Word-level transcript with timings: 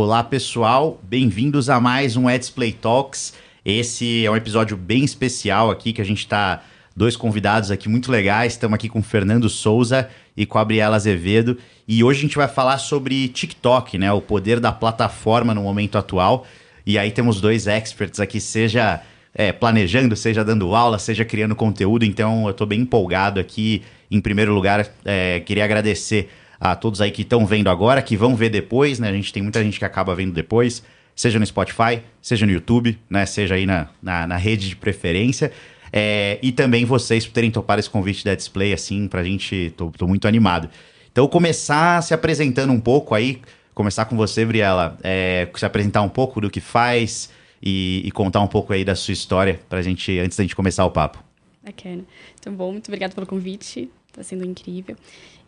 Olá 0.00 0.22
pessoal, 0.22 1.00
bem-vindos 1.02 1.68
a 1.68 1.80
mais 1.80 2.16
um 2.16 2.26
Let's 2.26 2.48
Play 2.48 2.70
Talks. 2.70 3.34
Esse 3.64 4.24
é 4.24 4.30
um 4.30 4.36
episódio 4.36 4.76
bem 4.76 5.02
especial 5.02 5.72
aqui 5.72 5.92
que 5.92 6.00
a 6.00 6.04
gente 6.04 6.20
está 6.20 6.62
dois 6.94 7.16
convidados 7.16 7.72
aqui 7.72 7.88
muito 7.88 8.12
legais. 8.12 8.52
Estamos 8.52 8.76
aqui 8.76 8.88
com 8.88 9.00
o 9.00 9.02
Fernando 9.02 9.48
Souza 9.48 10.08
e 10.36 10.46
com 10.46 10.56
a 10.56 10.60
Gabriela 10.60 10.94
Azevedo. 10.94 11.58
E 11.88 12.04
hoje 12.04 12.20
a 12.20 12.22
gente 12.22 12.36
vai 12.36 12.46
falar 12.46 12.78
sobre 12.78 13.26
TikTok, 13.26 13.98
né? 13.98 14.12
O 14.12 14.20
poder 14.20 14.60
da 14.60 14.70
plataforma 14.70 15.52
no 15.52 15.62
momento 15.62 15.98
atual. 15.98 16.46
E 16.86 16.96
aí 16.96 17.10
temos 17.10 17.40
dois 17.40 17.66
experts 17.66 18.20
aqui, 18.20 18.40
seja 18.40 19.02
é, 19.34 19.50
planejando, 19.50 20.14
seja 20.14 20.44
dando 20.44 20.76
aula, 20.76 21.00
seja 21.00 21.24
criando 21.24 21.56
conteúdo. 21.56 22.04
Então 22.04 22.44
eu 22.44 22.52
estou 22.52 22.68
bem 22.68 22.82
empolgado 22.82 23.40
aqui. 23.40 23.82
Em 24.08 24.20
primeiro 24.20 24.54
lugar, 24.54 24.88
é, 25.04 25.40
queria 25.40 25.64
agradecer 25.64 26.30
a 26.60 26.74
todos 26.74 27.00
aí 27.00 27.10
que 27.10 27.22
estão 27.22 27.46
vendo 27.46 27.70
agora, 27.70 28.02
que 28.02 28.16
vão 28.16 28.34
ver 28.34 28.50
depois, 28.50 28.98
né? 28.98 29.08
A 29.08 29.12
gente 29.12 29.32
tem 29.32 29.42
muita 29.42 29.62
gente 29.62 29.78
que 29.78 29.84
acaba 29.84 30.14
vendo 30.14 30.32
depois, 30.32 30.82
seja 31.14 31.38
no 31.38 31.46
Spotify, 31.46 32.02
seja 32.20 32.44
no 32.46 32.52
YouTube, 32.52 32.98
né? 33.08 33.26
Seja 33.26 33.54
aí 33.54 33.66
na, 33.66 33.88
na, 34.02 34.26
na 34.26 34.36
rede 34.36 34.68
de 34.68 34.76
preferência. 34.76 35.52
É, 35.92 36.38
e 36.42 36.52
também 36.52 36.84
vocês 36.84 37.26
por 37.26 37.32
terem 37.32 37.50
topado 37.50 37.80
esse 37.80 37.90
convite 37.90 38.24
da 38.24 38.34
Display, 38.34 38.72
assim, 38.72 39.08
pra 39.08 39.22
gente, 39.22 39.72
tô, 39.76 39.90
tô 39.90 40.06
muito 40.06 40.28
animado. 40.28 40.68
Então, 41.10 41.26
começar 41.26 42.02
se 42.02 42.12
apresentando 42.12 42.72
um 42.72 42.80
pouco 42.80 43.14
aí, 43.14 43.40
começar 43.74 44.04
com 44.04 44.16
você, 44.16 44.44
Briela, 44.44 44.98
é, 45.02 45.48
se 45.54 45.64
apresentar 45.64 46.02
um 46.02 46.08
pouco 46.08 46.40
do 46.40 46.50
que 46.50 46.60
faz 46.60 47.30
e, 47.62 48.02
e, 48.04 48.10
contar 48.10 48.40
um 48.40 48.46
pouco 48.46 48.72
aí 48.72 48.84
da 48.84 48.94
sua 48.94 49.12
história 49.12 49.60
pra 49.68 49.82
gente, 49.82 50.18
antes 50.18 50.36
da 50.36 50.44
gente 50.44 50.54
começar 50.54 50.84
o 50.84 50.90
papo. 50.90 51.22
Bacana. 51.64 52.04
Então, 52.38 52.52
bom, 52.52 52.72
muito 52.72 52.88
obrigada 52.88 53.14
pelo 53.14 53.26
convite, 53.26 53.90
tá 54.12 54.22
sendo 54.22 54.44
incrível. 54.44 54.96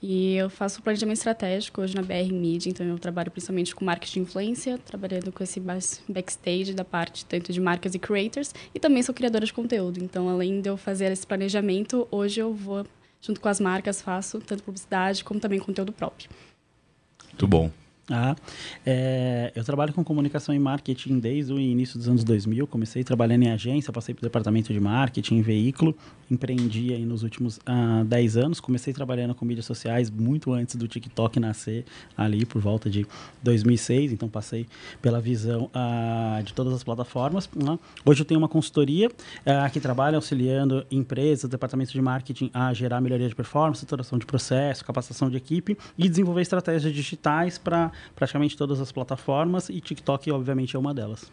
E 0.02 0.34
eu 0.34 0.48
faço 0.48 0.80
planejamento 0.82 1.18
estratégico 1.18 1.82
hoje 1.82 1.94
na 1.94 2.00
BR 2.00 2.32
Media, 2.32 2.70
então 2.70 2.86
eu 2.86 2.98
trabalho 2.98 3.30
principalmente 3.30 3.74
com 3.74 3.84
marketing 3.84 4.12
de 4.12 4.20
influência, 4.20 4.78
trabalhando 4.78 5.30
com 5.30 5.44
esse 5.44 5.60
backstage 6.08 6.72
da 6.72 6.84
parte 6.84 7.26
tanto 7.26 7.52
de 7.52 7.60
marcas 7.60 7.94
e 7.94 7.98
creators, 7.98 8.54
e 8.74 8.80
também 8.80 9.02
sou 9.02 9.14
criadora 9.14 9.44
de 9.44 9.52
conteúdo. 9.52 10.02
Então, 10.02 10.28
além 10.28 10.62
de 10.62 10.70
eu 10.70 10.76
fazer 10.78 11.12
esse 11.12 11.26
planejamento, 11.26 12.08
hoje 12.10 12.40
eu 12.40 12.54
vou, 12.54 12.86
junto 13.20 13.40
com 13.40 13.48
as 13.48 13.60
marcas, 13.60 14.00
faço 14.00 14.40
tanto 14.40 14.62
publicidade 14.62 15.22
como 15.22 15.38
também 15.38 15.58
conteúdo 15.58 15.92
próprio. 15.92 16.30
Muito 17.26 17.46
bom. 17.46 17.70
Ah, 18.10 18.34
é, 18.84 19.52
eu 19.54 19.62
trabalho 19.62 19.92
com 19.92 20.02
comunicação 20.02 20.52
e 20.52 20.58
marketing 20.58 21.20
desde 21.20 21.52
o 21.52 21.60
início 21.60 21.96
dos 21.96 22.08
anos 22.08 22.24
2000. 22.24 22.66
Comecei 22.66 23.04
trabalhando 23.04 23.44
em 23.44 23.52
agência, 23.52 23.92
passei 23.92 24.12
para 24.12 24.22
o 24.22 24.24
departamento 24.24 24.72
de 24.72 24.80
marketing, 24.80 25.40
veículo, 25.42 25.96
empreendi 26.28 26.92
aí 26.92 27.04
nos 27.04 27.22
últimos 27.22 27.60
ah, 27.64 28.02
10 28.04 28.36
anos. 28.36 28.60
Comecei 28.60 28.92
trabalhando 28.92 29.32
com 29.32 29.44
mídias 29.44 29.64
sociais 29.64 30.10
muito 30.10 30.52
antes 30.52 30.74
do 30.74 30.88
TikTok 30.88 31.38
nascer, 31.38 31.84
ali 32.16 32.44
por 32.44 32.60
volta 32.60 32.90
de 32.90 33.06
2006. 33.44 34.12
Então, 34.12 34.28
passei 34.28 34.66
pela 35.00 35.20
visão 35.20 35.70
ah, 35.72 36.40
de 36.44 36.52
todas 36.52 36.72
as 36.74 36.82
plataformas. 36.82 37.48
Né? 37.54 37.78
Hoje 38.04 38.22
eu 38.22 38.26
tenho 38.26 38.40
uma 38.40 38.48
consultoria 38.48 39.08
ah, 39.46 39.70
que 39.70 39.78
trabalha 39.78 40.16
auxiliando 40.16 40.84
empresas, 40.90 41.48
departamentos 41.48 41.92
de 41.92 42.02
marketing 42.02 42.50
a 42.52 42.74
gerar 42.74 43.00
melhoria 43.00 43.28
de 43.28 43.34
performance, 43.36 43.80
saturação 43.80 44.18
de 44.18 44.26
processo, 44.26 44.84
capacitação 44.84 45.30
de 45.30 45.36
equipe 45.36 45.78
e 45.96 46.08
desenvolver 46.08 46.42
estratégias 46.42 46.92
digitais 46.92 47.56
para 47.56 47.92
praticamente 48.14 48.56
todas 48.56 48.80
as 48.80 48.92
plataformas 48.92 49.68
e 49.68 49.80
TikTok, 49.80 50.30
obviamente, 50.30 50.76
é 50.76 50.78
uma 50.78 50.94
delas. 50.94 51.30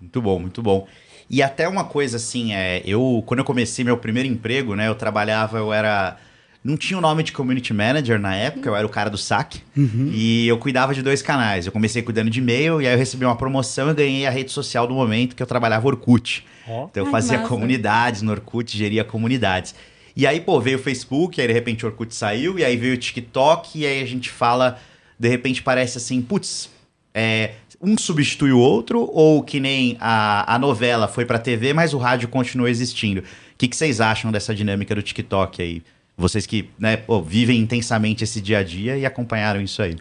Muito 0.00 0.22
bom, 0.22 0.38
muito 0.38 0.62
bom. 0.62 0.86
E 1.28 1.42
até 1.42 1.68
uma 1.68 1.84
coisa 1.84 2.16
assim, 2.16 2.52
é, 2.52 2.82
eu 2.84 3.22
quando 3.26 3.40
eu 3.40 3.44
comecei 3.44 3.84
meu 3.84 3.98
primeiro 3.98 4.28
emprego, 4.28 4.74
né, 4.74 4.88
eu 4.88 4.94
trabalhava, 4.94 5.58
eu 5.58 5.72
era 5.72 6.16
não 6.62 6.76
tinha 6.76 6.98
o 6.98 7.00
nome 7.00 7.22
de 7.22 7.32
community 7.32 7.72
manager 7.72 8.18
na 8.20 8.34
época, 8.36 8.68
eu 8.68 8.76
era 8.76 8.86
o 8.86 8.90
cara 8.90 9.08
do 9.08 9.16
saque. 9.16 9.62
Uhum. 9.74 10.10
E 10.12 10.46
eu 10.46 10.58
cuidava 10.58 10.92
de 10.92 11.02
dois 11.02 11.22
canais. 11.22 11.64
Eu 11.64 11.72
comecei 11.72 12.02
cuidando 12.02 12.28
de 12.28 12.38
e-mail 12.38 12.82
e 12.82 12.86
aí 12.86 12.92
eu 12.92 12.98
recebi 12.98 13.24
uma 13.24 13.36
promoção 13.36 13.90
e 13.90 13.94
ganhei 13.94 14.26
a 14.26 14.30
rede 14.30 14.52
social 14.52 14.86
do 14.86 14.92
momento 14.92 15.34
que 15.34 15.42
eu 15.42 15.46
trabalhava 15.46 15.86
Orkut. 15.86 16.46
Oh. 16.68 16.86
Então 16.90 17.02
eu 17.02 17.06
Ai, 17.06 17.10
fazia 17.12 17.38
massa. 17.38 17.48
comunidades 17.48 18.20
no 18.20 18.30
Orkut, 18.30 18.76
geria 18.76 19.02
comunidades. 19.04 19.74
E 20.14 20.26
aí, 20.26 20.40
pô, 20.40 20.60
veio 20.60 20.78
o 20.78 20.82
Facebook, 20.82 21.40
aí 21.40 21.46
de 21.46 21.52
repente 21.52 21.86
o 21.86 21.88
Orkut 21.88 22.14
saiu, 22.14 22.58
e 22.58 22.64
aí 22.64 22.76
veio 22.76 22.94
o 22.94 22.96
TikTok, 22.96 23.78
e 23.78 23.86
aí 23.86 24.02
a 24.02 24.06
gente 24.06 24.28
fala 24.28 24.78
de 25.20 25.28
repente 25.28 25.62
parece 25.62 25.98
assim, 25.98 26.22
putz, 26.22 26.70
é, 27.12 27.52
um 27.78 27.98
substitui 27.98 28.52
o 28.52 28.58
outro, 28.58 29.02
ou 29.12 29.42
que 29.42 29.60
nem 29.60 29.98
a, 30.00 30.54
a 30.54 30.58
novela 30.58 31.06
foi 31.06 31.26
pra 31.26 31.38
TV, 31.38 31.74
mas 31.74 31.92
o 31.92 31.98
rádio 31.98 32.26
continua 32.26 32.70
existindo. 32.70 33.20
O 33.20 33.24
que, 33.58 33.68
que 33.68 33.76
vocês 33.76 34.00
acham 34.00 34.32
dessa 34.32 34.54
dinâmica 34.54 34.94
do 34.94 35.02
TikTok 35.02 35.60
aí? 35.60 35.82
Vocês 36.16 36.46
que 36.46 36.70
né, 36.78 36.96
pô, 36.96 37.20
vivem 37.20 37.60
intensamente 37.60 38.24
esse 38.24 38.40
dia 38.40 38.58
a 38.58 38.62
dia 38.62 38.96
e 38.96 39.04
acompanharam 39.04 39.60
isso 39.60 39.82
aí. 39.82 39.94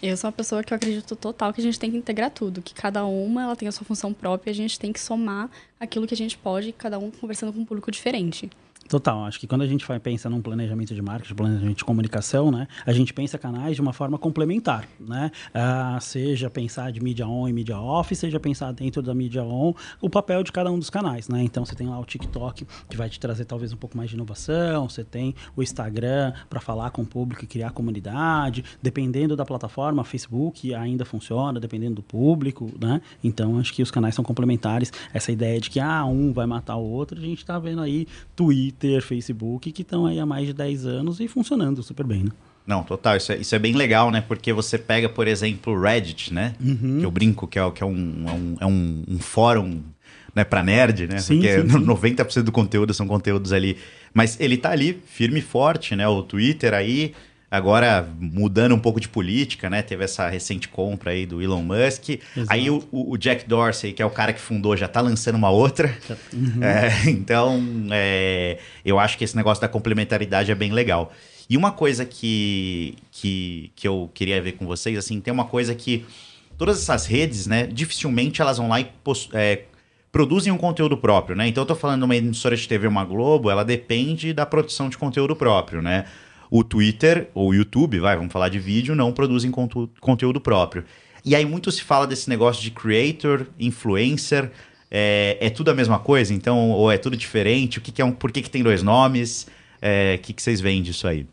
Eu 0.00 0.16
sou 0.16 0.28
uma 0.28 0.32
pessoa 0.32 0.62
que 0.62 0.72
eu 0.72 0.76
acredito 0.76 1.16
total 1.16 1.52
que 1.52 1.60
a 1.60 1.64
gente 1.64 1.78
tem 1.78 1.90
que 1.90 1.96
integrar 1.96 2.30
tudo, 2.30 2.62
que 2.62 2.72
cada 2.72 3.04
uma 3.04 3.42
ela 3.42 3.56
tem 3.56 3.66
a 3.66 3.72
sua 3.72 3.84
função 3.84 4.12
própria 4.12 4.52
a 4.52 4.54
gente 4.54 4.78
tem 4.78 4.92
que 4.92 5.00
somar 5.00 5.50
aquilo 5.80 6.06
que 6.06 6.14
a 6.14 6.16
gente 6.16 6.38
pode, 6.38 6.70
cada 6.70 6.96
um 7.00 7.10
conversando 7.10 7.52
com 7.52 7.58
um 7.58 7.64
público 7.64 7.90
diferente. 7.90 8.48
Total, 8.88 9.22
acho 9.24 9.38
que 9.38 9.46
quando 9.46 9.60
a 9.60 9.66
gente 9.66 9.86
vai, 9.86 10.00
pensa 10.00 10.30
num 10.30 10.40
planejamento 10.40 10.94
de 10.94 11.02
marketing, 11.02 11.34
planejamento 11.34 11.76
de 11.76 11.84
comunicação, 11.84 12.50
né, 12.50 12.66
a 12.86 12.92
gente 12.92 13.12
pensa 13.12 13.36
canais 13.36 13.76
de 13.76 13.82
uma 13.82 13.92
forma 13.92 14.16
complementar, 14.16 14.88
né? 14.98 15.30
Ah, 15.52 15.98
seja 16.00 16.48
pensar 16.48 16.90
de 16.90 16.98
mídia 16.98 17.28
on 17.28 17.46
e 17.46 17.52
mídia 17.52 17.78
off, 17.78 18.14
seja 18.16 18.40
pensar 18.40 18.72
dentro 18.72 19.02
da 19.02 19.14
mídia 19.14 19.44
on 19.44 19.74
o 20.00 20.08
papel 20.08 20.42
de 20.42 20.50
cada 20.50 20.70
um 20.70 20.78
dos 20.78 20.88
canais, 20.88 21.28
né? 21.28 21.42
Então 21.42 21.66
você 21.66 21.74
tem 21.74 21.86
lá 21.86 22.00
o 22.00 22.04
TikTok 22.04 22.66
que 22.88 22.96
vai 22.96 23.10
te 23.10 23.20
trazer 23.20 23.44
talvez 23.44 23.74
um 23.74 23.76
pouco 23.76 23.94
mais 23.94 24.08
de 24.08 24.16
inovação, 24.16 24.88
você 24.88 25.04
tem 25.04 25.34
o 25.54 25.62
Instagram 25.62 26.32
para 26.48 26.58
falar 26.58 26.90
com 26.90 27.02
o 27.02 27.06
público 27.06 27.44
e 27.44 27.46
criar 27.46 27.72
comunidade, 27.72 28.64
dependendo 28.80 29.36
da 29.36 29.44
plataforma, 29.44 30.02
Facebook 30.02 30.74
ainda 30.74 31.04
funciona, 31.04 31.60
dependendo 31.60 31.96
do 31.96 32.02
público, 32.02 32.70
né? 32.80 33.02
Então 33.22 33.58
acho 33.58 33.74
que 33.74 33.82
os 33.82 33.90
canais 33.90 34.14
são 34.14 34.24
complementares. 34.24 34.90
Essa 35.12 35.30
ideia 35.30 35.60
de 35.60 35.68
que 35.68 35.78
ah, 35.78 36.06
um 36.06 36.32
vai 36.32 36.46
matar 36.46 36.76
o 36.76 36.88
outro, 36.88 37.18
a 37.18 37.22
gente 37.22 37.40
está 37.40 37.58
vendo 37.58 37.82
aí 37.82 38.06
Twitter 38.34 38.77
Twitter, 38.78 39.02
Facebook, 39.02 39.72
que 39.72 39.82
estão 39.82 40.06
aí 40.06 40.18
há 40.18 40.26
mais 40.26 40.46
de 40.46 40.52
10 40.52 40.86
anos 40.86 41.20
e 41.20 41.28
funcionando 41.28 41.82
super 41.82 42.06
bem, 42.06 42.24
né? 42.24 42.30
Não, 42.66 42.82
total, 42.82 43.16
isso 43.16 43.32
é, 43.32 43.38
isso 43.38 43.54
é 43.54 43.58
bem 43.58 43.74
legal, 43.74 44.10
né? 44.10 44.20
Porque 44.20 44.52
você 44.52 44.76
pega, 44.76 45.08
por 45.08 45.26
exemplo, 45.26 45.72
o 45.72 45.80
Reddit, 45.80 46.34
né? 46.34 46.54
Uhum. 46.60 46.98
Que 47.00 47.06
eu 47.06 47.10
brinco 47.10 47.46
que 47.46 47.58
é, 47.58 47.70
que 47.70 47.82
é, 47.82 47.86
um, 47.86 48.24
é, 48.26 48.32
um, 48.32 48.56
é 48.60 48.66
um, 48.66 49.04
um 49.08 49.18
fórum 49.18 49.82
né, 50.34 50.44
para 50.44 50.62
nerd, 50.62 51.06
né? 51.06 51.18
Sim, 51.18 51.36
Porque 51.36 51.62
sim, 51.62 51.68
sim. 51.70 51.84
90% 51.84 52.42
do 52.42 52.52
conteúdo 52.52 52.92
são 52.92 53.08
conteúdos 53.08 53.52
ali. 53.52 53.78
Mas 54.12 54.38
ele 54.38 54.58
tá 54.58 54.70
ali, 54.70 55.00
firme 55.06 55.38
e 55.38 55.42
forte, 55.42 55.96
né? 55.96 56.06
O 56.06 56.22
Twitter 56.22 56.74
aí, 56.74 57.14
agora 57.50 58.08
mudando 58.18 58.74
um 58.74 58.78
pouco 58.78 59.00
de 59.00 59.08
política, 59.08 59.70
né? 59.70 59.82
Teve 59.82 60.04
essa 60.04 60.28
recente 60.28 60.68
compra 60.68 61.12
aí 61.12 61.24
do 61.24 61.42
Elon 61.42 61.62
Musk. 61.62 62.10
Exato. 62.10 62.46
Aí 62.48 62.68
o, 62.70 62.86
o, 62.92 63.16
Jack 63.16 63.48
Dorsey, 63.48 63.92
que 63.92 64.02
é 64.02 64.06
o 64.06 64.10
cara 64.10 64.32
que 64.32 64.40
fundou, 64.40 64.76
já 64.76 64.86
tá 64.86 65.00
lançando 65.00 65.36
uma 65.36 65.50
outra. 65.50 65.96
Uhum. 66.32 66.62
É, 66.62 67.08
então, 67.10 67.62
é, 67.90 68.58
eu 68.84 68.98
acho 68.98 69.16
que 69.16 69.24
esse 69.24 69.36
negócio 69.36 69.60
da 69.60 69.68
complementaridade 69.68 70.50
é 70.50 70.54
bem 70.54 70.72
legal. 70.72 71.12
E 71.48 71.56
uma 71.56 71.72
coisa 71.72 72.04
que, 72.04 72.96
que, 73.10 73.72
que 73.74 73.88
eu 73.88 74.10
queria 74.12 74.40
ver 74.42 74.52
com 74.52 74.66
vocês, 74.66 74.98
assim, 74.98 75.18
tem 75.18 75.32
uma 75.32 75.46
coisa 75.46 75.74
que 75.74 76.04
todas 76.58 76.82
essas 76.82 77.06
redes, 77.06 77.46
né, 77.46 77.66
dificilmente 77.66 78.42
elas 78.42 78.58
vão 78.58 78.68
lá 78.68 78.80
e 78.80 78.88
é, 79.32 79.62
produzem 80.12 80.52
um 80.52 80.58
conteúdo 80.58 80.96
próprio, 80.96 81.34
né? 81.34 81.48
Então 81.48 81.62
eu 81.62 81.66
tô 81.66 81.74
falando 81.74 82.00
de 82.00 82.04
uma 82.04 82.16
emissora 82.16 82.54
de 82.54 82.68
TV, 82.68 82.86
uma 82.86 83.04
Globo, 83.04 83.50
ela 83.50 83.64
depende 83.64 84.34
da 84.34 84.44
produção 84.44 84.90
de 84.90 84.98
conteúdo 84.98 85.34
próprio, 85.34 85.80
né? 85.80 86.04
O 86.50 86.64
Twitter 86.64 87.28
ou 87.34 87.50
o 87.50 87.54
YouTube, 87.54 87.98
vai, 87.98 88.16
vamos 88.16 88.32
falar 88.32 88.48
de 88.48 88.58
vídeo, 88.58 88.94
não 88.94 89.12
produzem 89.12 89.50
conteúdo 90.00 90.40
próprio. 90.40 90.84
E 91.24 91.34
aí 91.34 91.44
muito 91.44 91.70
se 91.70 91.82
fala 91.82 92.06
desse 92.06 92.28
negócio 92.28 92.62
de 92.62 92.70
creator, 92.70 93.46
influencer. 93.58 94.50
É, 94.90 95.36
é 95.40 95.50
tudo 95.50 95.70
a 95.70 95.74
mesma 95.74 95.98
coisa, 95.98 96.32
então, 96.32 96.70
ou 96.70 96.90
é 96.90 96.96
tudo 96.96 97.16
diferente? 97.16 97.78
O 97.78 97.80
que, 97.80 97.92
que 97.92 98.00
é 98.00 98.04
um, 98.04 98.12
por 98.12 98.32
que, 98.32 98.40
que 98.40 98.48
tem 98.48 98.62
dois 98.62 98.82
nomes? 98.82 99.46
É, 99.82 100.16
o 100.18 100.22
que, 100.22 100.32
que 100.32 100.42
vocês 100.42 100.60
veem 100.60 100.82
disso 100.82 101.06
aí? 101.06 101.26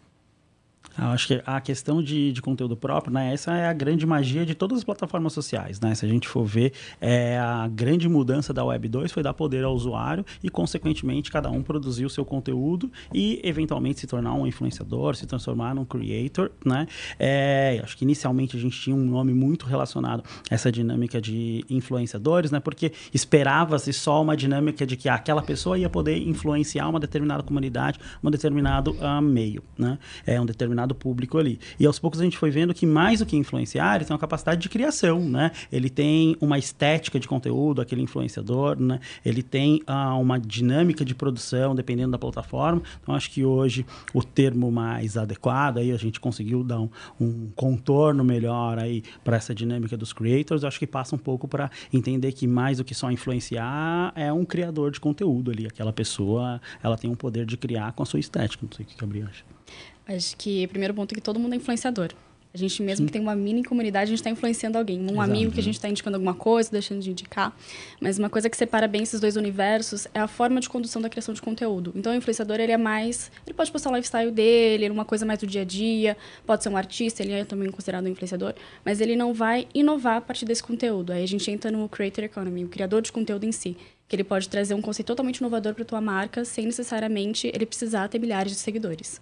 Eu 0.98 1.08
acho 1.08 1.28
que 1.28 1.42
a 1.46 1.60
questão 1.60 2.02
de, 2.02 2.32
de 2.32 2.42
conteúdo 2.42 2.76
próprio, 2.78 3.14
né? 3.14 3.34
Essa 3.34 3.54
é 3.54 3.68
a 3.68 3.74
grande 3.74 4.06
magia 4.06 4.46
de 4.46 4.56
todas 4.56 4.78
as 4.78 4.84
plataformas 4.84 5.34
sociais, 5.34 5.80
né? 5.80 5.94
Se 5.94 6.06
a 6.06 6.10
gente 6.10 6.28
for 6.28 6.46
ver, 6.46 6.72
é, 7.02 7.38
a 7.38 7.68
grande 7.68 8.08
mudança 8.08 8.54
da 8.54 8.64
Web 8.64 8.88
2 8.88 9.12
foi 9.12 9.22
dar 9.22 9.34
poder 9.34 9.64
ao 9.64 9.74
usuário 9.74 10.26
e, 10.42 10.50
consequentemente, 10.50 11.30
cada 11.32 11.50
um 11.50 11.62
produzir 11.62 12.06
o 12.06 12.10
seu 12.10 12.24
conteúdo 12.24 12.90
e, 13.14 13.42
eventualmente, 13.44 14.00
se 14.00 14.08
tornar 14.08 14.34
um 14.34 14.48
influenciador, 14.48 15.16
se 15.16 15.26
transformar 15.26 15.76
num 15.76 15.84
creator, 15.84 16.52
né? 16.66 16.88
É, 17.20 17.82
acho 17.84 17.98
que, 17.98 18.06
inicialmente, 18.06 18.56
a 18.56 18.60
gente 18.60 18.80
tinha 18.80 18.96
um 18.96 19.06
nome 19.06 19.34
muito 19.34 19.66
relacionado 19.66 20.24
a 20.50 20.56
essa 20.56 20.72
dinâmica 20.72 21.20
de 21.20 21.66
influenciadores, 21.70 22.52
né? 22.52 22.60
Porque 22.60 22.94
esperava-se 23.14 23.92
só 23.92 24.22
uma 24.22 24.38
dinâmica 24.38 24.86
de 24.86 24.96
que 24.96 25.10
aquela 25.10 25.42
pessoa 25.42 25.78
ia 25.78 25.90
poder 25.90 26.18
influenciar 26.18 26.88
uma 26.88 27.00
determinada 27.00 27.44
comunidade, 27.44 28.00
um 28.24 28.32
determinado 28.32 28.92
uh, 28.92 29.22
meio, 29.22 29.62
né? 29.78 29.98
É 30.26 30.40
um 30.40 30.46
determinado 30.46 30.85
determinado 30.86 30.96
público 30.96 31.38
ali. 31.38 31.60
E 31.80 31.86
aos 31.86 31.98
poucos 32.00 32.20
a 32.20 32.24
gente 32.24 32.38
foi 32.38 32.52
vendo 32.52 32.74
que 32.74 32.86
mais 32.86 33.20
do 33.20 33.26
que 33.26 33.36
influenciar, 33.36 33.96
ele 33.96 34.06
tem 34.06 34.14
uma 34.14 34.20
capacidade 34.20 34.62
de 34.62 34.70
criação, 34.70 35.20
né? 35.20 35.52
Ele 35.72 35.90
tem 35.90 36.38
uma 36.40 36.58
estética 36.58 37.20
de 37.20 37.28
conteúdo, 37.28 37.82
aquele 37.82 38.02
influenciador, 38.02 38.80
né? 38.80 39.00
Ele 39.26 39.42
tem 39.42 39.82
ah, 39.88 40.16
uma 40.16 40.40
dinâmica 40.40 41.04
de 41.04 41.16
produção, 41.16 41.76
dependendo 41.76 42.12
da 42.12 42.20
plataforma. 42.20 42.82
Então, 43.02 43.16
acho 43.16 43.32
que 43.32 43.44
hoje 43.44 43.86
o 44.14 44.24
termo 44.24 44.72
mais 44.72 45.18
adequado, 45.18 45.80
aí 45.80 45.92
a 45.92 45.98
gente 45.98 46.20
conseguiu 46.20 46.64
dar 46.64 46.80
um, 46.80 46.90
um 47.20 47.50
contorno 47.56 48.24
melhor 48.24 48.78
aí 48.78 49.04
para 49.24 49.38
essa 49.38 49.54
dinâmica 49.54 49.98
dos 49.98 50.14
creators. 50.14 50.64
Acho 50.64 50.80
que 50.80 50.88
passa 50.88 51.16
um 51.16 51.20
pouco 51.20 51.48
para 51.48 51.70
entender 51.92 52.32
que 52.32 52.48
mais 52.48 52.78
do 52.78 52.84
que 52.84 52.94
só 52.94 53.12
influenciar 53.12 54.14
é 54.16 54.32
um 54.32 54.46
criador 54.46 54.92
de 54.92 55.00
conteúdo 55.00 55.52
ali. 55.52 55.66
Aquela 55.66 55.94
pessoa, 55.94 56.62
ela 56.84 56.98
tem 56.98 57.10
um 57.10 57.16
poder 57.16 57.46
de 57.46 57.58
criar 57.58 57.94
com 57.94 58.04
a 58.04 58.06
sua 58.06 58.20
estética. 58.20 58.66
Não 58.66 58.72
sei 58.76 58.86
o 58.86 58.88
que 58.88 58.96
a 58.96 59.02
Gabriel 59.02 59.28
acha. 59.28 59.55
Acho 60.08 60.36
que 60.38 60.66
o 60.66 60.68
primeiro 60.70 60.94
ponto 60.94 61.12
é 61.12 61.16
que 61.16 61.22
todo 61.22 61.40
mundo 61.40 61.54
é 61.54 61.56
influenciador. 61.58 62.10
A 62.56 62.58
gente, 62.58 62.82
mesmo 62.82 63.04
Sim. 63.04 63.08
que 63.08 63.12
tem 63.12 63.22
uma 63.22 63.36
mini 63.36 63.66
comunidade, 63.66 64.06
a 64.06 64.08
gente 64.08 64.20
está 64.20 64.30
influenciando 64.30 64.78
alguém. 64.78 64.98
Um 64.98 65.08
Exato. 65.08 65.22
amigo 65.22 65.52
que 65.52 65.60
a 65.60 65.64
gente 65.64 65.76
está 65.76 65.90
indicando 65.90 66.16
alguma 66.16 66.34
coisa, 66.34 66.72
deixando 66.72 67.02
de 67.02 67.12
indicar. 67.12 67.54
Mas 68.00 68.18
uma 68.18 68.30
coisa 68.30 68.50
que 68.50 68.56
separa 68.56 68.88
bem 68.88 69.04
esses 69.04 69.20
dois 69.20 69.36
universos 69.36 70.08
é 70.14 70.22
a 70.22 70.28
forma 70.28 70.62
de 70.62 70.70
condução 70.70 71.02
da 71.02 71.10
criação 71.10 71.34
de 71.34 71.42
conteúdo. 71.42 71.92
Então, 71.94 72.14
o 72.14 72.16
influenciador, 72.16 72.62
ele 72.62 72.72
é 72.72 72.78
mais... 72.78 73.30
Ele 73.46 73.54
pode 73.54 73.70
postar 73.74 73.92
o 73.92 73.96
lifestyle 73.98 74.32
dele, 74.32 74.90
uma 74.90 75.04
coisa 75.04 75.26
mais 75.26 75.40
do 75.40 75.46
dia 75.46 75.64
a 75.64 75.66
dia. 75.66 76.16
Pode 76.46 76.64
ser 76.64 76.70
um 76.70 76.78
artista, 76.78 77.24
ele 77.24 77.34
é 77.34 77.44
também 77.44 77.70
considerado 77.70 78.06
um 78.06 78.08
influenciador. 78.08 78.54
Mas 78.86 79.02
ele 79.02 79.18
não 79.18 79.34
vai 79.34 79.68
inovar 79.74 80.16
a 80.16 80.22
partir 80.22 80.46
desse 80.46 80.64
conteúdo. 80.64 81.12
Aí 81.12 81.24
a 81.24 81.28
gente 81.28 81.52
entra 81.52 81.70
no 81.70 81.90
creator 81.90 82.24
economy, 82.24 82.64
o 82.64 82.70
criador 82.70 83.02
de 83.02 83.12
conteúdo 83.12 83.46
em 83.46 83.52
si 83.52 83.76
que 84.08 84.16
ele 84.16 84.24
pode 84.24 84.48
trazer 84.48 84.76
um 84.76 84.82
conceito 84.82 85.08
totalmente 85.08 85.38
inovador 85.38 85.74
para 85.74 85.84
tua 85.84 86.00
marca, 86.00 86.46
sem 86.46 86.66
necessariamente 86.66 87.52
ele 87.54 87.66
precisar 87.66 88.08
ter 88.08 88.20
milhares 88.20 88.52
de 88.52 88.60
seguidores. 88.60 89.20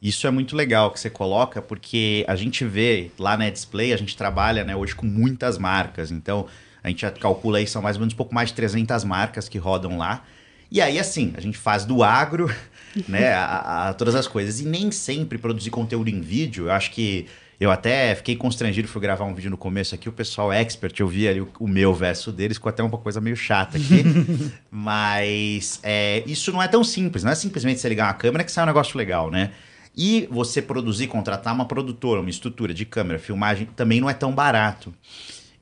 Isso 0.00 0.26
é 0.26 0.30
muito 0.30 0.54
legal 0.54 0.90
que 0.90 1.00
você 1.00 1.08
coloca, 1.08 1.62
porque 1.62 2.24
a 2.28 2.36
gente 2.36 2.64
vê 2.64 3.10
lá 3.18 3.36
na 3.36 3.48
Display, 3.48 3.92
a 3.92 3.96
gente 3.96 4.16
trabalha 4.16 4.62
né, 4.62 4.76
hoje 4.76 4.94
com 4.94 5.06
muitas 5.06 5.56
marcas. 5.56 6.10
Então, 6.10 6.46
a 6.82 6.88
gente 6.88 7.10
calcula 7.12 7.58
aí, 7.58 7.66
são 7.66 7.80
mais 7.80 7.96
ou 7.96 8.00
menos 8.00 8.12
um 8.12 8.16
pouco 8.16 8.34
mais 8.34 8.50
de 8.50 8.54
300 8.54 9.02
marcas 9.04 9.48
que 9.48 9.56
rodam 9.56 9.96
lá. 9.96 10.22
E 10.70 10.80
aí, 10.80 10.98
assim, 10.98 11.32
a 11.36 11.40
gente 11.40 11.56
faz 11.56 11.86
do 11.86 12.02
agro, 12.02 12.54
né, 13.08 13.32
a, 13.32 13.88
a, 13.88 13.94
todas 13.94 14.14
as 14.14 14.26
coisas. 14.26 14.60
E 14.60 14.66
nem 14.66 14.90
sempre 14.90 15.38
produzir 15.38 15.70
conteúdo 15.70 16.08
em 16.08 16.20
vídeo, 16.20 16.66
eu 16.66 16.72
acho 16.72 16.90
que 16.90 17.26
eu 17.58 17.70
até 17.70 18.14
fiquei 18.14 18.36
constrangido, 18.36 18.88
fui 18.88 19.00
gravar 19.00 19.24
um 19.24 19.34
vídeo 19.34 19.50
no 19.50 19.56
começo 19.56 19.94
aqui, 19.94 20.08
o 20.08 20.12
pessoal 20.12 20.52
expert, 20.52 20.98
eu 20.98 21.06
vi 21.06 21.28
ali 21.28 21.40
o, 21.40 21.48
o 21.60 21.68
meu 21.68 21.94
verso 21.94 22.32
deles, 22.32 22.56
ficou 22.56 22.68
até 22.68 22.82
uma 22.82 22.98
coisa 22.98 23.20
meio 23.20 23.36
chata 23.36 23.78
aqui. 23.78 24.04
Mas 24.70 25.80
é, 25.82 26.22
isso 26.26 26.52
não 26.52 26.62
é 26.62 26.68
tão 26.68 26.82
simples, 26.82 27.24
não 27.24 27.30
é 27.32 27.34
simplesmente 27.34 27.80
você 27.80 27.88
ligar 27.88 28.06
uma 28.06 28.14
câmera 28.14 28.44
que 28.44 28.52
sai 28.52 28.64
um 28.64 28.66
negócio 28.66 28.98
legal, 28.98 29.30
né? 29.30 29.52
E 29.96 30.28
você 30.30 30.60
produzir, 30.60 31.06
contratar 31.06 31.54
uma 31.54 31.66
produtora, 31.66 32.20
uma 32.20 32.30
estrutura 32.30 32.74
de 32.74 32.84
câmera, 32.84 33.18
filmagem, 33.18 33.68
também 33.76 34.00
não 34.00 34.10
é 34.10 34.14
tão 34.14 34.34
barato. 34.34 34.92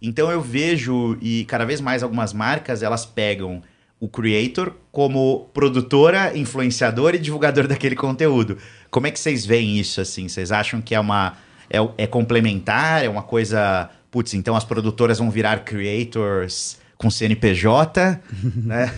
Então 0.01 0.31
eu 0.31 0.41
vejo, 0.41 1.17
e 1.21 1.45
cada 1.45 1.65
vez 1.65 1.81
mais 1.81 2.03
algumas 2.03 2.33
marcas, 2.33 2.83
elas 2.83 3.05
pegam 3.07 3.63
o 4.01 4.09
creator 4.09 4.75
como 4.91 5.49
produtora, 5.55 6.37
influenciador 6.37 7.15
e 7.15 7.19
divulgador 7.19 7.67
daquele 7.69 7.95
conteúdo. 7.95 8.59
Como 8.91 9.07
é 9.07 9.11
que 9.11 9.21
vocês 9.21 9.47
veem 9.47 9.79
isso 9.79 10.01
assim? 10.01 10.29
Vocês 10.29 10.51
acham 10.51 10.81
que 10.81 10.95
é 10.95 10.99
uma 10.99 11.37
é, 11.71 11.79
é 11.97 12.07
complementar, 12.07 13.05
é 13.05 13.09
uma 13.09 13.23
coisa, 13.23 13.91
putz, 14.11 14.35
então 14.35 14.57
as 14.57 14.65
produtoras 14.65 15.19
vão 15.19 15.31
virar 15.31 15.61
creators 15.61 16.79
com 16.99 17.11
CNPJ, 17.11 18.21
né? 18.65 18.93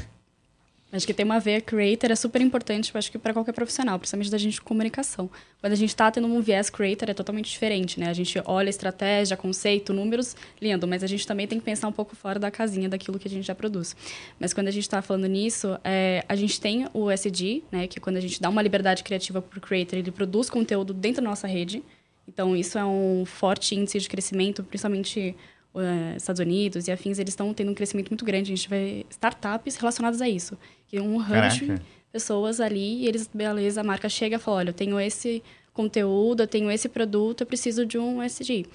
Acho 0.94 1.08
que 1.08 1.12
tem 1.12 1.24
uma 1.24 1.40
veia 1.40 1.60
creator 1.60 2.12
é 2.12 2.14
super 2.14 2.40
importante, 2.40 2.94
eu 2.94 2.98
acho 2.98 3.10
que 3.10 3.18
para 3.18 3.32
qualquer 3.32 3.52
profissional, 3.52 3.98
principalmente 3.98 4.30
da 4.30 4.38
gente 4.38 4.54
de 4.54 4.60
comunicação. 4.60 5.28
Quando 5.60 5.72
a 5.72 5.76
gente 5.76 5.88
está 5.88 6.08
tendo 6.08 6.28
um 6.28 6.40
viés 6.40 6.70
creator 6.70 7.10
é 7.10 7.14
totalmente 7.14 7.50
diferente, 7.50 7.98
né? 7.98 8.08
A 8.08 8.12
gente 8.12 8.40
olha 8.44 8.70
estratégia, 8.70 9.36
conceito, 9.36 9.92
números, 9.92 10.36
lindo, 10.62 10.86
mas 10.86 11.02
a 11.02 11.08
gente 11.08 11.26
também 11.26 11.48
tem 11.48 11.58
que 11.58 11.64
pensar 11.64 11.88
um 11.88 11.92
pouco 11.92 12.14
fora 12.14 12.38
da 12.38 12.48
casinha 12.48 12.88
daquilo 12.88 13.18
que 13.18 13.26
a 13.26 13.30
gente 13.30 13.44
já 13.44 13.56
produz. 13.56 13.96
Mas 14.38 14.54
quando 14.54 14.68
a 14.68 14.70
gente 14.70 14.84
está 14.84 15.02
falando 15.02 15.26
nisso, 15.26 15.76
é, 15.82 16.24
a 16.28 16.36
gente 16.36 16.60
tem 16.60 16.86
o 16.94 17.10
SD, 17.10 17.64
né? 17.72 17.88
Que 17.88 17.98
quando 17.98 18.16
a 18.18 18.20
gente 18.20 18.40
dá 18.40 18.48
uma 18.48 18.62
liberdade 18.62 19.02
criativa 19.02 19.42
para 19.42 19.58
o 19.58 19.60
creator, 19.60 19.98
ele 19.98 20.12
produz 20.12 20.48
conteúdo 20.48 20.94
dentro 20.94 21.24
da 21.24 21.28
nossa 21.28 21.48
rede. 21.48 21.82
Então, 22.28 22.56
isso 22.56 22.78
é 22.78 22.84
um 22.84 23.24
forte 23.26 23.74
índice 23.74 23.98
de 23.98 24.08
crescimento, 24.08 24.62
principalmente 24.62 25.34
uh, 25.74 26.16
Estados 26.16 26.40
Unidos 26.40 26.88
e 26.88 26.92
afins, 26.92 27.18
eles 27.18 27.32
estão 27.32 27.52
tendo 27.52 27.70
um 27.70 27.74
crescimento 27.74 28.08
muito 28.08 28.24
grande. 28.24 28.52
A 28.52 28.56
gente 28.56 28.68
vê 28.68 29.04
startups 29.10 29.76
relacionadas 29.76 30.22
a 30.22 30.28
isso. 30.28 30.56
Que 30.86 31.00
um 31.00 31.16
rancho, 31.16 31.66
pessoas 32.12 32.60
ali, 32.60 33.02
e 33.02 33.06
eles, 33.06 33.28
beleza, 33.32 33.80
a 33.80 33.84
marca 33.84 34.08
chega 34.08 34.36
e 34.36 34.38
fala, 34.38 34.58
olha, 34.58 34.70
eu 34.70 34.74
tenho 34.74 34.98
esse 35.00 35.42
conteúdo, 35.72 36.44
eu 36.44 36.46
tenho 36.46 36.70
esse 36.70 36.88
produto, 36.88 37.40
eu 37.40 37.46
preciso 37.46 37.84
de 37.84 37.98
um 37.98 38.22
SD. 38.22 38.66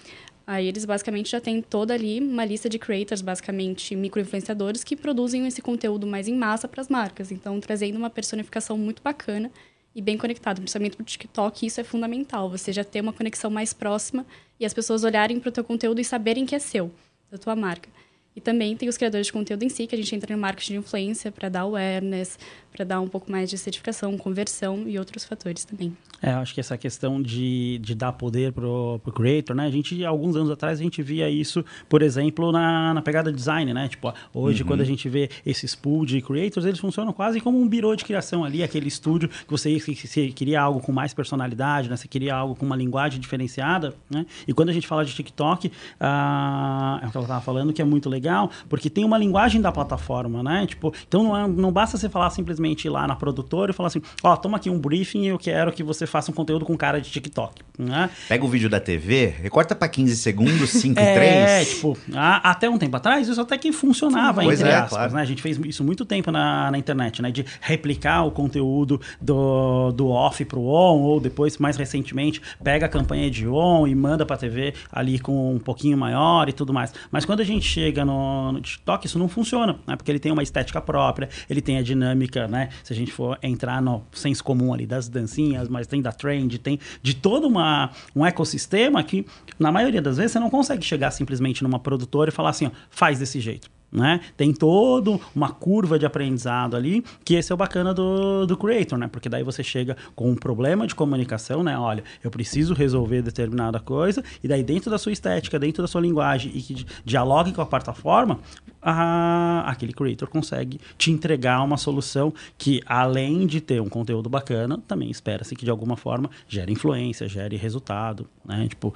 Aí 0.46 0.68
eles 0.68 0.84
basicamente 0.84 1.30
já 1.30 1.40
têm 1.40 1.62
toda 1.62 1.94
ali 1.94 2.19
uma 2.19 2.44
lista 2.44 2.68
de 2.68 2.80
creators, 2.80 3.22
basicamente 3.22 3.96
micro-influenciadores, 3.96 4.84
que 4.84 4.96
produzem 4.96 5.46
esse 5.46 5.62
conteúdo 5.62 6.07
mais 6.07 6.28
em 6.28 6.36
massa 6.36 6.68
para 6.68 6.81
as 6.81 6.90
marcas. 6.90 7.31
Então, 7.31 7.60
trazendo 7.60 7.98
uma 7.98 8.10
personificação 8.10 8.78
muito 8.78 9.01
bacana 9.04 9.51
e 9.95 10.01
bem 10.01 10.18
conectado, 10.18 10.57
principalmente 10.57 10.95
para 10.95 11.03
o 11.03 11.06
TikTok, 11.06 11.65
isso 11.65 11.81
é 11.81 11.83
fundamental. 11.83 12.50
Você 12.50 12.71
já 12.71 12.83
ter 12.83 13.01
uma 13.01 13.13
conexão 13.13 13.50
mais 13.50 13.74
próxima 13.74 14.25
e 14.59 14.65
as 14.65 14.74
pessoas 14.74 15.03
olharem 15.03 15.39
para 15.39 15.50
o 15.50 15.51
teu 15.51 15.63
conteúdo 15.63 16.00
e 16.00 16.03
saberem 16.03 16.45
que 16.45 16.56
é 16.56 16.59
seu, 16.59 16.91
da 17.31 17.38
tua 17.38 17.56
marca. 17.56 17.89
E 18.36 18.41
também 18.41 18.77
tem 18.77 18.88
os 18.88 18.97
criadores 18.97 19.27
de 19.27 19.33
conteúdo 19.33 19.63
em 19.63 19.69
si, 19.69 19.88
que 19.88 19.95
a 19.95 19.97
gente 19.97 20.15
entra 20.15 20.36
no 20.36 20.41
marketing 20.41 20.74
de 20.74 20.80
influência 20.80 21.31
para 21.31 21.50
dar 21.50 21.62
awareness, 21.62 22.38
para 22.71 22.86
dar 22.86 23.01
um 23.01 23.07
pouco 23.07 23.31
mais 23.31 23.50
de 23.50 23.57
certificação, 23.57 24.18
conversão 24.18 24.88
e 24.88 24.98
outros 24.98 25.25
fatores 25.25 25.66
também. 25.66 25.95
É, 26.21 26.31
acho 26.31 26.54
que 26.54 26.60
essa 26.60 26.77
questão 26.77 27.21
de, 27.21 27.80
de 27.80 27.95
dar 27.95 28.12
poder 28.12 28.51
pro, 28.51 29.00
pro 29.01 29.12
creator, 29.12 29.56
né? 29.56 29.66
A 29.66 29.69
gente, 29.69 30.04
alguns 30.04 30.36
anos 30.36 30.51
atrás, 30.51 30.80
a 30.80 30.83
gente 30.83 31.01
via 31.01 31.30
isso, 31.30 31.63
por 31.88 32.01
exemplo, 32.01 32.51
na, 32.51 32.94
na 32.94 33.01
pegada 33.01 33.31
design, 33.31 33.74
né? 33.74 33.88
Tipo, 33.88 34.13
hoje, 34.33 34.62
uhum. 34.62 34.68
quando 34.68 34.81
a 34.81 34.86
gente 34.86 35.07
vê 35.07 35.30
esses 35.45 35.75
pool 35.75 36.06
de 36.06 36.21
creators, 36.21 36.66
eles 36.66 36.80
funcionam 36.80 37.13
quase 37.13 37.39
como 37.39 37.60
um 37.60 37.68
birô 37.68 37.95
de 37.95 38.04
criação 38.04 38.44
ali, 38.44 38.62
aquele 38.62 38.89
estúdio 38.89 39.30
que 39.30 39.50
você, 39.50 39.80
que, 39.80 39.95
você 39.95 40.27
queria 40.27 40.62
algo 40.62 40.81
com 40.81 40.92
mais 40.92 41.13
personalidade, 41.13 41.89
né? 41.89 41.95
Você 41.95 42.07
queria 42.07 42.36
algo 42.36 42.54
com 42.54 42.65
uma 42.65 42.75
linguagem 42.75 43.19
diferenciada, 43.19 43.95
né? 44.10 44.25
E 44.45 44.54
quando 44.54 44.69
a 44.69 44.74
gente 44.74 44.88
fala 44.88 45.06
de 45.06 45.13
TikTok, 45.13 45.72
ah, 46.01 47.00
é 47.01 47.07
o 47.07 47.12
que 47.12 47.18
ela 47.18 47.25
estava 47.25 47.42
falando, 47.42 47.72
que 47.72 47.81
é 47.81 47.86
muito 47.86 48.10
legal, 48.10 48.51
porque 48.68 48.89
tem 48.89 49.06
uma 49.06 49.18
linguagem 49.18 49.62
da 49.62 49.72
plataforma, 49.72 50.44
né? 50.44 50.65
Tipo, 50.68 50.94
então 51.07 51.24
não, 51.24 51.38
é, 51.38 51.48
não 51.48 51.72
basta 51.72 51.98
você 51.98 52.10
falar 52.10 52.30
simplesmente 52.30 52.58
ir 52.67 52.89
lá 52.89 53.07
na 53.07 53.15
produtora 53.15 53.71
e 53.71 53.73
falar 53.73 53.88
assim, 53.88 54.01
ó, 54.23 54.33
oh, 54.33 54.38
toma 54.38 54.57
aqui 54.57 54.69
um 54.69 54.79
briefing 54.79 55.23
e 55.23 55.27
eu 55.27 55.38
quero 55.38 55.71
que 55.71 55.83
você 55.83 56.06
faça 56.06 56.31
um 56.31 56.33
conteúdo 56.33 56.65
com 56.65 56.75
cara 56.77 57.00
de 57.01 57.09
TikTok. 57.09 57.61
Né? 57.77 58.09
Pega 58.27 58.44
o 58.44 58.47
vídeo 58.47 58.69
da 58.69 58.79
TV, 58.79 59.27
recorta 59.41 59.73
para 59.73 59.88
15 59.88 60.17
segundos, 60.17 60.69
5 60.71 61.00
é, 61.00 61.13
3. 61.13 61.33
É, 61.33 61.65
tipo, 61.65 61.97
a, 62.13 62.51
até 62.51 62.69
um 62.69 62.77
tempo 62.77 62.97
atrás 62.97 63.27
isso 63.27 63.39
até 63.39 63.57
que 63.57 63.71
funcionava, 63.71 64.41
Sim, 64.41 64.51
entre 64.51 64.67
é, 64.67 64.75
aspas, 64.75 64.89
claro. 64.89 65.13
né? 65.13 65.21
A 65.21 65.25
gente 65.25 65.41
fez 65.41 65.57
isso 65.65 65.83
muito 65.83 66.06
tempo 66.06 66.31
na, 66.31 66.71
na 66.71 66.77
internet, 66.77 67.21
né? 67.21 67.31
De 67.31 67.45
replicar 67.61 68.25
o 68.25 68.31
conteúdo 68.31 69.00
do, 69.21 69.91
do 69.91 70.09
off 70.09 70.44
pro 70.45 70.62
on, 70.62 71.01
ou 71.01 71.19
depois, 71.19 71.57
mais 71.57 71.77
recentemente, 71.77 72.41
pega 72.63 72.85
a 72.85 72.89
campanha 72.89 73.29
de 73.29 73.48
on 73.48 73.88
e 73.88 73.95
manda 73.95 74.25
pra 74.25 74.36
TV 74.36 74.74
ali 74.91 75.19
com 75.19 75.55
um 75.55 75.60
pouquinho 75.60 75.98
maior 75.98 76.50
e 76.50 76.53
tudo 76.53 76.74
mais. 76.74 76.93
Mas 77.12 77.24
quando 77.24 77.39
a 77.39 77.45
gente 77.45 77.65
chega 77.65 78.03
no, 78.03 78.51
no 78.51 78.62
TikTok, 78.62 79.05
isso 79.05 79.17
não 79.17 79.29
funciona, 79.29 79.79
né? 79.88 79.95
Porque 79.95 80.12
ele 80.12 80.19
tem 80.19 80.31
uma 80.31 80.43
estética 80.43 80.81
própria, 80.81 81.29
ele 81.50 81.62
tem 81.62 81.77
a 81.77 81.81
dinâmica, 81.81 82.48
né? 82.50 82.70
Se 82.84 82.91
a 82.91 82.96
gente 82.96 83.12
for 83.12 83.38
entrar 83.41 83.82
no 83.82 84.03
senso 84.12 84.44
comum 84.44 84.74
ali 84.74 84.86
das 84.86 85.08
dancinhas, 85.08 85.70
mas 85.70 85.88
tem 85.88 86.01
da 86.01 86.12
trend, 86.12 86.58
tem 86.60 86.79
de 87.01 87.13
todo 87.13 87.48
uma, 87.48 87.91
um 88.15 88.25
ecossistema 88.25 89.03
que, 89.03 89.25
na 89.58 89.72
maioria 89.72 90.01
das 90.01 90.18
vezes, 90.18 90.34
você 90.34 90.39
não 90.39 90.50
consegue 90.50 90.84
chegar 90.84 91.12
simplesmente 91.12 91.63
numa 91.63 91.79
produtora 91.79 92.29
e 92.29 92.34
falar 92.34 92.50
assim, 92.50 92.68
ó, 92.68 92.72
faz 92.89 93.20
desse 93.20 93.39
jeito. 93.39 93.70
Né? 93.91 94.22
Tem 94.38 94.53
toda 94.53 95.19
uma 95.36 95.50
curva 95.50 95.98
de 95.98 96.05
aprendizado 96.05 96.75
ali, 96.75 97.03
que 97.25 97.34
esse 97.34 97.51
é 97.51 97.55
o 97.55 97.58
bacana 97.58 97.91
do, 97.91 98.46
do 98.46 98.55
creator, 98.55 99.00
né? 99.00 99.08
Porque 99.08 99.27
daí 99.27 99.43
você 99.43 99.63
chega 99.63 99.98
com 100.15 100.29
um 100.29 100.36
problema 100.36 100.86
de 100.86 100.93
comunicação, 100.93 101.63
né? 101.63 101.75
Olha, 101.75 102.03
eu 102.24 102.29
preciso 102.29 102.75
resolver 102.75 103.24
determinada 103.24 103.79
coisa, 103.79 104.24
e 104.43 104.48
daí 104.48 104.62
dentro 104.62 104.91
da 104.91 105.00
sua 105.00 105.12
estética, 105.12 105.58
dentro 105.58 105.81
da 105.81 105.88
sua 105.88 106.01
linguagem 106.01 106.51
e 106.53 106.62
que 106.62 106.86
dialogue 107.03 107.51
com 107.51 107.62
a 107.62 107.65
plataforma, 107.65 108.39
a, 108.81 109.63
aquele 109.65 109.93
creator 109.93 110.29
consegue 110.29 110.79
te 110.98 111.12
entregar 111.12 111.62
uma 111.63 111.77
solução 111.77 112.34
que, 112.58 112.81
além 112.86 113.46
de 113.46 113.60
ter 113.60 113.81
um 113.81 113.89
conteúdo 113.89 114.29
bacana, 114.29 114.79
também 114.88 115.10
espera-se 115.10 115.55
que 115.55 115.65
de 115.65 115.72
alguma 115.72 115.98
forma 115.98 116.29
gere 116.48 116.72
influência, 116.72 117.27
gere 117.27 117.58
resultado, 117.58 118.27
né? 118.46 118.67
Tipo, 118.67 118.93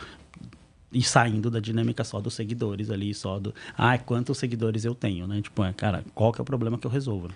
e 0.93 1.01
saindo 1.01 1.49
da 1.49 1.59
dinâmica 1.59 2.03
só 2.03 2.21
dos 2.21 2.33
seguidores 2.33 2.89
ali, 2.89 3.13
só 3.13 3.39
do, 3.39 3.53
ah, 3.77 3.97
quantos 3.97 4.37
seguidores 4.37 4.85
eu 4.85 4.93
tenho, 4.93 5.27
né? 5.27 5.41
Tipo, 5.41 5.63
é, 5.63 5.73
cara, 5.73 6.03
qual 6.13 6.31
que 6.31 6.39
é 6.39 6.43
o 6.43 6.45
problema 6.45 6.77
que 6.77 6.85
eu 6.85 6.91
resolvo? 6.91 7.29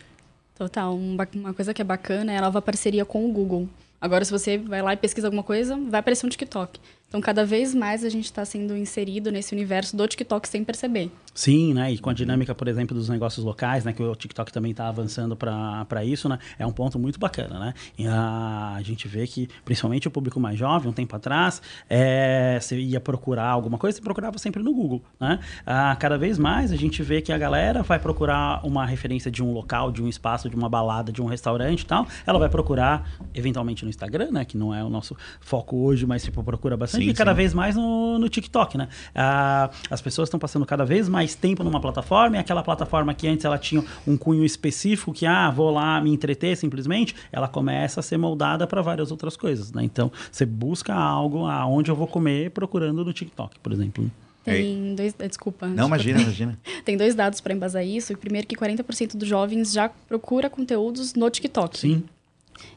Total, 0.56 0.96
uma 0.96 1.54
coisa 1.54 1.74
que 1.74 1.82
é 1.82 1.86
bacana 1.86 2.32
é 2.32 2.38
a 2.38 2.42
nova 2.42 2.62
parceria 2.62 3.06
com 3.06 3.30
o 3.30 3.32
Google. 3.32 3.68
Agora, 4.00 4.24
se 4.24 4.32
você 4.32 4.58
vai 4.58 4.82
lá 4.82 4.94
e 4.94 4.98
pesquisa 4.98 5.28
alguma 5.28 5.44
coisa, 5.44 5.76
vai 5.90 6.00
aparecer 6.00 6.26
um 6.26 6.30
TikTok. 6.30 6.80
Então, 7.08 7.22
cada 7.22 7.46
vez 7.46 7.74
mais 7.74 8.04
a 8.04 8.10
gente 8.10 8.26
está 8.26 8.44
sendo 8.44 8.76
inserido 8.76 9.32
nesse 9.32 9.56
universo 9.56 9.96
do 9.96 10.06
TikTok 10.06 10.46
sem 10.46 10.62
perceber. 10.66 11.10
Sim, 11.34 11.74
né? 11.74 11.90
E 11.92 12.00
com 12.00 12.10
a 12.10 12.14
dinâmica, 12.14 12.54
por 12.54 12.68
exemplo, 12.68 12.98
dos 12.98 13.08
negócios 13.08 13.46
locais, 13.46 13.86
né? 13.86 13.94
Que 13.94 14.04
o 14.04 14.14
TikTok 14.14 14.52
também 14.52 14.72
está 14.72 14.90
avançando 14.90 15.38
para 15.38 16.04
isso, 16.04 16.28
né? 16.28 16.38
É 16.60 16.66
um 16.66 16.72
ponto 16.72 17.00
muito 17.00 17.18
bacana, 17.18 17.60
né? 17.60 17.74
E 17.98 18.06
a, 18.06 18.74
a, 18.76 18.82
gente 18.82 19.08
vê 19.08 19.26
que, 19.26 19.48
principalmente 19.64 20.06
o 20.08 20.12
público 20.12 20.38
mais 20.38 20.60
jovem, 20.60 20.90
um 20.90 20.94
tempo 20.94 21.16
atrás, 21.16 21.62
é, 21.90 22.60
você 22.60 22.78
ia 22.78 23.00
procurar 23.00 23.48
alguma 23.48 23.78
coisa, 23.78 23.98
você 23.98 24.04
procurava 24.04 24.38
sempre 24.38 24.62
no 24.62 24.74
Google, 24.74 25.02
né? 25.18 25.40
Ah, 25.66 25.96
cada 25.98 26.18
vez 26.18 26.38
mais 26.38 26.74
a 26.74 26.76
gente 26.76 27.02
vê 27.04 27.22
que 27.22 27.32
a 27.32 27.38
galera 27.38 27.84
vai 27.84 28.00
procurar 28.00 28.66
uma 28.66 28.86
referência 28.86 29.32
de 29.32 29.42
um 29.42 29.54
local, 29.54 29.94
de 29.94 30.04
um 30.04 30.10
espaço, 30.10 30.50
de 30.50 30.56
uma 30.58 30.68
balada, 30.68 31.10
de 31.10 31.22
um 31.22 31.26
restaurante 31.26 31.82
e 31.82 31.86
tal. 31.86 32.06
Ela 32.26 32.40
vai 32.40 32.50
procurar, 32.50 33.10
eventualmente, 33.34 33.86
no 33.86 33.90
Instagram, 33.90 34.32
né? 34.32 34.44
Que 34.44 34.58
não 34.58 34.74
é 34.74 34.84
o 34.84 34.90
nosso 34.90 35.16
foco 35.40 35.78
hoje, 35.78 36.06
mas 36.06 36.22
tipo, 36.22 36.44
procura 36.44 36.76
bastante 36.76 36.97
sim, 36.98 37.10
e 37.10 37.14
cada 37.14 37.32
sim. 37.32 37.38
vez 37.38 37.54
mais 37.54 37.76
no, 37.76 38.20
no 38.20 38.30
TikTok, 38.30 38.78
né? 38.78 38.88
Ah, 39.16 39.70
as 39.90 40.02
pessoas 40.02 40.28
estão 40.28 40.40
passando 40.40 40.66
cada 40.66 40.86
vez 40.86 41.08
mais 41.08 41.36
tempo 41.36 41.64
numa 41.64 41.80
plataforma 41.80 42.38
e 42.38 42.40
aquela 42.40 42.64
plataforma 42.64 43.14
que 43.14 43.28
antes 43.28 43.46
ela 43.46 43.58
tinha 43.58 43.84
um 44.06 44.18
cunho 44.18 44.44
específico 44.44 45.14
que, 45.14 45.26
ah, 45.26 45.50
vou 45.50 45.72
lá 45.72 46.00
me 46.02 46.12
entreter 46.12 46.56
simplesmente, 46.58 47.16
ela 47.32 47.48
começa 47.48 48.00
a 48.00 48.04
ser 48.04 48.18
moldada 48.18 48.68
para 48.68 48.82
várias 48.82 49.12
outras 49.12 49.38
coisas, 49.38 49.72
né? 49.72 49.84
Então, 49.84 50.12
você 50.32 50.46
busca 50.46 50.94
algo 50.94 51.46
aonde 51.46 51.92
eu 51.92 51.96
vou 51.96 52.08
comer 52.08 52.52
procurando 52.52 53.04
no 53.04 53.14
TikTok, 53.14 53.60
por 53.60 53.72
exemplo. 53.72 54.10
Tem 54.44 54.96
dois. 54.96 55.14
Eh, 55.20 55.28
desculpa. 55.28 55.68
Não, 55.68 55.88
imagina, 55.88 56.22
imagina. 56.22 56.60
Tem 56.86 56.96
dois 56.96 57.14
dados 57.14 57.42
para 57.42 57.54
embasar 57.54 57.86
isso. 57.86 58.14
O 58.14 58.18
primeiro, 58.18 58.48
que 58.48 58.56
40% 58.56 59.18
dos 59.18 59.28
jovens 59.28 59.74
já 59.74 59.90
procura 59.90 60.50
conteúdos 60.50 61.14
no 61.14 61.30
TikTok. 61.30 61.78
Sim. 61.78 62.04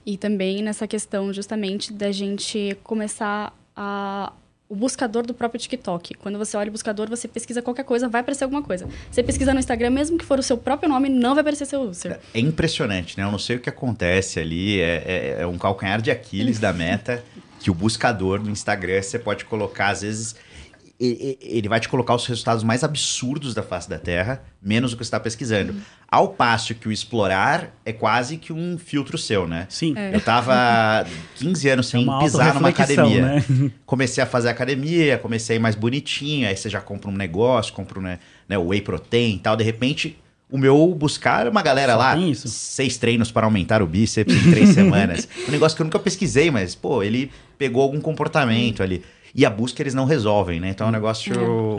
E 0.05 0.17
também 0.17 0.63
nessa 0.63 0.87
questão, 0.87 1.33
justamente, 1.33 1.93
da 1.93 2.11
gente 2.11 2.77
começar 2.83 3.55
a, 3.81 4.33
o 4.69 4.77
buscador 4.77 5.25
do 5.25 5.33
próprio 5.33 5.59
TikTok. 5.59 6.15
Quando 6.15 6.39
você 6.39 6.55
olha 6.55 6.69
o 6.69 6.73
buscador, 6.73 7.09
você 7.09 7.27
pesquisa 7.27 7.63
qualquer 7.63 7.85
coisa, 7.85 8.09
vai 8.09 8.21
aparecer 8.21 8.45
alguma 8.45 8.63
coisa. 8.63 8.87
Você 9.11 9.23
pesquisa 9.23 9.55
no 9.55 9.59
Instagram, 9.59 9.89
mesmo 9.89 10.19
que 10.19 10.25
for 10.25 10.39
o 10.39 10.43
seu 10.43 10.59
próprio 10.59 10.89
nome, 10.89 11.09
não 11.09 11.35
vai 11.35 11.41
aparecer 11.41 11.65
seu 11.65 11.81
user. 11.81 12.21
É 12.35 12.39
impressionante, 12.39 13.17
né? 13.17 13.25
Eu 13.25 13.31
não 13.31 13.39
sei 13.39 13.57
o 13.57 13.61
que 13.61 13.71
acontece 13.71 14.39
ali. 14.39 14.81
É, 14.81 15.03
é, 15.07 15.37
é 15.41 15.47
um 15.47 15.57
calcanhar 15.57 16.03
de 16.03 16.11
Aquiles 16.11 16.59
da 16.59 16.75
meta 16.75 17.25
que 17.59 17.71
o 17.71 17.75
buscador 17.75 18.41
do 18.41 18.51
Instagram 18.51 19.01
você 19.03 19.19
pode 19.19 19.45
colocar, 19.45 19.89
às 19.89 20.03
vezes 20.03 20.35
ele 21.01 21.67
vai 21.67 21.81
te 21.81 21.89
colocar 21.89 22.15
os 22.15 22.27
resultados 22.27 22.63
mais 22.63 22.85
absurdos 22.85 23.55
da 23.55 23.63
face 23.63 23.89
da 23.89 23.99
Terra, 23.99 24.43
menos 24.63 24.93
o 24.93 24.97
que 24.97 25.03
você 25.03 25.09
está 25.09 25.19
pesquisando. 25.19 25.73
Uhum. 25.73 25.81
Ao 26.07 26.29
passo 26.29 26.75
que 26.75 26.87
o 26.87 26.93
explorar 26.93 27.75
é 27.87 27.93
quase 27.93 28.37
que 28.37 28.53
um 28.53 28.77
filtro 28.77 29.17
seu, 29.17 29.49
né? 29.49 29.67
Sim. 29.71 29.95
É. 29.97 30.15
Eu 30.15 30.21
tava 30.21 31.07
15 31.37 31.69
anos 31.71 31.89
sem 31.89 32.07
é 32.07 32.19
pisar 32.19 32.55
numa 32.55 32.69
academia. 32.69 33.23
Né? 33.23 33.45
Comecei 33.87 34.23
a 34.23 34.27
fazer 34.27 34.51
academia, 34.51 35.17
comecei 35.17 35.57
a 35.57 35.59
ir 35.59 35.63
mais 35.63 35.75
bonitinho, 35.75 36.47
aí 36.47 36.57
você 36.57 36.69
já 36.69 36.81
compra 36.81 37.11
um 37.11 37.17
negócio, 37.17 37.73
compra 37.73 37.99
um, 37.99 38.03
né, 38.03 38.19
né, 38.47 38.59
whey 38.59 38.83
protein 38.83 39.37
e 39.37 39.39
tal, 39.39 39.57
de 39.57 39.65
repente 39.65 40.19
o 40.51 40.59
meu 40.59 40.95
buscar 40.95 41.47
uma 41.49 41.63
galera 41.63 41.93
Só 41.93 41.99
lá, 41.99 42.17
seis 42.35 42.99
treinos 42.99 43.31
para 43.31 43.47
aumentar 43.47 43.83
o 43.83 43.87
bíceps 43.87 44.35
em 44.35 44.51
três 44.51 44.71
semanas. 44.75 45.29
Um 45.49 45.51
negócio 45.53 45.77
que 45.77 45.83
eu 45.83 45.85
nunca 45.85 45.99
pesquisei, 45.99 46.51
mas, 46.51 46.75
pô, 46.75 47.03
ele 47.03 47.31
pegou 47.57 47.83
algum 47.83 48.01
comportamento 48.01 48.83
ali. 48.83 49.03
E 49.35 49.47
a 49.47 49.51
busca 49.51 49.83
eles 49.83 49.95
não 49.95 50.05
resolvem, 50.05 50.61
né? 50.61 50.71
Então 50.71 50.87
é 50.87 50.91
um 50.91 50.93
negócio 50.93 51.33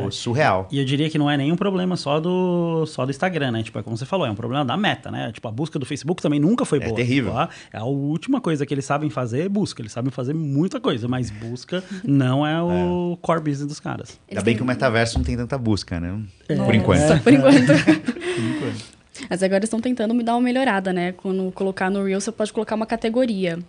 é. 0.08 0.12
surreal. 0.12 0.68
E 0.72 0.80
eu 0.80 0.86
diria 0.86 1.10
que 1.10 1.18
não 1.18 1.30
é 1.30 1.38
nenhum 1.38 1.56
problema 1.56 1.96
só 1.96 2.20
do, 2.20 2.86
só 2.86 3.06
do 3.06 3.12
Instagram, 3.12 3.52
né? 3.52 3.64
Tipo, 3.64 3.80
é 3.80 3.84
como 3.84 3.98
você 3.98 4.06
falou, 4.06 4.26
é 4.26 4.32
um 4.32 4.36
problema 4.36 4.64
da 4.64 4.78
meta, 4.78 5.12
né? 5.12 5.32
Tipo, 5.32 5.48
a 5.48 5.52
busca 5.52 5.78
do 5.78 5.86
Facebook 5.86 6.22
também 6.22 6.40
nunca 6.40 6.66
foi 6.66 6.80
é 6.80 6.82
boa. 6.82 6.94
É 6.94 6.96
terrível. 6.96 7.32
Tipo, 7.32 7.54
é 7.74 7.78
a 7.78 7.84
última 7.84 8.42
coisa 8.42 8.66
que 8.66 8.74
eles 8.74 8.86
sabem 8.86 9.10
fazer 9.10 9.46
é 9.46 9.50
busca. 9.50 9.82
Eles 9.82 9.92
sabem 9.92 10.12
fazer 10.12 10.34
muita 10.34 10.80
coisa, 10.80 11.08
mas 11.08 11.30
busca 11.30 11.84
não 12.04 12.46
é 12.46 12.62
o 12.62 13.14
é. 13.14 13.18
core 13.22 13.42
business 13.42 13.68
dos 13.68 13.80
caras. 13.80 14.20
Ainda 14.30 14.42
bem 14.42 14.56
que 14.56 14.62
o 14.62 14.66
metaverso 14.66 15.18
não 15.18 15.26
tem 15.26 15.36
tanta 15.36 15.58
busca, 15.58 16.00
né? 16.00 16.20
É. 16.48 16.56
Por 16.56 16.76
enquanto. 16.76 17.08
Só 17.08 17.20
por 17.20 17.34
enquanto. 17.34 17.68
por 17.68 18.44
enquanto. 18.44 19.02
Mas 19.30 19.44
agora 19.44 19.64
estão 19.64 19.80
tentando 19.80 20.14
me 20.14 20.24
dar 20.24 20.34
uma 20.34 20.42
melhorada, 20.42 20.92
né? 20.92 21.12
Quando 21.12 21.52
colocar 21.52 21.90
no 21.90 22.04
Reel, 22.04 22.20
você 22.20 22.32
pode 22.32 22.52
colocar 22.52 22.76
uma 22.76 22.86
categoria 22.86 23.60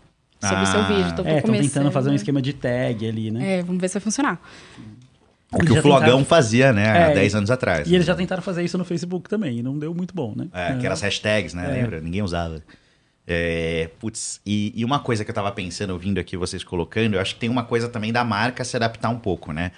sobre 0.43 0.57
ah, 0.57 0.63
o 0.63 0.67
seu 0.67 0.85
vídeo. 0.85 1.09
Então, 1.13 1.25
é, 1.25 1.39
estão 1.39 1.55
tentando 1.55 1.91
fazer 1.93 2.11
um 2.11 2.15
esquema 2.15 2.43
de 2.43 2.53
tag 2.53 3.09
ali, 3.09 3.31
né? 3.31 3.59
É, 3.59 3.63
vamos 3.63 3.81
ver 3.81 3.89
se 3.89 3.95
vai 3.95 4.03
funcionar. 4.03 4.41
O 5.53 5.59
que 5.59 5.73
o 5.73 5.83
Flogão 5.83 6.01
tentaram... 6.01 6.25
fazia, 6.25 6.73
né, 6.73 6.85
é, 6.85 7.05
há 7.05 7.15
10 7.15 7.35
anos 7.35 7.51
atrás. 7.51 7.87
E 7.87 7.91
né? 7.91 7.97
eles 7.97 8.07
já 8.07 8.15
tentaram 8.15 8.43
fazer 8.43 8.65
isso 8.65 8.79
no 8.79 8.85
Facebook 8.85 9.29
também, 9.29 9.59
e 9.59 9.63
não 9.63 9.79
deu 9.79 9.95
muito 9.95 10.15
bom, 10.15 10.33
né? 10.35 10.49
É, 10.53 10.77
que 10.79 10.87
eram 10.87 10.95
as 10.95 11.03
hashtags, 11.03 11.53
né? 11.53 11.67
É. 11.67 11.83
Lembra? 11.83 12.01
Ninguém 12.01 12.23
usava. 12.23 12.63
É, 13.27 13.91
putz, 14.01 14.41
e, 14.45 14.73
e, 14.75 14.85
uma 14.85 14.99
coisa 14.99 15.25
que 15.25 15.31
eu 15.31 15.35
tava 15.35 15.53
pensando, 15.53 15.91
ouvindo 15.91 16.19
aqui 16.19 16.37
vocês 16.37 16.65
colocando, 16.65 17.15
eu 17.15 17.21
acho 17.21 17.35
que 17.35 17.41
tem 17.41 17.51
uma 17.51 17.65
coisa 17.65 17.89
também 17.89 18.13
da 18.13 18.25
marca 18.25 18.65
se 18.65 18.75
adaptar 18.77 19.11
um 19.11 19.19
pouco, 19.19 19.53
né? 19.53 19.73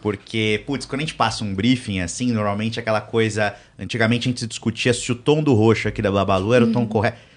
Porque, 0.00 0.64
putz, 0.66 0.84
quando 0.84 1.00
a 1.00 1.04
gente 1.04 1.14
passa 1.14 1.44
um 1.44 1.54
briefing 1.54 2.00
assim, 2.00 2.32
normalmente 2.32 2.80
aquela 2.80 3.00
coisa. 3.00 3.54
Antigamente 3.78 4.28
a 4.28 4.30
gente 4.32 4.46
discutia 4.48 4.92
se 4.92 5.12
o 5.12 5.14
tom 5.14 5.42
do 5.42 5.54
roxo 5.54 5.86
aqui 5.86 6.02
da 6.02 6.10
Babalu 6.10 6.54
era 6.54 6.64
uhum. 6.64 6.70
o 6.70 6.72
tom 6.72 6.80
uhum. 6.80 6.86
correto 6.88 7.31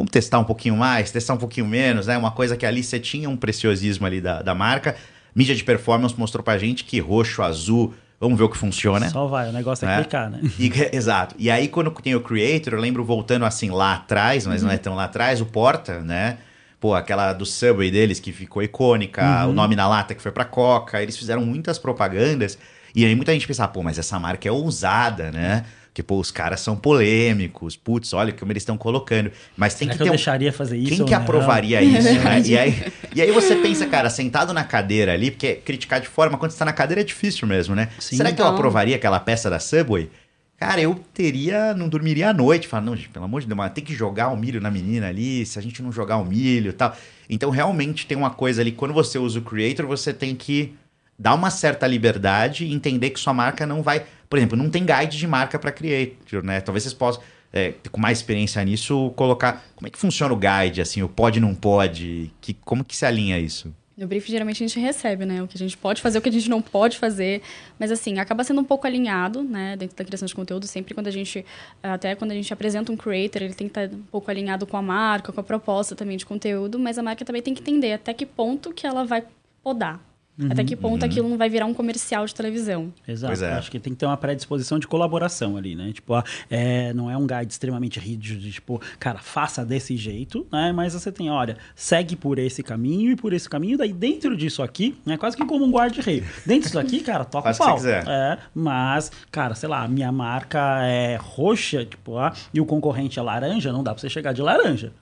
vamos 0.00 0.10
testar 0.10 0.38
um 0.38 0.44
pouquinho 0.44 0.76
mais, 0.76 1.10
testar 1.10 1.34
um 1.34 1.36
pouquinho 1.36 1.66
menos, 1.66 2.06
né? 2.06 2.16
Uma 2.16 2.30
coisa 2.30 2.56
que 2.56 2.64
ali 2.64 2.82
você 2.82 2.98
tinha 2.98 3.28
um 3.28 3.36
preciosismo 3.36 4.06
ali 4.06 4.20
da, 4.20 4.40
da 4.40 4.54
marca. 4.54 4.96
Mídia 5.34 5.54
de 5.54 5.62
performance 5.62 6.18
mostrou 6.18 6.42
pra 6.42 6.56
gente 6.56 6.84
que 6.84 6.98
roxo, 6.98 7.42
azul, 7.42 7.94
vamos 8.18 8.38
ver 8.38 8.44
o 8.44 8.48
que 8.48 8.56
funciona. 8.56 9.10
Só 9.10 9.26
vai, 9.26 9.50
o 9.50 9.52
negócio 9.52 9.84
é, 9.84 9.88
né? 9.88 9.96
clicar, 10.02 10.30
né? 10.30 10.40
E, 10.58 10.72
exato. 10.96 11.34
E 11.38 11.50
aí, 11.50 11.68
quando 11.68 11.90
tem 11.90 12.14
o 12.14 12.20
Creator, 12.20 12.74
eu 12.74 12.80
lembro 12.80 13.04
voltando 13.04 13.44
assim 13.44 13.70
lá 13.70 13.94
atrás, 13.94 14.46
mas 14.46 14.62
uhum. 14.62 14.68
não 14.68 14.74
é 14.74 14.78
tão 14.78 14.94
lá 14.94 15.04
atrás, 15.04 15.40
o 15.40 15.46
Porta, 15.46 16.00
né? 16.00 16.38
Pô, 16.80 16.94
aquela 16.94 17.34
do 17.34 17.44
Subway 17.44 17.90
deles 17.90 18.18
que 18.18 18.32
ficou 18.32 18.62
icônica, 18.62 19.44
uhum. 19.44 19.50
o 19.50 19.52
nome 19.52 19.76
na 19.76 19.86
lata 19.86 20.14
que 20.14 20.22
foi 20.22 20.32
pra 20.32 20.46
Coca, 20.46 21.02
eles 21.02 21.16
fizeram 21.16 21.44
muitas 21.44 21.78
propagandas. 21.78 22.58
E 22.94 23.04
aí 23.04 23.14
muita 23.14 23.32
gente 23.32 23.46
pensava, 23.46 23.70
pô, 23.70 23.82
mas 23.82 23.98
essa 23.98 24.18
marca 24.18 24.48
é 24.48 24.50
ousada, 24.50 25.30
né? 25.30 25.66
Porque, 25.90 26.04
pô, 26.04 26.20
os 26.20 26.30
caras 26.30 26.60
são 26.60 26.76
polêmicos, 26.76 27.76
putz, 27.76 28.12
olha 28.12 28.32
como 28.32 28.52
eles 28.52 28.62
estão 28.62 28.78
colocando. 28.78 29.32
Mas 29.56 29.74
tem 29.74 29.88
Será 29.88 29.92
que, 29.92 29.98
que 29.98 30.04
ter. 30.04 30.08
Eu 30.08 30.12
um... 30.12 30.16
deixaria 30.16 30.52
fazer 30.52 30.76
isso? 30.76 30.88
Quem 30.88 31.04
que 31.04 31.10
não? 31.10 31.18
aprovaria 31.18 31.82
isso, 31.82 32.12
né? 32.22 32.42
E 32.44 32.56
aí, 32.56 32.92
e 33.14 33.20
aí 33.20 33.32
você 33.32 33.56
pensa, 33.56 33.86
cara, 33.86 34.08
sentado 34.08 34.52
na 34.52 34.62
cadeira 34.62 35.12
ali, 35.12 35.32
porque 35.32 35.56
criticar 35.56 36.00
de 36.00 36.06
fora, 36.06 36.30
mas 36.30 36.38
quando 36.38 36.52
você 36.52 36.58
tá 36.58 36.64
na 36.64 36.72
cadeira 36.72 37.00
é 37.00 37.04
difícil 37.04 37.46
mesmo, 37.46 37.74
né? 37.74 37.88
Sim, 37.98 38.16
Será 38.16 38.32
que 38.32 38.40
eu 38.40 38.46
aprovaria 38.46 38.94
aquela 38.94 39.18
peça 39.18 39.50
da 39.50 39.58
Subway? 39.58 40.08
Cara, 40.56 40.80
eu 40.80 40.94
teria. 41.12 41.74
Não 41.74 41.88
dormiria 41.88 42.28
à 42.28 42.32
noite. 42.32 42.68
Falar, 42.68 42.84
não, 42.84 42.94
gente, 42.94 43.08
pelo 43.08 43.24
amor 43.24 43.40
de 43.40 43.48
Deus, 43.48 43.56
mas 43.56 43.72
tem 43.72 43.82
que 43.82 43.94
jogar 43.94 44.28
o 44.28 44.36
milho 44.36 44.60
na 44.60 44.70
menina 44.70 45.08
ali, 45.08 45.44
se 45.44 45.58
a 45.58 45.62
gente 45.62 45.82
não 45.82 45.90
jogar 45.90 46.18
o 46.18 46.24
milho 46.24 46.68
e 46.70 46.72
tal. 46.72 46.94
Então, 47.28 47.50
realmente 47.50 48.06
tem 48.06 48.16
uma 48.16 48.30
coisa 48.30 48.60
ali, 48.60 48.70
quando 48.70 48.94
você 48.94 49.18
usa 49.18 49.40
o 49.40 49.42
Creator, 49.42 49.86
você 49.86 50.12
tem 50.12 50.36
que 50.36 50.74
dar 51.18 51.34
uma 51.34 51.50
certa 51.50 51.86
liberdade 51.86 52.64
e 52.64 52.72
entender 52.72 53.10
que 53.10 53.20
sua 53.20 53.34
marca 53.34 53.66
não 53.66 53.82
vai 53.82 54.04
por 54.30 54.38
exemplo, 54.38 54.56
não 54.56 54.70
tem 54.70 54.86
guide 54.86 55.18
de 55.18 55.26
marca 55.26 55.58
para 55.58 55.72
creator, 55.72 56.44
né? 56.44 56.60
Talvez 56.60 56.84
vocês 56.84 56.94
possam, 56.94 57.20
é, 57.52 57.74
com 57.90 58.00
mais 58.00 58.18
experiência 58.18 58.64
nisso, 58.64 59.12
colocar 59.16 59.64
como 59.74 59.88
é 59.88 59.90
que 59.90 59.98
funciona 59.98 60.32
o 60.32 60.36
guide, 60.36 60.80
assim, 60.80 61.02
o 61.02 61.08
pode 61.08 61.40
não 61.40 61.52
pode, 61.52 62.30
que, 62.40 62.54
como 62.54 62.84
que 62.84 62.96
se 62.96 63.04
alinha 63.04 63.40
isso? 63.40 63.74
No 63.96 64.06
brief, 64.06 64.30
geralmente 64.30 64.64
a 64.64 64.66
gente 64.66 64.80
recebe, 64.80 65.26
né? 65.26 65.42
O 65.42 65.48
que 65.48 65.56
a 65.56 65.58
gente 65.58 65.76
pode 65.76 66.00
fazer, 66.00 66.18
o 66.18 66.22
que 66.22 66.28
a 66.28 66.32
gente 66.32 66.48
não 66.48 66.62
pode 66.62 66.96
fazer. 66.96 67.42
Mas, 67.78 67.90
assim, 67.90 68.18
acaba 68.18 68.42
sendo 68.42 68.62
um 68.62 68.64
pouco 68.64 68.86
alinhado, 68.86 69.42
né? 69.42 69.76
Dentro 69.76 69.94
da 69.94 70.02
criação 70.02 70.24
de 70.24 70.34
conteúdo. 70.34 70.66
Sempre 70.66 70.94
quando 70.94 71.08
a 71.08 71.10
gente... 71.10 71.44
Até 71.82 72.14
quando 72.14 72.30
a 72.30 72.34
gente 72.34 72.50
apresenta 72.50 72.90
um 72.90 72.96
creator, 72.96 73.42
ele 73.42 73.52
tem 73.52 73.68
que 73.68 73.78
estar 73.78 73.94
um 73.94 74.02
pouco 74.04 74.30
alinhado 74.30 74.66
com 74.66 74.78
a 74.78 74.80
marca, 74.80 75.30
com 75.34 75.40
a 75.40 75.44
proposta 75.44 75.94
também 75.94 76.16
de 76.16 76.24
conteúdo. 76.24 76.78
Mas 76.78 76.96
a 76.96 77.02
marca 77.02 77.26
também 77.26 77.42
tem 77.42 77.52
que 77.52 77.60
entender 77.60 77.92
até 77.92 78.14
que 78.14 78.24
ponto 78.24 78.72
que 78.72 78.86
ela 78.86 79.04
vai 79.04 79.22
podar 79.62 80.00
Uhum, 80.40 80.48
Até 80.50 80.64
que 80.64 80.74
ponto 80.74 81.02
uhum. 81.02 81.08
aquilo 81.08 81.28
não 81.28 81.36
vai 81.36 81.50
virar 81.50 81.66
um 81.66 81.74
comercial 81.74 82.24
de 82.24 82.34
televisão. 82.34 82.92
Exato. 83.06 83.44
É. 83.44 83.52
Acho 83.52 83.70
que 83.70 83.78
tem 83.78 83.92
que 83.92 83.98
ter 83.98 84.06
uma 84.06 84.16
predisposição 84.16 84.78
de 84.78 84.86
colaboração 84.86 85.56
ali, 85.56 85.74
né? 85.74 85.92
Tipo, 85.92 86.14
é, 86.50 86.94
não 86.94 87.10
é 87.10 87.16
um 87.16 87.26
guide 87.26 87.52
extremamente 87.52 88.00
rígido 88.00 88.40
de 88.40 88.52
tipo, 88.52 88.80
cara, 88.98 89.18
faça 89.18 89.64
desse 89.64 89.96
jeito, 89.96 90.46
né? 90.50 90.72
Mas 90.72 90.94
você 90.94 91.12
tem, 91.12 91.30
olha, 91.30 91.58
segue 91.74 92.16
por 92.16 92.38
esse 92.38 92.62
caminho 92.62 93.12
e 93.12 93.16
por 93.16 93.34
esse 93.34 93.48
caminho, 93.48 93.76
daí 93.76 93.92
dentro 93.92 94.34
disso 94.36 94.62
aqui, 94.62 94.96
é 95.06 95.10
né? 95.10 95.16
quase 95.18 95.36
que 95.36 95.44
como 95.44 95.64
um 95.64 95.70
guarda-reio. 95.70 96.24
Dentro 96.46 96.68
disso 96.68 96.78
aqui, 96.78 97.00
cara, 97.00 97.24
toca 97.24 97.50
o 97.50 97.56
pau. 97.56 97.78
É, 97.86 98.38
mas, 98.54 99.12
cara, 99.30 99.54
sei 99.54 99.68
lá, 99.68 99.86
minha 99.86 100.10
marca 100.10 100.82
é 100.84 101.16
roxa, 101.16 101.84
tipo, 101.84 102.16
ah, 102.16 102.32
e 102.54 102.60
o 102.60 102.64
concorrente 102.64 103.18
é 103.18 103.22
laranja, 103.22 103.72
não 103.72 103.82
dá 103.82 103.92
pra 103.92 104.00
você 104.00 104.08
chegar 104.08 104.32
de 104.32 104.40
laranja. 104.40 104.92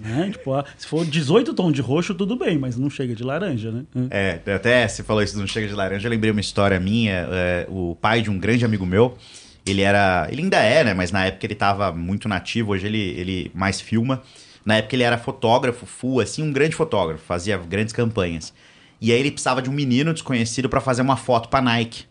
Né? 0.00 0.30
Tipo, 0.30 0.64
se 0.76 0.86
for 0.86 1.04
18 1.04 1.54
tons 1.54 1.72
de 1.72 1.80
roxo, 1.80 2.14
tudo 2.14 2.36
bem, 2.36 2.58
mas 2.58 2.76
não 2.76 2.90
chega 2.90 3.14
de 3.14 3.22
laranja, 3.22 3.70
né? 3.70 3.84
É, 4.10 4.40
até 4.54 4.86
você 4.86 5.02
falou 5.02 5.22
isso, 5.22 5.38
não 5.38 5.46
chega 5.46 5.68
de 5.68 5.74
laranja, 5.74 6.06
eu 6.06 6.10
lembrei 6.10 6.30
uma 6.30 6.40
história 6.40 6.78
minha, 6.78 7.28
é, 7.30 7.66
o 7.68 7.96
pai 8.00 8.22
de 8.22 8.30
um 8.30 8.38
grande 8.38 8.64
amigo 8.64 8.84
meu, 8.84 9.16
ele 9.66 9.82
era, 9.82 10.28
ele 10.30 10.42
ainda 10.42 10.58
é, 10.58 10.84
né, 10.84 10.94
mas 10.94 11.12
na 11.12 11.26
época 11.26 11.46
ele 11.46 11.52
estava 11.52 11.92
muito 11.92 12.28
nativo, 12.28 12.72
hoje 12.72 12.86
ele, 12.86 12.98
ele 12.98 13.50
mais 13.54 13.80
filma, 13.80 14.22
na 14.64 14.76
época 14.76 14.96
ele 14.96 15.02
era 15.02 15.18
fotógrafo, 15.18 15.86
full, 15.86 16.20
assim, 16.20 16.42
um 16.42 16.52
grande 16.52 16.74
fotógrafo, 16.76 17.24
fazia 17.24 17.56
grandes 17.56 17.92
campanhas. 17.92 18.52
E 19.00 19.10
aí 19.10 19.18
ele 19.18 19.32
precisava 19.32 19.60
de 19.60 19.68
um 19.68 19.72
menino 19.72 20.12
desconhecido 20.12 20.68
para 20.68 20.80
fazer 20.80 21.02
uma 21.02 21.16
foto 21.16 21.48
pra 21.48 21.60
Nike. 21.60 22.04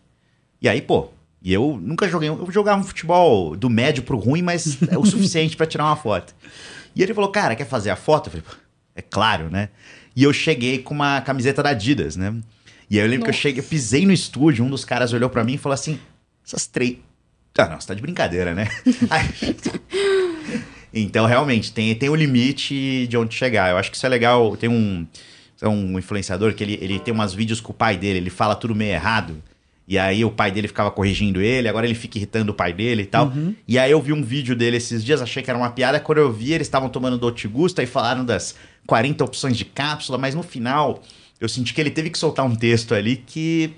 E 0.60 0.68
aí, 0.68 0.82
pô, 0.82 1.08
e 1.42 1.52
eu 1.52 1.78
nunca 1.82 2.08
joguei, 2.08 2.28
eu 2.28 2.46
jogava 2.50 2.80
um 2.80 2.84
futebol 2.84 3.56
do 3.56 3.68
médio 3.68 4.02
pro 4.02 4.16
ruim, 4.16 4.42
mas 4.42 4.78
é 4.88 4.96
o 4.96 5.04
suficiente 5.04 5.56
para 5.56 5.66
tirar 5.66 5.84
uma 5.84 5.96
foto. 5.96 6.34
E 6.94 7.02
ele 7.02 7.14
falou, 7.14 7.30
cara, 7.30 7.56
quer 7.56 7.66
fazer 7.66 7.90
a 7.90 7.96
foto? 7.96 8.28
Eu 8.28 8.32
falei, 8.32 8.46
é 8.94 9.02
claro, 9.02 9.50
né? 9.50 9.70
E 10.14 10.22
eu 10.22 10.32
cheguei 10.32 10.78
com 10.78 10.94
uma 10.94 11.20
camiseta 11.20 11.62
da 11.62 11.70
Adidas, 11.70 12.16
né? 12.16 12.34
E 12.90 12.98
aí 12.98 13.04
eu 13.04 13.08
lembro 13.08 13.26
Nossa. 13.26 13.32
que 13.32 13.38
eu 13.38 13.42
cheguei, 13.42 13.62
pisei 13.62 14.04
no 14.04 14.12
estúdio, 14.12 14.64
um 14.64 14.68
dos 14.68 14.84
caras 14.84 15.12
olhou 15.12 15.30
para 15.30 15.42
mim 15.42 15.54
e 15.54 15.58
falou 15.58 15.74
assim: 15.74 15.98
essas 16.44 16.66
três. 16.66 16.98
Ah, 17.56 17.68
não, 17.68 17.80
você 17.80 17.88
tá 17.88 17.94
de 17.94 18.02
brincadeira, 18.02 18.54
né? 18.54 18.68
então, 20.92 21.26
realmente, 21.26 21.72
tem, 21.72 21.94
tem 21.94 22.08
o 22.08 22.12
um 22.12 22.16
limite 22.16 23.06
de 23.06 23.16
onde 23.16 23.34
chegar. 23.34 23.70
Eu 23.70 23.76
acho 23.76 23.90
que 23.90 23.96
isso 23.96 24.06
é 24.06 24.08
legal. 24.08 24.56
Tem 24.56 24.70
um, 24.70 25.06
é 25.60 25.68
um 25.68 25.98
influenciador 25.98 26.54
que 26.54 26.64
ele, 26.64 26.78
ele 26.80 26.98
tem 26.98 27.12
umas 27.12 27.34
vídeos 27.34 27.60
com 27.60 27.72
o 27.72 27.74
pai 27.74 27.96
dele, 27.96 28.18
ele 28.18 28.30
fala 28.30 28.54
tudo 28.54 28.74
meio 28.74 28.92
errado. 28.92 29.42
E 29.86 29.98
aí 29.98 30.24
o 30.24 30.30
pai 30.30 30.50
dele 30.50 30.68
ficava 30.68 30.90
corrigindo 30.90 31.40
ele, 31.40 31.68
agora 31.68 31.84
ele 31.86 31.94
fica 31.94 32.16
irritando 32.16 32.52
o 32.52 32.54
pai 32.54 32.72
dele 32.72 33.02
e 33.02 33.06
tal. 33.06 33.26
Uhum. 33.26 33.54
E 33.66 33.78
aí 33.78 33.90
eu 33.90 34.00
vi 34.00 34.12
um 34.12 34.22
vídeo 34.22 34.54
dele 34.54 34.76
esses 34.76 35.04
dias, 35.04 35.20
achei 35.20 35.42
que 35.42 35.50
era 35.50 35.58
uma 35.58 35.70
piada. 35.70 35.98
Quando 35.98 36.18
eu 36.18 36.32
vi, 36.32 36.52
eles 36.52 36.66
estavam 36.66 36.88
tomando 36.88 37.18
Dolce 37.18 37.48
Gusto 37.48 37.82
e 37.82 37.86
falaram 37.86 38.24
das 38.24 38.54
40 38.86 39.24
opções 39.24 39.56
de 39.56 39.64
cápsula, 39.64 40.16
mas 40.18 40.34
no 40.34 40.42
final 40.42 41.02
eu 41.40 41.48
senti 41.48 41.74
que 41.74 41.80
ele 41.80 41.90
teve 41.90 42.10
que 42.10 42.18
soltar 42.18 42.46
um 42.46 42.54
texto 42.54 42.94
ali 42.94 43.16
que 43.16 43.74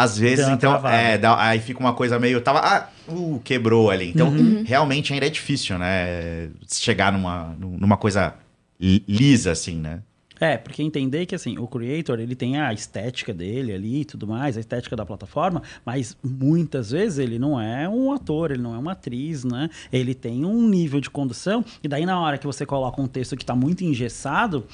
às 0.00 0.16
vezes, 0.16 0.48
então, 0.48 0.86
é, 0.88 1.18
dá, 1.18 1.38
aí 1.38 1.60
fica 1.60 1.78
uma 1.78 1.92
coisa 1.92 2.18
meio. 2.18 2.40
Tava. 2.40 2.60
Ah, 2.60 2.88
uh, 3.06 3.38
quebrou 3.44 3.90
ali. 3.90 4.08
Então, 4.08 4.28
uhum. 4.28 4.64
realmente 4.66 5.12
ainda 5.12 5.26
é 5.26 5.28
difícil, 5.28 5.78
né? 5.78 6.48
Chegar 6.66 7.12
numa, 7.12 7.54
numa 7.58 7.98
coisa 7.98 8.34
lisa, 8.80 9.50
assim, 9.50 9.76
né? 9.76 10.00
É, 10.40 10.56
porque 10.56 10.82
entender 10.82 11.26
que 11.26 11.34
assim, 11.34 11.58
o 11.58 11.66
creator, 11.66 12.18
ele 12.18 12.34
tem 12.34 12.58
a 12.58 12.72
estética 12.72 13.34
dele 13.34 13.74
ali 13.74 14.00
e 14.00 14.04
tudo 14.06 14.26
mais, 14.26 14.56
a 14.56 14.60
estética 14.60 14.96
da 14.96 15.04
plataforma, 15.04 15.62
mas 15.84 16.16
muitas 16.24 16.90
vezes 16.90 17.18
ele 17.18 17.38
não 17.38 17.60
é 17.60 17.86
um 17.86 18.10
ator, 18.12 18.50
ele 18.50 18.62
não 18.62 18.74
é 18.74 18.78
uma 18.78 18.92
atriz, 18.92 19.44
né? 19.44 19.68
Ele 19.92 20.14
tem 20.14 20.44
um 20.44 20.66
nível 20.66 21.00
de 21.00 21.10
condução 21.10 21.62
e 21.82 21.88
daí 21.88 22.06
na 22.06 22.18
hora 22.18 22.38
que 22.38 22.46
você 22.46 22.64
coloca 22.64 23.00
um 23.00 23.06
texto 23.06 23.36
que 23.36 23.42
está 23.42 23.54
muito 23.54 23.84
engessado, 23.84 24.66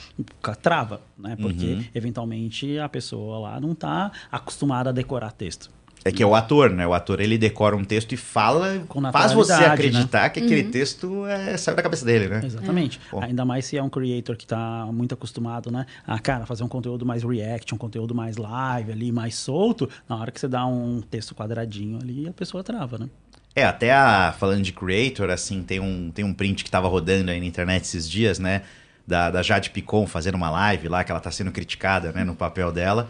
trava, 0.62 1.00
né? 1.18 1.37
Porque 1.37 1.66
uhum. 1.66 1.85
eventualmente 1.94 2.78
a 2.78 2.88
pessoa 2.88 3.38
lá 3.40 3.61
não 3.61 3.73
está 3.73 4.12
acostumada 4.30 4.90
a 4.90 4.92
decorar 4.92 5.32
texto. 5.32 5.70
É 6.06 6.12
que 6.12 6.22
é 6.22 6.26
o 6.26 6.36
ator, 6.36 6.70
né? 6.70 6.86
O 6.86 6.94
ator 6.94 7.20
ele 7.20 7.36
decora 7.36 7.75
um 7.75 7.82
texto 7.82 8.12
e 8.12 8.16
fala, 8.16 8.86
faz 9.10 9.32
você 9.32 9.56
né? 9.56 9.66
acreditar 9.66 10.22
né? 10.22 10.28
que 10.28 10.38
aquele 10.38 10.62
uhum. 10.62 10.70
texto 10.70 11.26
é, 11.26 11.56
saiu 11.56 11.76
da 11.76 11.82
cabeça 11.82 12.04
dele, 12.04 12.28
né? 12.28 12.42
Exatamente. 12.44 13.00
É. 13.12 13.25
Ainda 13.25 13.44
mais 13.44 13.66
se 13.66 13.76
é 13.76 13.82
um 13.82 13.88
creator 13.88 14.36
que 14.36 14.44
está 14.44 14.86
muito 14.92 15.14
acostumado, 15.14 15.68
né? 15.68 15.84
A 16.06 16.16
cara, 16.20 16.46
fazer 16.46 16.62
um 16.62 16.68
conteúdo 16.68 17.04
mais 17.04 17.25
react, 17.25 17.75
um 17.75 17.78
conteúdo 17.78 18.14
mais 18.14 18.36
live 18.36 18.92
ali, 18.92 19.10
mais 19.10 19.34
solto. 19.34 19.90
Na 20.08 20.16
hora 20.16 20.30
que 20.30 20.38
você 20.38 20.46
dá 20.46 20.64
um 20.64 21.00
texto 21.00 21.34
quadradinho 21.34 21.98
ali, 22.00 22.28
a 22.28 22.32
pessoa 22.32 22.62
trava, 22.62 22.98
né? 22.98 23.08
É, 23.56 23.64
até 23.64 23.92
a, 23.92 24.32
falando 24.38 24.62
de 24.62 24.72
creator, 24.72 25.28
assim, 25.28 25.64
tem 25.64 25.80
um, 25.80 26.12
tem 26.12 26.25
um 26.25 26.32
print 26.32 26.62
que 26.62 26.70
tava 26.70 26.86
rodando 26.86 27.32
aí 27.32 27.40
na 27.40 27.46
internet 27.46 27.82
esses 27.82 28.08
dias, 28.08 28.38
né? 28.38 28.62
Da, 29.04 29.28
da 29.28 29.42
Jade 29.42 29.70
Picon 29.70 30.06
fazendo 30.06 30.36
uma 30.36 30.50
live 30.50 30.86
lá, 30.86 31.02
que 31.02 31.10
ela 31.10 31.20
tá 31.20 31.32
sendo 31.32 31.50
criticada, 31.50 32.12
né, 32.12 32.22
no 32.22 32.36
papel 32.36 32.70
dela. 32.70 33.08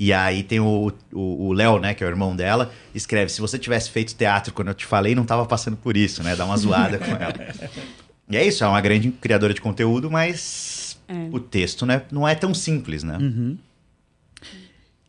E 0.00 0.12
aí 0.12 0.44
tem 0.44 0.60
o 0.60 1.52
Léo, 1.52 1.80
né, 1.80 1.92
que 1.92 2.04
é 2.04 2.06
o 2.06 2.08
irmão 2.08 2.36
dela, 2.36 2.70
escreve: 2.94 3.32
se 3.32 3.40
você 3.40 3.58
tivesse 3.58 3.90
feito 3.90 4.14
teatro 4.14 4.54
quando 4.54 4.68
eu 4.68 4.74
te 4.74 4.86
falei, 4.86 5.12
não 5.12 5.24
tava 5.24 5.44
passando 5.44 5.76
por 5.76 5.96
isso, 5.96 6.22
né? 6.22 6.36
Dá 6.36 6.44
uma 6.44 6.56
zoada 6.56 6.98
com 6.98 7.10
ela. 7.10 7.34
E 8.30 8.36
é 8.36 8.46
isso, 8.46 8.62
é 8.62 8.68
uma 8.68 8.80
grande 8.80 9.10
criadora 9.10 9.52
de 9.52 9.60
conteúdo, 9.60 10.08
mas 10.08 10.98
é. 11.08 11.28
o 11.32 11.40
texto 11.40 11.84
né, 11.84 12.02
não 12.12 12.28
é 12.28 12.34
tão 12.36 12.54
simples, 12.54 13.02
né? 13.02 13.16
Uhum. 13.16 13.58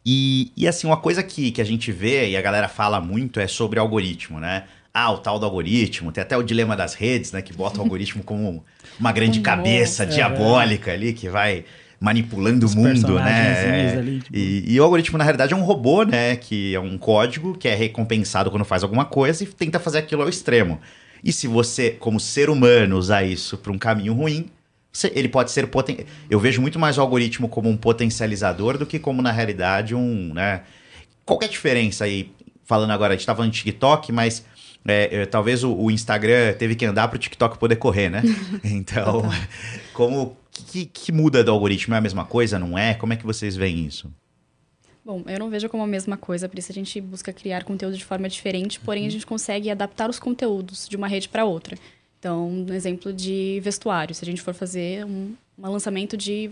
E, 0.04 0.52
e 0.58 0.68
assim, 0.68 0.88
uma 0.88 0.98
coisa 0.98 1.22
que, 1.22 1.52
que 1.52 1.62
a 1.62 1.66
gente 1.66 1.92
vê 1.92 2.30
e 2.30 2.38
a 2.38 2.42
galera 2.42 2.68
fala 2.68 3.00
muito 3.00 3.40
é 3.40 3.46
sobre 3.46 3.78
algoritmo, 3.78 4.40
né? 4.40 4.64
Ah, 4.92 5.12
o 5.12 5.20
tal 5.20 5.38
do 5.38 5.46
algoritmo, 5.46 6.12
tem 6.12 6.24
até 6.24 6.36
o 6.36 6.42
dilema 6.42 6.76
das 6.76 6.96
redes, 6.96 7.32
né? 7.32 7.44
Que 7.44 7.54
bota 7.54 7.78
o 7.78 7.82
algoritmo 7.84 8.24
como 8.24 8.66
uma 9.00 9.12
grande 9.12 9.42
cabeça 9.42 10.04
é, 10.04 10.06
diabólica 10.08 10.92
ali 10.92 11.14
que 11.14 11.30
vai 11.30 11.66
manipulando 12.00 12.66
Os 12.66 12.74
o 12.74 12.78
mundo, 12.78 13.16
né? 13.16 13.98
Ali, 13.98 14.20
tipo... 14.20 14.36
e, 14.36 14.74
e, 14.74 14.80
o 14.80 14.84
algoritmo, 14.84 15.18
na 15.18 15.24
realidade, 15.24 15.54
é 15.54 15.56
um 15.56 15.64
robô, 15.64 16.04
né? 16.04 16.36
Que 16.36 16.74
é 16.74 16.80
um 16.80 16.98
código 16.98 17.58
que 17.58 17.68
é 17.68 17.76
recompensado 17.76 18.50
quando 18.50 18.64
faz 18.64 18.84
alguma 18.84 19.06
coisa 19.06 19.44
e 19.44 19.48
tenta 19.48 19.80
fazer 19.80 20.00
aquilo 20.00 20.22
ao 20.22 20.30
extremo. 20.30 20.80
E 21.24 21.34
se 21.34 21.48
você, 21.48 21.92
como 21.92 22.20
ser 22.20 22.50
humano, 22.50 22.98
usar 22.98 23.24
isso 23.24 23.58
para 23.58 23.72
um 23.72 23.78
caminho 23.78 24.14
ruim, 24.14 24.50
você, 24.92 25.12
ele 25.14 25.28
pode 25.28 25.52
ser 25.52 25.68
poten... 25.68 26.06
Eu 26.30 26.40
vejo 26.40 26.62
muito 26.62 26.80
mais 26.80 26.98
o 26.98 27.02
algoritmo 27.02 27.50
como 27.50 27.70
um 27.70 27.76
potencializador 27.76 28.78
do 28.78 28.86
que 28.86 28.98
como, 28.98 29.22
na 29.22 29.32
realidade, 29.32 29.94
um. 29.94 30.34
Né? 30.34 30.62
Qual 31.26 31.40
é 31.42 31.46
a 31.46 31.50
diferença 31.50 32.06
aí? 32.06 32.32
Falando 32.64 32.92
agora, 32.92 33.14
a 33.14 33.16
gente 33.16 33.22
estava 33.22 33.38
falando 33.38 33.52
de 33.52 33.58
TikTok, 33.58 34.12
mas 34.12 34.46
é, 34.88 35.22
é, 35.22 35.26
talvez 35.26 35.64
o, 35.64 35.74
o, 35.74 35.92
Instagram 35.92 36.54
teve 36.54 36.76
que 36.76 36.86
andar 36.86 37.08
para 37.08 37.16
o 37.18 37.20
TikTok 37.20 37.58
poder 37.58 37.76
correr, 37.76 38.10
né? 38.10 38.22
Então, 38.64 39.24
como 39.94 40.38
que, 40.52 40.86
que 40.86 41.12
muda 41.12 41.44
do 41.44 41.52
algoritmo? 41.52 41.96
É 41.96 41.98
a 41.98 42.02
mesma 42.02 42.26
coisa? 42.26 42.58
Não 42.58 42.78
é? 42.78 42.94
Como 42.94 43.14
é 43.14 43.16
que 43.16 43.26
vocês 43.26 43.56
veem 43.56 43.86
isso? 43.86 44.12
Bom, 45.04 45.24
eu 45.28 45.40
não 45.40 45.50
vejo 45.50 45.70
como 45.70 45.84
a 45.84 45.88
mesma 45.88 46.18
coisa, 46.18 46.48
por 46.48 46.60
isso 46.60 46.72
a 46.72 46.76
gente 46.76 47.02
busca 47.02 47.34
criar 47.34 47.64
conteúdo 47.64 47.98
de 47.98 48.06
forma 48.06 48.30
diferente, 48.30 48.80
porém 48.80 49.04
a 49.04 49.06
uhum. 49.06 49.12
gente 49.12 49.26
consegue 49.26 49.70
adaptar 49.70 50.10
os 50.10 50.20
conteúdos 50.20 50.88
de 50.88 50.96
uma 50.96 51.08
rede 51.08 51.28
para 51.28 51.46
outra. 51.46 51.78
Então, 52.20 52.50
um 52.50 52.74
exemplo 52.74 53.14
de 53.14 53.60
vestuário, 53.64 54.14
se 54.14 54.24
a 54.24 54.28
gente 54.28 54.42
for 54.42 54.54
fazer 54.54 55.06
um, 55.06 55.34
um 55.58 55.72
lançamento 55.72 56.18
de 56.18 56.52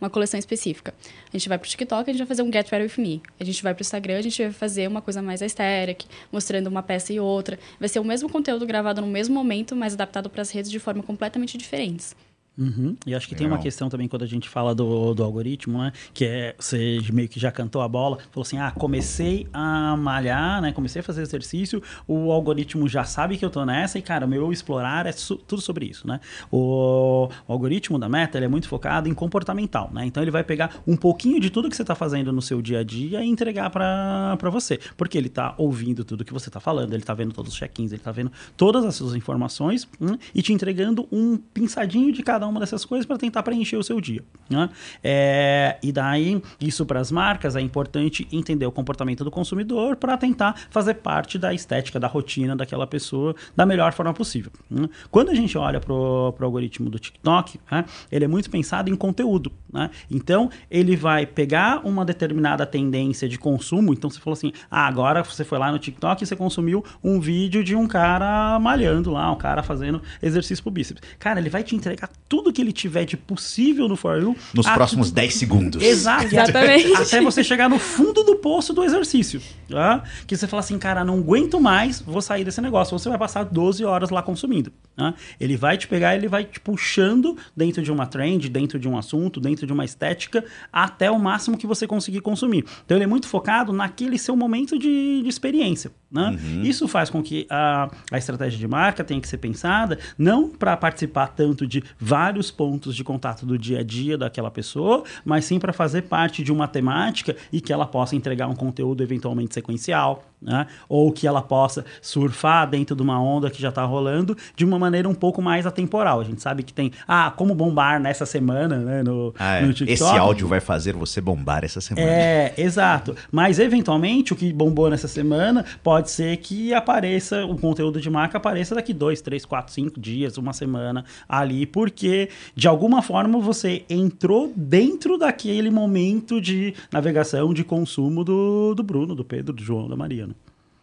uma 0.00 0.10
coleção 0.10 0.38
específica. 0.38 0.94
A 1.32 1.36
gente 1.36 1.48
vai 1.48 1.58
para 1.58 1.66
o 1.66 1.68
TikTok, 1.68 2.10
a 2.10 2.12
gente 2.12 2.20
vai 2.20 2.26
fazer 2.26 2.42
um 2.42 2.52
Get 2.52 2.70
Ready 2.70 2.84
With 2.84 3.02
Me. 3.02 3.22
A 3.38 3.44
gente 3.44 3.62
vai 3.62 3.74
para 3.74 3.80
o 3.80 3.84
Instagram, 3.84 4.18
a 4.18 4.22
gente 4.22 4.42
vai 4.42 4.52
fazer 4.52 4.88
uma 4.88 5.02
coisa 5.02 5.22
mais 5.22 5.42
aesthetic, 5.42 6.04
mostrando 6.30 6.66
uma 6.66 6.82
peça 6.82 7.12
e 7.12 7.20
outra. 7.20 7.58
Vai 7.78 7.88
ser 7.88 8.00
o 8.00 8.04
mesmo 8.04 8.28
conteúdo 8.28 8.66
gravado 8.66 9.00
no 9.00 9.06
mesmo 9.06 9.34
momento, 9.34 9.74
mas 9.76 9.94
adaptado 9.94 10.28
para 10.30 10.42
as 10.42 10.50
redes 10.50 10.70
de 10.70 10.78
forma 10.78 11.02
completamente 11.02 11.56
diferentes. 11.56 12.14
Uhum. 12.56 12.96
E 13.06 13.14
acho 13.14 13.26
que 13.26 13.34
Legal. 13.34 13.48
tem 13.48 13.56
uma 13.56 13.62
questão 13.62 13.88
também 13.88 14.06
quando 14.06 14.22
a 14.22 14.26
gente 14.26 14.48
fala 14.48 14.74
do, 14.74 15.14
do 15.14 15.24
algoritmo, 15.24 15.78
né? 15.78 15.92
Que 16.12 16.24
é, 16.24 16.54
você 16.58 17.00
meio 17.12 17.28
que 17.28 17.40
já 17.40 17.50
cantou 17.50 17.80
a 17.80 17.88
bola, 17.88 18.18
falou 18.30 18.42
assim, 18.42 18.58
ah, 18.58 18.70
comecei 18.70 19.46
a 19.52 19.96
malhar, 19.96 20.60
né? 20.60 20.72
Comecei 20.72 21.00
a 21.00 21.02
fazer 21.02 21.22
exercício, 21.22 21.82
o 22.06 22.30
algoritmo 22.30 22.88
já 22.88 23.04
sabe 23.04 23.36
que 23.36 23.44
eu 23.44 23.50
tô 23.50 23.64
nessa 23.64 23.98
e, 23.98 24.02
cara, 24.02 24.26
o 24.26 24.28
meu 24.28 24.52
explorar 24.52 25.06
é 25.06 25.12
su 25.12 25.36
tudo 25.36 25.62
sobre 25.62 25.86
isso, 25.86 26.06
né? 26.06 26.20
O, 26.50 27.28
o, 27.48 27.52
algoritmo 27.52 27.98
da 27.98 28.08
Meta, 28.08 28.38
ele 28.38 28.44
é 28.44 28.48
muito 28.48 28.68
focado 28.68 29.08
em 29.08 29.14
comportamental, 29.14 29.90
né? 29.92 30.04
Então 30.04 30.22
ele 30.22 30.30
vai 30.30 30.44
pegar 30.44 30.82
um 30.86 30.96
pouquinho 30.96 31.40
de 31.40 31.48
tudo 31.48 31.70
que 31.70 31.76
você 31.76 31.84
tá 31.84 31.94
fazendo 31.94 32.32
no 32.32 32.42
seu 32.42 32.60
dia 32.60 32.80
a 32.80 32.84
dia 32.84 33.24
e 33.24 33.28
entregar 33.28 33.70
para 33.70 34.50
você. 34.50 34.78
Porque 34.96 35.16
ele 35.16 35.28
tá 35.28 35.54
ouvindo 35.56 36.04
tudo 36.04 36.24
que 36.24 36.32
você 36.32 36.50
tá 36.50 36.60
falando, 36.60 36.92
ele 36.92 37.02
tá 37.02 37.14
vendo 37.14 37.32
todos 37.32 37.52
os 37.52 37.58
check-ins, 37.58 37.92
ele 37.92 38.02
tá 38.02 38.12
vendo 38.12 38.30
todas 38.56 38.84
as 38.84 38.94
suas 38.94 39.14
informações 39.14 39.88
hum, 40.00 40.16
e 40.34 40.42
te 40.42 40.52
entregando 40.52 41.08
um 41.10 41.36
pinçadinho 41.36 42.12
de 42.12 42.22
cada 42.22 42.41
cada 42.42 42.48
uma 42.48 42.58
dessas 42.58 42.84
coisas 42.84 43.06
para 43.06 43.16
tentar 43.16 43.42
preencher 43.44 43.76
o 43.76 43.82
seu 43.84 44.00
dia. 44.00 44.22
Né? 44.50 44.68
É, 45.02 45.78
e 45.80 45.92
daí, 45.92 46.42
isso 46.60 46.84
para 46.84 46.98
as 46.98 47.12
marcas, 47.12 47.54
é 47.54 47.60
importante 47.60 48.26
entender 48.32 48.66
o 48.66 48.72
comportamento 48.72 49.22
do 49.22 49.30
consumidor 49.30 49.94
para 49.94 50.16
tentar 50.16 50.56
fazer 50.70 50.94
parte 50.94 51.38
da 51.38 51.54
estética, 51.54 52.00
da 52.00 52.08
rotina 52.08 52.56
daquela 52.56 52.86
pessoa 52.86 53.34
da 53.54 53.64
melhor 53.64 53.92
forma 53.92 54.12
possível. 54.12 54.50
Né? 54.68 54.88
Quando 55.10 55.30
a 55.30 55.34
gente 55.34 55.56
olha 55.56 55.78
para 55.78 55.92
o 55.92 56.34
algoritmo 56.40 56.90
do 56.90 56.98
TikTok, 56.98 57.60
né, 57.70 57.84
ele 58.10 58.24
é 58.24 58.28
muito 58.28 58.50
pensado 58.50 58.90
em 58.90 58.96
conteúdo. 58.96 59.52
Né? 59.72 59.88
Então, 60.10 60.50
ele 60.70 60.96
vai 60.96 61.24
pegar 61.24 61.86
uma 61.86 62.04
determinada 62.04 62.66
tendência 62.66 63.28
de 63.28 63.38
consumo. 63.38 63.92
Então, 63.92 64.10
você 64.10 64.18
falou 64.18 64.34
assim: 64.34 64.52
ah, 64.70 64.86
agora 64.86 65.22
você 65.22 65.44
foi 65.44 65.58
lá 65.58 65.70
no 65.70 65.78
TikTok 65.78 66.22
e 66.22 66.26
você 66.26 66.36
consumiu 66.36 66.84
um 67.02 67.20
vídeo 67.20 67.62
de 67.62 67.74
um 67.74 67.86
cara 67.86 68.58
malhando 68.58 69.10
lá, 69.10 69.30
um 69.30 69.36
cara 69.36 69.62
fazendo 69.62 70.02
exercício 70.20 70.62
pro 70.62 70.72
bíceps. 70.72 71.02
Cara, 71.18 71.40
ele 71.40 71.48
vai 71.48 71.62
te 71.62 71.74
entregar 71.74 72.10
tudo 72.32 72.50
que 72.50 72.62
ele 72.62 72.72
tiver 72.72 73.04
de 73.04 73.14
possível 73.14 73.86
no 73.86 73.94
For 73.94 74.18
You. 74.18 74.34
Nos 74.54 74.66
próximos 74.66 75.10
10 75.10 75.34
segundos. 75.34 75.82
Exato. 75.82 76.24
Exatamente. 76.24 76.94
Até 76.94 77.20
você 77.20 77.44
chegar 77.44 77.68
no 77.68 77.78
fundo 77.78 78.24
do 78.24 78.36
poço 78.36 78.72
do 78.72 78.82
exercício. 78.82 79.38
Tá? 79.68 80.02
Que 80.26 80.34
você 80.34 80.46
fala 80.46 80.60
assim, 80.60 80.78
cara, 80.78 81.04
não 81.04 81.18
aguento 81.18 81.60
mais, 81.60 82.00
vou 82.00 82.22
sair 82.22 82.42
desse 82.42 82.62
negócio. 82.62 82.98
Você 82.98 83.06
vai 83.10 83.18
passar 83.18 83.44
12 83.44 83.84
horas 83.84 84.08
lá 84.08 84.22
consumindo. 84.22 84.72
Tá? 84.96 85.12
Ele 85.38 85.58
vai 85.58 85.76
te 85.76 85.86
pegar, 85.86 86.16
ele 86.16 86.26
vai 86.26 86.44
te 86.44 86.58
puxando 86.58 87.36
dentro 87.54 87.82
de 87.82 87.92
uma 87.92 88.06
trend, 88.06 88.48
dentro 88.48 88.78
de 88.78 88.88
um 88.88 88.96
assunto, 88.96 89.38
dentro 89.38 89.66
de 89.66 89.72
uma 89.74 89.84
estética, 89.84 90.42
até 90.72 91.10
o 91.10 91.18
máximo 91.18 91.58
que 91.58 91.66
você 91.66 91.86
conseguir 91.86 92.22
consumir. 92.22 92.64
Então 92.82 92.96
ele 92.96 93.04
é 93.04 93.06
muito 93.06 93.28
focado 93.28 93.74
naquele 93.74 94.18
seu 94.18 94.34
momento 94.34 94.78
de, 94.78 95.20
de 95.20 95.28
experiência. 95.28 95.92
Né? 96.12 96.38
Uhum. 96.38 96.62
Isso 96.62 96.86
faz 96.86 97.08
com 97.08 97.22
que 97.22 97.46
a, 97.48 97.90
a 98.10 98.18
estratégia 98.18 98.58
de 98.58 98.68
marca 98.68 99.02
tenha 99.02 99.20
que 99.20 99.26
ser 99.26 99.38
pensada 99.38 99.98
não 100.18 100.50
para 100.50 100.76
participar 100.76 101.28
tanto 101.28 101.66
de 101.66 101.82
vários 101.98 102.50
pontos 102.50 102.94
de 102.94 103.02
contato 103.02 103.46
do 103.46 103.58
dia 103.58 103.80
a 103.80 103.82
dia 103.82 104.18
daquela 104.18 104.50
pessoa, 104.50 105.04
mas 105.24 105.46
sim 105.46 105.58
para 105.58 105.72
fazer 105.72 106.02
parte 106.02 106.44
de 106.44 106.52
uma 106.52 106.68
temática 106.68 107.34
e 107.50 107.60
que 107.60 107.72
ela 107.72 107.86
possa 107.86 108.14
entregar 108.14 108.48
um 108.48 108.54
conteúdo 108.54 109.02
eventualmente 109.02 109.54
sequencial 109.54 110.31
né? 110.42 110.66
ou 110.88 111.12
que 111.12 111.26
ela 111.26 111.40
possa 111.40 111.84
surfar 112.00 112.68
dentro 112.68 112.96
de 112.96 113.02
uma 113.02 113.20
onda 113.20 113.50
que 113.50 113.60
já 113.60 113.68
está 113.68 113.84
rolando 113.84 114.36
de 114.56 114.64
uma 114.64 114.78
maneira 114.78 115.08
um 115.08 115.14
pouco 115.14 115.40
mais 115.40 115.66
atemporal. 115.66 116.20
A 116.20 116.24
gente 116.24 116.42
sabe 116.42 116.62
que 116.62 116.72
tem, 116.72 116.92
ah, 117.06 117.32
como 117.34 117.54
bombar 117.54 118.00
nessa 118.00 118.26
semana 118.26 118.78
né, 118.78 119.02
no, 119.02 119.34
ah, 119.38 119.56
é. 119.56 119.62
no 119.62 119.72
TikTok. 119.72 119.92
Esse 119.92 120.18
áudio 120.18 120.48
vai 120.48 120.60
fazer 120.60 120.94
você 120.94 121.20
bombar 121.20 121.64
essa 121.64 121.80
semana. 121.80 122.06
É, 122.06 122.54
exato. 122.56 123.14
Mas 123.30 123.58
eventualmente 123.58 124.32
o 124.32 124.36
que 124.36 124.52
bombou 124.52 124.90
nessa 124.90 125.08
semana 125.08 125.64
pode 125.82 126.10
ser 126.10 126.36
que 126.38 126.74
apareça, 126.74 127.44
o 127.44 127.56
conteúdo 127.56 128.00
de 128.00 128.10
marca 128.10 128.38
apareça 128.38 128.74
daqui 128.74 128.92
dois, 128.92 129.20
três, 129.20 129.44
quatro, 129.44 129.72
cinco 129.72 130.00
dias, 130.00 130.36
uma 130.36 130.52
semana 130.52 131.04
ali, 131.28 131.66
porque 131.66 132.28
de 132.54 132.68
alguma 132.68 133.02
forma 133.02 133.38
você 133.40 133.84
entrou 133.88 134.52
dentro 134.56 135.16
daquele 135.16 135.70
momento 135.70 136.40
de 136.40 136.74
navegação, 136.90 137.52
de 137.54 137.64
consumo 137.64 138.24
do, 138.24 138.74
do 138.74 138.82
Bruno, 138.82 139.14
do 139.14 139.24
Pedro, 139.24 139.52
do 139.52 139.62
João, 139.62 139.88
da 139.88 139.96
Maria. 139.96 140.26
Né? 140.26 140.31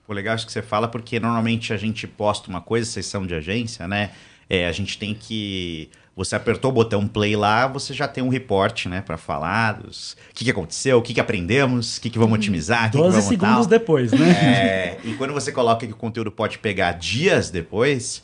Pô, 0.10 0.14
legal 0.16 0.36
isso 0.36 0.48
que 0.48 0.52
você 0.52 0.64
fala, 0.64 0.88
porque 0.88 1.20
normalmente 1.20 1.72
a 1.72 1.78
gente 1.78 2.08
posta 2.08 2.50
uma 2.50 2.60
coisa, 2.60 2.90
sessão 2.90 3.28
de 3.28 3.36
agência, 3.36 3.88
né? 3.88 4.10
É, 4.50 4.66
a 4.66 4.72
gente 4.72 4.98
tem 4.98 5.14
que. 5.14 5.88
Você 6.16 6.36
apertou 6.36 6.72
o 6.72 6.74
botão 6.74 7.08
play 7.08 7.36
lá, 7.36 7.68
você 7.68 7.94
já 7.94 8.08
tem 8.08 8.24
um 8.24 8.28
report, 8.30 8.88
né, 8.88 9.02
para 9.02 9.18
falar 9.18 9.74
dos 9.74 10.14
o 10.14 10.34
que, 10.34 10.46
que 10.46 10.50
aconteceu, 10.50 10.98
o 10.98 11.04
que, 11.04 11.14
que 11.14 11.22
aprendemos, 11.22 11.98
o 11.98 12.02
que, 12.02 12.10
que 12.10 12.18
vamos 12.18 12.32
uhum. 12.32 12.40
otimizar, 12.40 12.90
12 12.90 13.18
que 13.18 13.22
que 13.22 13.30
segundos 13.30 13.68
tal. 13.68 13.68
depois, 13.68 14.12
né? 14.12 14.30
É, 14.32 14.98
e 15.04 15.14
quando 15.14 15.32
você 15.32 15.52
coloca 15.52 15.86
que 15.86 15.94
o 15.94 15.96
conteúdo 15.96 16.32
pode 16.32 16.58
pegar 16.58 16.94
dias 16.94 17.52
depois, 17.52 18.24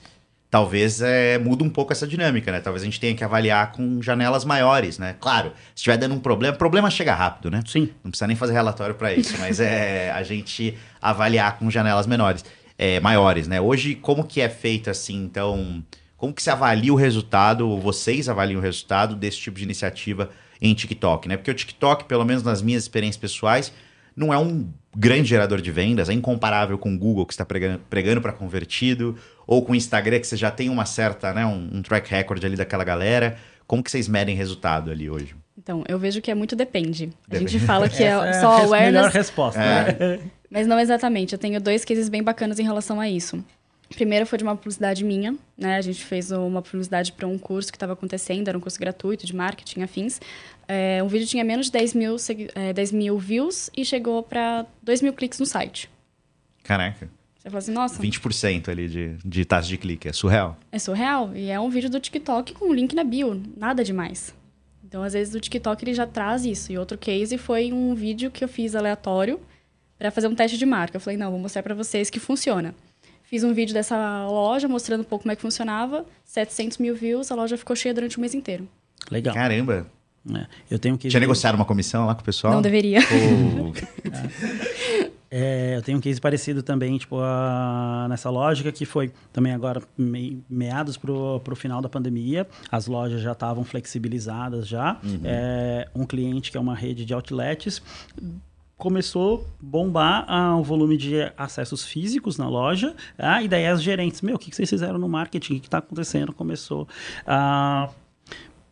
talvez 0.50 1.02
é, 1.02 1.38
muda 1.38 1.64
um 1.64 1.70
pouco 1.70 1.92
essa 1.92 2.08
dinâmica, 2.08 2.52
né? 2.52 2.60
Talvez 2.60 2.82
a 2.84 2.86
gente 2.86 3.00
tenha 3.00 3.16
que 3.16 3.24
avaliar 3.24 3.72
com 3.72 4.02
janelas 4.02 4.46
maiores, 4.46 4.98
né? 4.98 5.16
Claro, 5.20 5.50
se 5.74 5.78
estiver 5.78 5.98
dando 5.98 6.16
um 6.16 6.20
problema, 6.20 6.56
problema 6.56 6.90
chega 6.90 7.14
rápido, 7.14 7.52
né? 7.52 7.62
Sim. 7.66 7.90
Não 8.04 8.12
precisa 8.12 8.28
nem 8.28 8.36
fazer 8.36 8.54
relatório 8.54 8.96
para 8.96 9.14
isso, 9.14 9.36
mas 9.40 9.60
é 9.60 10.12
a 10.12 10.24
gente 10.24 10.78
avaliar 11.02 11.58
com 11.58 11.70
janelas 11.70 12.08
menores, 12.08 12.46
é, 12.78 13.00
maiores, 13.00 13.48
né? 13.48 13.60
Hoje, 13.60 13.96
como 13.96 14.24
que 14.24 14.42
é 14.42 14.50
feito 14.50 14.90
assim, 14.90 15.24
então, 15.24 15.84
como 16.18 16.34
que 16.34 16.42
se 16.42 16.50
avalia 16.50 16.94
o 16.94 16.96
resultado, 16.96 17.78
vocês 17.80 18.30
avaliam 18.30 18.60
o 18.60 18.64
resultado 18.64 19.16
desse 19.16 19.38
tipo 19.38 19.58
de 19.58 19.64
iniciativa 19.64 20.30
em 20.62 20.74
TikTok, 20.74 21.28
né? 21.28 21.38
Porque 21.38 21.52
o 21.52 21.56
TikTok, 21.56 22.06
pelo 22.06 22.24
menos 22.24 22.44
nas 22.44 22.62
minhas 22.62 22.84
experiências 22.84 23.20
pessoais, 23.20 23.74
não 24.16 24.34
é 24.34 24.38
um 24.38 24.72
grande 24.96 25.30
gerador 25.30 25.62
de 25.62 25.72
vendas, 25.72 26.10
é 26.10 26.14
incomparável 26.14 26.78
com 26.78 26.94
o 26.94 26.98
Google, 26.98 27.26
que 27.26 27.34
está 27.34 27.46
pregando, 27.46 28.22
para 28.22 28.32
convertido, 28.32 29.18
ou 29.46 29.64
com 29.64 29.74
o 29.74 29.76
Instagram, 29.76 30.20
que 30.20 30.28
você 30.28 30.38
já 30.38 30.50
tem 30.50 30.70
uma 30.70 30.86
certa, 30.86 31.34
né, 31.34 31.46
um, 31.46 31.70
um, 31.74 31.82
track 31.82 32.10
record 32.10 32.44
ali 32.44 32.56
daquela 32.56 32.84
galera. 32.84 33.38
Como 33.68 33.84
que 33.84 33.92
vocês 33.92 34.08
medem 34.08 34.36
resultado 34.36 34.92
ali 34.92 35.10
hoje? 35.10 35.36
Então, 35.58 35.84
eu 35.88 35.98
vejo 35.98 36.22
que 36.22 36.30
é 36.30 36.36
muito 36.36 36.56
depende. 36.56 37.10
A 37.30 37.38
gente 37.38 37.60
fala 37.60 37.90
que 37.90 38.04
é, 38.04 38.08
é 38.08 38.34
só 38.34 38.64
awareness... 38.64 38.94
melhor 38.94 39.12
resposta. 39.12 39.62
É. 39.62 40.20
Mas 40.50 40.68
não 40.68 40.80
exatamente. 40.80 41.34
Eu 41.34 41.40
tenho 41.40 41.60
dois 41.60 41.84
cases 41.84 42.08
bem 42.08 42.22
bacanas 42.22 42.60
em 42.60 42.64
relação 42.64 43.00
a 43.00 43.10
isso. 43.10 43.44
Primeiro 43.90 44.26
foi 44.26 44.38
de 44.38 44.44
uma 44.44 44.56
publicidade 44.56 45.04
minha, 45.04 45.36
né? 45.58 45.76
A 45.76 45.82
gente 45.82 46.04
fez 46.04 46.32
uma 46.32 46.62
publicidade 46.62 47.12
para 47.12 47.28
um 47.28 47.38
curso 47.38 47.72
que 47.72 47.76
estava 47.76 47.94
acontecendo, 47.94 48.48
era 48.48 48.58
um 48.58 48.62
curso 48.62 48.80
gratuito 48.80 49.26
de 49.26 49.36
marketing 49.36 49.84
afins. 49.84 50.20
É, 50.68 51.02
o 51.04 51.08
vídeo 51.08 51.28
tinha 51.28 51.44
menos 51.44 51.68
de 51.68 51.72
10 51.74 51.94
mil, 51.94 52.16
é, 52.56 52.74
10 52.74 52.92
mil 52.92 53.18
views 53.20 53.70
e 53.76 53.86
chegou 53.86 54.24
para 54.24 54.66
2 54.82 55.02
mil 55.02 55.14
cliques 55.14 55.40
no 55.40 55.46
site. 55.46 55.90
Caraca. 56.64 57.10
Você 57.38 57.50
fala 57.50 57.60
assim, 57.60 57.72
nossa. 57.72 58.02
20% 58.02 58.70
ali 58.70 58.90
de, 58.90 59.18
de 59.24 59.46
taxa 59.46 59.68
de 59.68 59.78
clique. 59.78 60.08
É 60.08 60.14
surreal. 60.14 60.58
É 60.72 60.80
surreal. 60.80 61.36
E 61.36 61.52
é 61.52 61.60
um 61.60 61.70
vídeo 61.70 61.90
do 61.90 62.00
TikTok 62.00 62.54
com 62.54 62.70
um 62.70 62.74
link 62.74 62.96
na 62.96 63.04
bio. 63.04 63.40
Nada 63.56 63.84
demais. 63.84 64.34
Então, 64.84 65.04
às 65.04 65.14
vezes, 65.14 65.36
o 65.36 65.40
TikTok 65.40 65.84
ele 65.84 65.94
já 65.94 66.08
traz 66.08 66.44
isso. 66.44 66.72
E 66.72 66.78
outro 66.78 66.98
case 66.98 67.38
foi 67.38 67.72
um 67.72 67.94
vídeo 67.94 68.32
que 68.32 68.44
eu 68.44 68.48
fiz 68.48 68.76
aleatório 68.76 69.40
para 69.98 70.10
fazer 70.10 70.28
um 70.28 70.34
teste 70.34 70.58
de 70.58 70.66
marca. 70.66 70.98
Eu 70.98 71.02
falei, 71.02 71.18
não, 71.18 71.30
vou 71.30 71.40
mostrar 71.40 71.62
para 71.62 71.76
vocês 71.76 72.10
que 72.10 72.20
funciona. 72.20 72.74
Fiz 73.24 73.44
um 73.44 73.54
vídeo 73.54 73.74
dessa 73.74 74.26
loja 74.28 74.68
mostrando 74.68 75.02
um 75.02 75.04
pouco 75.04 75.24
como 75.24 75.32
é 75.32 75.36
que 75.36 75.42
funcionava. 75.42 76.06
700 76.24 76.80
mil 76.80 76.96
views, 76.96 77.32
a 77.32 77.36
loja 77.36 77.58
ficou 77.58 77.76
cheia 77.76 77.94
durante 77.94 78.18
o 78.18 78.22
mês 78.22 78.34
inteiro. 78.34 78.68
Legal. 79.12 79.36
Caramba. 79.36 79.88
É, 80.34 80.48
eu 80.72 80.80
tenho 80.80 80.98
que. 80.98 81.08
Tinha 81.08 81.20
negociado 81.20 81.56
uma 81.56 81.66
comissão 81.66 82.06
lá 82.06 82.16
com 82.16 82.22
o 82.22 82.24
pessoal? 82.24 82.54
Não 82.54 82.62
deveria. 82.62 83.00
é, 85.30 85.78
eu 85.78 85.82
tenho 85.84 86.00
um 86.00 86.02
case 86.02 86.20
parecido 86.20 86.64
também, 86.64 86.98
tipo, 86.98 87.20
a, 87.20 88.08
nessa 88.10 88.30
lógica 88.30 88.72
que 88.72 88.86
foi 88.86 89.12
também 89.32 89.54
agora 89.54 89.84
me, 89.96 90.44
meados 90.50 90.98
pro, 90.98 91.40
pro 91.42 91.56
final 91.56 91.80
da 91.80 91.90
pandemia, 91.90 92.48
as 92.72 92.88
lojas 92.88 93.22
já 93.22 93.34
estavam 93.34 93.64
flexibilizadas 93.64 94.68
já. 94.68 95.00
Uhum. 95.04 95.20
É, 95.24 95.88
um 95.94 96.06
cliente 96.06 96.50
que 96.50 96.58
é 96.58 96.60
uma 96.60 96.76
rede 96.76 97.06
de 97.06 97.14
outlets 97.14 97.82
começou 98.78 99.48
a 99.48 99.52
bombar 99.62 100.26
ah, 100.28 100.58
o 100.58 100.64
volume 100.64 100.98
de 100.98 101.32
acessos 101.38 101.86
físicos 101.86 102.38
na 102.38 102.50
loja, 102.50 102.94
ah, 103.18 103.42
e 103.42 103.48
daí 103.48 103.68
as 103.68 103.82
gerentes, 103.82 104.22
meu, 104.22 104.36
o 104.36 104.40
que, 104.40 104.50
que 104.50 104.56
vocês 104.56 104.70
fizeram 104.70 105.00
no 105.00 105.08
marketing? 105.08 105.58
O 105.58 105.60
que 105.62 105.68
está 105.68 105.78
acontecendo? 105.78 106.34
Começou 106.34 106.88
a 107.26 107.90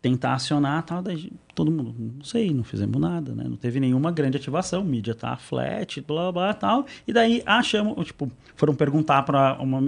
tentar 0.03 0.33
acionar 0.33 0.83
tal, 0.83 1.01
daí 1.01 1.31
todo 1.55 1.71
mundo, 1.71 1.95
não 1.97 2.25
sei, 2.25 2.53
não 2.53 2.63
fizemos 2.63 2.99
nada, 2.99 3.33
né? 3.33 3.45
Não 3.47 3.55
teve 3.55 3.79
nenhuma 3.79 4.11
grande 4.11 4.35
ativação, 4.35 4.83
mídia 4.83 5.15
tá 5.15 5.37
flat, 5.37 6.01
blá, 6.01 6.29
blá, 6.29 6.53
tal. 6.53 6.85
E 7.07 7.13
daí 7.13 7.41
achamos, 7.45 8.05
tipo, 8.07 8.29
foram 8.57 8.75
perguntar 8.75 9.23
para 9.23 9.53
uma, 9.61 9.81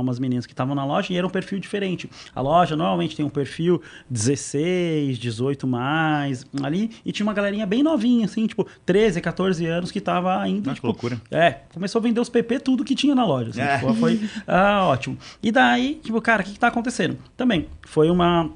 umas 0.00 0.18
meninas 0.18 0.46
que 0.46 0.54
estavam 0.54 0.74
na 0.74 0.82
loja 0.82 1.12
e 1.12 1.16
era 1.16 1.26
um 1.26 1.30
perfil 1.30 1.58
diferente. 1.58 2.08
A 2.34 2.40
loja 2.40 2.74
normalmente 2.74 3.14
tem 3.14 3.22
um 3.24 3.28
perfil 3.28 3.82
16, 4.08 5.18
18 5.18 5.66
mais, 5.66 6.46
ali, 6.62 6.90
e 7.04 7.12
tinha 7.12 7.26
uma 7.26 7.34
galerinha 7.34 7.66
bem 7.66 7.82
novinha, 7.82 8.24
assim, 8.24 8.46
tipo, 8.46 8.66
13, 8.86 9.20
14 9.20 9.66
anos 9.66 9.92
que 9.92 10.00
tava 10.00 10.40
ainda. 10.40 10.72
tipo, 10.72 10.86
loucura. 10.86 11.20
É, 11.30 11.58
começou 11.74 11.98
a 11.98 12.02
vender 12.02 12.20
os 12.20 12.30
PP 12.30 12.60
tudo 12.60 12.82
que 12.82 12.94
tinha 12.94 13.14
na 13.14 13.26
loja. 13.26 13.50
Assim, 13.50 13.60
é. 13.60 13.78
tipo, 13.78 13.92
foi 13.92 14.14
uh, 14.14 14.84
ótimo. 14.84 15.18
E 15.42 15.52
daí, 15.52 16.00
tipo, 16.02 16.18
cara, 16.22 16.40
o 16.40 16.46
que, 16.46 16.52
que 16.52 16.58
tá 16.58 16.68
acontecendo? 16.68 17.18
Também, 17.36 17.66
foi 17.82 18.08
uma 18.08 18.50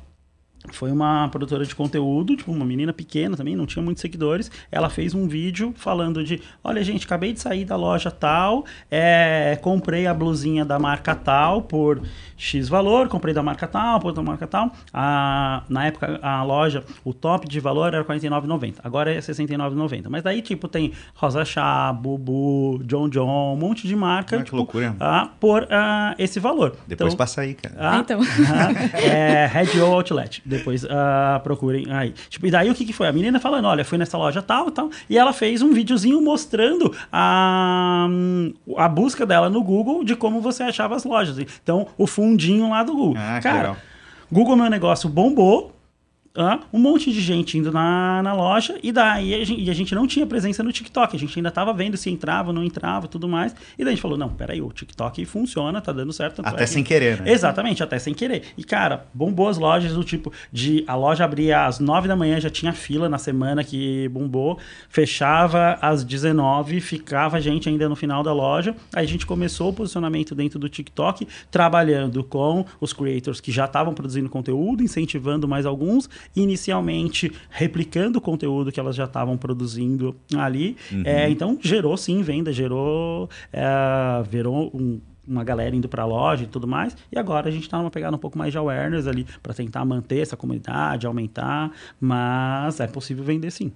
foi 0.72 0.90
uma 0.90 1.28
produtora 1.28 1.64
de 1.64 1.74
conteúdo, 1.74 2.36
tipo, 2.36 2.50
uma 2.50 2.64
menina 2.64 2.92
pequena 2.92 3.36
também, 3.36 3.54
não 3.54 3.66
tinha 3.66 3.82
muitos 3.82 4.00
seguidores. 4.00 4.50
Ela 4.70 4.88
fez 4.88 5.14
um 5.14 5.28
vídeo 5.28 5.74
falando 5.76 6.24
de: 6.24 6.40
olha, 6.62 6.82
gente, 6.82 7.04
acabei 7.04 7.32
de 7.32 7.40
sair 7.40 7.64
da 7.64 7.76
loja 7.76 8.10
tal, 8.10 8.64
é, 8.90 9.58
comprei 9.60 10.06
a 10.06 10.14
blusinha 10.14 10.64
da 10.64 10.78
marca 10.78 11.14
tal 11.14 11.62
por 11.62 12.02
X 12.36 12.68
valor, 12.68 13.08
comprei 13.08 13.34
da 13.34 13.42
marca 13.42 13.66
tal, 13.66 14.00
por 14.00 14.12
da 14.12 14.22
marca 14.22 14.46
tal. 14.46 14.72
A, 14.92 15.62
na 15.68 15.86
época, 15.86 16.18
a 16.22 16.42
loja, 16.42 16.82
o 17.04 17.12
top 17.12 17.46
de 17.46 17.60
valor 17.60 17.88
era 17.88 18.02
R$ 18.02 18.08
49,90, 18.08 18.76
agora 18.82 19.10
é 19.10 19.16
R$ 19.16 19.20
69,90. 19.20 20.06
Mas 20.08 20.22
daí, 20.22 20.40
tipo, 20.40 20.66
tem 20.66 20.92
Rosa 21.14 21.44
Chá, 21.44 21.92
Bubu, 21.92 22.80
John 22.84 23.08
John, 23.08 23.54
um 23.54 23.56
monte 23.56 23.86
de 23.86 23.94
marca. 23.94 24.36
Ah, 24.36 24.38
que 24.38 24.44
tipo, 24.46 24.56
loucura. 24.56 24.96
Ah, 24.98 25.28
por 25.38 25.66
ah, 25.70 26.14
esse 26.18 26.40
valor. 26.40 26.76
Depois 26.86 27.12
então, 27.12 27.18
passa 27.18 27.42
aí, 27.42 27.54
cara. 27.54 27.74
Ah, 27.78 27.98
então. 27.98 28.20
Ah, 28.22 28.96
é, 28.98 29.46
Red 29.46 29.80
Outlet 29.80 30.42
depois 30.58 30.84
uh, 30.84 30.88
procurem 31.42 31.86
aí. 31.90 32.14
Tipo, 32.28 32.46
e 32.46 32.50
daí 32.50 32.70
o 32.70 32.74
que, 32.74 32.84
que 32.84 32.92
foi? 32.92 33.08
A 33.08 33.12
menina 33.12 33.40
falando, 33.40 33.66
olha, 33.66 33.84
fui 33.84 33.98
nessa 33.98 34.16
loja 34.16 34.42
tal 34.42 34.68
e 34.68 34.70
tal, 34.70 34.90
e 35.08 35.18
ela 35.18 35.32
fez 35.32 35.62
um 35.62 35.72
videozinho 35.72 36.20
mostrando 36.20 36.94
a, 37.12 38.06
a 38.76 38.88
busca 38.88 39.26
dela 39.26 39.48
no 39.48 39.62
Google 39.62 40.04
de 40.04 40.14
como 40.16 40.40
você 40.40 40.62
achava 40.62 40.94
as 40.94 41.04
lojas. 41.04 41.38
Então, 41.38 41.86
o 41.98 42.06
fundinho 42.06 42.70
lá 42.70 42.82
do 42.82 42.94
Google. 42.94 43.16
Ah, 43.16 43.40
Cara. 43.42 43.76
Google 44.30 44.56
Meu 44.56 44.70
Negócio 44.70 45.08
bombou, 45.08 45.73
um 46.72 46.80
monte 46.80 47.12
de 47.12 47.20
gente 47.20 47.56
indo 47.56 47.70
na, 47.70 48.20
na 48.20 48.34
loja 48.34 48.76
e 48.82 48.90
daí 48.90 49.34
a 49.34 49.44
gente, 49.44 49.62
e 49.62 49.70
a 49.70 49.74
gente 49.74 49.94
não 49.94 50.04
tinha 50.04 50.26
presença 50.26 50.64
no 50.64 50.72
TikTok. 50.72 51.14
A 51.14 51.18
gente 51.18 51.38
ainda 51.38 51.48
estava 51.48 51.72
vendo 51.72 51.96
se 51.96 52.10
entrava, 52.10 52.52
não 52.52 52.64
entrava, 52.64 53.06
tudo 53.06 53.28
mais. 53.28 53.54
E 53.78 53.84
daí 53.84 53.88
a 53.88 53.90
gente 53.90 54.02
falou: 54.02 54.18
não, 54.18 54.28
peraí, 54.28 54.60
o 54.60 54.72
TikTok 54.72 55.24
funciona, 55.26 55.80
tá 55.80 55.92
dando 55.92 56.12
certo. 56.12 56.42
Até 56.44 56.64
é 56.64 56.66
sem 56.66 56.82
querer, 56.82 57.20
né? 57.20 57.30
Exatamente, 57.30 57.84
até 57.84 58.00
sem 58.00 58.12
querer. 58.12 58.42
E, 58.58 58.64
cara, 58.64 59.06
bombou 59.14 59.48
as 59.48 59.58
lojas 59.58 59.92
do 59.92 60.02
tipo 60.02 60.32
de 60.52 60.82
a 60.88 60.96
loja 60.96 61.24
abria 61.24 61.66
às 61.66 61.78
9 61.78 62.08
da 62.08 62.16
manhã, 62.16 62.40
já 62.40 62.50
tinha 62.50 62.72
fila 62.72 63.08
na 63.08 63.18
semana 63.18 63.62
que 63.62 64.08
bombou, 64.08 64.58
fechava 64.88 65.78
às 65.80 66.02
19, 66.02 66.80
ficava 66.80 67.40
gente 67.40 67.68
ainda 67.68 67.88
no 67.88 67.94
final 67.94 68.24
da 68.24 68.32
loja. 68.32 68.74
Aí 68.92 69.04
a 69.04 69.08
gente 69.08 69.24
começou 69.24 69.70
o 69.70 69.72
posicionamento 69.72 70.34
dentro 70.34 70.58
do 70.58 70.68
TikTok, 70.68 71.28
trabalhando 71.48 72.24
com 72.24 72.64
os 72.80 72.92
creators 72.92 73.40
que 73.40 73.52
já 73.52 73.66
estavam 73.66 73.94
produzindo 73.94 74.28
conteúdo, 74.28 74.82
incentivando 74.82 75.46
mais 75.46 75.64
alguns 75.64 76.10
inicialmente 76.34 77.32
replicando 77.50 78.18
o 78.18 78.20
conteúdo 78.20 78.70
que 78.72 78.80
elas 78.80 78.96
já 78.96 79.04
estavam 79.04 79.36
produzindo 79.36 80.16
ali. 80.36 80.76
Uhum. 80.92 81.02
É, 81.04 81.28
então 81.30 81.58
gerou 81.60 81.96
sim 81.96 82.22
venda, 82.22 82.52
gerou, 82.52 83.28
é, 83.52 83.64
virou 84.28 84.70
um, 84.74 85.00
uma 85.26 85.42
galera 85.42 85.74
indo 85.74 85.88
para 85.88 86.02
a 86.02 86.06
loja 86.06 86.44
e 86.44 86.46
tudo 86.46 86.66
mais. 86.66 86.96
E 87.10 87.18
agora 87.18 87.48
a 87.48 87.50
gente 87.50 87.64
está 87.64 87.78
numa 87.78 87.90
pegada 87.90 88.14
um 88.16 88.18
pouco 88.18 88.38
mais 88.38 88.52
de 88.52 88.58
awareness 88.58 89.06
ali 89.06 89.26
para 89.42 89.54
tentar 89.54 89.84
manter 89.84 90.20
essa 90.20 90.36
comunidade, 90.36 91.06
aumentar, 91.06 91.72
mas 92.00 92.80
é 92.80 92.86
possível 92.86 93.24
vender 93.24 93.50
sim. 93.50 93.72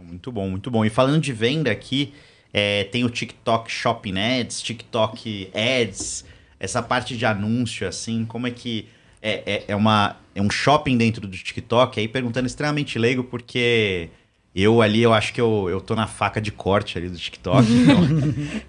Muito 0.00 0.32
bom, 0.32 0.48
muito 0.48 0.70
bom. 0.70 0.84
E 0.84 0.90
falando 0.90 1.20
de 1.20 1.32
venda 1.32 1.70
aqui, 1.70 2.12
é, 2.52 2.84
tem 2.84 3.04
o 3.04 3.10
TikTok 3.10 3.70
Shopping 3.70 4.18
Ads, 4.18 4.60
TikTok 4.60 5.50
Ads, 5.54 6.24
essa 6.58 6.82
parte 6.82 7.16
de 7.16 7.24
anúncio, 7.24 7.86
assim, 7.86 8.24
como 8.24 8.46
é 8.46 8.50
que 8.50 8.88
é, 9.22 9.42
é, 9.46 9.64
é, 9.68 9.76
uma, 9.76 10.16
é 10.34 10.42
um 10.42 10.50
shopping 10.50 10.98
dentro 10.98 11.26
do 11.26 11.36
TikTok, 11.36 12.00
aí 12.00 12.08
perguntando 12.08 12.46
extremamente 12.46 12.98
leigo, 12.98 13.22
porque 13.24 14.10
Eu 14.54 14.82
ali, 14.82 15.00
eu 15.00 15.14
acho 15.14 15.32
que 15.32 15.40
eu, 15.40 15.68
eu 15.70 15.80
tô 15.80 15.94
na 15.94 16.06
faca 16.06 16.40
de 16.40 16.52
corte 16.52 16.98
ali 16.98 17.08
do 17.08 17.16
TikTok. 17.16 17.64
então, 17.72 18.02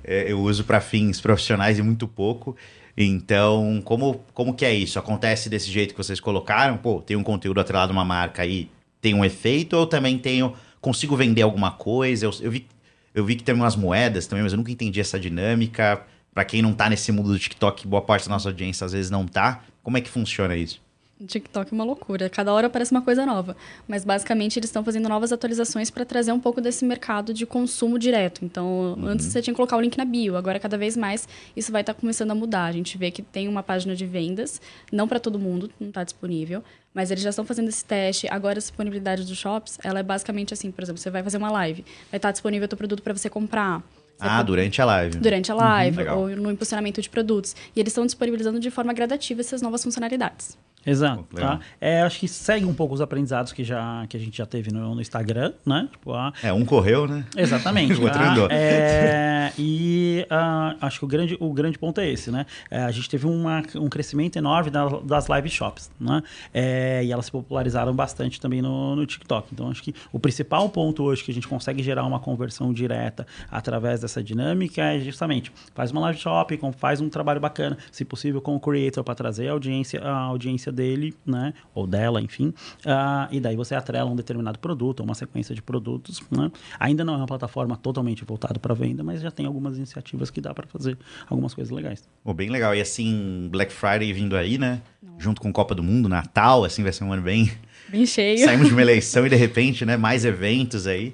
é, 0.03 0.31
eu 0.31 0.39
uso 0.39 0.63
para 0.63 0.79
fins 0.79 1.19
profissionais 1.19 1.77
e 1.77 1.81
muito 1.81 2.07
pouco. 2.07 2.55
Então, 2.95 3.81
como, 3.83 4.23
como 4.33 4.53
que 4.53 4.63
é 4.63 4.73
isso? 4.73 4.97
Acontece 4.99 5.49
desse 5.49 5.69
jeito 5.69 5.93
que 5.93 5.97
vocês 5.97 6.19
colocaram? 6.19 6.77
Pô, 6.77 7.01
tem 7.01 7.17
um 7.17 7.23
conteúdo 7.23 7.59
atrelado 7.59 7.91
a 7.91 7.95
uma 7.95 8.05
marca 8.05 8.43
aí, 8.43 8.69
tem 9.01 9.13
um 9.13 9.25
efeito? 9.25 9.75
Ou 9.75 9.85
também 9.87 10.17
tenho, 10.17 10.53
consigo 10.79 11.15
vender 11.17 11.41
alguma 11.41 11.71
coisa? 11.71 12.27
Eu, 12.27 12.31
eu, 12.39 12.51
vi, 12.51 12.67
eu 13.13 13.25
vi 13.25 13.35
que 13.35 13.43
tem 13.43 13.53
umas 13.55 13.75
moedas 13.75 14.27
também, 14.27 14.43
mas 14.43 14.53
eu 14.53 14.57
nunca 14.57 14.71
entendi 14.71 15.01
essa 15.01 15.19
dinâmica. 15.19 16.05
Para 16.33 16.45
quem 16.45 16.61
não 16.61 16.73
tá 16.73 16.89
nesse 16.89 17.11
mundo 17.11 17.29
do 17.29 17.37
TikTok, 17.37 17.87
boa 17.87 18.01
parte 18.01 18.27
da 18.27 18.33
nossa 18.33 18.49
audiência 18.49 18.85
às 18.85 18.93
vezes 18.93 19.11
não 19.11 19.25
tá. 19.27 19.63
Como 19.83 19.97
é 19.97 20.01
que 20.01 20.09
funciona 20.09 20.55
isso? 20.55 20.81
TikTok 21.25 21.71
é 21.71 21.75
uma 21.75 21.83
loucura. 21.83 22.29
Cada 22.29 22.53
hora 22.53 22.67
aparece 22.67 22.91
uma 22.91 23.01
coisa 23.01 23.25
nova. 23.25 23.55
Mas 23.87 24.03
basicamente 24.03 24.57
eles 24.57 24.69
estão 24.69 24.83
fazendo 24.83 25.07
novas 25.07 25.31
atualizações 25.31 25.89
para 25.89 26.05
trazer 26.05 26.31
um 26.31 26.39
pouco 26.39 26.59
desse 26.59 26.85
mercado 26.85 27.33
de 27.33 27.45
consumo 27.45 27.97
direto. 27.97 28.43
Então, 28.43 28.95
uhum. 28.97 29.07
antes 29.07 29.25
você 29.25 29.41
tinha 29.41 29.53
que 29.53 29.55
colocar 29.55 29.77
o 29.77 29.81
link 29.81 29.97
na 29.97 30.05
bio, 30.05 30.35
agora 30.35 30.59
cada 30.59 30.77
vez 30.77 30.97
mais 30.97 31.27
isso 31.55 31.71
vai 31.71 31.81
estar 31.81 31.93
tá 31.93 31.99
começando 31.99 32.31
a 32.31 32.35
mudar. 32.35 32.65
A 32.65 32.71
gente 32.71 32.97
vê 32.97 33.11
que 33.11 33.21
tem 33.21 33.47
uma 33.47 33.63
página 33.63 33.95
de 33.95 34.05
vendas, 34.05 34.61
não 34.91 35.07
para 35.07 35.19
todo 35.19 35.39
mundo, 35.39 35.69
não 35.79 35.89
está 35.89 36.03
disponível, 36.03 36.63
mas 36.93 37.11
eles 37.11 37.23
já 37.23 37.29
estão 37.29 37.45
fazendo 37.45 37.69
esse 37.69 37.85
teste. 37.85 38.27
Agora 38.29 38.57
a 38.57 38.61
disponibilidade 38.61 39.23
dos 39.23 39.37
shops, 39.37 39.79
ela 39.83 39.99
é 39.99 40.03
basicamente 40.03 40.53
assim, 40.53 40.71
por 40.71 40.83
exemplo, 40.83 41.01
você 41.01 41.09
vai 41.09 41.23
fazer 41.23 41.37
uma 41.37 41.51
live, 41.51 41.83
vai 42.09 42.17
estar 42.17 42.29
tá 42.29 42.31
disponível 42.31 42.65
o 42.65 42.69
teu 42.69 42.77
produto 42.77 43.01
para 43.01 43.13
você 43.13 43.29
comprar. 43.29 43.83
Ah, 44.19 44.41
durante 44.41 44.81
a 44.81 44.85
live. 44.85 45.17
Durante 45.17 45.51
a 45.51 45.55
live, 45.55 46.03
uhum, 46.03 46.17
ou 46.17 46.29
no 46.29 46.51
impulsionamento 46.51 47.01
de 47.01 47.09
produtos. 47.09 47.55
E 47.75 47.79
eles 47.79 47.91
estão 47.91 48.05
disponibilizando 48.05 48.59
de 48.59 48.71
forma 48.71 48.93
gradativa 48.93 49.41
essas 49.41 49.61
novas 49.61 49.83
funcionalidades. 49.83 50.57
Exato. 50.85 51.23
Tá? 51.35 51.59
É, 51.79 52.01
acho 52.01 52.19
que 52.19 52.27
segue 52.27 52.65
um 52.65 52.73
pouco 52.73 52.93
os 52.93 53.01
aprendizados 53.01 53.53
que, 53.53 53.63
já, 53.63 54.05
que 54.07 54.17
a 54.17 54.19
gente 54.19 54.37
já 54.37 54.45
teve 54.45 54.71
no, 54.71 54.95
no 54.95 55.01
Instagram, 55.01 55.53
né? 55.65 55.87
Tipo, 55.91 56.13
ah, 56.13 56.33
é, 56.43 56.51
um 56.51 56.65
correu, 56.65 57.07
né? 57.07 57.25
Exatamente. 57.35 57.93
o 57.99 58.03
outro 58.03 58.19
ah, 58.19 58.31
andou. 58.31 58.47
É, 58.51 59.51
e 59.57 60.25
ah, 60.29 60.75
acho 60.81 60.99
que 60.99 61.05
o 61.05 61.07
grande, 61.07 61.37
o 61.39 61.53
grande 61.53 61.77
ponto 61.77 62.01
é 62.01 62.09
esse, 62.09 62.29
né? 62.29 62.45
É, 62.69 62.83
a 62.83 62.91
gente 62.91 63.09
teve 63.09 63.25
uma, 63.25 63.63
um 63.75 63.87
crescimento 63.87 64.35
enorme 64.35 64.69
das, 64.69 65.03
das 65.03 65.27
live 65.27 65.49
shops, 65.49 65.89
né? 65.99 66.21
É, 66.53 67.03
e 67.03 67.11
elas 67.11 67.25
se 67.25 67.31
popularizaram 67.31 67.95
bastante 67.95 68.41
também 68.41 68.61
no, 68.61 68.95
no 68.95 69.05
TikTok. 69.05 69.49
Então, 69.53 69.69
acho 69.69 69.81
que 69.81 69.95
o 70.11 70.19
principal 70.19 70.67
ponto 70.69 71.03
hoje 71.03 71.23
que 71.23 71.31
a 71.31 71.33
gente 71.33 71.47
consegue 71.47 71.81
gerar 71.81 72.03
uma 72.03 72.19
conversão 72.19 72.73
direta 72.73 73.25
através 73.49 74.01
dessa 74.01 74.21
dinâmica 74.21 74.81
é 74.81 74.99
justamente 74.99 75.51
faz 75.73 75.91
uma 75.91 76.01
live 76.01 76.19
shop, 76.19 76.59
faz 76.77 76.99
um 76.99 77.09
trabalho 77.09 77.39
bacana, 77.39 77.77
se 77.91 78.03
possível 78.03 78.41
com 78.41 78.55
o 78.55 78.59
creator 78.59 79.03
para 79.03 79.15
trazer 79.15 79.47
a 79.47 79.51
audiência, 79.53 80.01
a 80.01 80.17
audiência 80.17 80.72
dele, 80.73 81.13
né? 81.25 81.53
Ou 81.73 81.87
dela, 81.87 82.21
enfim. 82.21 82.47
Uh, 82.85 83.31
e 83.31 83.39
daí 83.39 83.55
você 83.55 83.75
atrela 83.75 84.09
um 84.09 84.15
determinado 84.15 84.59
produto, 84.59 85.01
uma 85.01 85.15
sequência 85.15 85.53
de 85.55 85.61
produtos, 85.61 86.21
né? 86.31 86.51
Ainda 86.79 87.05
não 87.05 87.13
é 87.13 87.17
uma 87.17 87.25
plataforma 87.25 87.77
totalmente 87.77 88.25
voltada 88.25 88.59
para 88.59 88.73
venda, 88.73 89.03
mas 89.03 89.21
já 89.21 89.31
tem 89.31 89.45
algumas 89.45 89.77
iniciativas 89.77 90.29
que 90.29 90.41
dá 90.41 90.53
para 90.53 90.67
fazer 90.67 90.97
algumas 91.29 91.53
coisas 91.53 91.71
legais. 91.71 92.03
Oh, 92.23 92.33
bem 92.33 92.49
legal. 92.49 92.75
E 92.75 92.81
assim, 92.81 93.47
Black 93.51 93.71
Friday 93.71 94.11
vindo 94.11 94.35
aí, 94.35 94.57
né? 94.57 94.81
Não. 95.01 95.19
Junto 95.19 95.41
com 95.41 95.53
Copa 95.53 95.75
do 95.75 95.83
Mundo, 95.83 96.09
Natal, 96.09 96.65
assim 96.65 96.83
vai 96.83 96.91
ser 96.91 97.03
um 97.03 97.13
ano 97.13 97.21
bem... 97.21 97.51
Bem 97.89 98.05
cheio. 98.05 98.39
Saímos 98.39 98.67
de 98.67 98.73
uma 98.73 98.81
eleição 98.83 99.25
e 99.25 99.29
de 99.29 99.35
repente, 99.35 99.85
né? 99.85 99.95
Mais 99.95 100.25
eventos 100.25 100.87
aí. 100.87 101.13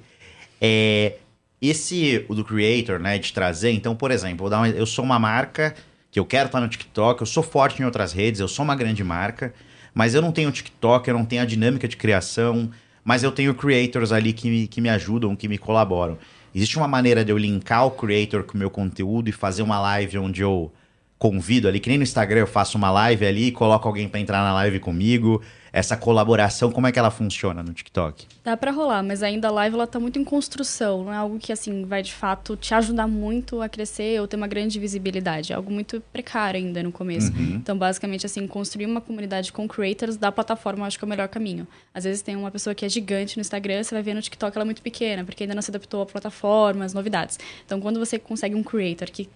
É, 0.61 1.15
esse, 1.61 2.25
o 2.29 2.35
do 2.35 2.43
creator, 2.43 2.99
né? 2.99 3.17
De 3.17 3.33
trazer. 3.33 3.71
Então, 3.71 3.95
por 3.95 4.11
exemplo, 4.11 4.39
vou 4.39 4.49
dar 4.49 4.59
uma, 4.59 4.69
eu 4.69 4.85
sou 4.85 5.03
uma 5.03 5.19
marca 5.19 5.75
que 6.11 6.19
eu 6.19 6.25
quero 6.25 6.47
estar 6.47 6.59
no 6.59 6.67
TikTok, 6.67 7.21
eu 7.21 7.27
sou 7.27 7.43
forte 7.43 7.81
em 7.81 7.85
outras 7.85 8.13
redes, 8.13 8.39
eu 8.39 8.47
sou 8.47 8.63
uma 8.63 8.75
grande 8.75 9.03
marca, 9.03 9.53
mas 9.93 10.13
eu 10.13 10.21
não 10.21 10.31
tenho 10.31 10.51
TikTok, 10.51 11.07
eu 11.07 11.13
não 11.13 11.25
tenho 11.25 11.41
a 11.41 11.45
dinâmica 11.45 11.87
de 11.87 11.97
criação, 11.97 12.69
mas 13.03 13.23
eu 13.23 13.31
tenho 13.31 13.53
creators 13.53 14.11
ali 14.11 14.33
que 14.33 14.49
me, 14.49 14.67
que 14.67 14.81
me 14.81 14.89
ajudam, 14.89 15.35
que 15.35 15.47
me 15.47 15.57
colaboram. 15.57 16.17
Existe 16.53 16.77
uma 16.77 16.87
maneira 16.87 17.23
de 17.23 17.31
eu 17.31 17.37
linkar 17.37 17.85
o 17.85 17.91
creator 17.91 18.43
com 18.43 18.55
o 18.55 18.57
meu 18.57 18.69
conteúdo 18.69 19.29
e 19.29 19.31
fazer 19.31 19.61
uma 19.61 19.79
live 19.79 20.17
onde 20.17 20.41
eu 20.41 20.71
convido 21.17 21.67
ali, 21.67 21.79
que 21.79 21.89
nem 21.89 21.97
no 21.97 22.03
Instagram 22.03 22.39
eu 22.39 22.47
faço 22.47 22.77
uma 22.77 22.89
live 22.89 23.25
ali 23.25 23.47
e 23.47 23.51
coloco 23.51 23.87
alguém 23.87 24.07
para 24.07 24.19
entrar 24.19 24.41
na 24.41 24.53
live 24.53 24.79
comigo 24.79 25.41
essa 25.71 25.95
colaboração, 25.95 26.71
como 26.71 26.87
é 26.87 26.91
que 26.91 26.99
ela 26.99 27.11
funciona 27.11 27.61
no 27.63 27.73
TikTok? 27.73 28.27
Dá 28.43 28.57
para 28.57 28.71
rolar, 28.71 29.03
mas 29.03 29.23
ainda 29.23 29.47
a 29.47 29.51
live 29.51 29.75
ela 29.75 29.87
tá 29.87 29.99
muito 29.99 30.19
em 30.19 30.23
construção, 30.23 31.05
não 31.05 31.13
é 31.13 31.17
algo 31.17 31.39
que 31.39 31.51
assim 31.51 31.85
vai 31.85 32.01
de 32.01 32.13
fato 32.13 32.55
te 32.55 32.73
ajudar 32.73 33.07
muito 33.07 33.61
a 33.61 33.69
crescer 33.69 34.19
ou 34.19 34.27
ter 34.27 34.35
uma 34.35 34.47
grande 34.47 34.79
visibilidade, 34.79 35.53
é 35.53 35.55
algo 35.55 35.71
muito 35.71 36.01
precário 36.11 36.59
ainda 36.59 36.81
no 36.83 36.91
começo. 36.91 37.31
Uhum. 37.31 37.55
Então, 37.55 37.77
basicamente 37.77 38.25
assim, 38.25 38.47
construir 38.47 38.85
uma 38.85 39.01
comunidade 39.01 39.51
com 39.51 39.67
creators 39.67 40.17
da 40.17 40.31
plataforma, 40.31 40.81
eu 40.81 40.85
acho 40.85 40.97
que 40.97 41.05
é 41.05 41.07
o 41.07 41.09
melhor 41.09 41.27
caminho. 41.27 41.67
Às 41.93 42.03
vezes 42.03 42.21
tem 42.21 42.35
uma 42.35 42.51
pessoa 42.51 42.73
que 42.73 42.85
é 42.85 42.89
gigante 42.89 43.37
no 43.37 43.41
Instagram, 43.41 43.83
você 43.83 43.93
vai 43.93 44.03
ver 44.03 44.13
no 44.13 44.21
TikTok 44.21 44.55
ela 44.55 44.63
é 44.63 44.65
muito 44.65 44.81
pequena, 44.81 45.23
porque 45.23 45.43
ainda 45.43 45.55
não 45.55 45.61
se 45.61 45.71
adaptou 45.71 46.01
à 46.01 46.05
plataforma, 46.05 46.85
às 46.85 46.93
novidades. 46.93 47.37
Então, 47.65 47.79
quando 47.79 47.99
você 47.99 48.17
consegue 48.17 48.55
um 48.55 48.63
creator 48.63 49.09
que 49.11 49.29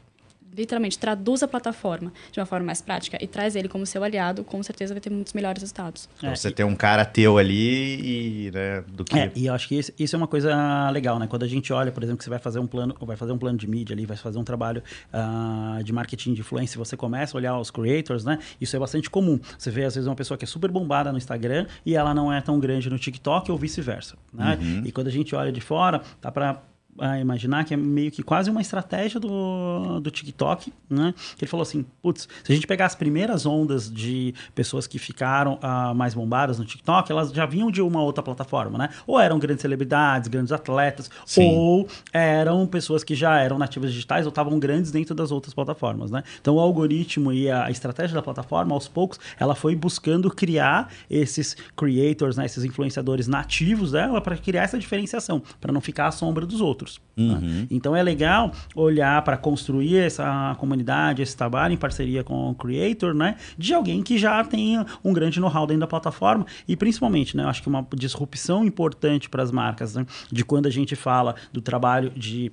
literalmente 0.55 0.97
traduz 0.97 1.43
a 1.43 1.47
plataforma 1.47 2.11
de 2.31 2.39
uma 2.39 2.45
forma 2.45 2.65
mais 2.65 2.81
prática 2.81 3.17
e 3.21 3.27
traz 3.27 3.55
ele 3.55 3.67
como 3.67 3.85
seu 3.85 4.03
aliado, 4.03 4.43
com 4.43 4.61
certeza 4.63 4.93
vai 4.93 5.01
ter 5.01 5.09
muitos 5.09 5.33
melhores 5.33 5.61
resultados. 5.61 6.09
É, 6.21 6.35
você 6.35 6.49
e... 6.49 6.51
tem 6.51 6.65
um 6.65 6.75
cara 6.75 7.05
teu 7.05 7.37
ali 7.37 8.47
e, 8.47 8.51
né, 8.51 8.83
do 8.87 9.03
que... 9.03 9.17
É, 9.17 9.31
e 9.35 9.47
eu 9.47 9.53
acho 9.53 9.67
que 9.67 9.77
isso, 9.77 9.91
isso, 9.97 10.15
é 10.15 10.17
uma 10.17 10.27
coisa 10.27 10.89
legal, 10.91 11.19
né? 11.19 11.27
Quando 11.27 11.43
a 11.43 11.47
gente 11.47 11.71
olha, 11.73 11.91
por 11.91 12.03
exemplo, 12.03 12.17
que 12.17 12.23
você 12.23 12.29
vai 12.29 12.39
fazer 12.39 12.59
um 12.59 12.67
plano, 12.67 12.95
vai 13.01 13.17
fazer 13.17 13.31
um 13.31 13.37
plano 13.37 13.57
de 13.57 13.67
mídia 13.67 13.93
ali, 13.93 14.05
vai 14.05 14.17
fazer 14.17 14.37
um 14.37 14.43
trabalho 14.43 14.83
uh, 15.13 15.83
de 15.83 15.91
marketing 15.91 16.33
de 16.33 16.41
influência, 16.41 16.77
você 16.77 16.95
começa 16.95 17.35
a 17.35 17.37
olhar 17.37 17.57
os 17.57 17.71
creators, 17.71 18.23
né? 18.23 18.39
Isso 18.59 18.75
é 18.75 18.79
bastante 18.79 19.09
comum. 19.09 19.39
Você 19.57 19.71
vê, 19.71 19.85
às 19.85 19.95
vezes, 19.95 20.07
uma 20.07 20.15
pessoa 20.15 20.37
que 20.37 20.45
é 20.45 20.47
super 20.47 20.69
bombada 20.71 21.11
no 21.11 21.17
Instagram 21.17 21.65
e 21.85 21.95
ela 21.95 22.13
não 22.13 22.31
é 22.31 22.41
tão 22.41 22.59
grande 22.59 22.89
no 22.89 22.99
TikTok 22.99 23.51
ou 23.51 23.57
vice-versa, 23.57 24.15
né? 24.33 24.57
Uhum. 24.61 24.83
E 24.85 24.91
quando 24.91 25.07
a 25.07 25.11
gente 25.11 25.35
olha 25.35 25.51
de 25.51 25.61
fora, 25.61 26.01
tá 26.21 26.31
para 26.31 26.61
a 26.99 27.19
imaginar 27.19 27.65
que 27.65 27.73
é 27.73 27.77
meio 27.77 28.11
que 28.11 28.21
quase 28.21 28.49
uma 28.49 28.61
estratégia 28.61 29.19
do, 29.19 29.99
do 29.99 30.11
TikTok, 30.11 30.71
né? 30.89 31.13
Que 31.37 31.43
ele 31.43 31.49
falou 31.49 31.63
assim, 31.63 31.85
putz, 32.01 32.27
se 32.43 32.51
a 32.51 32.55
gente 32.55 32.67
pegar 32.67 32.85
as 32.85 32.95
primeiras 32.95 33.45
ondas 33.45 33.91
de 33.91 34.33
pessoas 34.53 34.85
que 34.85 34.99
ficaram 34.99 35.55
uh, 35.55 35.95
mais 35.95 36.13
bombadas 36.13 36.59
no 36.59 36.65
TikTok, 36.65 37.11
elas 37.11 37.31
já 37.31 37.45
vinham 37.45 37.71
de 37.71 37.81
uma 37.81 38.01
outra 38.01 38.23
plataforma, 38.23 38.77
né? 38.77 38.89
Ou 39.07 39.19
eram 39.19 39.39
grandes 39.39 39.61
celebridades, 39.61 40.27
grandes 40.27 40.51
atletas, 40.51 41.09
Sim. 41.25 41.55
ou 41.55 41.87
eram 42.11 42.65
pessoas 42.67 43.03
que 43.03 43.15
já 43.15 43.39
eram 43.39 43.57
nativas 43.57 43.91
digitais 43.91 44.25
ou 44.25 44.29
estavam 44.29 44.59
grandes 44.59 44.91
dentro 44.91 45.15
das 45.15 45.31
outras 45.31 45.53
plataformas, 45.53 46.11
né? 46.11 46.23
Então 46.39 46.55
o 46.55 46.59
algoritmo 46.59 47.33
e 47.33 47.49
a 47.49 47.71
estratégia 47.71 48.15
da 48.15 48.21
plataforma, 48.21 48.73
aos 48.73 48.87
poucos, 48.87 49.19
ela 49.39 49.55
foi 49.55 49.75
buscando 49.75 50.29
criar 50.29 50.91
esses 51.09 51.55
creators, 51.75 52.37
né? 52.37 52.45
esses 52.45 52.63
influenciadores 52.63 53.27
nativos 53.27 53.91
dela 53.91 54.21
para 54.21 54.37
criar 54.37 54.63
essa 54.63 54.77
diferenciação, 54.77 55.41
para 55.59 55.71
não 55.71 55.81
ficar 55.81 56.07
à 56.07 56.11
sombra 56.11 56.45
dos 56.45 56.61
outros 56.61 56.82
outros. 56.83 57.01
Né? 57.15 57.23
Uhum. 57.25 57.39
Né? 57.39 57.67
Então 57.71 57.95
é 57.95 58.03
legal 58.03 58.51
olhar 58.75 59.21
para 59.23 59.37
construir 59.37 59.97
essa 59.97 60.55
comunidade, 60.59 61.21
esse 61.21 61.35
trabalho 61.35 61.73
em 61.73 61.77
parceria 61.77 62.23
com 62.23 62.51
o 62.51 62.55
creator, 62.55 63.13
né? 63.13 63.35
De 63.57 63.73
alguém 63.73 64.03
que 64.03 64.17
já 64.17 64.43
tenha 64.43 64.85
um 65.03 65.13
grande 65.13 65.39
know-how 65.39 65.65
dentro 65.65 65.81
da 65.81 65.87
plataforma 65.87 66.45
e 66.67 66.75
principalmente, 66.75 67.35
né? 67.37 67.43
Eu 67.43 67.49
acho 67.49 67.61
que 67.61 67.69
uma 67.69 67.85
disrupção 67.95 68.63
importante 68.65 69.29
para 69.29 69.41
as 69.41 69.51
marcas, 69.51 69.95
né? 69.95 70.05
De 70.31 70.43
quando 70.43 70.67
a 70.67 70.71
gente 70.71 70.95
fala 70.95 71.35
do 71.51 71.61
trabalho 71.61 72.11
de 72.15 72.51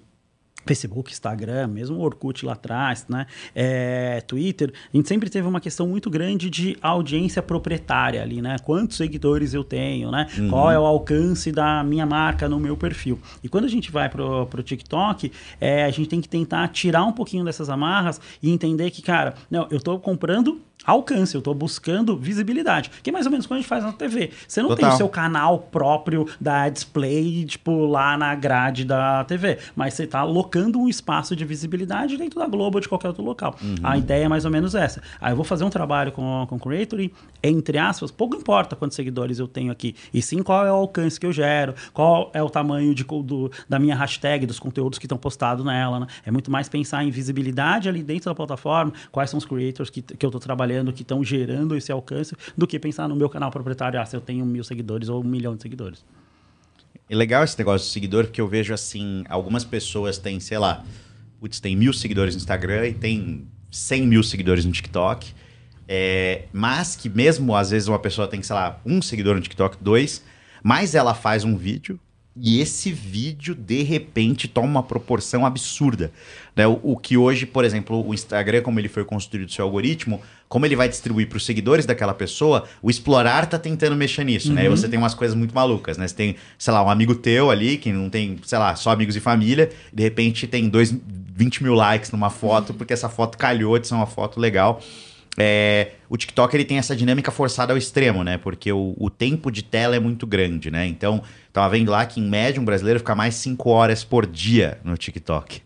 Facebook, 0.66 1.10
Instagram, 1.10 1.66
mesmo 1.68 1.96
o 1.96 2.00
Orkut 2.00 2.44
lá 2.44 2.52
atrás, 2.52 3.06
né? 3.08 3.26
É, 3.54 4.20
Twitter, 4.26 4.72
a 4.92 4.96
gente 4.96 5.08
sempre 5.08 5.28
teve 5.28 5.46
uma 5.46 5.60
questão 5.60 5.86
muito 5.86 6.08
grande 6.10 6.48
de 6.50 6.76
audiência 6.80 7.42
proprietária 7.42 8.22
ali, 8.22 8.40
né? 8.40 8.56
Quantos 8.62 8.96
seguidores 8.96 9.54
eu 9.54 9.64
tenho, 9.64 10.10
né? 10.10 10.26
Uhum. 10.38 10.50
Qual 10.50 10.70
é 10.70 10.78
o 10.78 10.84
alcance 10.84 11.50
da 11.50 11.82
minha 11.82 12.06
marca 12.06 12.48
no 12.48 12.60
meu 12.60 12.76
perfil? 12.76 13.18
E 13.42 13.48
quando 13.48 13.64
a 13.64 13.68
gente 13.68 13.90
vai 13.90 14.08
pro, 14.08 14.46
pro 14.46 14.62
TikTok, 14.62 15.32
é, 15.60 15.84
a 15.84 15.90
gente 15.90 16.08
tem 16.08 16.20
que 16.20 16.28
tentar 16.28 16.68
tirar 16.68 17.04
um 17.04 17.12
pouquinho 17.12 17.44
dessas 17.44 17.68
amarras 17.68 18.20
e 18.42 18.50
entender 18.50 18.90
que, 18.90 19.02
cara, 19.02 19.34
não, 19.50 19.66
eu 19.70 19.78
estou 19.78 19.98
comprando 19.98 20.60
alcance, 20.84 21.34
eu 21.34 21.40
estou 21.40 21.54
buscando 21.54 22.16
visibilidade. 22.16 22.90
Que 23.02 23.10
é 23.10 23.12
mais 23.12 23.26
ou 23.26 23.32
menos 23.32 23.46
quando 23.46 23.58
a 23.58 23.60
gente 23.60 23.68
faz 23.68 23.84
na 23.84 23.92
TV. 23.92 24.30
Você 24.46 24.62
não 24.62 24.70
Total. 24.70 24.88
tem 24.88 24.94
o 24.94 24.96
seu 24.96 25.08
canal 25.08 25.58
próprio 25.58 26.26
da 26.40 26.68
display, 26.68 27.44
tipo, 27.44 27.86
lá 27.86 28.16
na 28.16 28.34
grade 28.34 28.84
da 28.84 29.24
TV, 29.24 29.58
mas 29.76 29.94
você 29.94 30.04
está 30.04 30.20
alocando 30.20 30.78
um 30.80 30.88
espaço 30.88 31.36
de 31.36 31.44
visibilidade 31.44 32.16
dentro 32.16 32.38
da 32.38 32.46
Globo 32.46 32.78
ou 32.78 32.80
de 32.80 32.88
qualquer 32.88 33.08
outro 33.08 33.22
local. 33.22 33.54
Uhum. 33.62 33.74
A 33.82 33.98
ideia 33.98 34.24
é 34.24 34.28
mais 34.28 34.44
ou 34.44 34.50
menos 34.50 34.74
essa. 34.74 35.02
Aí 35.20 35.32
eu 35.32 35.36
vou 35.36 35.44
fazer 35.44 35.64
um 35.64 35.70
trabalho 35.70 36.12
com, 36.12 36.46
com 36.48 36.56
o 36.56 36.58
Creator 36.58 37.00
e, 37.00 37.12
entre 37.42 37.78
aspas, 37.78 38.10
pouco 38.10 38.36
importa 38.36 38.74
quantos 38.74 38.96
seguidores 38.96 39.38
eu 39.38 39.46
tenho 39.46 39.70
aqui, 39.70 39.94
e 40.12 40.22
sim 40.22 40.42
qual 40.42 40.66
é 40.66 40.72
o 40.72 40.76
alcance 40.76 41.18
que 41.18 41.26
eu 41.26 41.32
gero, 41.32 41.74
qual 41.92 42.30
é 42.32 42.42
o 42.42 42.48
tamanho 42.48 42.94
de, 42.94 43.04
do, 43.04 43.50
da 43.68 43.78
minha 43.78 43.94
hashtag, 43.94 44.46
dos 44.46 44.58
conteúdos 44.58 44.98
que 44.98 45.06
estão 45.06 45.18
postados 45.18 45.64
nela. 45.64 46.00
Né? 46.00 46.06
É 46.24 46.30
muito 46.30 46.50
mais 46.50 46.68
pensar 46.68 47.04
em 47.04 47.10
visibilidade 47.10 47.88
ali 47.88 48.02
dentro 48.02 48.30
da 48.30 48.34
plataforma, 48.34 48.92
quais 49.12 49.30
são 49.30 49.38
os 49.38 49.44
creators 49.44 49.90
que, 49.90 50.02
que 50.02 50.24
eu 50.24 50.28
estou 50.28 50.40
trabalhando 50.40 50.69
trabalhando, 50.70 50.92
que 50.92 51.02
estão 51.02 51.22
gerando 51.24 51.76
esse 51.76 51.90
alcance, 51.90 52.34
do 52.56 52.66
que 52.66 52.78
pensar 52.78 53.08
no 53.08 53.16
meu 53.16 53.28
canal 53.28 53.50
proprietário, 53.50 54.00
ah, 54.00 54.06
se 54.06 54.16
eu 54.16 54.20
tenho 54.20 54.46
mil 54.46 54.62
seguidores 54.62 55.08
ou 55.08 55.20
um 55.20 55.26
milhão 55.26 55.56
de 55.56 55.62
seguidores. 55.62 56.04
É 57.08 57.14
legal 57.14 57.42
esse 57.42 57.58
negócio 57.58 57.86
de 57.86 57.92
seguidor, 57.92 58.24
porque 58.24 58.40
eu 58.40 58.46
vejo 58.46 58.72
assim, 58.72 59.24
algumas 59.28 59.64
pessoas 59.64 60.16
têm, 60.16 60.38
sei 60.38 60.58
lá, 60.58 60.84
putz, 61.40 61.58
tem 61.58 61.74
mil 61.74 61.92
seguidores 61.92 62.34
no 62.34 62.40
Instagram 62.40 62.88
e 62.88 62.94
tem 62.94 63.46
100 63.70 64.06
mil 64.06 64.22
seguidores 64.22 64.64
no 64.64 64.72
TikTok. 64.72 65.32
É, 65.88 66.44
mas 66.52 66.94
que 66.94 67.08
mesmo 67.08 67.56
às 67.56 67.70
vezes 67.70 67.88
uma 67.88 67.98
pessoa 67.98 68.28
tem, 68.28 68.40
sei 68.42 68.54
lá, 68.54 68.80
um 68.86 69.02
seguidor 69.02 69.34
no 69.34 69.40
TikTok, 69.40 69.76
dois, 69.80 70.22
mas 70.62 70.94
ela 70.94 71.14
faz 71.14 71.42
um 71.42 71.56
vídeo 71.56 71.98
E 72.36 72.60
esse 72.60 72.92
vídeo, 72.92 73.54
de 73.54 73.82
repente, 73.82 74.46
toma 74.46 74.68
uma 74.68 74.82
proporção 74.82 75.44
absurda. 75.44 76.12
Né? 76.54 76.66
O, 76.66 76.78
o, 76.82 76.96
que 76.96 77.16
hoje, 77.16 77.44
por 77.44 77.64
exemplo, 77.64 78.06
o 78.06 78.14
Instagram, 78.14 78.62
como 78.62 78.78
ele 78.78 78.88
foi 78.88 79.04
construído, 79.04 79.50
seu 79.50 79.64
algoritmo, 79.64 80.20
como 80.48 80.64
ele 80.64 80.76
vai 80.76 80.88
distribuir 80.88 81.28
para 81.28 81.36
os 81.36 81.44
seguidores 81.44 81.84
daquela 81.84 82.14
pessoa, 82.14 82.64
o 82.80 82.88
explorar 82.88 83.46
tá 83.46 83.58
tentando 83.58 83.96
mexer 83.96 84.24
nisso, 84.24 84.48
uhum. 84.48 84.54
né? 84.54 84.66
E 84.66 84.68
você 84.68 84.88
tem 84.88 84.98
umas 84.98 85.14
coisas 85.14 85.36
muito 85.36 85.54
malucas, 85.54 85.98
né? 85.98 86.06
Você 86.06 86.14
tem, 86.14 86.36
sei 86.56 86.72
lá, 86.72 86.82
um 86.84 86.88
amigo 86.88 87.14
teu 87.16 87.50
ali, 87.50 87.76
que 87.76 87.92
não 87.92 88.08
tem, 88.08 88.38
sei 88.44 88.58
lá, 88.58 88.76
só 88.76 88.90
amigos 88.90 89.16
e 89.16 89.20
família, 89.20 89.68
e 89.92 89.96
de 89.96 90.02
repente 90.02 90.46
tem 90.46 90.68
dois, 90.68 90.94
20 91.34 91.62
mil 91.64 91.74
likes 91.74 92.12
numa 92.12 92.30
foto, 92.30 92.72
porque 92.72 92.92
essa 92.92 93.08
foto 93.08 93.36
calhou 93.36 93.78
de 93.78 93.88
ser 93.88 93.94
uma 93.94 94.06
foto 94.06 94.38
legal. 94.38 94.80
É, 95.38 95.92
o 96.08 96.16
TikTok 96.16 96.54
ele 96.56 96.64
tem 96.64 96.78
essa 96.78 96.94
dinâmica 96.94 97.30
forçada 97.30 97.72
ao 97.72 97.76
extremo, 97.76 98.24
né? 98.24 98.36
Porque 98.36 98.72
o, 98.72 98.94
o, 98.98 99.08
tempo 99.08 99.50
de 99.50 99.62
tela 99.62 99.94
é 99.94 100.00
muito 100.00 100.26
grande, 100.26 100.70
né? 100.70 100.86
Então, 100.86 101.22
tava 101.52 101.68
vendo 101.70 101.90
lá 101.90 102.04
que 102.04 102.20
em 102.20 102.28
média 102.28 102.60
um 102.60 102.64
brasileiro 102.64 102.98
fica 102.98 103.14
mais 103.14 103.36
5 103.36 103.70
horas 103.70 104.02
por 104.02 104.26
dia 104.26 104.78
no 104.82 104.96
TikTok. 104.96 105.62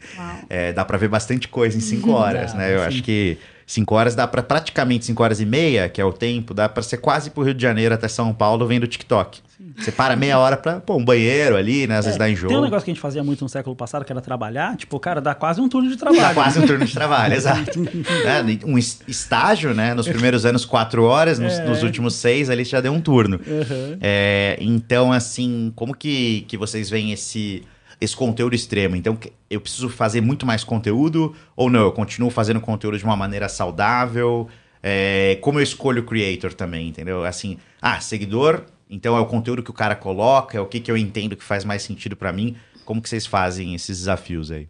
É, 0.48 0.72
dá 0.72 0.84
para 0.84 0.98
ver 0.98 1.08
bastante 1.08 1.48
coisa 1.48 1.76
em 1.76 1.80
5 1.80 2.10
horas, 2.10 2.54
né? 2.54 2.74
Eu 2.74 2.80
sim. 2.80 2.86
acho 2.86 3.02
que 3.02 3.38
5 3.66 3.94
horas 3.94 4.14
dá 4.14 4.26
para 4.26 4.42
praticamente 4.42 5.06
5 5.06 5.22
horas 5.22 5.40
e 5.40 5.46
meia, 5.46 5.88
que 5.88 6.00
é 6.00 6.04
o 6.04 6.12
tempo, 6.12 6.52
dá 6.52 6.68
para 6.68 6.82
ser 6.82 6.98
quase 6.98 7.30
pro 7.30 7.42
Rio 7.42 7.54
de 7.54 7.62
Janeiro 7.62 7.94
até 7.94 8.06
São 8.06 8.34
Paulo 8.34 8.66
vendo 8.66 8.86
TikTok. 8.86 9.40
Você 9.76 9.92
para 9.92 10.16
meia 10.16 10.38
hora 10.38 10.56
pra 10.56 10.80
pôr 10.80 10.96
um 10.96 11.04
banheiro 11.04 11.56
ali, 11.56 11.86
né? 11.86 11.98
Às 11.98 12.04
é, 12.04 12.08
vezes 12.08 12.18
dá 12.18 12.28
enjoo. 12.28 12.48
Tem 12.48 12.56
um 12.56 12.62
negócio 12.62 12.84
que 12.84 12.90
a 12.90 12.94
gente 12.94 13.00
fazia 13.00 13.22
muito 13.22 13.42
no 13.42 13.48
século 13.48 13.76
passado, 13.76 14.04
que 14.04 14.12
era 14.12 14.20
trabalhar. 14.20 14.76
Tipo, 14.76 14.98
cara, 14.98 15.20
dá 15.20 15.34
quase 15.34 15.60
um 15.60 15.68
turno 15.68 15.88
de 15.88 15.96
trabalho. 15.96 16.22
Dá 16.22 16.34
quase 16.34 16.58
um 16.58 16.66
turno 16.66 16.84
de 16.84 16.92
trabalho, 16.92 17.34
exato. 17.34 17.78
é, 18.24 18.66
um 18.66 18.78
estágio, 18.78 19.74
né? 19.74 19.94
Nos 19.94 20.08
primeiros 20.08 20.44
anos, 20.44 20.64
quatro 20.64 21.04
horas. 21.04 21.38
Nos, 21.38 21.52
é. 21.54 21.64
nos 21.64 21.82
últimos 21.82 22.14
seis, 22.14 22.50
ali 22.50 22.64
já 22.64 22.80
deu 22.80 22.92
um 22.92 23.00
turno. 23.00 23.40
Uhum. 23.46 23.98
É, 24.00 24.56
então, 24.60 25.12
assim, 25.12 25.72
como 25.74 25.94
que, 25.94 26.44
que 26.48 26.56
vocês 26.56 26.90
veem 26.90 27.12
esse 27.12 27.62
esse 28.00 28.14
conteúdo 28.14 28.54
extremo. 28.54 28.96
Então, 28.96 29.16
eu 29.48 29.60
preciso 29.60 29.88
fazer 29.88 30.20
muito 30.20 30.44
mais 30.44 30.62
conteúdo 30.62 31.34
ou 31.56 31.70
não? 31.70 31.80
Eu 31.80 31.92
continuo 31.92 32.30
fazendo 32.30 32.60
conteúdo 32.60 32.98
de 32.98 33.04
uma 33.04 33.16
maneira 33.16 33.48
saudável? 33.48 34.48
É, 34.82 35.38
como 35.40 35.58
eu 35.58 35.62
escolho 35.62 36.02
o 36.02 36.04
creator 36.04 36.52
também, 36.52 36.88
entendeu? 36.88 37.24
Assim, 37.24 37.56
ah, 37.80 38.00
seguidor, 38.00 38.64
então 38.94 39.16
é 39.16 39.20
o 39.20 39.26
conteúdo 39.26 39.62
que 39.62 39.70
o 39.70 39.74
cara 39.74 39.96
coloca, 39.96 40.56
é 40.56 40.60
o 40.60 40.66
que, 40.66 40.78
que 40.78 40.90
eu 40.90 40.96
entendo 40.96 41.36
que 41.36 41.42
faz 41.42 41.64
mais 41.64 41.82
sentido 41.82 42.16
para 42.16 42.32
mim. 42.32 42.56
Como 42.84 43.02
que 43.02 43.08
vocês 43.08 43.26
fazem 43.26 43.74
esses 43.74 43.98
desafios 43.98 44.50
aí? 44.50 44.68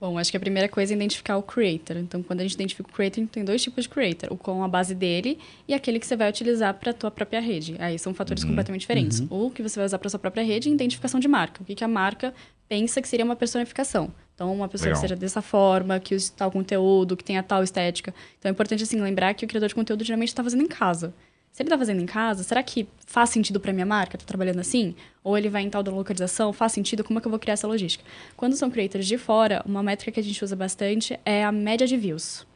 Bom, 0.00 0.16
acho 0.16 0.30
que 0.30 0.36
a 0.36 0.40
primeira 0.40 0.68
coisa 0.68 0.92
é 0.92 0.96
identificar 0.96 1.36
o 1.36 1.42
creator. 1.42 1.96
Então, 1.96 2.22
quando 2.22 2.40
a 2.40 2.42
gente 2.44 2.54
identifica 2.54 2.88
o 2.88 2.92
creator, 2.92 3.20
a 3.20 3.22
gente 3.22 3.30
tem 3.30 3.44
dois 3.44 3.60
tipos 3.62 3.84
de 3.84 3.88
creator. 3.88 4.32
O 4.32 4.36
com 4.36 4.62
a 4.62 4.68
base 4.68 4.94
dele 4.94 5.38
e 5.66 5.74
aquele 5.74 5.98
que 5.98 6.06
você 6.06 6.16
vai 6.16 6.28
utilizar 6.28 6.72
para 6.74 6.92
a 6.92 6.94
tua 6.94 7.10
própria 7.10 7.40
rede. 7.40 7.74
Aí 7.80 7.98
são 7.98 8.14
fatores 8.14 8.42
uhum. 8.42 8.50
completamente 8.50 8.82
diferentes. 8.82 9.20
Uhum. 9.20 9.46
O 9.46 9.50
que 9.50 9.60
você 9.60 9.78
vai 9.78 9.86
usar 9.86 9.98
para 9.98 10.08
sua 10.08 10.20
própria 10.20 10.44
rede 10.44 10.68
e 10.68 10.72
identificação 10.72 11.18
de 11.18 11.26
marca. 11.26 11.62
O 11.62 11.64
que, 11.64 11.74
que 11.74 11.82
a 11.82 11.88
marca 11.88 12.32
pensa 12.68 13.02
que 13.02 13.08
seria 13.08 13.24
uma 13.24 13.34
personificação. 13.34 14.12
Então, 14.34 14.54
uma 14.54 14.68
pessoa 14.68 14.90
Legal. 14.90 15.00
que 15.02 15.08
seja 15.08 15.16
dessa 15.16 15.42
forma, 15.42 15.98
que 15.98 16.14
use 16.14 16.30
tal 16.30 16.48
conteúdo, 16.52 17.16
que 17.16 17.24
tenha 17.24 17.42
tal 17.42 17.64
estética. 17.64 18.14
Então, 18.38 18.48
é 18.48 18.52
importante, 18.52 18.84
assim, 18.84 19.00
lembrar 19.00 19.34
que 19.34 19.44
o 19.44 19.48
criador 19.48 19.68
de 19.68 19.74
conteúdo 19.74 20.04
geralmente 20.04 20.28
está 20.28 20.44
fazendo 20.44 20.62
em 20.62 20.68
casa. 20.68 21.12
Se 21.58 21.62
ele 21.64 21.70
está 21.70 21.76
fazendo 21.76 22.00
em 22.00 22.06
casa, 22.06 22.44
será 22.44 22.62
que 22.62 22.86
faz 23.04 23.30
sentido 23.30 23.58
para 23.58 23.72
minha 23.72 23.84
marca? 23.84 24.16
Tô 24.16 24.24
trabalhando 24.24 24.60
assim? 24.60 24.94
Ou 25.24 25.36
ele 25.36 25.48
vai 25.48 25.62
em 25.62 25.68
tal 25.68 25.82
da 25.82 25.90
localização? 25.90 26.52
Faz 26.52 26.70
sentido? 26.70 27.02
Como 27.02 27.18
é 27.18 27.20
que 27.20 27.26
eu 27.26 27.30
vou 27.30 27.38
criar 27.40 27.54
essa 27.54 27.66
logística? 27.66 28.04
Quando 28.36 28.54
são 28.54 28.70
creators 28.70 29.04
de 29.04 29.18
fora, 29.18 29.60
uma 29.66 29.82
métrica 29.82 30.12
que 30.12 30.20
a 30.20 30.22
gente 30.22 30.44
usa 30.44 30.54
bastante 30.54 31.18
é 31.24 31.44
a 31.44 31.50
média 31.50 31.84
de 31.84 31.96
views. 31.96 32.46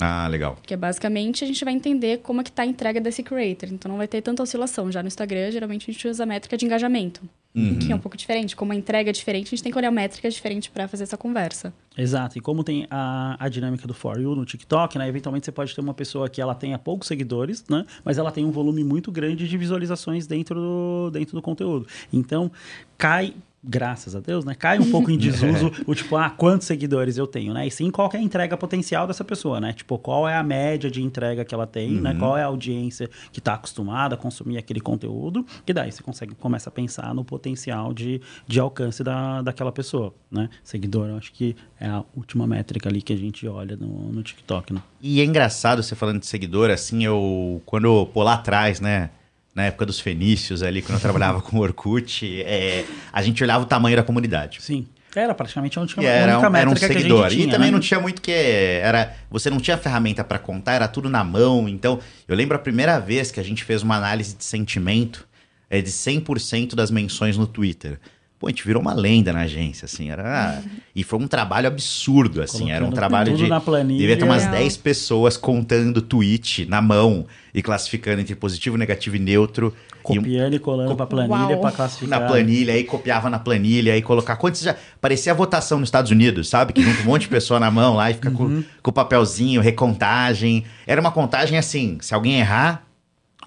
Ah, 0.00 0.26
legal. 0.28 0.56
Que 0.62 0.74
é 0.74 0.76
basicamente 0.76 1.44
a 1.44 1.46
gente 1.46 1.64
vai 1.64 1.74
entender 1.74 2.18
como 2.18 2.40
é 2.40 2.44
que 2.44 2.52
tá 2.52 2.62
a 2.62 2.66
entrega 2.66 3.00
desse 3.00 3.22
creator. 3.22 3.68
Então 3.72 3.90
não 3.90 3.98
vai 3.98 4.08
ter 4.08 4.22
tanta 4.22 4.42
oscilação. 4.42 4.90
Já 4.90 5.02
no 5.02 5.08
Instagram, 5.08 5.50
geralmente 5.50 5.90
a 5.90 5.92
gente 5.92 6.08
usa 6.08 6.22
a 6.22 6.26
métrica 6.26 6.56
de 6.56 6.64
engajamento. 6.64 7.20
Uhum. 7.54 7.80
Que 7.80 7.92
é 7.92 7.94
um 7.94 7.98
pouco 7.98 8.16
diferente. 8.16 8.54
Como 8.54 8.72
a 8.72 8.76
entrega 8.76 9.10
é 9.10 9.12
diferente, 9.12 9.48
a 9.48 9.50
gente 9.50 9.62
tem 9.62 9.72
que 9.72 9.78
olhar 9.78 9.90
métricas 9.90 10.34
diferentes 10.34 10.68
para 10.68 10.86
fazer 10.86 11.02
essa 11.02 11.16
conversa. 11.16 11.74
Exato. 11.98 12.38
E 12.38 12.40
como 12.40 12.62
tem 12.62 12.86
a, 12.90 13.36
a 13.38 13.48
dinâmica 13.48 13.86
do 13.86 13.94
For 13.94 14.20
You 14.20 14.36
no 14.36 14.44
TikTok, 14.44 14.96
né? 14.96 15.08
Eventualmente 15.08 15.46
você 15.46 15.52
pode 15.52 15.74
ter 15.74 15.80
uma 15.80 15.94
pessoa 15.94 16.28
que 16.28 16.40
ela 16.40 16.54
tenha 16.54 16.78
poucos 16.78 17.08
seguidores, 17.08 17.64
né? 17.68 17.84
Mas 18.04 18.18
ela 18.18 18.30
tem 18.30 18.44
um 18.44 18.52
volume 18.52 18.84
muito 18.84 19.10
grande 19.10 19.48
de 19.48 19.58
visualizações 19.58 20.26
dentro 20.26 20.54
do, 20.54 21.10
dentro 21.10 21.34
do 21.34 21.42
conteúdo. 21.42 21.86
Então, 22.12 22.52
cai 22.96 23.34
graças 23.62 24.16
a 24.16 24.20
Deus, 24.20 24.44
né? 24.44 24.54
Cai 24.54 24.78
um 24.78 24.90
pouco 24.90 25.10
em 25.10 25.16
desuso 25.18 25.70
o 25.86 25.94
tipo, 25.94 26.16
ah, 26.16 26.30
quantos 26.30 26.66
seguidores 26.66 27.18
eu 27.18 27.26
tenho, 27.26 27.52
né? 27.52 27.66
E 27.66 27.70
sim 27.70 27.90
qual 27.90 28.10
é 28.12 28.16
a 28.16 28.20
entrega 28.20 28.56
potencial 28.56 29.06
dessa 29.06 29.24
pessoa, 29.24 29.60
né? 29.60 29.72
Tipo, 29.72 29.98
qual 29.98 30.28
é 30.28 30.36
a 30.36 30.42
média 30.42 30.90
de 30.90 31.02
entrega 31.02 31.44
que 31.44 31.54
ela 31.54 31.66
tem, 31.66 31.90
né? 31.92 31.96
uhum. 31.96 32.02
né? 32.02 32.14
Qual 32.18 32.36
é 32.38 32.42
a 32.42 32.46
audiência 32.46 33.08
que 33.30 33.38
está 33.38 33.54
acostumada 33.54 34.14
a 34.14 34.18
consumir 34.18 34.58
aquele 34.58 34.80
conteúdo, 34.80 35.44
e 35.66 35.72
daí 35.72 35.92
você 35.92 36.02
consegue 36.02 36.34
começa 36.34 36.70
a 36.70 36.72
pensar 36.72 37.14
no 37.14 37.24
potencial 37.24 37.92
de, 37.92 38.20
de 38.46 38.60
alcance 38.60 39.04
da, 39.04 39.42
daquela 39.42 39.72
pessoa, 39.72 40.14
né? 40.30 40.48
Seguidor, 40.62 41.08
eu 41.08 41.16
acho 41.16 41.32
que 41.32 41.54
é 41.78 41.86
a 41.86 42.04
última 42.16 42.46
métrica 42.46 42.88
ali 42.88 43.02
que 43.02 43.12
a 43.12 43.16
gente 43.16 43.46
olha 43.46 43.76
no, 43.76 44.12
no 44.12 44.22
TikTok, 44.22 44.72
né? 44.72 44.82
E 45.00 45.20
é 45.20 45.24
engraçado 45.24 45.82
você 45.82 45.94
falando 45.94 46.20
de 46.20 46.26
seguidor, 46.26 46.70
assim, 46.70 47.04
eu 47.04 47.62
quando 47.66 48.06
pô 48.06 48.22
lá 48.22 48.34
atrás, 48.34 48.80
né? 48.80 49.10
Na 49.54 49.64
época 49.64 49.84
dos 49.86 50.00
fenícios 50.00 50.62
ali, 50.62 50.82
quando 50.82 50.96
eu 50.96 51.00
trabalhava 51.00 51.40
com 51.42 51.58
o 51.58 51.60
Orkut, 51.60 52.42
é, 52.42 52.84
a 53.12 53.22
gente 53.22 53.42
olhava 53.42 53.64
o 53.64 53.66
tamanho 53.66 53.96
da 53.96 54.02
comunidade. 54.02 54.60
Sim. 54.60 54.86
Era 55.14 55.34
praticamente 55.34 55.76
a 55.76 55.82
única, 55.82 56.02
era, 56.02 56.38
única 56.38 56.58
era 56.58 56.70
um 56.70 56.76
seguidor. 56.76 57.28
Tinha, 57.30 57.44
e 57.44 57.50
também 57.50 57.66
né? 57.66 57.72
não 57.72 57.80
tinha 57.80 57.98
muito 57.98 58.22
que. 58.22 58.30
Era, 58.30 59.12
você 59.28 59.50
não 59.50 59.58
tinha 59.58 59.76
ferramenta 59.76 60.22
para 60.22 60.38
contar, 60.38 60.74
era 60.74 60.86
tudo 60.86 61.08
na 61.08 61.24
mão. 61.24 61.68
Então, 61.68 61.98
eu 62.28 62.36
lembro 62.36 62.56
a 62.56 62.60
primeira 62.60 63.00
vez 63.00 63.32
que 63.32 63.40
a 63.40 63.42
gente 63.42 63.64
fez 63.64 63.82
uma 63.82 63.96
análise 63.96 64.36
de 64.36 64.44
sentimento 64.44 65.26
é, 65.68 65.82
de 65.82 65.90
100% 65.90 66.76
das 66.76 66.92
menções 66.92 67.36
no 67.36 67.46
Twitter. 67.46 67.98
Pô, 68.40 68.46
a 68.46 68.50
gente 68.50 68.66
virou 68.66 68.80
uma 68.80 68.94
lenda 68.94 69.34
na 69.34 69.42
agência, 69.42 69.84
assim, 69.84 70.10
era... 70.10 70.62
E 70.96 71.04
foi 71.04 71.18
um 71.18 71.28
trabalho 71.28 71.68
absurdo, 71.68 72.42
assim, 72.42 72.58
Colocando 72.58 72.74
era 72.74 72.84
um 72.84 72.90
trabalho 72.90 73.36
de... 73.36 73.46
Na 73.46 73.60
planilha. 73.60 73.98
Devia 74.00 74.16
ter 74.16 74.24
umas 74.24 74.46
10 74.46 74.78
pessoas 74.78 75.36
contando 75.36 76.02
tweet 76.02 76.66
na 76.66 76.80
mão 76.82 77.26
e 77.54 77.62
classificando 77.62 78.20
entre 78.20 78.34
positivo, 78.34 78.76
negativo 78.76 79.14
e 79.14 79.18
neutro. 79.18 79.74
Copiando 80.02 80.52
e, 80.52 80.56
um... 80.56 80.56
e 80.56 80.58
colando 80.58 80.90
Co... 80.90 80.96
pra 80.96 81.06
planilha 81.06 81.58
para 81.58 81.70
classificar. 81.70 82.20
Na 82.20 82.26
planilha, 82.26 82.72
aí 82.72 82.82
copiava 82.82 83.28
na 83.30 83.38
planilha, 83.38 83.92
aí 83.92 84.02
colocar... 84.02 84.36
Quando 84.36 84.56
já... 84.56 84.74
Parecia 85.00 85.32
a 85.32 85.34
votação 85.34 85.78
nos 85.78 85.88
Estados 85.88 86.10
Unidos, 86.10 86.48
sabe? 86.48 86.72
Que 86.72 86.82
junta 86.82 87.02
um 87.02 87.04
monte 87.04 87.22
de 87.22 87.28
pessoa 87.28 87.60
na 87.60 87.70
mão 87.70 87.94
lá 87.94 88.10
e 88.10 88.14
fica 88.14 88.30
uhum. 88.30 88.64
com, 88.82 88.90
o 88.90 88.92
papelzinho, 88.92 89.60
recontagem. 89.60 90.64
Era 90.86 91.00
uma 91.00 91.12
contagem 91.12 91.58
assim, 91.58 91.98
se 92.00 92.14
alguém 92.14 92.40
errar... 92.40 92.86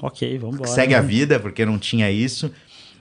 Ok, 0.02 0.38
vamos 0.38 0.56
embora. 0.56 0.70
Segue 0.70 0.96
a 0.96 1.02
vida, 1.02 1.40
porque 1.40 1.66
não 1.66 1.78
tinha 1.78 2.10
isso. 2.10 2.52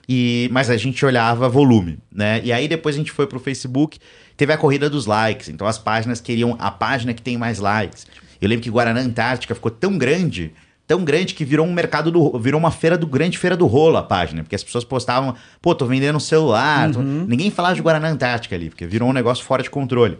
E, 0.07 0.49
mas 0.51 0.69
a 0.69 0.75
gente 0.75 1.05
olhava 1.05 1.47
volume, 1.47 1.97
né? 2.11 2.41
E 2.43 2.51
aí 2.51 2.67
depois 2.67 2.95
a 2.95 2.97
gente 2.97 3.11
foi 3.11 3.25
pro 3.25 3.39
Facebook, 3.39 3.99
teve 4.35 4.51
a 4.51 4.57
corrida 4.57 4.89
dos 4.89 5.05
likes. 5.05 5.49
Então 5.49 5.65
as 5.65 5.77
páginas 5.77 6.19
queriam 6.19 6.55
a 6.59 6.69
página 6.69 7.13
que 7.13 7.21
tem 7.21 7.37
mais 7.37 7.59
likes. 7.59 8.05
Eu 8.41 8.49
lembro 8.49 8.63
que 8.63 8.69
Guaraná 8.69 8.99
Antártica 8.99 9.55
ficou 9.55 9.71
tão 9.71 9.97
grande, 9.97 10.53
tão 10.85 11.05
grande 11.05 11.33
que 11.33 11.45
virou 11.45 11.65
um 11.65 11.71
mercado 11.71 12.11
do 12.11 12.37
virou 12.37 12.59
uma 12.59 12.71
feira 12.71 12.97
do 12.97 13.07
grande 13.07 13.37
feira 13.37 13.55
do 13.55 13.65
rolo 13.65 13.95
a 13.95 14.03
página, 14.03 14.43
porque 14.43 14.55
as 14.55 14.63
pessoas 14.63 14.83
postavam, 14.83 15.35
pô, 15.61 15.73
tô 15.73 15.85
vendendo 15.85 16.17
um 16.17 16.19
celular, 16.19 16.87
uhum. 16.87 16.93
tô... 16.93 17.01
ninguém 17.01 17.49
falava 17.49 17.75
de 17.75 17.81
Guaraná 17.81 18.09
Antártica 18.09 18.55
ali, 18.55 18.69
porque 18.69 18.85
virou 18.85 19.09
um 19.09 19.13
negócio 19.13 19.45
fora 19.45 19.63
de 19.63 19.69
controle. 19.69 20.17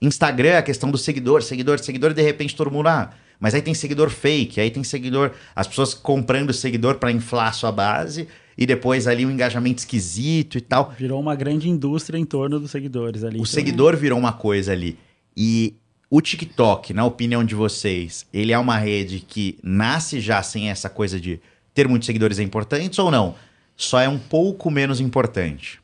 Instagram, 0.00 0.58
a 0.58 0.62
questão 0.62 0.92
do 0.92 0.96
seguidor, 0.96 1.42
seguidor, 1.42 1.80
seguidor, 1.80 2.14
de 2.14 2.22
repente 2.22 2.54
todo 2.54 2.70
mundo 2.70 2.88
ah, 2.88 3.10
mas 3.40 3.52
aí 3.52 3.62
tem 3.62 3.74
seguidor 3.74 4.10
fake, 4.10 4.60
aí 4.60 4.70
tem 4.70 4.84
seguidor, 4.84 5.32
as 5.56 5.66
pessoas 5.66 5.92
comprando 5.94 6.52
seguidor 6.52 6.96
para 6.96 7.10
inflar 7.10 7.52
sua 7.52 7.72
base 7.72 8.28
e 8.58 8.66
depois 8.66 9.06
ali 9.06 9.24
um 9.24 9.30
engajamento 9.30 9.78
esquisito 9.78 10.58
e 10.58 10.60
tal. 10.60 10.92
Virou 10.98 11.20
uma 11.20 11.36
grande 11.36 11.68
indústria 11.68 12.18
em 12.18 12.24
torno 12.24 12.58
dos 12.58 12.72
seguidores 12.72 13.22
ali. 13.22 13.36
O 13.36 13.42
então... 13.42 13.46
seguidor 13.46 13.96
virou 13.96 14.18
uma 14.18 14.32
coisa 14.32 14.72
ali. 14.72 14.98
E 15.36 15.76
o 16.10 16.20
TikTok, 16.20 16.92
na 16.92 17.04
opinião 17.04 17.44
de 17.44 17.54
vocês, 17.54 18.26
ele 18.34 18.52
é 18.52 18.58
uma 18.58 18.76
rede 18.76 19.20
que 19.20 19.56
nasce 19.62 20.18
já 20.20 20.42
sem 20.42 20.70
essa 20.70 20.90
coisa 20.90 21.20
de 21.20 21.40
ter 21.72 21.86
muitos 21.86 22.06
seguidores 22.06 22.40
é 22.40 22.42
importante 22.42 23.00
ou 23.00 23.12
não? 23.12 23.36
Só 23.76 24.00
é 24.00 24.08
um 24.08 24.18
pouco 24.18 24.68
menos 24.72 25.00
importante 25.00 25.80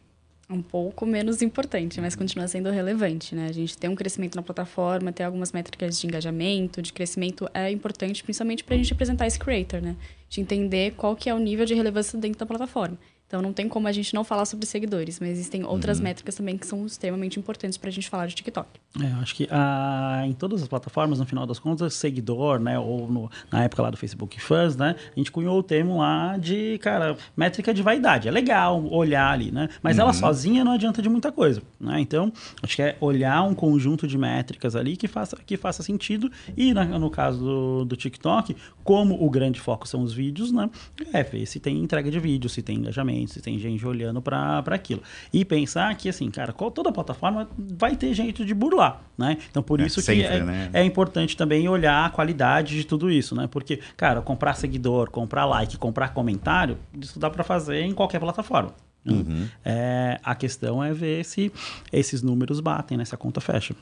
um 0.48 0.60
pouco 0.60 1.06
menos 1.06 1.42
importante, 1.42 2.00
mas 2.00 2.14
continua 2.14 2.46
sendo 2.46 2.70
relevante, 2.70 3.34
né? 3.34 3.46
A 3.48 3.52
gente 3.52 3.76
tem 3.78 3.88
um 3.88 3.94
crescimento 3.94 4.34
na 4.34 4.42
plataforma, 4.42 5.12
ter 5.12 5.24
algumas 5.24 5.52
métricas 5.52 5.98
de 5.98 6.06
engajamento, 6.06 6.82
de 6.82 6.92
crescimento 6.92 7.48
é 7.54 7.70
importante, 7.70 8.22
principalmente 8.22 8.62
para 8.62 8.74
a 8.74 8.78
gente 8.78 8.92
apresentar 8.92 9.26
esse 9.26 9.38
creator, 9.38 9.80
né? 9.80 9.96
De 10.28 10.40
entender 10.40 10.92
qual 10.96 11.16
que 11.16 11.30
é 11.30 11.34
o 11.34 11.38
nível 11.38 11.64
de 11.64 11.74
relevância 11.74 12.18
dentro 12.18 12.38
da 12.38 12.46
plataforma. 12.46 12.98
Então 13.26 13.40
não 13.40 13.52
tem 13.52 13.68
como 13.68 13.88
a 13.88 13.92
gente 13.92 14.14
não 14.14 14.22
falar 14.22 14.44
sobre 14.44 14.66
seguidores, 14.66 15.18
mas 15.18 15.30
existem 15.30 15.64
outras 15.64 15.98
uhum. 15.98 16.04
métricas 16.04 16.34
também 16.34 16.58
que 16.58 16.66
são 16.66 16.84
extremamente 16.84 17.38
importantes 17.38 17.78
para 17.78 17.88
a 17.88 17.92
gente 17.92 18.08
falar 18.08 18.26
de 18.26 18.34
TikTok. 18.34 18.68
É, 19.00 19.10
eu 19.10 19.16
acho 19.16 19.34
que 19.34 19.48
ah, 19.50 20.22
em 20.26 20.32
todas 20.32 20.62
as 20.62 20.68
plataformas, 20.68 21.18
no 21.18 21.26
final 21.26 21.46
das 21.46 21.58
contas, 21.58 21.94
seguidor, 21.94 22.60
né, 22.60 22.78
ou 22.78 23.08
no, 23.10 23.30
na 23.50 23.64
época 23.64 23.82
lá 23.82 23.90
do 23.90 23.96
Facebook 23.96 24.40
Fans, 24.40 24.76
né, 24.76 24.94
a 25.16 25.18
gente 25.18 25.32
cunhou 25.32 25.58
o 25.58 25.62
termo 25.62 25.98
lá 25.98 26.36
de, 26.36 26.78
cara, 26.78 27.16
métrica 27.36 27.72
de 27.72 27.82
vaidade. 27.82 28.28
É 28.28 28.30
legal 28.30 28.84
olhar 28.92 29.32
ali, 29.32 29.50
né? 29.50 29.68
Mas 29.82 29.96
uhum. 29.96 30.02
ela 30.02 30.12
sozinha 30.12 30.62
não 30.62 30.72
adianta 30.72 31.00
de 31.00 31.08
muita 31.08 31.32
coisa, 31.32 31.62
né? 31.80 32.00
Então, 32.00 32.32
acho 32.62 32.76
que 32.76 32.82
é 32.82 32.96
olhar 33.00 33.42
um 33.42 33.54
conjunto 33.54 34.06
de 34.06 34.18
métricas 34.18 34.76
ali 34.76 34.96
que 34.96 35.08
faça, 35.08 35.36
que 35.44 35.56
faça 35.56 35.82
sentido 35.82 36.30
e 36.56 36.74
na, 36.74 36.84
no 36.84 37.10
caso 37.10 37.40
do, 37.40 37.84
do 37.86 37.96
TikTok, 37.96 38.54
como 38.84 39.24
o 39.24 39.30
grande 39.30 39.60
foco 39.60 39.88
são 39.88 40.02
os 40.02 40.12
vídeos, 40.12 40.52
né, 40.52 40.68
é 41.12 41.22
ver 41.22 41.46
se 41.46 41.58
tem 41.58 41.78
entrega 41.78 42.10
de 42.10 42.20
vídeo, 42.20 42.50
se 42.50 42.62
tem 42.62 42.76
engajamento 42.76 43.13
comportamentos, 43.14 43.42
tem 43.42 43.58
gente 43.58 43.86
olhando 43.86 44.20
para 44.20 44.62
aquilo. 44.66 45.02
E 45.32 45.44
pensar 45.44 45.94
que, 45.96 46.08
assim, 46.08 46.30
cara, 46.30 46.52
qual, 46.52 46.70
toda 46.70 46.90
plataforma 46.92 47.48
vai 47.56 47.96
ter 47.96 48.12
jeito 48.14 48.44
de 48.44 48.54
burlar, 48.54 49.02
né? 49.16 49.38
Então, 49.50 49.62
por 49.62 49.80
é, 49.80 49.86
isso 49.86 50.00
sempre, 50.00 50.22
que 50.22 50.28
é, 50.28 50.42
né? 50.42 50.70
é 50.72 50.84
importante 50.84 51.36
também 51.36 51.68
olhar 51.68 52.04
a 52.04 52.10
qualidade 52.10 52.76
de 52.76 52.84
tudo 52.84 53.10
isso, 53.10 53.34
né? 53.34 53.46
Porque, 53.46 53.80
cara, 53.96 54.20
comprar 54.20 54.54
seguidor, 54.54 55.10
comprar 55.10 55.44
like, 55.44 55.76
comprar 55.76 56.08
comentário, 56.08 56.78
isso 57.00 57.18
dá 57.18 57.30
para 57.30 57.44
fazer 57.44 57.82
em 57.82 57.92
qualquer 57.92 58.18
plataforma. 58.18 58.74
Né? 59.04 59.12
Uhum. 59.12 59.48
É, 59.64 60.20
a 60.22 60.34
questão 60.34 60.82
é 60.82 60.92
ver 60.92 61.24
se 61.24 61.52
esses 61.92 62.22
números 62.22 62.60
batem, 62.60 62.96
né? 62.96 63.04
Se 63.04 63.14
a 63.14 63.18
conta 63.18 63.40
fecha. 63.40 63.74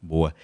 Boa. 0.00 0.34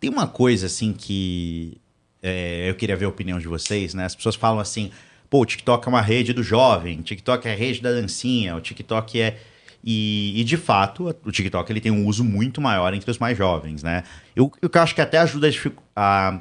Tem 0.00 0.10
uma 0.10 0.26
coisa, 0.26 0.66
assim, 0.66 0.92
que 0.92 1.78
é, 2.22 2.68
eu 2.68 2.74
queria 2.74 2.96
ver 2.96 3.06
a 3.06 3.08
opinião 3.08 3.38
de 3.38 3.48
vocês, 3.48 3.94
né? 3.94 4.04
As 4.04 4.14
pessoas 4.14 4.34
falam 4.34 4.60
assim, 4.60 4.90
pô, 5.30 5.40
o 5.40 5.46
TikTok 5.46 5.86
é 5.86 5.90
uma 5.90 6.00
rede 6.00 6.32
do 6.32 6.42
jovem, 6.42 7.00
o 7.00 7.02
TikTok 7.02 7.46
é 7.46 7.52
a 7.52 7.56
rede 7.56 7.80
da 7.80 7.90
dancinha, 7.90 8.56
o 8.56 8.60
TikTok 8.60 9.20
é... 9.20 9.38
E, 9.84 10.40
e, 10.40 10.42
de 10.42 10.56
fato, 10.56 11.14
o 11.24 11.30
TikTok 11.30 11.70
ele 11.70 11.80
tem 11.80 11.92
um 11.92 12.04
uso 12.06 12.24
muito 12.24 12.60
maior 12.60 12.92
entre 12.92 13.08
os 13.08 13.18
mais 13.18 13.38
jovens, 13.38 13.80
né? 13.80 14.02
Eu, 14.34 14.50
eu 14.60 14.68
acho 14.74 14.92
que 14.92 15.00
até 15.00 15.18
ajuda 15.18 15.48
a, 15.94 16.40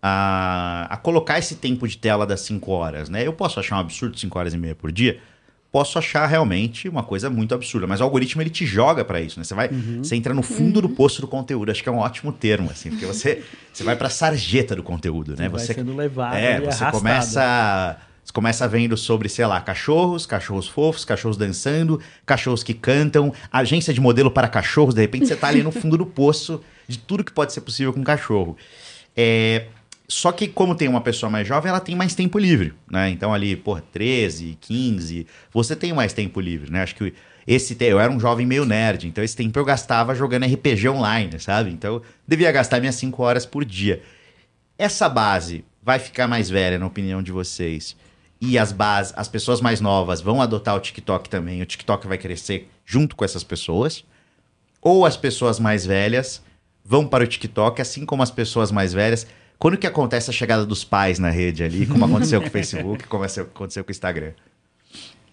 a, 0.00 0.86
a 0.88 0.96
colocar 0.96 1.36
esse 1.36 1.56
tempo 1.56 1.86
de 1.88 1.98
tela 1.98 2.24
das 2.24 2.40
5 2.42 2.70
horas, 2.70 3.08
né? 3.08 3.26
Eu 3.26 3.32
posso 3.32 3.58
achar 3.58 3.76
um 3.76 3.80
absurdo 3.80 4.16
5 4.16 4.38
horas 4.38 4.54
e 4.54 4.56
meia 4.56 4.74
por 4.74 4.92
dia, 4.92 5.18
posso 5.72 5.98
achar 5.98 6.26
realmente 6.26 6.88
uma 6.88 7.02
coisa 7.02 7.28
muito 7.28 7.54
absurda. 7.54 7.88
Mas 7.88 8.00
o 8.00 8.04
algoritmo 8.04 8.40
ele 8.40 8.50
te 8.50 8.64
joga 8.64 9.04
para 9.04 9.20
isso, 9.20 9.38
né? 9.38 9.44
Você 9.44 9.52
vai, 9.52 9.68
uhum. 9.68 10.02
você 10.02 10.14
entra 10.14 10.32
no 10.32 10.42
fundo 10.42 10.76
uhum. 10.76 10.82
do 10.82 10.88
poço 10.88 11.20
do 11.20 11.26
conteúdo. 11.26 11.70
Acho 11.70 11.82
que 11.82 11.88
é 11.88 11.92
um 11.92 11.98
ótimo 11.98 12.32
termo, 12.32 12.70
assim, 12.70 12.90
porque 12.90 13.04
você, 13.04 13.42
você 13.72 13.82
vai 13.82 13.96
para 13.96 14.08
sarjeta 14.08 14.76
do 14.76 14.82
conteúdo, 14.82 15.34
né? 15.36 15.48
Você, 15.48 15.66
você 15.66 15.74
vai 15.74 15.84
sendo 15.84 15.96
levado. 15.96 16.36
É, 16.36 16.60
você 16.60 16.84
arrastado. 16.84 16.98
começa 16.98 17.98
você 18.26 18.32
começa 18.32 18.66
vendo 18.66 18.96
sobre, 18.96 19.28
sei 19.28 19.46
lá, 19.46 19.60
cachorros, 19.60 20.26
cachorros 20.26 20.66
fofos, 20.66 21.04
cachorros 21.04 21.36
dançando, 21.36 22.00
cachorros 22.26 22.64
que 22.64 22.74
cantam, 22.74 23.32
agência 23.52 23.94
de 23.94 24.00
modelo 24.00 24.32
para 24.32 24.48
cachorros. 24.48 24.96
De 24.96 25.00
repente 25.00 25.28
você 25.28 25.36
tá 25.36 25.46
ali 25.46 25.62
no 25.62 25.70
fundo 25.70 25.96
do 25.96 26.04
poço 26.04 26.60
de 26.88 26.98
tudo 26.98 27.22
que 27.22 27.30
pode 27.30 27.52
ser 27.52 27.60
possível 27.60 27.92
com 27.92 28.02
cachorro. 28.02 28.56
É, 29.16 29.66
só 30.08 30.32
que, 30.32 30.48
como 30.48 30.74
tem 30.74 30.88
uma 30.88 31.00
pessoa 31.00 31.30
mais 31.30 31.46
jovem, 31.46 31.70
ela 31.70 31.78
tem 31.78 31.94
mais 31.94 32.16
tempo 32.16 32.36
livre, 32.36 32.74
né? 32.90 33.08
Então, 33.10 33.32
ali, 33.32 33.54
por 33.54 33.80
13, 33.80 34.58
15, 34.60 35.24
você 35.52 35.76
tem 35.76 35.92
mais 35.92 36.12
tempo 36.12 36.40
livre, 36.40 36.68
né? 36.68 36.82
Acho 36.82 36.96
que 36.96 37.14
esse 37.46 37.76
eu 37.80 38.00
era 38.00 38.10
um 38.12 38.18
jovem 38.18 38.44
meio 38.44 38.64
nerd, 38.64 39.06
então 39.06 39.22
esse 39.22 39.36
tempo 39.36 39.56
eu 39.56 39.64
gastava 39.64 40.16
jogando 40.16 40.46
RPG 40.46 40.88
online, 40.88 41.38
sabe? 41.38 41.70
Então, 41.70 42.02
devia 42.26 42.50
gastar 42.50 42.80
minhas 42.80 42.96
5 42.96 43.22
horas 43.22 43.46
por 43.46 43.64
dia. 43.64 44.02
Essa 44.76 45.08
base 45.08 45.64
vai 45.80 46.00
ficar 46.00 46.26
mais 46.26 46.50
velha, 46.50 46.76
na 46.76 46.86
opinião 46.86 47.22
de 47.22 47.30
vocês? 47.30 47.96
E 48.40 48.58
as 48.58 48.72
bases, 48.72 49.14
as 49.16 49.28
pessoas 49.28 49.60
mais 49.60 49.80
novas 49.80 50.20
vão 50.20 50.42
adotar 50.42 50.76
o 50.76 50.80
TikTok 50.80 51.28
também, 51.28 51.62
o 51.62 51.66
TikTok 51.66 52.06
vai 52.06 52.18
crescer 52.18 52.70
junto 52.84 53.16
com 53.16 53.24
essas 53.24 53.42
pessoas? 53.42 54.04
Ou 54.82 55.06
as 55.06 55.16
pessoas 55.16 55.58
mais 55.58 55.86
velhas 55.86 56.42
vão 56.84 57.06
para 57.06 57.24
o 57.24 57.26
TikTok, 57.26 57.80
assim 57.80 58.04
como 58.04 58.22
as 58.22 58.30
pessoas 58.30 58.70
mais 58.70 58.92
velhas 58.92 59.26
quando 59.58 59.78
que 59.78 59.86
acontece 59.86 60.30
a 60.30 60.32
chegada 60.32 60.66
dos 60.66 60.84
pais 60.84 61.18
na 61.18 61.30
rede 61.30 61.64
ali, 61.64 61.86
como 61.86 62.04
aconteceu 62.04 62.40
com 62.40 62.48
o 62.48 62.50
Facebook, 62.52 63.06
como 63.06 63.24
aconteceu 63.24 63.84
com 63.84 63.90
o 63.90 63.92
Instagram? 63.92 64.32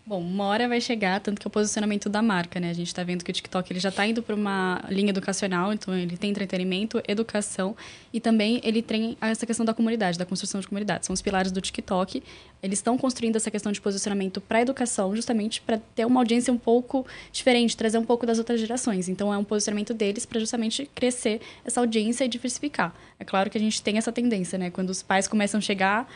Bom, 0.06 0.20
uma 0.20 0.44
hora 0.48 0.68
vai 0.68 0.82
chegar, 0.82 1.22
tanto 1.22 1.40
que 1.40 1.48
é 1.48 1.50
o 1.50 1.52
posicionamento 1.52 2.10
da 2.10 2.22
marca, 2.22 2.60
né? 2.60 2.70
A 2.70 2.74
gente 2.74 2.88
está 2.88 3.02
vendo 3.06 3.24
que 3.24 3.32
o 3.32 3.34
TikTok 3.34 3.72
ele 3.72 3.80
já 3.80 3.88
está 3.88 4.06
indo 4.06 4.22
para 4.22 4.36
uma 4.36 4.84
linha 4.90 5.12
educacional, 5.12 5.72
então 5.72 5.96
ele 5.96 6.18
tem 6.18 6.30
entretenimento, 6.30 7.02
educação 7.08 7.74
e 8.12 8.20
também 8.20 8.60
ele 8.66 8.82
tem 8.82 9.18
essa 9.22 9.46
questão 9.46 9.66
da 9.66 9.74
comunidade, 9.74 10.20
da 10.20 10.26
construção 10.26 10.60
de 10.60 10.68
comunidade. 10.68 11.06
São 11.06 11.14
os 11.14 11.22
pilares 11.22 11.54
do 11.54 11.62
TikTok. 11.62 12.22
Eles 12.62 12.80
estão 12.80 12.98
construindo 12.98 13.38
essa 13.38 13.50
questão 13.50 13.72
de 13.72 13.80
posicionamento 13.80 14.42
para 14.42 14.60
educação, 14.60 15.16
justamente 15.16 15.62
para 15.62 15.80
ter 15.96 16.04
uma 16.06 16.20
audiência 16.20 16.52
um 16.52 16.58
pouco 16.58 17.08
diferente, 17.32 17.78
trazer 17.78 17.98
um 17.98 18.06
pouco 18.06 18.26
das 18.26 18.38
outras 18.38 18.60
gerações. 18.60 19.08
Então 19.08 19.34
é 19.34 19.38
um 19.38 19.44
posicionamento 19.46 19.94
deles 19.94 20.26
para 20.26 20.38
justamente 20.38 20.86
crescer 20.94 21.40
essa 21.64 21.80
audiência 21.80 22.26
e 22.26 22.28
diversificar. 22.28 22.94
É 23.18 23.24
claro 23.24 23.50
que 23.50 23.58
a 23.58 23.62
gente 23.62 23.82
tem 23.82 23.98
essa 23.98 24.12
tendência, 24.12 24.60
né? 24.60 24.70
Quando 24.70 24.90
os 24.90 25.02
pais 25.02 25.30
começam 25.30 25.60
a 25.60 25.62
chegar 25.62 26.12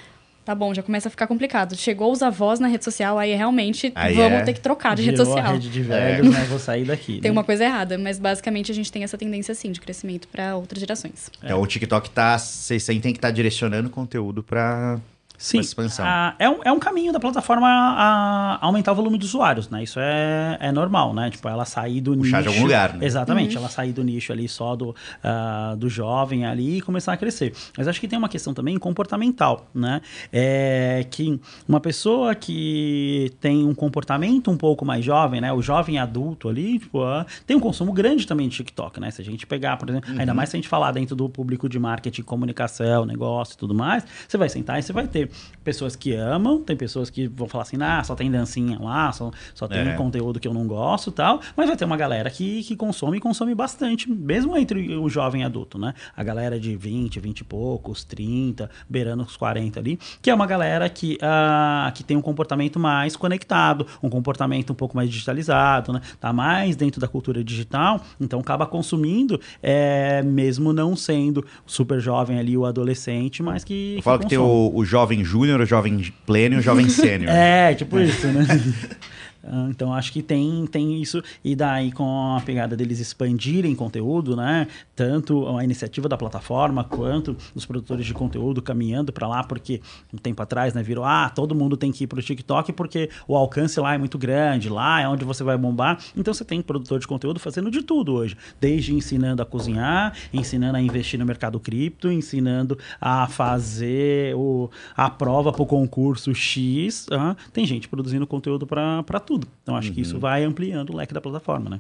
tá 0.47 0.55
bom, 0.55 0.73
já 0.73 0.81
começa 0.81 1.09
a 1.09 1.11
ficar 1.11 1.27
complicado. 1.27 1.75
Chegou 1.75 2.09
os 2.09 2.23
avós 2.23 2.57
na 2.57 2.69
rede 2.69 2.85
social, 2.85 3.19
aí 3.19 3.35
realmente 3.35 3.91
aí 3.93 4.15
vamos 4.15 4.39
é... 4.39 4.43
ter 4.43 4.53
que 4.53 4.61
trocar 4.61 4.95
de 4.95 5.01
Virou 5.01 5.17
rede 5.17 5.29
social. 5.29 5.45
A 5.45 5.53
rede 5.53 5.69
de 5.69 5.81
velhos, 5.81 6.33
é. 6.33 6.39
né? 6.39 6.45
Vou 6.45 6.57
sair 6.57 6.85
daqui. 6.85 7.19
tem 7.19 7.29
né? 7.29 7.31
uma 7.31 7.43
coisa 7.43 7.65
errada, 7.65 7.97
mas 7.97 8.17
basicamente 8.17 8.71
a 8.71 8.75
gente 8.75 8.89
tem 8.89 9.03
essa 9.03 9.17
tendência 9.17 9.53
sim 9.53 9.73
de 9.73 9.81
crescimento 9.81 10.25
para 10.29 10.55
outras 10.55 10.79
gerações. 10.79 11.29
Então 11.43 11.61
o 11.61 11.67
TikTok 11.67 12.09
tá, 12.11 12.37
vocês 12.37 12.81
sentem 12.81 13.13
que 13.13 13.19
tá 13.19 13.29
direcionando 13.29 13.89
conteúdo 13.89 14.41
para 14.41 15.01
Sim, 15.37 15.61
a, 15.99 16.33
é, 16.39 16.49
um, 16.49 16.59
é 16.65 16.71
um 16.71 16.79
caminho 16.79 17.13
da 17.13 17.19
plataforma 17.19 17.67
a, 17.67 18.57
aumentar 18.65 18.91
o 18.93 18.95
volume 18.95 19.19
de 19.19 19.25
usuários, 19.25 19.69
né? 19.69 19.83
Isso 19.83 19.99
é, 19.99 20.57
é 20.59 20.71
normal, 20.71 21.13
né? 21.13 21.29
Tipo, 21.29 21.47
ela 21.47 21.63
sair 21.63 22.01
do 22.01 22.17
Puxar 22.17 22.39
nicho... 22.39 22.49
de 22.49 22.55
algum 22.55 22.63
lugar, 22.63 22.93
né? 22.95 23.05
Exatamente, 23.05 23.55
uhum. 23.55 23.61
ela 23.61 23.69
sair 23.69 23.93
do 23.93 24.03
nicho 24.03 24.33
ali 24.33 24.49
só 24.49 24.75
do, 24.75 24.89
uh, 24.89 25.77
do 25.77 25.87
jovem 25.89 26.43
ali 26.43 26.77
e 26.77 26.81
começar 26.81 27.13
a 27.13 27.17
crescer. 27.17 27.53
Mas 27.77 27.87
acho 27.87 28.01
que 28.01 28.07
tem 28.07 28.17
uma 28.17 28.27
questão 28.27 28.51
também 28.51 28.77
comportamental, 28.79 29.67
né? 29.75 30.01
É 30.33 31.05
que 31.11 31.39
uma 31.67 31.79
pessoa 31.79 32.33
que 32.33 33.31
tem 33.39 33.63
um 33.63 33.75
comportamento 33.75 34.49
um 34.49 34.57
pouco 34.57 34.83
mais 34.83 35.05
jovem, 35.05 35.39
né? 35.39 35.53
O 35.53 35.61
jovem 35.61 35.99
adulto 35.99 36.49
ali, 36.49 36.79
tipo, 36.79 36.99
uh, 36.99 37.23
tem 37.45 37.55
um 37.55 37.59
consumo 37.59 37.93
grande 37.93 38.25
também 38.25 38.47
de 38.49 38.55
TikTok, 38.55 38.99
né? 38.99 39.11
Se 39.11 39.21
a 39.21 39.25
gente 39.25 39.45
pegar, 39.45 39.77
por 39.77 39.87
exemplo, 39.87 40.11
uhum. 40.11 40.19
ainda 40.19 40.33
mais 40.33 40.49
se 40.49 40.55
a 40.55 40.57
gente 40.57 40.67
falar 40.67 40.91
dentro 40.91 41.15
do 41.15 41.29
público 41.29 41.69
de 41.69 41.77
marketing, 41.77 42.23
comunicação, 42.23 43.05
negócio 43.05 43.53
e 43.53 43.57
tudo 43.57 43.75
mais, 43.75 44.03
você 44.27 44.35
vai 44.35 44.49
sentar 44.49 44.79
e 44.79 44.81
você 44.81 44.91
vai 44.91 45.05
ter 45.05 45.26
pessoas 45.63 45.95
que 45.95 46.13
amam, 46.13 46.61
tem 46.61 46.75
pessoas 46.75 47.09
que 47.09 47.27
vão 47.27 47.47
falar 47.47 47.63
assim, 47.63 47.77
ah, 47.81 48.03
só 48.03 48.15
tem 48.15 48.31
dancinha 48.31 48.79
lá, 48.79 49.11
só, 49.11 49.31
só 49.53 49.67
tem 49.67 49.79
é. 49.79 49.95
conteúdo 49.95 50.39
que 50.39 50.47
eu 50.47 50.53
não 50.53 50.67
gosto 50.67 51.11
tal. 51.11 51.41
Mas 51.55 51.67
vai 51.67 51.75
ter 51.75 51.85
uma 51.85 51.97
galera 51.97 52.29
que, 52.29 52.63
que 52.63 52.75
consome 52.75 53.17
e 53.17 53.19
consome 53.19 53.53
bastante, 53.53 54.09
mesmo 54.09 54.55
entre 54.57 54.95
o 54.95 55.09
jovem 55.09 55.43
adulto, 55.43 55.77
né? 55.77 55.93
A 56.15 56.23
galera 56.23 56.59
de 56.59 56.75
20, 56.75 57.19
20 57.19 57.39
e 57.39 57.43
poucos, 57.43 58.03
30, 58.03 58.69
beirando 58.89 59.23
os 59.23 59.35
40 59.35 59.79
ali, 59.79 59.99
que 60.21 60.29
é 60.29 60.33
uma 60.33 60.45
galera 60.45 60.89
que, 60.89 61.15
uh, 61.15 61.91
que 61.93 62.03
tem 62.03 62.15
um 62.15 62.21
comportamento 62.21 62.79
mais 62.79 63.15
conectado, 63.15 63.85
um 64.01 64.09
comportamento 64.09 64.71
um 64.71 64.75
pouco 64.75 64.95
mais 64.95 65.09
digitalizado, 65.09 65.93
né? 65.93 66.01
Tá 66.19 66.31
mais 66.31 66.75
dentro 66.75 67.01
da 67.01 67.07
cultura 67.07 67.43
digital, 67.43 68.01
então 68.19 68.39
acaba 68.39 68.65
consumindo, 68.65 69.39
é, 69.61 70.21
mesmo 70.23 70.71
não 70.71 70.95
sendo 70.95 71.45
super 71.65 71.99
jovem 71.99 72.39
ali, 72.39 72.57
o 72.57 72.65
adolescente, 72.65 73.43
mas 73.43 73.63
que. 73.63 73.95
Eu 73.97 74.03
falo 74.03 74.19
que, 74.19 74.25
que 74.25 74.29
tem 74.29 74.37
o, 74.37 74.71
o 74.73 74.85
jovem 74.85 75.16
júnior, 75.23 75.61
o 75.61 75.65
jovem 75.65 76.13
pleno 76.25 76.59
e 76.59 76.61
jovem 76.61 76.87
sênior. 76.89 77.31
é, 77.31 77.73
tipo 77.73 77.99
isso, 77.99 78.27
né? 78.27 78.45
Então 79.69 79.93
acho 79.93 80.11
que 80.11 80.21
tem, 80.21 80.65
tem 80.67 81.01
isso, 81.01 81.21
e 81.43 81.55
daí 81.55 81.91
com 81.91 82.35
a 82.35 82.41
pegada 82.41 82.75
deles 82.75 82.99
expandirem 82.99 83.75
conteúdo, 83.75 84.35
né? 84.35 84.67
Tanto 84.95 85.47
a 85.55 85.63
iniciativa 85.63 86.09
da 86.09 86.17
plataforma 86.17 86.83
quanto 86.83 87.35
os 87.53 87.65
produtores 87.65 88.05
de 88.05 88.13
conteúdo 88.13 88.61
caminhando 88.61 89.11
para 89.11 89.27
lá, 89.27 89.43
porque 89.43 89.81
um 90.13 90.17
tempo 90.17 90.41
atrás, 90.41 90.73
né, 90.73 90.81
virou, 90.81 91.03
ah, 91.05 91.29
todo 91.29 91.53
mundo 91.53 91.77
tem 91.77 91.91
que 91.91 92.03
ir 92.03 92.07
para 92.07 92.19
o 92.19 92.21
TikTok 92.21 92.73
porque 92.73 93.09
o 93.27 93.35
alcance 93.35 93.79
lá 93.79 93.93
é 93.93 93.97
muito 93.97 94.17
grande, 94.17 94.69
lá 94.69 95.01
é 95.01 95.07
onde 95.07 95.23
você 95.23 95.43
vai 95.43 95.57
bombar. 95.57 95.99
Então 96.15 96.33
você 96.33 96.43
tem 96.43 96.61
produtor 96.61 96.99
de 96.99 97.07
conteúdo 97.07 97.39
fazendo 97.39 97.69
de 97.69 97.81
tudo 97.83 98.13
hoje, 98.13 98.35
desde 98.59 98.93
ensinando 98.93 99.41
a 99.41 99.45
cozinhar, 99.45 100.13
ensinando 100.33 100.77
a 100.77 100.81
investir 100.81 101.19
no 101.19 101.25
mercado 101.25 101.59
cripto, 101.59 102.11
ensinando 102.11 102.77
a 102.99 103.27
fazer 103.27 104.35
o, 104.35 104.69
a 104.95 105.09
prova 105.09 105.51
para 105.51 105.61
o 105.61 105.65
concurso 105.65 106.33
X. 106.33 107.07
Tem 107.53 107.65
gente 107.65 107.87
produzindo 107.87 108.25
conteúdo 108.25 108.65
para 108.65 109.19
tudo 109.19 109.36
tudo. 109.37 109.47
Então 109.63 109.75
acho 109.75 109.89
uhum. 109.89 109.95
que 109.95 110.01
isso 110.01 110.15
uhum. 110.15 110.19
vai 110.19 110.43
ampliando 110.43 110.91
o 110.91 110.95
leque 110.95 111.13
da 111.13 111.21
plataforma, 111.21 111.69
né? 111.69 111.79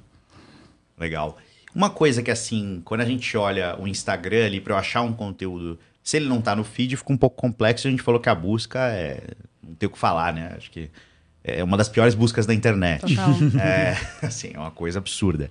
Legal. 0.97 1.37
Uma 1.73 1.89
coisa 1.89 2.23
que 2.23 2.31
assim, 2.31 2.81
quando 2.83 3.01
a 3.01 3.05
gente 3.05 3.35
olha 3.37 3.75
o 3.79 3.87
Instagram 3.87 4.45
ali 4.45 4.59
para 4.59 4.73
eu 4.73 4.77
achar 4.77 5.01
um 5.01 5.13
conteúdo, 5.13 5.77
se 6.03 6.17
ele 6.17 6.27
não 6.27 6.41
tá 6.41 6.55
no 6.55 6.63
feed, 6.63 6.95
fica 6.95 7.11
um 7.11 7.17
pouco 7.17 7.35
complexo. 7.35 7.87
A 7.87 7.91
gente 7.91 8.01
falou 8.01 8.19
que 8.19 8.29
a 8.29 8.35
busca 8.35 8.79
é 8.89 9.21
não 9.61 9.75
tem 9.75 9.87
o 9.87 9.91
que 9.91 9.97
falar, 9.97 10.33
né? 10.33 10.53
Acho 10.55 10.71
que 10.71 10.89
é 11.43 11.63
uma 11.63 11.77
das 11.77 11.89
piores 11.89 12.15
buscas 12.15 12.45
da 12.45 12.53
internet. 12.53 13.01
Total. 13.15 13.33
É, 13.59 13.97
assim, 14.21 14.51
é 14.53 14.59
uma 14.59 14.71
coisa 14.71 14.99
absurda. 14.99 15.49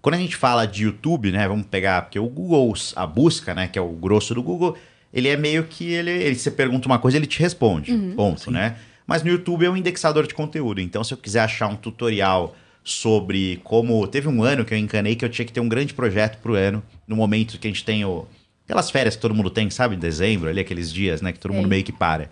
Quando 0.00 0.16
a 0.16 0.18
gente 0.18 0.34
fala 0.34 0.66
de 0.66 0.82
YouTube, 0.82 1.30
né, 1.30 1.46
vamos 1.46 1.66
pegar 1.66 2.02
porque 2.02 2.18
o 2.18 2.26
Google, 2.26 2.74
a 2.96 3.06
busca, 3.06 3.54
né, 3.54 3.68
que 3.68 3.78
é 3.78 3.82
o 3.82 3.90
grosso 3.90 4.34
do 4.34 4.42
Google, 4.42 4.76
ele 5.14 5.28
é 5.28 5.36
meio 5.36 5.64
que 5.64 5.92
ele, 5.92 6.10
ele 6.10 6.34
você 6.34 6.50
pergunta 6.50 6.88
uma 6.88 6.98
coisa, 6.98 7.16
ele 7.16 7.26
te 7.26 7.38
responde. 7.38 7.92
Uhum, 7.92 8.16
ponto, 8.16 8.40
sim. 8.40 8.50
né? 8.50 8.76
Mas 9.12 9.22
no 9.22 9.28
YouTube 9.28 9.66
é 9.66 9.68
um 9.68 9.76
indexador 9.76 10.26
de 10.26 10.32
conteúdo. 10.32 10.80
Então, 10.80 11.04
se 11.04 11.12
eu 11.12 11.18
quiser 11.18 11.40
achar 11.40 11.68
um 11.68 11.76
tutorial 11.76 12.56
sobre 12.82 13.60
como. 13.62 14.06
Teve 14.06 14.26
um 14.26 14.42
ano 14.42 14.64
que 14.64 14.72
eu 14.72 14.78
encanei 14.78 15.14
que 15.14 15.22
eu 15.22 15.28
tinha 15.28 15.44
que 15.44 15.52
ter 15.52 15.60
um 15.60 15.68
grande 15.68 15.92
projeto 15.92 16.38
pro 16.38 16.54
ano, 16.54 16.82
no 17.06 17.14
momento 17.14 17.58
que 17.58 17.68
a 17.68 17.70
gente 17.70 17.84
tem 17.84 18.06
o. 18.06 18.26
Aquelas 18.64 18.90
férias 18.90 19.14
que 19.14 19.20
todo 19.20 19.34
mundo 19.34 19.50
tem, 19.50 19.68
sabe? 19.68 19.96
Em 19.96 19.98
dezembro, 19.98 20.48
ali, 20.48 20.60
aqueles 20.60 20.90
dias, 20.90 21.20
né? 21.20 21.30
Que 21.30 21.38
todo 21.38 21.52
mundo 21.52 21.68
meio 21.68 21.84
que 21.84 21.92
para. 21.92 22.30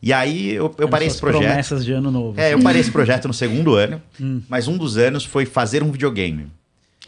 E 0.00 0.12
aí 0.12 0.52
eu, 0.52 0.72
eu 0.78 0.88
parei 0.88 1.08
esse 1.08 1.18
projeto. 1.18 1.42
promessas 1.42 1.84
de 1.84 1.92
ano 1.94 2.12
novo. 2.12 2.40
É, 2.40 2.54
eu 2.54 2.60
parei 2.60 2.80
esse 2.80 2.92
projeto 2.92 3.26
no 3.26 3.34
segundo 3.34 3.74
ano, 3.74 4.00
hum. 4.20 4.40
mas 4.48 4.68
um 4.68 4.78
dos 4.78 4.96
anos 4.98 5.24
foi 5.24 5.44
fazer 5.44 5.82
um 5.82 5.90
videogame. 5.90 6.46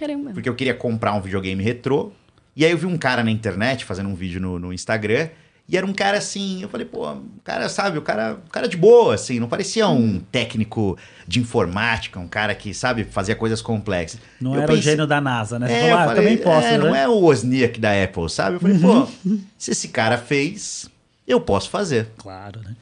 Caramba. 0.01 0.33
Porque 0.33 0.49
eu 0.49 0.55
queria 0.57 0.75
comprar 0.75 1.14
um 1.14 1.20
videogame 1.20 1.62
retrô. 1.62 2.11
E 2.57 2.64
aí 2.64 2.73
eu 2.73 2.77
vi 2.77 2.87
um 2.87 2.99
cara 2.99 3.23
na 3.23 3.31
internet 3.31 3.85
fazendo 3.85 4.09
um 4.09 4.16
vídeo 4.16 4.41
no, 4.41 4.59
no 4.59 4.73
Instagram 4.73 5.29
E 5.69 5.77
era 5.77 5.87
um 5.87 5.93
cara 5.93 6.19
assim, 6.19 6.63
eu 6.63 6.69
falei, 6.69 6.87
pô, 6.87 7.11
o 7.11 7.23
cara, 7.43 7.69
sabe, 7.69 7.97
o 7.97 8.03
cara, 8.03 8.35
o 8.47 8.51
cara 8.51 8.69
de 8.69 8.77
boa, 8.77 9.15
assim, 9.15 9.39
não 9.39 9.49
parecia 9.49 9.89
um 9.89 10.19
técnico 10.19 10.99
de 11.27 11.41
informática, 11.41 12.19
um 12.19 12.29
cara 12.29 12.55
que, 12.55 12.75
sabe, 12.75 13.05
fazia 13.05 13.35
coisas 13.35 13.63
complexas. 13.63 14.21
Não 14.41 14.55
eu 14.55 14.59
era 14.59 14.67
pensei, 14.67 14.81
o 14.81 14.83
gênio 14.83 15.07
da 15.07 15.21
NASA, 15.21 15.59
né? 15.59 15.69
Você 15.69 15.73
é, 15.73 15.81
falou, 15.81 15.99
ah, 15.99 16.05
falei, 16.09 16.23
também 16.23 16.37
posso, 16.39 16.67
é, 16.67 16.71
né? 16.73 16.79
Não 16.79 16.95
é 16.95 17.09
o 17.09 17.15
Wozniak 17.21 17.81
da 17.81 18.03
Apple, 18.03 18.29
sabe? 18.29 18.57
Eu 18.57 18.61
falei, 18.61 18.79
pô, 18.79 19.09
se 19.57 19.71
esse 19.71 19.89
cara 19.89 20.19
fez, 20.19 20.91
eu 21.27 21.41
posso 21.41 21.71
fazer. 21.71 22.09
Claro, 22.19 22.61
né? 22.61 22.77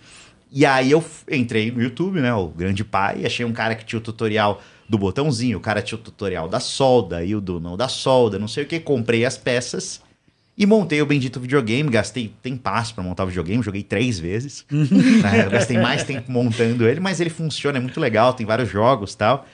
E 0.51 0.67
aí 0.67 0.91
eu 0.91 1.05
entrei 1.31 1.71
no 1.71 1.81
YouTube, 1.81 2.21
né, 2.21 2.35
o 2.35 2.49
grande 2.49 2.83
pai, 2.83 3.25
achei 3.25 3.47
um 3.47 3.53
cara 3.53 3.77
que 3.77 3.85
tinha 3.85 4.01
o 4.01 4.03
tutorial 4.03 4.61
do 4.89 4.99
botãozinho, 4.99 5.59
o 5.59 5.61
cara 5.61 5.81
tinha 5.81 5.97
o 5.97 6.03
tutorial 6.03 6.49
da 6.49 6.59
solda 6.59 7.23
e 7.25 7.37
o 7.37 7.41
do 7.41 7.61
não 7.61 7.77
da 7.77 7.87
solda, 7.87 8.37
não 8.37 8.49
sei 8.49 8.65
o 8.65 8.67
que, 8.67 8.81
comprei 8.81 9.25
as 9.25 9.39
peças 9.39 10.03
e 10.61 10.67
montei 10.67 11.01
o 11.01 11.07
bendito 11.07 11.41
videogame, 11.41 11.89
gastei 11.89 12.35
tempasso 12.43 12.95
para 12.95 13.03
montar 13.03 13.25
o 13.25 13.29
videogame, 13.29 13.63
joguei 13.63 13.83
três 13.83 14.21
vezes. 14.21 14.67
né? 14.71 15.47
Eu 15.47 15.51
gastei 15.51 15.79
mais 15.79 16.05
tempo 16.05 16.31
montando 16.31 16.87
ele, 16.87 17.01
mas 17.01 17.19
ele 17.19 17.31
funciona, 17.31 17.79
é 17.79 17.81
muito 17.81 17.99
legal, 17.99 18.35
tem 18.35 18.45
vários 18.45 18.69
jogos 18.69 19.15
tal. 19.15 19.47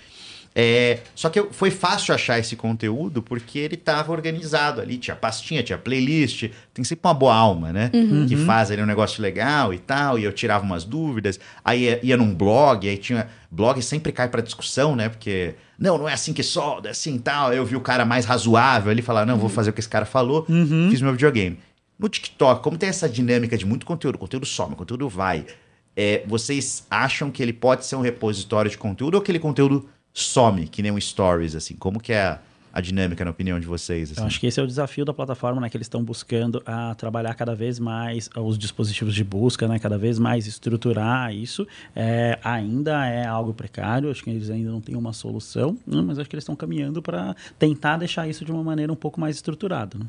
É, 0.59 1.01
só 1.15 1.29
que 1.29 1.49
foi 1.51 1.71
fácil 1.71 2.15
achar 2.15 2.39
esse 2.39 2.57
conteúdo 2.57 3.23
porque 3.23 3.59
ele 3.59 3.75
estava 3.75 4.11
organizado 4.11 4.81
ali, 4.81 4.97
tinha 4.97 5.15
pastinha, 5.15 5.63
tinha 5.63 5.77
playlist, 5.77 6.51
tem 6.73 6.83
sempre 6.83 7.07
uma 7.07 7.13
boa 7.13 7.35
alma, 7.35 7.75
né? 7.75 7.91
Uhum. 7.93 8.27
Que 8.27 8.39
faz 8.39 8.71
ali 8.71 8.81
um 8.81 8.87
negócio 8.87 9.21
legal 9.21 9.75
e 9.75 9.79
tal, 9.79 10.19
e 10.19 10.25
eu 10.25 10.33
tirava 10.33 10.65
umas 10.65 10.83
dúvidas, 10.83 11.39
aí 11.63 11.83
ia, 11.83 12.01
ia 12.03 12.17
num 12.17 12.35
blog, 12.35 12.89
aí 12.89 12.97
tinha. 12.97 13.29
Blog 13.51 13.83
sempre 13.83 14.13
cai 14.13 14.29
para 14.29 14.41
discussão, 14.41 14.97
né? 14.97 15.11
Porque 15.11 15.57
não, 15.79 15.99
não 15.99 16.09
é 16.09 16.15
assim 16.15 16.33
que 16.33 16.43
solda, 16.43 16.89
é 16.89 16.93
assim 16.93 17.19
tal. 17.19 17.53
Eu 17.53 17.67
vi 17.67 17.77
o 17.77 17.81
cara 17.83 18.07
mais 18.07 18.25
razoável 18.25 18.91
ali 18.91 19.03
falar, 19.03 19.27
não, 19.27 19.35
uhum. 19.35 19.41
vou 19.41 19.51
fazer 19.51 19.69
o 19.69 19.73
que 19.75 19.81
esse 19.81 19.89
cara 19.89 20.07
falou, 20.07 20.47
uhum. 20.49 20.89
fiz 20.91 21.03
meu 21.03 21.13
videogame. 21.13 21.59
No 21.99 22.09
TikTok, 22.09 22.63
como 22.63 22.79
tem 22.79 22.89
essa 22.89 23.07
dinâmica 23.07 23.59
de 23.59 23.67
muito 23.67 23.85
conteúdo, 23.85 24.17
conteúdo 24.17 24.47
some, 24.47 24.75
conteúdo 24.75 25.07
vai, 25.07 25.45
é, 25.95 26.23
vocês 26.27 26.87
acham 26.91 27.31
que 27.31 27.43
ele 27.43 27.53
pode 27.53 27.85
ser 27.85 27.97
um 27.97 28.01
repositório 28.01 28.71
de 28.71 28.79
conteúdo 28.79 29.17
ou 29.17 29.21
aquele 29.21 29.39
conteúdo 29.39 29.87
some, 30.17 30.67
que 30.67 30.83
nem 30.83 30.91
um 30.91 30.99
stories, 30.99 31.55
assim? 31.55 31.75
Como 31.75 32.01
que 32.01 32.11
é 32.11 32.23
a, 32.23 32.39
a 32.73 32.81
dinâmica, 32.81 33.23
na 33.23 33.31
opinião 33.31 33.61
de 33.61 33.67
vocês? 33.67 34.13
Assim? 34.13 34.21
Eu 34.23 34.27
acho 34.27 34.41
que 34.41 34.47
esse 34.47 34.59
é 34.59 34.63
o 34.63 34.67
desafio 34.67 35.05
da 35.05 35.13
plataforma, 35.13 35.61
né? 35.61 35.69
Que 35.69 35.77
eles 35.77 35.85
estão 35.85 36.03
buscando 36.03 36.63
a 36.65 36.95
trabalhar 36.95 37.35
cada 37.35 37.55
vez 37.55 37.79
mais 37.79 38.31
os 38.35 38.57
dispositivos 38.57 39.15
de 39.15 39.23
busca, 39.23 39.69
né? 39.69 39.79
Cada 39.79 39.99
vez 39.99 40.19
mais 40.19 40.47
estruturar 40.47 41.35
isso. 41.35 41.69
É, 41.95 42.39
ainda 42.43 43.07
é 43.07 43.27
algo 43.27 43.53
precário, 43.53 44.11
acho 44.11 44.25
que 44.25 44.31
eles 44.31 44.49
ainda 44.49 44.71
não 44.71 44.81
têm 44.81 44.97
uma 44.97 45.13
solução, 45.13 45.77
né? 45.87 46.01
mas 46.01 46.19
acho 46.19 46.31
que 46.31 46.35
eles 46.35 46.45
estão 46.45 46.57
caminhando 46.57 47.03
para 47.03 47.37
tentar 47.59 47.99
deixar 47.99 48.27
isso 48.27 48.43
de 48.43 48.51
uma 48.51 48.65
maneira 48.65 48.91
um 48.91 48.97
pouco 48.97 49.21
mais 49.21 49.37
estruturada, 49.37 49.99
né? 49.99 50.07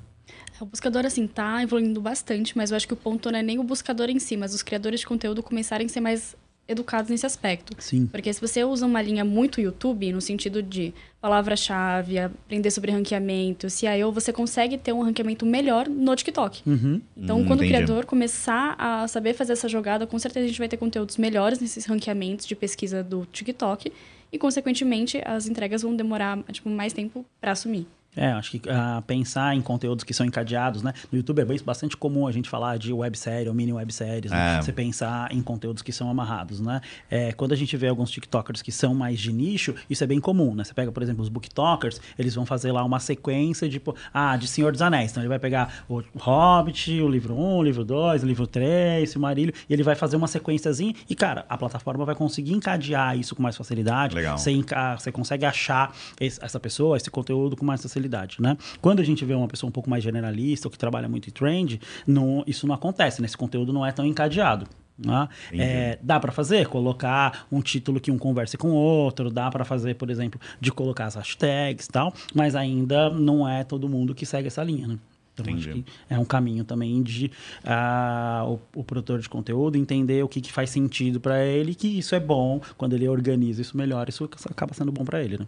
O 0.59 0.65
buscador, 0.65 1.05
assim, 1.05 1.27
tá 1.27 1.61
evoluindo 1.61 2.01
bastante, 2.01 2.57
mas 2.57 2.71
eu 2.71 2.77
acho 2.77 2.87
que 2.87 2.93
o 2.93 2.97
ponto 2.97 3.29
não 3.31 3.39
é 3.39 3.43
nem 3.43 3.59
o 3.59 3.63
buscador 3.63 4.09
em 4.09 4.19
si, 4.19 4.35
mas 4.35 4.53
os 4.53 4.63
criadores 4.63 5.01
de 5.01 5.05
conteúdo 5.05 5.43
começarem 5.43 5.85
a 5.85 5.89
ser 5.89 6.01
mais 6.01 6.35
educados 6.67 7.09
nesse 7.09 7.25
aspecto. 7.25 7.75
Sim. 7.79 8.07
Porque 8.07 8.31
se 8.31 8.41
você 8.41 8.63
usa 8.63 8.85
uma 8.85 9.01
linha 9.01 9.23
muito 9.23 9.61
YouTube, 9.61 10.11
no 10.11 10.21
sentido 10.21 10.61
de 10.61 10.93
palavra-chave, 11.21 12.19
aprender 12.19 12.69
sobre 12.71 12.91
ranqueamento, 12.91 13.69
CIO, 13.69 14.11
você 14.11 14.33
consegue 14.33 14.77
ter 14.77 14.93
um 14.93 15.01
ranqueamento 15.01 15.45
melhor 15.45 15.87
no 15.87 16.15
TikTok. 16.15 16.61
Uhum. 16.65 17.01
Então, 17.15 17.39
hum, 17.39 17.45
quando 17.45 17.63
entendi. 17.63 17.73
o 17.73 17.85
criador 17.85 18.05
começar 18.05 18.75
a 18.77 19.07
saber 19.07 19.33
fazer 19.33 19.53
essa 19.53 19.67
jogada, 19.67 20.05
com 20.05 20.19
certeza 20.19 20.45
a 20.45 20.47
gente 20.47 20.59
vai 20.59 20.67
ter 20.67 20.77
conteúdos 20.77 21.17
melhores 21.17 21.59
nesses 21.59 21.85
ranqueamentos 21.85 22.45
de 22.45 22.55
pesquisa 22.55 23.03
do 23.03 23.25
TikTok 23.31 23.91
e, 24.31 24.37
consequentemente, 24.37 25.21
as 25.25 25.47
entregas 25.47 25.81
vão 25.81 25.95
demorar 25.95 26.37
tipo, 26.51 26.69
mais 26.69 26.93
tempo 26.93 27.25
para 27.39 27.51
assumir. 27.51 27.87
É, 28.17 28.31
acho 28.31 28.51
que 28.51 28.57
uh, 28.57 29.01
pensar 29.03 29.55
em 29.55 29.61
conteúdos 29.61 30.03
que 30.03 30.13
são 30.13 30.25
encadeados, 30.25 30.81
né? 30.81 30.91
No 31.11 31.19
YouTube 31.19 31.39
é 31.39 31.45
bastante 31.63 31.95
comum 31.95 32.25
a 32.27 32.31
gente 32.31 32.49
falar 32.49 32.77
de 32.77 32.91
websérie 32.91 33.47
ou 33.47 33.53
mini 33.53 33.71
webséries, 33.71 34.31
né? 34.31 34.57
É. 34.57 34.61
Você 34.61 34.73
pensar 34.73 35.31
em 35.31 35.41
conteúdos 35.41 35.83
que 35.83 35.91
são 35.91 36.09
amarrados, 36.09 36.59
né? 36.59 36.81
É, 37.11 37.31
quando 37.31 37.51
a 37.51 37.55
gente 37.55 37.77
vê 37.77 37.87
alguns 37.87 38.09
TikTokers 38.09 38.63
que 38.63 38.71
são 38.71 38.95
mais 38.95 39.19
de 39.19 39.31
nicho, 39.31 39.75
isso 39.87 40.03
é 40.03 40.07
bem 40.07 40.19
comum, 40.19 40.55
né? 40.55 40.63
Você 40.63 40.73
pega, 40.73 40.91
por 40.91 41.03
exemplo, 41.03 41.21
os 41.21 41.29
booktokers, 41.29 42.01
eles 42.17 42.33
vão 42.33 42.45
fazer 42.45 42.71
lá 42.71 42.83
uma 42.83 42.99
sequência 42.99 43.69
de, 43.69 43.79
ah, 44.11 44.35
de 44.35 44.47
Senhor 44.47 44.71
dos 44.71 44.81
Anéis. 44.81 45.11
Então 45.11 45.21
ele 45.21 45.29
vai 45.29 45.39
pegar 45.39 45.83
o 45.87 46.01
Hobbit, 46.17 46.99
o 46.99 47.07
livro 47.07 47.35
1, 47.35 47.57
o 47.57 47.63
livro 47.63 47.85
2, 47.85 48.23
o 48.23 48.25
livro 48.25 48.47
3, 48.47 49.15
o 49.15 49.19
Marílio, 49.19 49.53
e 49.69 49.73
ele 49.73 49.83
vai 49.83 49.93
fazer 49.93 50.15
uma 50.15 50.27
sequenciazinha 50.27 50.95
e, 51.07 51.13
cara, 51.13 51.45
a 51.47 51.55
plataforma 51.55 52.03
vai 52.03 52.15
conseguir 52.15 52.53
encadear 52.53 53.15
isso 53.15 53.35
com 53.35 53.43
mais 53.43 53.55
facilidade. 53.55 54.15
Legal. 54.15 54.39
Você, 54.39 54.51
você 54.97 55.11
consegue 55.11 55.45
achar 55.45 55.95
esse, 56.19 56.43
essa 56.43 56.59
pessoa, 56.59 56.97
esse 56.97 57.11
conteúdo 57.11 57.55
com 57.55 57.63
mais 57.63 57.81
facilidade 57.81 58.06
né? 58.41 58.57
Quando 58.81 58.99
a 58.99 59.03
gente 59.03 59.23
vê 59.25 59.33
uma 59.33 59.47
pessoa 59.47 59.67
um 59.67 59.71
pouco 59.71 59.89
mais 59.89 60.03
generalista 60.03 60.67
ou 60.67 60.71
que 60.71 60.77
trabalha 60.77 61.07
muito 61.07 61.29
em 61.29 61.31
trend, 61.31 61.79
não, 62.05 62.43
isso 62.47 62.67
não 62.67 62.75
acontece, 62.75 63.21
né? 63.21 63.25
Esse 63.25 63.37
conteúdo 63.37 63.73
não 63.73 63.85
é 63.85 63.91
tão 63.91 64.05
encadeado. 64.05 64.67
Né? 64.97 65.29
É, 65.53 65.99
dá 66.01 66.19
para 66.19 66.31
fazer, 66.31 66.67
colocar 66.67 67.45
um 67.51 67.61
título 67.61 67.99
que 67.99 68.09
um 68.09 68.17
converse 68.17 68.57
com 68.57 68.71
o 68.71 68.75
outro, 68.75 69.29
dá 69.29 69.49
para 69.51 69.63
fazer, 69.63 69.93
por 69.93 70.09
exemplo, 70.09 70.41
de 70.59 70.71
colocar 70.71 71.05
as 71.05 71.15
hashtags 71.15 71.85
e 71.85 71.89
tal, 71.89 72.13
mas 72.33 72.55
ainda 72.55 73.09
não 73.11 73.47
é 73.47 73.63
todo 73.63 73.87
mundo 73.87 74.15
que 74.15 74.25
segue 74.25 74.47
essa 74.47 74.63
linha, 74.63 74.87
né? 74.87 74.97
Então, 75.39 75.53
acho 75.53 75.69
que 75.69 75.85
é 76.09 76.17
um 76.17 76.25
caminho 76.25 76.63
também 76.63 77.03
de 77.03 77.31
uh, 77.63 78.59
o, 78.75 78.79
o, 78.79 78.83
produtor 78.83 79.19
de 79.19 79.29
conteúdo 79.29 79.77
entender 79.77 80.23
o 80.23 80.27
que, 80.27 80.41
que 80.41 80.51
faz 80.51 80.71
sentido 80.71 81.19
para 81.19 81.45
ele, 81.45 81.75
que 81.75 81.87
isso 81.87 82.15
é 82.15 82.19
bom, 82.19 82.59
quando 82.75 82.93
ele 82.93 83.07
organiza 83.07 83.61
isso 83.61 83.77
melhor, 83.77 84.09
isso 84.09 84.27
acaba 84.49 84.73
sendo 84.73 84.91
bom 84.91 85.05
para 85.05 85.23
ele, 85.23 85.37
né? 85.37 85.47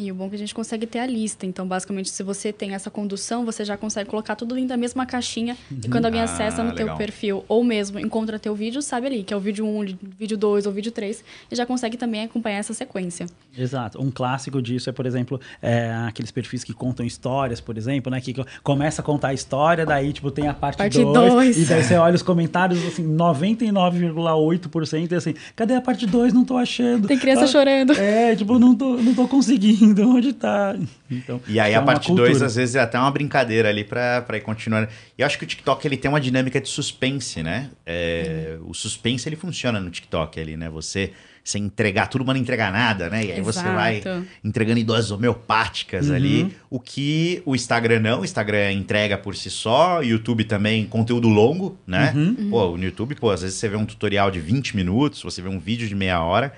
E 0.00 0.12
o 0.12 0.14
bom 0.14 0.26
é 0.26 0.28
que 0.28 0.36
a 0.36 0.38
gente 0.38 0.54
consegue 0.54 0.86
ter 0.86 1.00
a 1.00 1.06
lista. 1.06 1.44
Então, 1.44 1.66
basicamente, 1.66 2.08
se 2.08 2.22
você 2.22 2.52
tem 2.52 2.72
essa 2.72 2.88
condução, 2.88 3.44
você 3.44 3.64
já 3.64 3.76
consegue 3.76 4.08
colocar 4.08 4.36
tudo 4.36 4.54
dentro 4.54 4.68
da 4.68 4.76
mesma 4.76 5.04
caixinha. 5.04 5.56
Uhum. 5.68 5.80
E 5.84 5.88
quando 5.88 6.04
alguém 6.04 6.20
ah, 6.20 6.24
acessa 6.24 6.62
no 6.62 6.70
legal. 6.70 6.86
teu 6.86 6.96
perfil, 6.96 7.44
ou 7.48 7.64
mesmo 7.64 7.98
encontra 7.98 8.38
teu 8.38 8.54
vídeo, 8.54 8.80
sabe 8.80 9.08
ali, 9.08 9.24
que 9.24 9.34
é 9.34 9.36
o 9.36 9.40
vídeo 9.40 9.66
1, 9.66 9.96
vídeo 10.16 10.38
2 10.38 10.66
ou 10.66 10.72
vídeo 10.72 10.92
3, 10.92 11.24
e 11.50 11.56
já 11.56 11.66
consegue 11.66 11.96
também 11.96 12.22
acompanhar 12.22 12.58
essa 12.58 12.72
sequência. 12.72 13.26
Exato. 13.56 14.00
Um 14.00 14.08
clássico 14.08 14.62
disso 14.62 14.88
é, 14.88 14.92
por 14.92 15.04
exemplo, 15.04 15.40
é, 15.60 15.92
aqueles 16.06 16.30
perfis 16.30 16.62
que 16.62 16.72
contam 16.72 17.04
histórias, 17.04 17.60
por 17.60 17.76
exemplo, 17.76 18.08
né? 18.08 18.20
Que 18.20 18.36
começa 18.62 19.02
a 19.02 19.04
contar 19.04 19.28
a 19.28 19.34
história, 19.34 19.84
daí, 19.84 20.12
tipo, 20.12 20.30
tem 20.30 20.46
a 20.46 20.54
parte 20.54 21.02
2. 21.02 21.58
E 21.58 21.64
daí 21.64 21.82
você 21.82 21.96
olha 21.96 22.14
os 22.14 22.22
comentários, 22.22 22.86
assim, 22.86 23.04
99,8% 23.04 25.10
e 25.10 25.14
assim, 25.16 25.34
cadê 25.56 25.74
a 25.74 25.80
parte 25.80 26.06
2? 26.06 26.32
Não 26.32 26.44
tô 26.44 26.56
achando. 26.56 27.08
Tem 27.08 27.18
criança 27.18 27.42
ah, 27.42 27.48
chorando. 27.48 27.94
É, 27.94 28.36
tipo, 28.36 28.60
não 28.60 28.76
tô, 28.76 28.96
não 28.96 29.12
tô 29.12 29.26
conseguindo. 29.26 29.87
Onde 30.06 30.32
tá? 30.32 30.76
Então, 31.10 31.40
e 31.46 31.58
aí 31.58 31.74
a 31.74 31.78
é 31.78 31.82
parte 31.82 32.12
2, 32.12 32.42
às 32.42 32.56
vezes, 32.56 32.74
é 32.74 32.80
até 32.80 32.98
uma 32.98 33.10
brincadeira 33.10 33.68
ali 33.68 33.84
pra, 33.84 34.22
pra 34.22 34.36
ir 34.36 34.40
continuando. 34.40 34.88
E 35.16 35.22
eu 35.22 35.26
acho 35.26 35.38
que 35.38 35.44
o 35.44 35.46
TikTok, 35.46 35.86
ele 35.86 35.96
tem 35.96 36.08
uma 36.08 36.20
dinâmica 36.20 36.60
de 36.60 36.68
suspense, 36.68 37.42
né? 37.42 37.70
É, 37.86 38.58
hum. 38.60 38.70
O 38.70 38.74
suspense, 38.74 39.28
ele 39.28 39.36
funciona 39.36 39.80
no 39.80 39.90
TikTok 39.90 40.38
ali, 40.40 40.56
né? 40.56 40.68
Você 40.68 41.12
sem 41.48 41.64
entregar 41.64 42.08
tudo, 42.08 42.26
mas 42.26 42.36
não 42.36 42.42
entregar 42.42 42.70
nada, 42.70 43.08
né? 43.08 43.24
E 43.24 43.32
aí 43.32 43.40
Exato. 43.40 43.44
você 43.44 43.74
vai 43.74 44.02
entregando 44.44 44.78
em 44.78 44.84
doses 44.84 45.10
homeopáticas 45.10 46.10
uhum. 46.10 46.14
ali. 46.14 46.56
O 46.68 46.78
que 46.78 47.42
o 47.46 47.56
Instagram 47.56 48.00
não, 48.00 48.20
o 48.20 48.24
Instagram 48.24 48.70
entrega 48.72 49.16
por 49.16 49.34
si 49.34 49.48
só, 49.48 50.00
o 50.00 50.02
YouTube 50.02 50.44
também, 50.44 50.84
conteúdo 50.84 51.26
longo, 51.26 51.78
né? 51.86 52.12
Uhum. 52.14 52.50
Pô, 52.50 52.76
no 52.76 52.84
YouTube, 52.84 53.14
pô, 53.14 53.30
às 53.30 53.40
vezes 53.40 53.56
você 53.56 53.66
vê 53.66 53.76
um 53.76 53.86
tutorial 53.86 54.30
de 54.30 54.40
20 54.40 54.76
minutos, 54.76 55.22
você 55.22 55.40
vê 55.40 55.48
um 55.48 55.58
vídeo 55.58 55.88
de 55.88 55.94
meia 55.94 56.22
hora. 56.22 56.52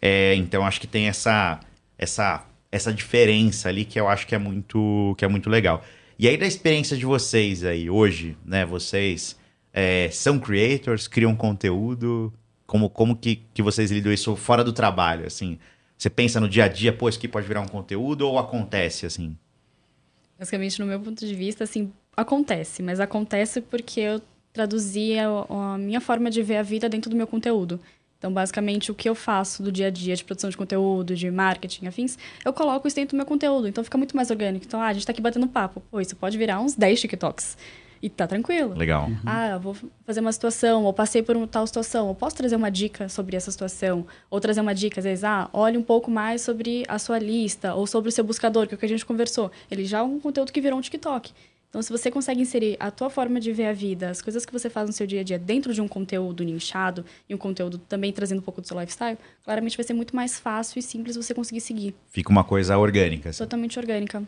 É, 0.00 0.34
então 0.34 0.66
acho 0.66 0.80
que 0.80 0.88
tem 0.88 1.06
essa, 1.06 1.60
essa, 1.96 2.44
essa 2.72 2.92
diferença 2.92 3.68
ali 3.68 3.84
que 3.84 4.00
eu 4.00 4.08
acho 4.08 4.26
que 4.26 4.34
é 4.34 4.38
muito, 4.38 5.14
que 5.18 5.24
é 5.24 5.28
muito 5.28 5.50
legal. 5.50 5.84
E 6.18 6.26
aí, 6.26 6.38
da 6.38 6.46
experiência 6.46 6.96
de 6.96 7.04
vocês 7.04 7.62
aí, 7.62 7.90
hoje, 7.90 8.36
né? 8.44 8.64
Vocês 8.64 9.38
é, 9.72 10.08
são 10.10 10.38
creators, 10.38 11.06
criam 11.06 11.36
conteúdo, 11.36 12.32
como, 12.66 12.88
como 12.88 13.14
que, 13.14 13.42
que 13.52 13.62
vocês 13.62 13.90
lidam 13.90 14.12
isso 14.12 14.34
fora 14.34 14.64
do 14.64 14.72
trabalho, 14.72 15.26
assim? 15.26 15.58
Você 15.98 16.08
pensa 16.08 16.40
no 16.40 16.48
dia 16.48 16.64
a 16.64 16.68
dia, 16.68 16.92
pô, 16.92 17.08
isso 17.08 17.18
aqui 17.18 17.28
pode 17.28 17.46
virar 17.46 17.60
um 17.60 17.68
conteúdo 17.68 18.26
ou 18.26 18.38
acontece, 18.38 19.04
assim? 19.04 19.36
Basicamente, 20.38 20.80
no 20.80 20.86
meu 20.86 20.98
ponto 20.98 21.24
de 21.26 21.34
vista, 21.34 21.64
assim, 21.64 21.92
acontece. 22.16 22.82
Mas 22.82 23.00
acontece 23.00 23.60
porque 23.60 24.00
eu 24.00 24.22
traduzi 24.52 25.18
a, 25.18 25.26
a 25.74 25.78
minha 25.78 26.00
forma 26.00 26.30
de 26.30 26.42
ver 26.42 26.56
a 26.56 26.62
vida 26.62 26.88
dentro 26.88 27.10
do 27.10 27.16
meu 27.16 27.26
conteúdo. 27.26 27.78
Então, 28.22 28.32
basicamente, 28.32 28.88
o 28.92 28.94
que 28.94 29.08
eu 29.08 29.16
faço 29.16 29.64
do 29.64 29.72
dia 29.72 29.88
a 29.88 29.90
dia 29.90 30.14
de 30.14 30.22
produção 30.22 30.48
de 30.48 30.56
conteúdo, 30.56 31.16
de 31.16 31.28
marketing, 31.28 31.88
afins, 31.88 32.16
eu 32.44 32.52
coloco 32.52 32.86
isso 32.86 32.94
dentro 32.94 33.16
do 33.16 33.18
meu 33.18 33.26
conteúdo. 33.26 33.66
Então, 33.66 33.82
fica 33.82 33.98
muito 33.98 34.14
mais 34.14 34.30
orgânico. 34.30 34.64
Então, 34.64 34.80
ah, 34.80 34.86
a 34.86 34.92
gente 34.92 35.04
tá 35.04 35.10
aqui 35.10 35.20
batendo 35.20 35.48
papo. 35.48 35.82
Pô, 35.90 36.00
isso 36.00 36.14
pode 36.14 36.38
virar 36.38 36.60
uns 36.60 36.76
10 36.76 37.00
TikToks. 37.00 37.58
E 38.00 38.08
tá 38.08 38.24
tranquilo. 38.28 38.74
Legal. 38.74 39.08
Uhum. 39.08 39.16
Ah, 39.26 39.48
eu 39.48 39.60
vou 39.60 39.76
fazer 40.06 40.20
uma 40.20 40.30
situação, 40.30 40.84
ou 40.84 40.92
passei 40.92 41.20
por 41.20 41.36
uma 41.36 41.48
tal 41.48 41.66
situação, 41.66 42.06
eu 42.06 42.14
posso 42.14 42.36
trazer 42.36 42.54
uma 42.54 42.70
dica 42.70 43.08
sobre 43.08 43.34
essa 43.34 43.50
situação, 43.50 44.06
ou 44.30 44.38
trazer 44.38 44.60
uma 44.60 44.72
dica, 44.72 45.00
às 45.00 45.04
vezes, 45.04 45.24
ah, 45.24 45.50
olhe 45.52 45.76
um 45.76 45.82
pouco 45.82 46.08
mais 46.08 46.42
sobre 46.42 46.84
a 46.86 47.00
sua 47.00 47.18
lista, 47.18 47.74
ou 47.74 47.88
sobre 47.88 48.08
o 48.08 48.12
seu 48.12 48.22
buscador, 48.22 48.68
que 48.68 48.74
é 48.74 48.76
o 48.76 48.78
que 48.78 48.86
a 48.86 48.88
gente 48.88 49.04
conversou. 49.04 49.50
Ele 49.68 49.84
já 49.84 49.98
é 49.98 50.02
um 50.02 50.20
conteúdo 50.20 50.52
que 50.52 50.60
virou 50.60 50.78
um 50.78 50.82
TikTok. 50.82 51.32
Então, 51.72 51.80
se 51.80 51.90
você 51.90 52.10
consegue 52.10 52.42
inserir 52.42 52.76
a 52.78 52.90
tua 52.90 53.08
forma 53.08 53.40
de 53.40 53.50
ver 53.50 53.64
a 53.64 53.72
vida, 53.72 54.10
as 54.10 54.20
coisas 54.20 54.44
que 54.44 54.52
você 54.52 54.68
faz 54.68 54.86
no 54.86 54.92
seu 54.92 55.06
dia 55.06 55.22
a 55.22 55.24
dia 55.24 55.38
dentro 55.38 55.72
de 55.72 55.80
um 55.80 55.88
conteúdo 55.88 56.44
nichado 56.44 57.02
e 57.26 57.34
um 57.34 57.38
conteúdo 57.38 57.78
também 57.78 58.12
trazendo 58.12 58.40
um 58.40 58.42
pouco 58.42 58.60
do 58.60 58.68
seu 58.68 58.78
lifestyle, 58.78 59.16
claramente 59.42 59.74
vai 59.74 59.86
ser 59.86 59.94
muito 59.94 60.14
mais 60.14 60.38
fácil 60.38 60.78
e 60.78 60.82
simples 60.82 61.16
você 61.16 61.32
conseguir 61.32 61.62
seguir. 61.62 61.94
Fica 62.10 62.28
uma 62.28 62.44
coisa 62.44 62.76
orgânica. 62.76 63.30
Assim. 63.30 63.38
Totalmente 63.38 63.78
orgânica. 63.78 64.22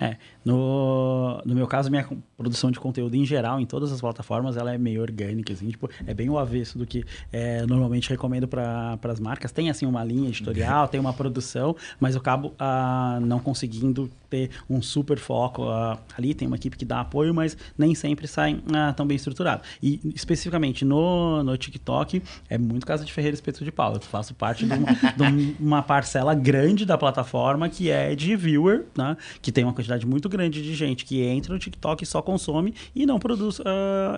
É, 0.00 0.16
no, 0.44 1.42
no 1.44 1.54
meu 1.54 1.66
caso, 1.66 1.90
minha 1.90 2.08
produção 2.36 2.70
de 2.70 2.78
conteúdo 2.78 3.14
em 3.14 3.24
geral, 3.24 3.60
em 3.60 3.66
todas 3.66 3.92
as 3.92 4.00
plataformas, 4.00 4.56
ela 4.56 4.72
é 4.72 4.78
meio 4.78 5.02
orgânica, 5.02 5.52
assim, 5.52 5.68
tipo, 5.68 5.90
é 6.06 6.14
bem 6.14 6.28
o 6.30 6.38
avesso 6.38 6.78
do 6.78 6.86
que 6.86 7.04
é, 7.32 7.66
normalmente 7.66 8.08
recomendo 8.08 8.46
para 8.46 8.98
as 9.04 9.20
marcas. 9.20 9.52
Tem, 9.52 9.68
assim, 9.70 9.86
uma 9.86 10.04
linha 10.04 10.28
editorial, 10.28 10.88
tem 10.88 11.00
uma 11.00 11.12
produção, 11.12 11.76
mas 11.98 12.14
eu 12.14 12.20
acabo 12.20 12.54
ah, 12.58 13.18
não 13.22 13.40
conseguindo 13.40 14.10
ter 14.30 14.50
um 14.68 14.80
super 14.80 15.18
foco 15.18 15.68
ah, 15.68 15.98
ali, 16.16 16.34
tem 16.34 16.46
uma 16.46 16.56
equipe 16.56 16.76
que 16.76 16.84
dá 16.84 17.00
apoio, 17.00 17.34
mas 17.34 17.56
nem 17.76 17.94
sempre 17.94 18.26
sai 18.28 18.60
ah, 18.72 18.92
tão 18.92 19.06
bem 19.06 19.16
estruturado. 19.16 19.62
E, 19.82 20.00
especificamente 20.14 20.84
no, 20.84 21.42
no 21.42 21.56
TikTok, 21.56 22.22
é 22.48 22.58
muito 22.58 22.86
casa 22.86 23.04
de 23.04 23.12
Ferreira 23.12 23.34
Espeto 23.34 23.64
de 23.64 23.72
Pau. 23.72 23.94
Eu 23.94 24.00
faço 24.00 24.34
parte 24.34 24.66
de 24.66 24.72
uma, 24.72 24.92
de 25.16 25.56
uma 25.58 25.82
parcela 25.82 26.34
grande 26.34 26.84
da 26.84 26.96
plataforma 26.96 27.68
que 27.68 27.90
é 27.90 28.14
de 28.14 28.36
viewer, 28.36 28.86
né, 28.96 29.16
que 29.40 29.50
tem 29.50 29.64
uma 29.64 29.72
quantidade 29.72 29.87
muito 30.06 30.28
grande 30.28 30.62
de 30.62 30.74
gente 30.74 31.04
que 31.04 31.22
entra 31.22 31.52
no 31.52 31.58
TikTok 31.58 32.02
e 32.02 32.06
só 32.06 32.20
consome 32.20 32.74
e 32.94 33.06
não 33.06 33.18
produz, 33.18 33.58
uh, 33.60 33.64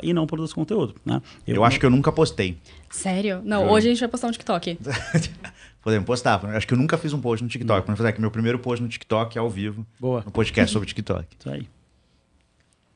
e 0.02 0.12
não 0.12 0.26
produz 0.26 0.52
conteúdo. 0.52 0.94
Né? 1.04 1.20
Eu, 1.46 1.56
eu 1.56 1.64
acho 1.64 1.78
que 1.78 1.86
eu 1.86 1.90
nunca 1.90 2.10
postei. 2.10 2.56
Sério? 2.88 3.40
Não, 3.44 3.64
eu... 3.64 3.70
hoje 3.70 3.88
a 3.88 3.90
gente 3.90 4.00
vai 4.00 4.08
postar 4.08 4.28
um 4.28 4.32
TikTok. 4.32 4.78
Podemos 5.82 6.06
postar. 6.06 6.44
Acho 6.44 6.66
que 6.66 6.74
eu 6.74 6.78
nunca 6.78 6.98
fiz 6.98 7.12
um 7.12 7.20
post 7.20 7.42
no 7.42 7.48
TikTok. 7.48 7.86
Vamos 7.86 7.98
fazer 7.98 8.10
aqui 8.10 8.20
meu 8.20 8.30
primeiro 8.30 8.58
post 8.58 8.82
no 8.82 8.88
TikTok 8.88 9.38
ao 9.38 9.48
vivo. 9.48 9.86
Boa. 9.98 10.22
Um 10.26 10.30
podcast 10.30 10.72
sobre 10.72 10.86
TikTok. 10.86 11.26
Isso 11.38 11.48
aí. 11.48 11.66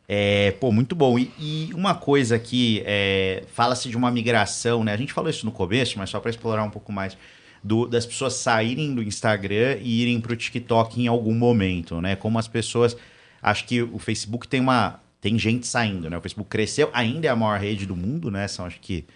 É, 0.07 0.51
pô, 0.53 0.70
muito 0.70 0.95
bom. 0.95 1.18
E, 1.18 1.33
e 1.39 1.70
uma 1.75 1.95
coisa 1.95 2.39
que 2.39 2.83
é, 2.85 3.45
fala-se 3.53 3.89
de 3.89 3.97
uma 3.97 4.11
migração, 4.11 4.85
né? 4.85 4.93
A 4.93 4.97
gente 4.97 5.12
falou 5.12 5.31
isso 5.31 5.47
no 5.47 5.53
começo, 5.53 5.99
mas 5.99 6.11
só 6.11 6.20
para 6.20 6.31
explorar 6.31 6.62
um 6.62 6.70
pouco 6.70 6.93
mais 6.93 7.16
do, 7.65 7.87
das 7.87 8.05
pessoas 8.05 8.35
saírem 8.35 8.95
do 8.95 9.03
Instagram 9.03 9.79
e 9.81 10.03
irem 10.03 10.21
para 10.21 10.35
o 10.35 10.37
TikTok 10.37 11.01
em 11.01 11.09
algum 11.09 11.35
momento, 11.35 11.99
né? 12.03 12.15
Como 12.15 12.39
as 12.39 12.47
pessoas. 12.47 12.95
Acho 13.43 13.65
que 13.65 13.83
o 13.83 13.99
Facebook 13.99 14.47
tem 14.47 14.61
uma. 14.61 15.01
Tem 15.21 15.39
gente 15.39 15.67
saindo, 15.67 16.11
né? 16.11 16.19
O 16.19 16.21
Facebook 16.21 16.51
cresceu, 16.51 16.91
ainda 16.93 17.27
é 17.27 17.31
a 17.31 17.37
maior 17.37 17.59
rede 17.59 17.87
do 17.87 17.97
mundo, 17.97 18.31
né? 18.31 18.47
São 18.47 18.67
acho 18.67 18.79
que 18.81 19.07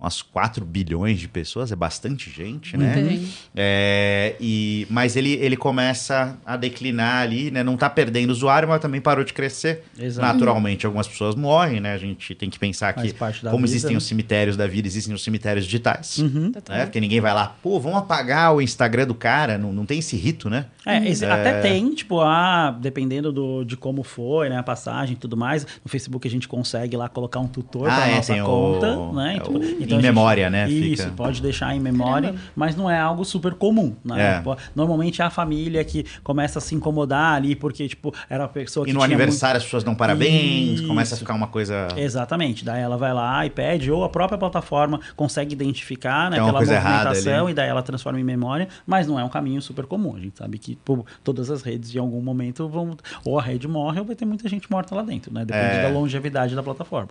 umas 0.00 0.22
4 0.22 0.64
bilhões 0.64 1.18
de 1.18 1.26
pessoas, 1.26 1.72
é 1.72 1.76
bastante 1.76 2.30
gente, 2.30 2.76
né? 2.76 3.20
É, 3.54 4.36
e, 4.40 4.86
mas 4.88 5.16
ele, 5.16 5.32
ele 5.32 5.56
começa 5.56 6.38
a 6.46 6.56
declinar 6.56 7.22
ali, 7.22 7.50
né? 7.50 7.64
Não 7.64 7.74
está 7.74 7.90
perdendo 7.90 8.30
usuário, 8.30 8.68
mas 8.68 8.80
também 8.80 9.00
parou 9.00 9.24
de 9.24 9.32
crescer. 9.32 9.82
Exato. 9.98 10.26
Naturalmente, 10.26 10.86
algumas 10.86 11.08
pessoas 11.08 11.34
morrem, 11.34 11.80
né? 11.80 11.94
A 11.94 11.98
gente 11.98 12.34
tem 12.34 12.48
que 12.48 12.58
pensar 12.58 12.92
que, 12.92 13.12
como 13.12 13.56
vida, 13.56 13.64
existem 13.64 13.92
né? 13.92 13.98
os 13.98 14.06
cemitérios 14.06 14.56
da 14.56 14.66
vida, 14.66 14.86
existem 14.86 15.12
os 15.12 15.22
cemitérios 15.22 15.64
digitais. 15.64 16.18
Uhum. 16.18 16.52
Né? 16.68 16.84
Porque 16.84 17.00
ninguém 17.00 17.20
vai 17.20 17.34
lá, 17.34 17.56
pô, 17.60 17.80
vamos 17.80 17.98
apagar 17.98 18.54
o 18.54 18.62
Instagram 18.62 19.06
do 19.06 19.14
cara, 19.14 19.58
não, 19.58 19.72
não 19.72 19.84
tem 19.84 19.98
esse 19.98 20.16
rito, 20.16 20.48
né? 20.48 20.66
É, 20.86 21.06
esse, 21.08 21.24
é... 21.24 21.30
até 21.30 21.60
tem, 21.60 21.92
tipo, 21.92 22.20
ah, 22.20 22.76
dependendo 22.80 23.32
do, 23.32 23.64
de 23.64 23.76
como 23.76 24.04
foi, 24.04 24.48
né? 24.48 24.58
A 24.58 24.62
passagem 24.62 25.14
e 25.14 25.18
tudo 25.18 25.36
mais. 25.36 25.66
No 25.84 25.90
Facebook 25.90 26.26
a 26.26 26.30
gente 26.30 26.46
consegue 26.46 26.96
lá 26.96 27.08
colocar 27.08 27.40
um 27.40 27.48
tutor 27.48 27.90
ah, 27.90 27.96
para 27.96 28.08
é, 28.08 28.14
nossa 28.14 28.42
conta, 28.42 28.96
o... 28.96 29.14
né? 29.14 29.36
É 29.36 29.40
tipo, 29.40 29.58
o 29.58 29.87
então 29.88 29.98
em 29.98 30.02
memória, 30.02 30.48
né? 30.48 30.68
Isso, 30.68 31.04
Fica... 31.04 31.14
pode 31.16 31.42
deixar 31.42 31.74
em 31.74 31.80
memória, 31.80 32.30
Caramba. 32.30 32.50
mas 32.54 32.76
não 32.76 32.90
é 32.90 32.98
algo 32.98 33.24
super 33.24 33.54
comum, 33.54 33.94
né? 34.04 34.42
É. 34.44 34.56
Normalmente 34.74 35.22
é 35.22 35.24
a 35.24 35.30
família 35.30 35.84
que 35.84 36.04
começa 36.22 36.58
a 36.58 36.62
se 36.62 36.74
incomodar 36.74 37.34
ali, 37.34 37.56
porque, 37.56 37.88
tipo, 37.88 38.14
era 38.28 38.44
a 38.44 38.48
pessoa 38.48 38.84
que. 38.84 38.90
E 38.90 38.94
no 38.94 39.02
aniversário 39.02 39.54
muito... 39.54 39.62
as 39.62 39.64
pessoas 39.64 39.84
dão 39.84 39.94
parabéns, 39.94 40.80
Isso. 40.80 40.86
começa 40.86 41.14
a 41.14 41.18
ficar 41.18 41.34
uma 41.34 41.46
coisa. 41.46 41.88
Exatamente. 41.96 42.64
Daí 42.64 42.82
ela 42.82 42.96
vai 42.96 43.12
lá 43.12 43.44
e 43.44 43.50
pede, 43.50 43.90
ou 43.90 44.04
a 44.04 44.08
própria 44.08 44.38
plataforma 44.38 45.00
consegue 45.16 45.52
identificar 45.52 46.30
né, 46.30 46.38
aquela 46.38 46.60
movimentação 46.60 47.50
e 47.50 47.54
daí 47.54 47.68
ela 47.68 47.82
transforma 47.82 48.20
em 48.20 48.24
memória, 48.24 48.68
mas 48.86 49.06
não 49.06 49.18
é 49.18 49.24
um 49.24 49.28
caminho 49.28 49.60
super 49.62 49.86
comum. 49.86 50.14
A 50.16 50.20
gente 50.20 50.38
sabe 50.38 50.58
que 50.58 50.76
pô, 50.76 51.04
todas 51.24 51.50
as 51.50 51.62
redes, 51.62 51.94
em 51.94 51.98
algum 51.98 52.20
momento, 52.20 52.68
vão. 52.68 52.96
Ou 53.24 53.38
a 53.38 53.42
rede 53.42 53.66
morre 53.66 54.00
ou 54.00 54.06
vai 54.06 54.16
ter 54.16 54.24
muita 54.24 54.48
gente 54.48 54.70
morta 54.70 54.94
lá 54.94 55.02
dentro, 55.02 55.32
né? 55.32 55.44
Depende 55.44 55.76
é. 55.76 55.82
da 55.82 55.88
longevidade 55.88 56.54
da 56.54 56.62
plataforma. 56.62 57.10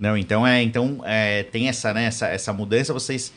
Não, 0.00 0.16
então 0.16 0.46
é, 0.46 0.62
então 0.62 1.02
é, 1.04 1.42
tem 1.42 1.68
essa, 1.68 1.92
né, 1.92 2.04
essa, 2.04 2.26
essa 2.26 2.54
mudança, 2.54 2.90
vocês 2.94 3.30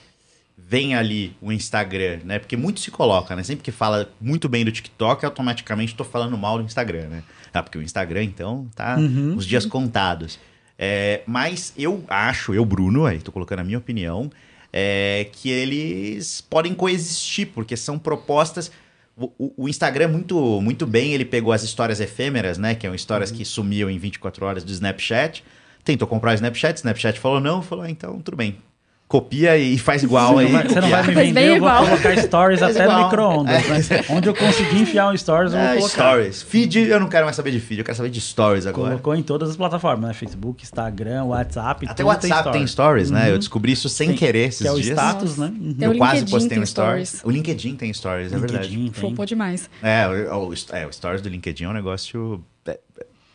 veem 0.57 0.95
ali 0.95 1.35
o 1.41 1.51
Instagram, 1.51 2.19
né? 2.23 2.39
Porque 2.39 2.55
muito 2.55 2.79
se 2.79 2.89
coloca, 2.89 3.35
né? 3.35 3.43
Sempre 3.43 3.65
que 3.65 3.71
fala 3.71 4.09
muito 4.21 4.47
bem 4.47 4.63
do 4.63 4.71
TikTok, 4.71 5.25
automaticamente 5.25 5.91
estou 5.91 6.05
falando 6.05 6.37
mal 6.37 6.57
do 6.57 6.63
Instagram, 6.63 7.07
né? 7.07 7.23
Ah, 7.53 7.61
porque 7.61 7.77
o 7.77 7.81
Instagram, 7.81 8.23
então, 8.23 8.67
tá 8.73 8.95
uhum. 8.95 9.35
os 9.35 9.45
dias 9.45 9.65
contados. 9.65 10.39
É, 10.79 11.21
mas 11.27 11.73
eu 11.77 12.03
acho, 12.07 12.53
eu, 12.53 12.63
Bruno, 12.63 13.05
aí 13.05 13.19
tô 13.19 13.31
colocando 13.31 13.59
a 13.59 13.63
minha 13.63 13.77
opinião, 13.77 14.31
é, 14.71 15.27
que 15.33 15.49
eles 15.49 16.39
podem 16.41 16.73
coexistir, 16.73 17.47
porque 17.47 17.75
são 17.75 17.99
propostas. 17.99 18.71
O, 19.15 19.53
o, 19.57 19.69
Instagram, 19.69 20.07
muito, 20.07 20.61
muito 20.61 20.87
bem, 20.87 21.13
ele 21.13 21.25
pegou 21.25 21.51
as 21.51 21.61
histórias 21.61 21.99
efêmeras, 21.99 22.57
né? 22.57 22.73
Que 22.73 22.87
são 22.87 22.95
histórias 22.95 23.31
uhum. 23.31 23.37
que 23.37 23.45
sumiam 23.45 23.89
em 23.89 23.97
24 23.97 24.45
horas 24.45 24.63
do 24.63 24.71
Snapchat 24.71 25.43
tentou 25.83 26.07
comprar 26.07 26.31
o 26.31 26.33
Snapchat, 26.33 26.77
Snapchat 26.77 27.19
falou 27.19 27.39
não, 27.39 27.61
falou, 27.61 27.83
ah, 27.85 27.89
então 27.89 28.19
tudo 28.19 28.37
bem. 28.37 28.57
Copia 29.05 29.55
e 29.55 29.77
faz 29.77 30.01
igual 30.01 30.39
aí. 30.39 30.51
Você 30.51 30.81
não 30.81 30.89
vai 30.89 31.05
me 31.05 31.13
vender, 31.13 31.57
eu 31.57 31.59
vou 31.59 31.69
colocar 31.69 32.17
stories 32.17 32.63
até 32.63 32.83
igual. 32.83 32.97
no 32.97 33.03
micro-ondas. 33.03 33.91
É. 33.91 33.97
Né? 33.97 34.05
Onde 34.09 34.27
eu 34.27 34.33
conseguir 34.33 34.81
enfiar 34.81 35.11
um 35.11 35.15
stories, 35.15 35.53
eu 35.53 35.59
vou 35.59 35.67
é, 35.67 35.75
colocar. 35.75 35.93
Stories. 35.93 36.41
Feed, 36.41 36.79
eu 36.89 36.99
não 36.99 37.07
quero 37.07 37.23
mais 37.23 37.35
saber 37.35 37.51
de 37.51 37.59
feed, 37.59 37.79
eu 37.79 37.85
quero 37.85 37.95
saber 37.95 38.09
de 38.09 38.19
stories 38.19 38.65
agora. 38.65 38.91
Colocou 38.91 39.13
em 39.13 39.21
todas 39.21 39.51
as 39.51 39.55
plataformas, 39.55 40.07
né? 40.07 40.13
Facebook, 40.15 40.63
Instagram, 40.63 41.25
WhatsApp, 41.25 41.85
Até 41.87 42.03
o 42.03 42.07
WhatsApp 42.07 42.31
tem 42.31 42.41
stories, 42.41 42.57
tem 42.57 42.67
stories 42.67 43.11
né? 43.11 43.27
Eu 43.29 43.33
uhum. 43.33 43.39
descobri 43.39 43.73
isso 43.73 43.87
sem 43.87 44.07
tem, 44.07 44.17
querer 44.17 44.47
esses 44.47 44.61
que 44.61 44.67
é 44.67 44.71
o 44.71 44.81
dias. 44.81 44.97
status, 44.97 45.37
né? 45.37 45.53
Uhum. 45.61 45.75
Eu 45.79 45.97
quase 45.97 46.25
postei 46.25 46.57
um 46.57 46.65
stories. 46.65 47.09
stories. 47.09 47.23
O 47.23 47.29
LinkedIn 47.29 47.75
tem 47.75 47.93
stories, 47.93 48.33
é 48.33 48.37
verdade. 48.39 48.91
Flopou 48.93 49.27
demais. 49.27 49.69
É 49.83 50.07
o, 50.07 50.49
o, 50.49 50.53
é, 50.71 50.87
o 50.87 50.91
stories 50.91 51.21
do 51.21 51.29
LinkedIn 51.29 51.65
é 51.65 51.69
um 51.69 51.73
negócio... 51.73 52.43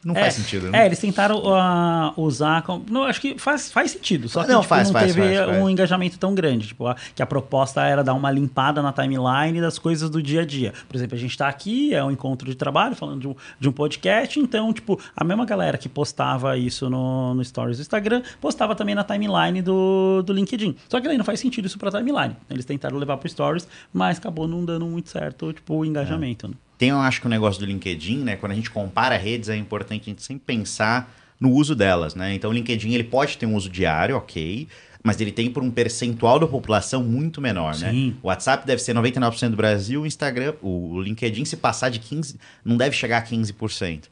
Não 0.04 0.14
é, 0.14 0.20
faz 0.20 0.34
sentido, 0.34 0.70
né? 0.70 0.82
É, 0.82 0.86
eles 0.86 0.98
tentaram 0.98 1.38
uh, 1.38 2.12
usar. 2.20 2.62
Com, 2.62 2.82
não, 2.88 3.02
acho 3.02 3.20
que 3.20 3.38
faz, 3.38 3.72
faz 3.72 3.90
sentido. 3.90 4.28
Só 4.28 4.44
que 4.44 4.52
não, 4.52 4.60
tipo, 4.60 4.68
faz, 4.68 4.88
não 4.88 4.92
faz, 4.92 5.12
teve 5.12 5.36
faz, 5.36 5.58
um 5.58 5.68
engajamento 5.68 6.18
tão 6.18 6.34
grande. 6.34 6.68
Tipo, 6.68 6.86
a, 6.86 6.96
que 7.14 7.22
a 7.22 7.26
proposta 7.26 7.84
era 7.84 8.04
dar 8.04 8.14
uma 8.14 8.30
limpada 8.30 8.80
na 8.80 8.92
timeline 8.92 9.60
das 9.60 9.78
coisas 9.78 10.08
do 10.08 10.22
dia 10.22 10.42
a 10.42 10.44
dia. 10.44 10.72
Por 10.88 10.96
exemplo, 10.96 11.16
a 11.16 11.18
gente 11.18 11.32
está 11.32 11.48
aqui, 11.48 11.92
é 11.94 12.02
um 12.02 12.10
encontro 12.10 12.48
de 12.48 12.54
trabalho, 12.54 12.94
falando 12.94 13.20
de 13.20 13.28
um, 13.28 13.34
de 13.58 13.68
um 13.68 13.72
podcast. 13.72 14.38
Então, 14.38 14.72
tipo, 14.72 15.00
a 15.16 15.24
mesma 15.24 15.44
galera 15.44 15.76
que 15.76 15.88
postava 15.88 16.56
isso 16.56 16.88
no, 16.88 17.34
no 17.34 17.44
Stories 17.44 17.78
do 17.78 17.80
Instagram, 17.80 18.22
postava 18.40 18.76
também 18.76 18.94
na 18.94 19.02
timeline 19.02 19.62
do, 19.62 20.22
do 20.22 20.32
LinkedIn. 20.32 20.76
Só 20.88 21.00
que 21.00 21.08
não 21.08 21.24
faz 21.24 21.40
sentido 21.40 21.66
isso 21.66 21.78
para 21.78 21.90
timeline. 21.90 22.36
Eles 22.48 22.64
tentaram 22.64 22.96
levar 22.98 23.16
para 23.16 23.28
Stories, 23.28 23.66
mas 23.92 24.18
acabou 24.18 24.46
não 24.46 24.64
dando 24.64 24.86
muito 24.86 25.08
certo, 25.08 25.52
tipo, 25.52 25.74
o 25.74 25.84
engajamento. 25.84 26.46
É. 26.46 26.50
Né? 26.50 26.54
Tem, 26.78 26.90
eu 26.90 26.98
acho 26.98 27.20
que 27.20 27.26
o 27.26 27.30
negócio 27.30 27.60
do 27.60 27.66
LinkedIn, 27.66 28.18
né? 28.18 28.36
Quando 28.36 28.52
a 28.52 28.54
gente 28.54 28.70
compara 28.70 29.16
redes, 29.16 29.48
é 29.48 29.56
importante 29.56 30.02
a 30.02 30.04
gente 30.04 30.22
sempre 30.22 30.44
pensar 30.46 31.12
no 31.40 31.50
uso 31.52 31.74
delas, 31.74 32.14
né? 32.14 32.32
Então, 32.34 32.50
o 32.50 32.52
LinkedIn 32.52 32.94
ele 32.94 33.04
pode 33.04 33.36
ter 33.36 33.46
um 33.46 33.54
uso 33.54 33.68
diário, 33.68 34.16
ok, 34.16 34.68
mas 35.02 35.20
ele 35.20 35.32
tem 35.32 35.50
por 35.50 35.62
um 35.62 35.70
percentual 35.70 36.38
da 36.38 36.46
população 36.46 37.02
muito 37.02 37.40
menor, 37.40 37.76
né? 37.78 37.90
Sim. 37.90 38.08
né? 38.10 38.14
O 38.22 38.28
WhatsApp 38.28 38.66
deve 38.66 38.80
ser 38.80 38.94
99% 38.94 39.50
do 39.50 39.56
Brasil, 39.56 40.02
o 40.02 40.06
Instagram, 40.06 40.54
o 40.62 41.00
LinkedIn, 41.02 41.44
se 41.44 41.56
passar 41.56 41.88
de 41.88 41.98
15%, 41.98 42.36
não 42.64 42.76
deve 42.76 42.94
chegar 42.94 43.18
a 43.18 43.26
15%. 43.26 44.04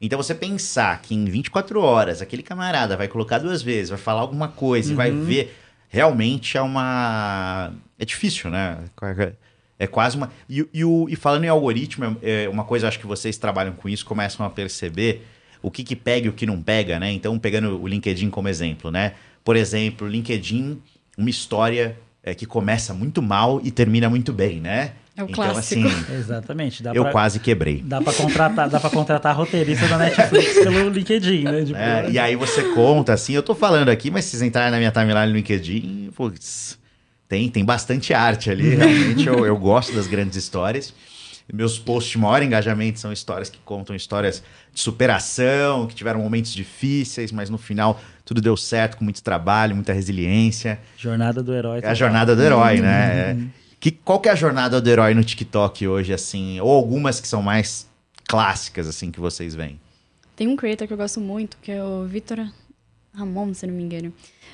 Então, 0.00 0.22
você 0.22 0.34
pensar 0.34 1.00
que 1.00 1.14
em 1.14 1.24
24 1.24 1.80
horas 1.80 2.20
aquele 2.20 2.42
camarada 2.42 2.96
vai 2.96 3.08
colocar 3.08 3.38
duas 3.38 3.62
vezes, 3.62 3.90
vai 3.90 3.98
falar 3.98 4.20
alguma 4.20 4.48
coisa 4.48 4.88
uhum. 4.88 4.94
e 4.94 4.96
vai 4.96 5.10
ver, 5.10 5.56
realmente 5.88 6.56
é 6.56 6.62
uma. 6.62 7.72
É 7.98 8.04
difícil, 8.04 8.50
né? 8.50 8.78
É 9.78 9.86
quase 9.86 10.16
uma. 10.16 10.30
E, 10.48 10.66
e, 10.72 10.84
o, 10.84 11.06
e 11.08 11.16
falando 11.16 11.44
em 11.44 11.48
algoritmo, 11.48 12.16
é, 12.22 12.44
é 12.44 12.48
uma 12.48 12.64
coisa 12.64 12.88
acho 12.88 12.98
que 12.98 13.06
vocês 13.06 13.36
trabalham 13.36 13.72
com 13.72 13.88
isso, 13.88 14.04
começam 14.04 14.44
a 14.44 14.50
perceber 14.50 15.26
o 15.60 15.70
que, 15.70 15.82
que 15.82 15.96
pega 15.96 16.26
e 16.26 16.28
o 16.28 16.32
que 16.32 16.46
não 16.46 16.62
pega, 16.62 17.00
né? 17.00 17.10
Então, 17.10 17.38
pegando 17.38 17.80
o 17.82 17.88
LinkedIn 17.88 18.30
como 18.30 18.48
exemplo, 18.48 18.90
né? 18.90 19.14
Por 19.42 19.56
exemplo, 19.56 20.06
LinkedIn, 20.06 20.78
uma 21.16 21.30
história 21.30 21.96
é, 22.22 22.34
que 22.34 22.46
começa 22.46 22.94
muito 22.94 23.20
mal 23.20 23.60
e 23.64 23.70
termina 23.70 24.08
muito 24.08 24.32
bem, 24.32 24.60
né? 24.60 24.92
É 25.16 25.22
o 25.22 25.26
então, 25.28 25.34
clássico. 25.44 25.86
Assim, 25.86 26.14
Exatamente. 26.14 26.82
eu 26.92 27.04
pra, 27.04 27.12
quase 27.12 27.38
quebrei. 27.38 27.82
Dá 27.84 28.00
para 28.00 28.12
contratar, 28.12 28.68
dá 28.68 28.80
para 28.80 28.90
contratar 28.90 29.36
roteirista 29.36 29.86
da 29.86 29.96
Netflix 29.96 30.54
pelo 30.64 30.88
LinkedIn, 30.88 31.44
né? 31.44 31.64
Tipo, 31.64 31.78
é, 31.78 32.10
e 32.10 32.18
aí 32.18 32.34
você 32.34 32.62
conta 32.74 33.12
assim, 33.12 33.32
eu 33.32 33.42
tô 33.42 33.54
falando 33.54 33.90
aqui, 33.90 34.10
mas 34.10 34.24
se 34.24 34.32
vocês 34.32 34.42
entrarem 34.42 34.72
na 34.72 34.78
minha 34.78 34.90
timeline 34.90 35.28
no 35.28 35.36
LinkedIn, 35.36 36.10
putz, 36.16 36.78
tem, 37.34 37.48
tem 37.48 37.64
bastante 37.64 38.14
arte 38.14 38.48
ali, 38.48 38.76
realmente 38.76 39.26
eu, 39.26 39.44
eu 39.44 39.56
gosto 39.56 39.92
das 39.92 40.06
grandes 40.06 40.36
histórias. 40.36 40.94
Meus 41.52 41.78
posts 41.78 42.12
de 42.12 42.18
maior 42.18 42.42
engajamento 42.42 43.00
são 43.00 43.12
histórias 43.12 43.50
que 43.50 43.58
contam 43.64 43.94
histórias 43.94 44.42
de 44.72 44.80
superação, 44.80 45.86
que 45.88 45.94
tiveram 45.96 46.20
momentos 46.20 46.54
difíceis, 46.54 47.32
mas 47.32 47.50
no 47.50 47.58
final 47.58 48.00
tudo 48.24 48.40
deu 48.40 48.56
certo, 48.56 48.96
com 48.96 49.04
muito 49.04 49.20
trabalho, 49.22 49.74
muita 49.74 49.92
resiliência. 49.92 50.78
Jornada 50.96 51.42
do 51.42 51.52
herói. 51.52 51.80
É 51.82 51.88
a 51.88 51.94
jornada 51.94 52.36
do 52.36 52.42
herói, 52.42 52.80
né? 52.80 53.34
Uhum. 53.34 53.50
Que, 53.80 53.90
qual 53.90 54.20
que 54.20 54.28
é 54.28 54.32
a 54.32 54.36
jornada 54.36 54.80
do 54.80 54.88
herói 54.88 55.12
no 55.12 55.24
TikTok 55.24 55.88
hoje, 55.88 56.14
assim? 56.14 56.60
Ou 56.60 56.70
algumas 56.70 57.20
que 57.20 57.26
são 57.26 57.42
mais 57.42 57.86
clássicas, 58.28 58.86
assim, 58.86 59.10
que 59.10 59.20
vocês 59.20 59.54
veem? 59.56 59.78
Tem 60.36 60.46
um 60.46 60.54
creator 60.56 60.86
que 60.86 60.92
eu 60.92 60.98
gosto 60.98 61.20
muito, 61.20 61.58
que 61.60 61.72
é 61.72 61.82
o 61.82 62.06
Vitor 62.06 62.46
Ramon, 63.12 63.52
se 63.52 63.66
não 63.66 63.74
me 63.74 63.82
engano. 63.82 64.12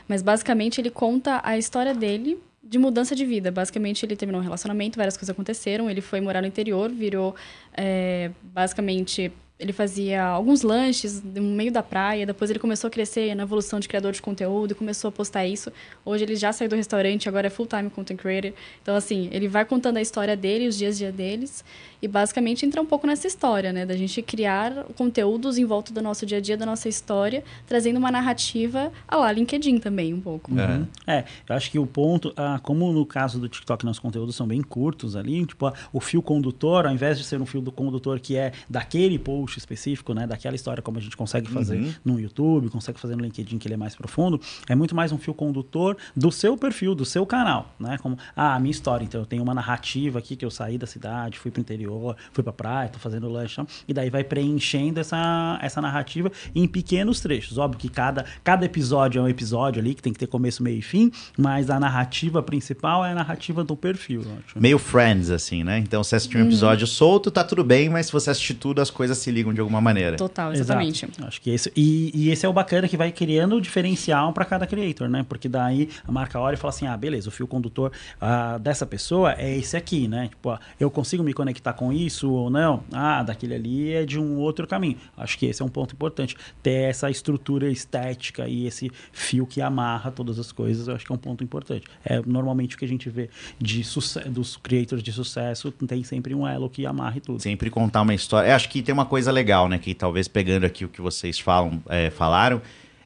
Mas 0.09 0.23
basicamente 0.23 0.81
ele 0.81 0.91
conta 0.91 1.41
a 1.45 1.57
história 1.57 1.95
dele 1.95 2.39
de 2.71 2.79
mudança 2.79 3.17
de 3.17 3.27
vida. 3.27 3.51
Basicamente, 3.51 4.07
ele 4.07 4.15
terminou 4.15 4.41
um 4.41 4.45
relacionamento, 4.45 4.97
várias 4.97 5.17
coisas 5.17 5.31
aconteceram. 5.31 5.91
Ele 5.91 6.01
foi 6.01 6.21
morar 6.21 6.41
no 6.41 6.47
interior, 6.47 6.89
virou 6.89 7.35
é, 7.77 8.31
basicamente 8.41 9.33
ele 9.61 9.75
fazia 9.75 10.25
alguns 10.25 10.63
lanches 10.63 11.23
no 11.23 11.43
meio 11.43 11.71
da 11.71 11.83
praia, 11.83 12.25
depois 12.25 12.49
ele 12.49 12.59
começou 12.59 12.89
a 12.89 12.91
crescer 12.91 13.35
na 13.35 13.43
evolução 13.43 13.79
de 13.79 13.87
criador 13.87 14.13
de 14.13 14.23
conteúdo, 14.23 14.75
começou 14.75 15.11
a 15.11 15.13
postar 15.13 15.47
isso. 15.47 15.71
Hoje 16.03 16.25
ele 16.25 16.35
já 16.35 16.51
saiu 16.51 16.71
do 16.71 16.77
restaurante, 16.77 17.29
agora 17.29 17.49
é 17.49 17.51
full-time 17.51 17.91
content 17.91 18.17
creator. 18.17 18.55
Então, 18.81 18.97
assim, 18.97 19.29
ele 19.31 19.49
vai 19.49 19.67
contando 19.67 19.99
a 19.99 20.01
história 20.01 20.35
dele, 20.35 20.67
os 20.67 20.79
dias 20.79 20.95
a 20.95 20.99
dia 20.99 21.13
deles, 21.13 21.63
e 22.03 22.09
basicamente 22.09 22.65
entra 22.65 22.81
um 22.81 22.87
pouco 22.87 23.07
nessa 23.07 23.27
história, 23.27 23.73
né? 23.73 23.85
Da 23.85 23.97
gente 23.97 24.23
criar 24.23 24.85
conteúdos 24.97 25.59
em 25.59 25.65
volta 25.65 25.93
do 25.93 26.01
nosso 26.01 26.25
dia 26.25 26.39
a 26.39 26.41
dia, 26.41 26.57
da 26.57 26.67
nossa 26.67 26.89
história, 26.89 27.45
trazendo 27.67 27.99
uma 27.99 28.11
narrativa 28.11 28.93
a 29.07 29.17
lá 29.17 29.31
LinkedIn 29.31 29.79
também, 29.79 30.15
um 30.15 30.21
pouco. 30.21 30.53
Uhum. 30.53 30.87
É, 31.07 31.25
eu 31.49 31.57
acho 31.57 31.71
que 31.71 31.79
o 31.79 31.87
ponto, 31.87 32.33
ah, 32.37 32.59
como 32.63 32.93
no 32.93 33.05
caso 33.05 33.39
do 33.39 33.49
TikTok, 33.49 33.85
nossos 33.85 34.01
conteúdos 34.01 34.35
são 34.35 34.47
bem 34.47 34.63
curtos 34.63 35.17
ali, 35.17 35.45
tipo, 35.45 35.67
ah, 35.67 35.75
o 35.93 36.01
fio 36.01 36.23
condutor, 36.23 36.87
ao 36.87 36.93
invés 36.93 37.19
de 37.19 37.25
ser 37.25 37.41
um 37.41 37.47
fio 37.47 37.61
do 37.61 37.73
condutor 37.73 38.19
que 38.21 38.37
é 38.37 38.53
daquele 38.69 39.19
post 39.19 39.59
específico, 39.59 40.15
né? 40.15 40.27
Daquela 40.27 40.57
história 40.57 40.83
como 40.83 40.99
a 40.99 41.01
gente 41.01 41.17
consegue 41.17 41.51
fazer 41.51 41.77
uhum. 41.77 41.95
no 42.05 42.21
YouTube, 42.21 42.71
consegue 42.71 42.99
fazer 42.99 43.17
no 43.17 43.23
LinkedIn, 43.23 43.59
que 43.59 43.67
ele 43.67 43.75
é 43.75 43.77
mais 43.77 43.95
profundo, 43.95 44.41
é 44.69 44.75
muito 44.75 44.95
mais 44.95 45.13
um 45.13 45.19
fio 45.19 45.35
condutor 45.35 45.97
do 46.17 46.31
seu 46.31 46.57
perfil, 46.57 46.95
do 46.95 47.05
seu 47.05 47.27
canal, 47.27 47.75
né? 47.79 47.99
Como, 47.99 48.17
ah, 48.35 48.55
a 48.55 48.61
minha 48.61 48.71
história, 48.71 49.05
então 49.05 49.21
eu 49.21 49.27
tenho 49.27 49.43
uma 49.43 49.55
narrativa 49.55 50.19
aqui 50.19 50.37
que 50.37 50.45
eu 50.45 50.51
saí 50.51 50.79
da 50.79 50.87
cidade, 50.87 51.39
fui 51.39 51.51
pro 51.51 51.61
interior, 51.61 51.90
interior, 51.91 52.17
fui 52.33 52.45
pra 52.45 52.53
praia, 52.53 52.89
tô 52.89 52.99
fazendo 52.99 53.29
lanche. 53.29 53.61
E 53.87 53.93
daí 53.93 54.11
vai 54.11 54.23
preenchendo 54.23 55.01
essa, 55.01 55.59
essa 55.61 55.81
narrativa 55.81 56.31
em 56.55 56.67
pequenos 56.67 57.21
trechos. 57.21 57.59
Óbvio 57.59 57.81
que 57.81 57.89
cada, 57.89 58.25
cada 58.45 58.65
episódio 58.65 59.19
é 59.19 59.23
um 59.23 59.29
episódio 59.29 59.81
ali, 59.81 59.95
que 59.95 60.03
tem 60.03 60.13
que 60.13 60.19
ter 60.19 60.27
começo, 60.27 60.63
meio 60.63 60.79
e 60.79 60.83
fim, 60.83 61.11
mas 61.37 61.71
a 61.71 61.81
narrativa 61.81 62.43
principal 62.43 63.05
é 63.05 63.13
a 63.13 63.15
narrativa 63.15 63.65
do 63.65 63.77
perfil. 63.77 64.23
Meio 64.55 64.79
Friends, 64.79 65.31
assim, 65.31 65.65
né? 65.65 65.79
Então, 65.79 66.03
se 66.05 66.15
assistir 66.15 66.37
um 66.39 66.41
uhum. 66.41 66.47
episódio 66.47 66.85
uhum. 66.85 66.93
solto, 66.93 67.31
tá 67.31 67.43
tudo 67.43 67.65
bem, 67.65 67.89
mas 67.89 68.07
se 68.07 68.13
você 68.13 68.31
assistir 68.31 68.55
tudo, 68.55 68.81
as 68.81 68.91
coisas 68.91 69.19
se 69.19 69.31
ligam 69.31 69.53
de 69.53 69.61
alguma 69.61 69.81
maneira. 69.81 70.17
Total, 70.17 70.53
exatamente. 70.53 71.05
Exato. 71.05 71.27
Acho 71.27 71.41
que 71.41 71.51
esse, 71.51 71.73
e, 71.75 72.11
e 72.15 72.31
esse 72.31 72.47
é 72.47 72.49
o 72.49 72.53
bacana 72.53 72.89
que 72.89 72.97
vai 72.97 73.11
criando 73.11 73.57
o 73.57 73.61
diferencial 73.61 74.33
para 74.33 74.45
cada 74.45 74.67
creator, 74.67 75.09
né? 75.09 75.25
Porque 75.29 75.49
daí 75.49 75.89
a 76.07 76.13
marca 76.13 76.39
olha 76.39 76.55
e 76.55 76.57
fala 76.57 76.71
assim: 76.71 76.87
ah, 76.87 76.97
beleza, 76.97 77.29
o 77.29 77.33
fio 77.33 77.47
condutor 77.47 77.93
uh, 78.21 78.59
dessa 78.59 78.87
pessoa 78.87 79.35
é 79.35 79.57
esse 79.57 79.77
aqui, 79.77 80.09
né? 80.09 80.29
Tipo, 80.29 80.55
uh, 80.55 80.59
eu 80.79 80.91
consigo 80.91 81.23
me 81.23 81.33
conectar 81.33 81.73
com 81.81 81.91
isso 81.91 82.31
ou 82.31 82.51
não? 82.51 82.85
Ah, 82.93 83.23
daquele 83.23 83.55
ali 83.55 83.95
é 83.95 84.05
de 84.05 84.19
um 84.19 84.37
outro 84.37 84.67
caminho. 84.67 84.99
Acho 85.17 85.39
que 85.39 85.47
esse 85.47 85.63
é 85.63 85.65
um 85.65 85.69
ponto 85.69 85.95
importante. 85.95 86.37
Ter 86.63 86.91
essa 86.91 87.11
estrutura 87.11 87.71
estética 87.71 88.47
e 88.47 88.67
esse 88.67 88.93
fio 89.15 89.47
que 89.47 89.63
amarra 89.63 90.11
todas 90.11 90.39
as 90.39 90.53
coisas, 90.53 90.89
eu 90.89 90.95
acho 90.95 91.07
que 91.07 91.11
é 91.11 91.15
um 91.15 91.19
ponto 91.19 91.43
importante. 91.43 91.87
É 92.05 92.21
normalmente 92.21 92.77
o 92.77 92.79
que 92.79 92.85
a 92.85 92.89
gente 92.89 93.09
vê 93.09 93.31
de 93.59 93.83
dos 94.29 94.59
creators 94.59 95.03
de 95.03 95.11
sucesso, 95.11 95.73
tem 95.73 96.05
sempre 96.05 96.35
um 96.35 96.47
elo 96.47 96.69
que 96.69 96.85
amarre 96.85 97.19
tudo. 97.19 97.41
Sempre 97.41 97.71
contar 97.71 98.03
uma 98.03 98.13
história. 98.13 98.51
Eu 98.51 98.57
acho 98.57 98.69
que 98.69 98.83
tem 98.83 98.93
uma 98.93 99.07
coisa 99.07 99.33
legal, 99.33 99.67
né? 99.67 99.79
Que 99.79 99.95
talvez 99.95 100.29
pegando 100.29 100.67
aqui 100.67 100.85
o 100.85 100.89
que 100.91 101.01
vocês 101.01 101.39
falam, 101.39 101.83
é, 101.89 102.11
falaram, 102.11 102.61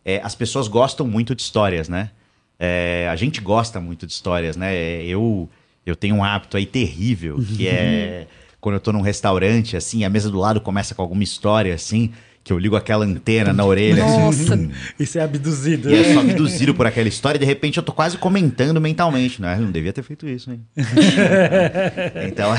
é, 0.05 0.21
as 0.21 0.35
pessoas 0.35 0.67
gostam 0.67 1.07
muito 1.07 1.33
de 1.33 1.43
histórias, 1.43 1.89
né? 1.89 2.11
É, 2.59 3.07
a 3.09 3.15
gente 3.15 3.41
gosta 3.41 3.81
muito 3.81 4.05
de 4.05 4.13
histórias, 4.13 4.57
né? 4.57 4.75
Eu, 5.05 5.49
eu 5.87 5.95
tenho 5.95 6.17
um 6.17 6.25
hábito 6.25 6.57
aí 6.57 6.67
terrível, 6.67 7.39
que 7.57 7.69
é 7.69 8.27
quando 8.65 8.77
eu 8.77 8.81
tô 8.81 8.95
num 8.95 9.03
restaurante, 9.03 9.77
assim, 9.77 10.05
a 10.05 10.09
mesa 10.09 10.31
do 10.31 10.39
lado 10.39 10.59
começa 10.59 10.95
com 10.95 11.03
alguma 11.03 11.23
história, 11.23 11.75
assim, 11.75 12.11
que 12.43 12.51
eu 12.51 12.59
ligo 12.59 12.75
aquela 12.77 13.05
antena 13.05 13.53
na 13.53 13.63
orelha. 13.63 14.03
Assim, 14.03 14.19
Nossa, 14.19 14.55
assim, 14.55 14.71
isso 14.99 15.19
é 15.19 15.21
abduzido. 15.21 15.91
E 15.91 15.95
é 15.95 16.15
só 16.15 16.21
abduzido 16.21 16.75
por 16.75 16.87
aquela 16.87 17.07
história 17.07 17.37
e 17.37 17.41
de 17.41 17.45
repente 17.45 17.77
eu 17.77 17.83
tô 17.83 17.93
quase 17.93 18.17
comentando 18.17 18.81
mentalmente. 18.81 19.39
Não, 19.43 19.51
eu 19.51 19.61
não 19.61 19.71
devia 19.71 19.93
ter 19.93 20.03
feito 20.03 20.27
isso, 20.27 20.51
hein? 20.51 20.65
então, 22.27 22.55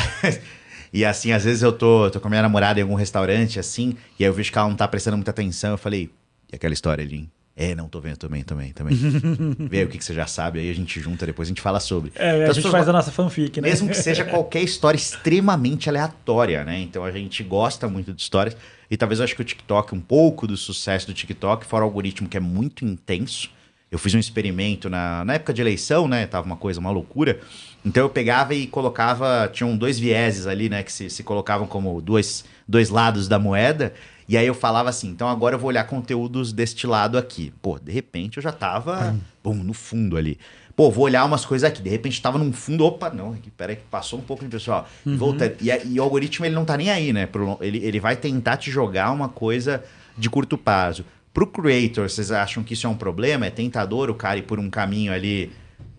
e 0.94 1.04
assim, 1.04 1.32
às 1.32 1.44
vezes 1.44 1.64
eu 1.64 1.74
tô, 1.74 2.12
tô 2.12 2.20
com 2.20 2.28
a 2.28 2.30
minha 2.30 2.44
namorada 2.44 2.80
em 2.80 2.84
algum 2.84 2.94
restaurante, 2.94 3.60
assim, 3.60 3.96
e 4.20 4.24
aí 4.24 4.30
eu 4.30 4.34
vejo 4.34 4.52
que 4.52 4.58
ela 4.60 4.70
não 4.70 4.76
tá 4.76 4.88
prestando 4.88 5.18
muita 5.18 5.32
atenção. 5.32 5.72
Eu 5.72 5.78
falei, 5.80 6.12
e 6.54 6.56
aquela 6.56 6.76
história 6.76 7.04
ali? 7.04 7.28
É, 7.58 7.74
não, 7.74 7.88
tô 7.88 8.02
vendo 8.02 8.18
também, 8.18 8.44
também, 8.44 8.74
também. 8.74 8.94
Vê 9.70 9.86
o 9.86 9.88
que, 9.88 9.98
que 9.98 10.04
você 10.04 10.14
já 10.14 10.28
sabe, 10.28 10.60
aí 10.60 10.70
a 10.70 10.76
gente 10.76 11.00
junta, 11.00 11.26
depois 11.26 11.48
a 11.48 11.52
gente 11.52 11.62
fala 11.62 11.80
sobre. 11.80 12.12
É, 12.16 12.36
então, 12.36 12.50
a 12.50 12.54
gente 12.54 12.70
faz 12.70 12.90
a 12.90 12.92
nossa 12.92 13.12
fanfic, 13.12 13.62
né? 13.62 13.70
Mesmo 13.70 13.88
que 13.88 13.96
seja 13.96 14.26
qualquer 14.26 14.62
história 14.62 14.98
extremamente 14.98 15.88
aleatória, 15.88 16.66
né? 16.66 16.82
Então 16.82 17.06
a 17.06 17.12
gente 17.12 17.42
gosta 17.44 17.88
muito 17.88 18.14
de 18.14 18.22
histórias. 18.22 18.58
E 18.92 18.98
talvez 18.98 19.20
eu 19.20 19.24
acho 19.24 19.36
que 19.36 19.42
o 19.42 19.46
TikTok, 19.46 19.96
um 19.96 20.02
pouco 20.02 20.46
do 20.46 20.58
sucesso 20.58 21.08
do 21.08 21.14
TikTok, 21.14 21.66
fora 21.66 21.86
o 21.86 21.88
algoritmo 21.88 22.28
que 22.28 22.36
é 22.36 22.42
muito 22.42 22.84
intenso. 22.84 23.50
Eu 23.90 23.98
fiz 23.98 24.14
um 24.14 24.20
experimento 24.20 24.90
na, 24.90 25.24
na 25.24 25.36
época 25.36 25.54
de 25.54 25.62
eleição, 25.62 26.10
né? 26.10 26.28
Tava 26.28 26.46
uma 26.46 26.58
coisa, 26.58 26.82
uma 26.82 26.92
loucura. 26.92 27.40
Então 27.86 28.04
eu 28.04 28.10
pegava 28.10 28.54
e 28.54 28.68
colocava. 28.68 29.50
Tinham 29.54 29.78
dois 29.78 29.98
vieses 29.98 30.46
ali, 30.46 30.68
né? 30.68 30.84
Que 30.84 30.92
se, 30.92 31.10
se 31.10 31.24
colocavam 31.24 31.66
como 31.66 32.02
dois, 32.02 32.44
dois 32.68 32.90
lados 32.90 33.30
da 33.30 33.40
moeda. 33.40 33.94
E 34.28 34.36
aí 34.38 34.48
eu 34.48 34.56
falava 34.56 34.90
assim, 34.90 35.10
então 35.10 35.28
agora 35.28 35.56
eu 35.56 35.60
vou 35.60 35.68
olhar 35.68 35.84
conteúdos 35.86 36.52
deste 36.52 36.88
lado 36.88 37.18
aqui. 37.18 37.54
Pô, 37.62 37.78
de 37.78 37.92
repente 37.92 38.38
eu 38.38 38.44
já 38.44 38.52
tava, 38.52 39.12
hum. 39.12 39.20
bom, 39.44 39.54
no 39.54 39.74
fundo 39.74 40.18
ali. 40.18 40.40
Pô, 40.76 40.92
vou 40.92 41.06
olhar 41.06 41.24
umas 41.24 41.46
coisas 41.46 41.70
aqui. 41.70 41.82
De 41.82 41.90
repente 41.90 42.22
tava 42.22 42.38
num 42.38 42.52
fundo, 42.52 42.86
opa, 42.86 43.10
não, 43.10 43.34
aqui, 43.34 43.50
peraí, 43.52 43.78
passou 43.90 44.20
um 44.20 44.22
pouco 44.22 44.44
de 44.44 44.50
pessoal. 44.50 44.88
Uhum. 45.06 45.18
Volta, 45.18 45.56
e, 45.62 45.70
e, 45.70 46.00
o 46.00 46.04
algoritmo 46.04 46.46
ele 46.46 46.56
não 46.56 46.66
tá 46.66 46.76
nem 46.76 46.90
aí, 46.90 47.14
né? 47.14 47.30
Ele, 47.62 47.78
ele 47.78 48.00
vai 48.00 48.16
tentar 48.16 48.58
te 48.58 48.70
jogar 48.70 49.12
uma 49.12 49.30
coisa 49.30 49.84
de 50.18 50.30
curto 50.30 50.58
prazo. 50.58 51.06
Pro 51.34 51.48
creator, 51.48 52.10
vocês 52.10 52.32
acham 52.32 52.64
que 52.64 52.74
isso 52.74 52.88
é 52.88 52.90
um 52.90 52.96
problema? 52.96 53.46
É 53.46 53.50
tentador 53.50 54.10
o 54.10 54.16
cara 54.16 54.38
ir 54.38 54.44
por 54.44 54.60
um 54.60 54.70
caminho 54.70 55.14
ali, 55.14 55.52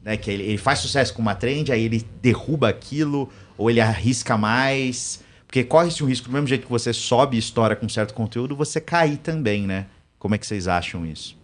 né? 0.02 0.16
Que 0.16 0.30
ele, 0.30 0.42
ele 0.42 0.58
faz 0.58 0.80
sucesso 0.80 1.14
com 1.14 1.22
uma 1.22 1.34
trend, 1.34 1.72
aí 1.72 1.84
ele 1.84 2.04
derruba 2.20 2.68
aquilo, 2.68 3.30
ou 3.56 3.70
ele 3.70 3.80
arrisca 3.80 4.36
mais. 4.36 5.24
Porque 5.56 5.68
corre-se 5.68 6.04
um 6.04 6.06
risco, 6.06 6.28
do 6.28 6.32
mesmo 6.34 6.46
jeito 6.46 6.66
que 6.66 6.70
você 6.70 6.92
sobe 6.92 7.38
história 7.38 7.74
com 7.74 7.88
certo 7.88 8.12
conteúdo, 8.12 8.54
você 8.54 8.78
cair 8.78 9.16
também, 9.16 9.66
né? 9.66 9.86
Como 10.18 10.34
é 10.34 10.38
que 10.38 10.46
vocês 10.46 10.68
acham 10.68 11.06
isso? 11.06 11.34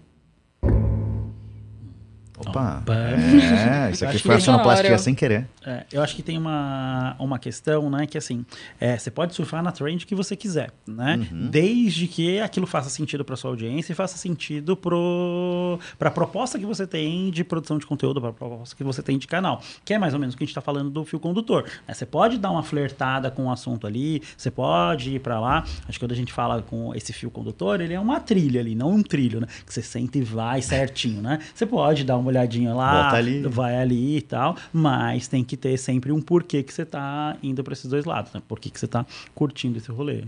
Opa! 2.49 2.79
Opa. 2.83 2.95
É, 2.95 3.91
isso 3.91 4.05
aqui 4.05 4.19
foi 4.19 4.37
a 4.37 4.41
sonoplastia 4.41 4.99
sem 4.99 5.15
querer. 5.15 5.47
É, 5.65 5.85
eu 5.93 6.03
acho 6.03 6.17
que 6.17 6.23
tem 6.23 6.37
uma, 6.37 7.15
uma 7.19 7.39
questão, 7.39 7.89
né? 7.91 8.07
Que 8.07 8.19
assim, 8.19 8.45
é, 8.81 8.99
você 8.99 9.11
pode 9.11 9.35
surfar 9.35 9.63
na 9.63 9.73
trend 9.73 10.05
que 10.07 10.15
você 10.15 10.37
quiser, 10.37 10.71
né? 10.87 11.27
Uhum. 11.31 11.49
Desde 11.49 12.07
que 12.07 12.41
aquilo 12.41 12.67
faça 12.67 12.91
sentido 12.91 13.25
para 13.25 13.37
sua 13.37 13.51
audiência 13.51 13.93
e 13.93 13.95
faça 13.95 14.17
sentido 14.17 14.77
para 14.77 16.09
a 16.09 16.11
proposta 16.11 16.59
que 16.59 16.67
você 16.67 16.87
tem 16.87 17.31
de 17.31 17.45
produção 17.45 17.79
de 17.79 17.87
conteúdo, 17.87 18.21
para 18.21 18.31
a 18.31 18.33
proposta 18.33 18.77
que 18.77 18.85
você 18.85 19.03
tem 19.03 19.19
de 19.19 19.27
canal. 19.27 19.63
Que 19.85 19.95
é 19.95 19.99
mais 19.99 20.15
ou 20.15 20.21
menos 20.21 20.35
o 20.35 20.39
que 20.39 20.45
a 20.45 20.47
gente 20.47 20.51
está 20.51 20.61
falando 20.61 20.91
do 20.91 21.05
fio 21.05 21.21
condutor. 21.21 21.65
Né? 21.87 21.95
Você 21.95 22.07
pode 22.07 22.39
dar 22.39 22.51
uma 22.51 22.63
flertada 22.63 23.31
com 23.31 23.47
o 23.47 23.51
assunto 23.51 23.87
ali, 23.87 24.23
você 24.37 24.51
pode 24.51 25.17
ir 25.17 25.21
para 25.21 25.39
lá. 25.39 25.65
Acho 25.89 25.99
que 25.99 26.05
quando 26.05 26.13
a 26.13 26.17
gente 26.17 26.33
fala 26.33 26.63
com 26.63 26.95
esse 26.95 27.13
fio 27.13 27.31
condutor, 27.31 27.81
ele 27.81 27.95
é 27.95 28.01
uma 28.01 28.21
trilha 28.21 28.61
ali, 28.61 28.75
não 28.75 28.93
um 28.93 29.03
trilho, 29.03 29.41
né? 29.41 29.47
Que 29.65 29.73
você 29.73 29.83
senta 29.83 30.19
e 30.19 30.23
vai 30.23 30.63
certinho, 30.63 31.23
né? 31.23 31.39
Você 31.55 31.67
pode 31.67 32.05
dar 32.05 32.17
uma 32.17 32.32
olhadinha 32.33 32.75
lá, 32.75 33.13
ali. 33.13 33.43
vai 33.43 33.77
ali 33.77 34.17
e 34.17 34.23
tal, 34.23 34.57
mas 34.73 35.29
tem 35.29 35.45
que 35.45 35.57
ter 35.57 35.77
sempre 35.79 36.11
um 36.11 36.21
porquê 36.21 36.63
que 36.63 36.73
você 36.73 36.83
está 36.83 37.37
indo 37.43 37.63
para 37.63 37.73
esses 37.73 37.89
dois 37.89 38.05
lados, 38.05 38.33
né? 38.33 38.43
Por 38.47 38.59
que, 38.59 38.71
que 38.71 38.79
você 38.79 38.87
está 38.87 39.07
curtindo 39.35 39.79
esse 39.79 39.91
rolê. 39.91 40.25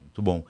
Muito 0.00 0.22
bom. 0.22 0.44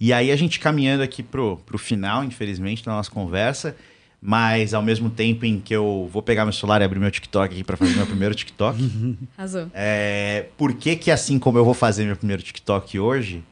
E 0.00 0.12
aí 0.12 0.30
a 0.30 0.36
gente 0.36 0.60
caminhando 0.60 1.02
aqui 1.02 1.22
pro, 1.22 1.58
pro 1.64 1.78
final, 1.78 2.22
infelizmente, 2.22 2.84
da 2.84 2.92
nossa 2.92 3.10
conversa, 3.10 3.74
mas 4.20 4.74
ao 4.74 4.82
mesmo 4.82 5.08
tempo 5.08 5.44
em 5.46 5.58
que 5.58 5.74
eu 5.74 6.08
vou 6.12 6.22
pegar 6.22 6.44
meu 6.44 6.52
celular 6.52 6.80
e 6.80 6.84
abrir 6.84 6.98
meu 6.98 7.10
TikTok 7.10 7.54
aqui 7.54 7.64
para 7.64 7.76
fazer 7.76 7.96
meu 7.96 8.06
primeiro 8.06 8.34
TikTok. 8.34 8.78
Azul. 9.36 9.70
É, 9.74 10.46
por 10.56 10.74
que 10.74 10.96
que 10.96 11.10
assim 11.10 11.38
como 11.38 11.58
eu 11.58 11.64
vou 11.64 11.74
fazer 11.74 12.04
meu 12.04 12.16
primeiro 12.16 12.42
TikTok 12.42 12.98
hoje, 12.98 13.42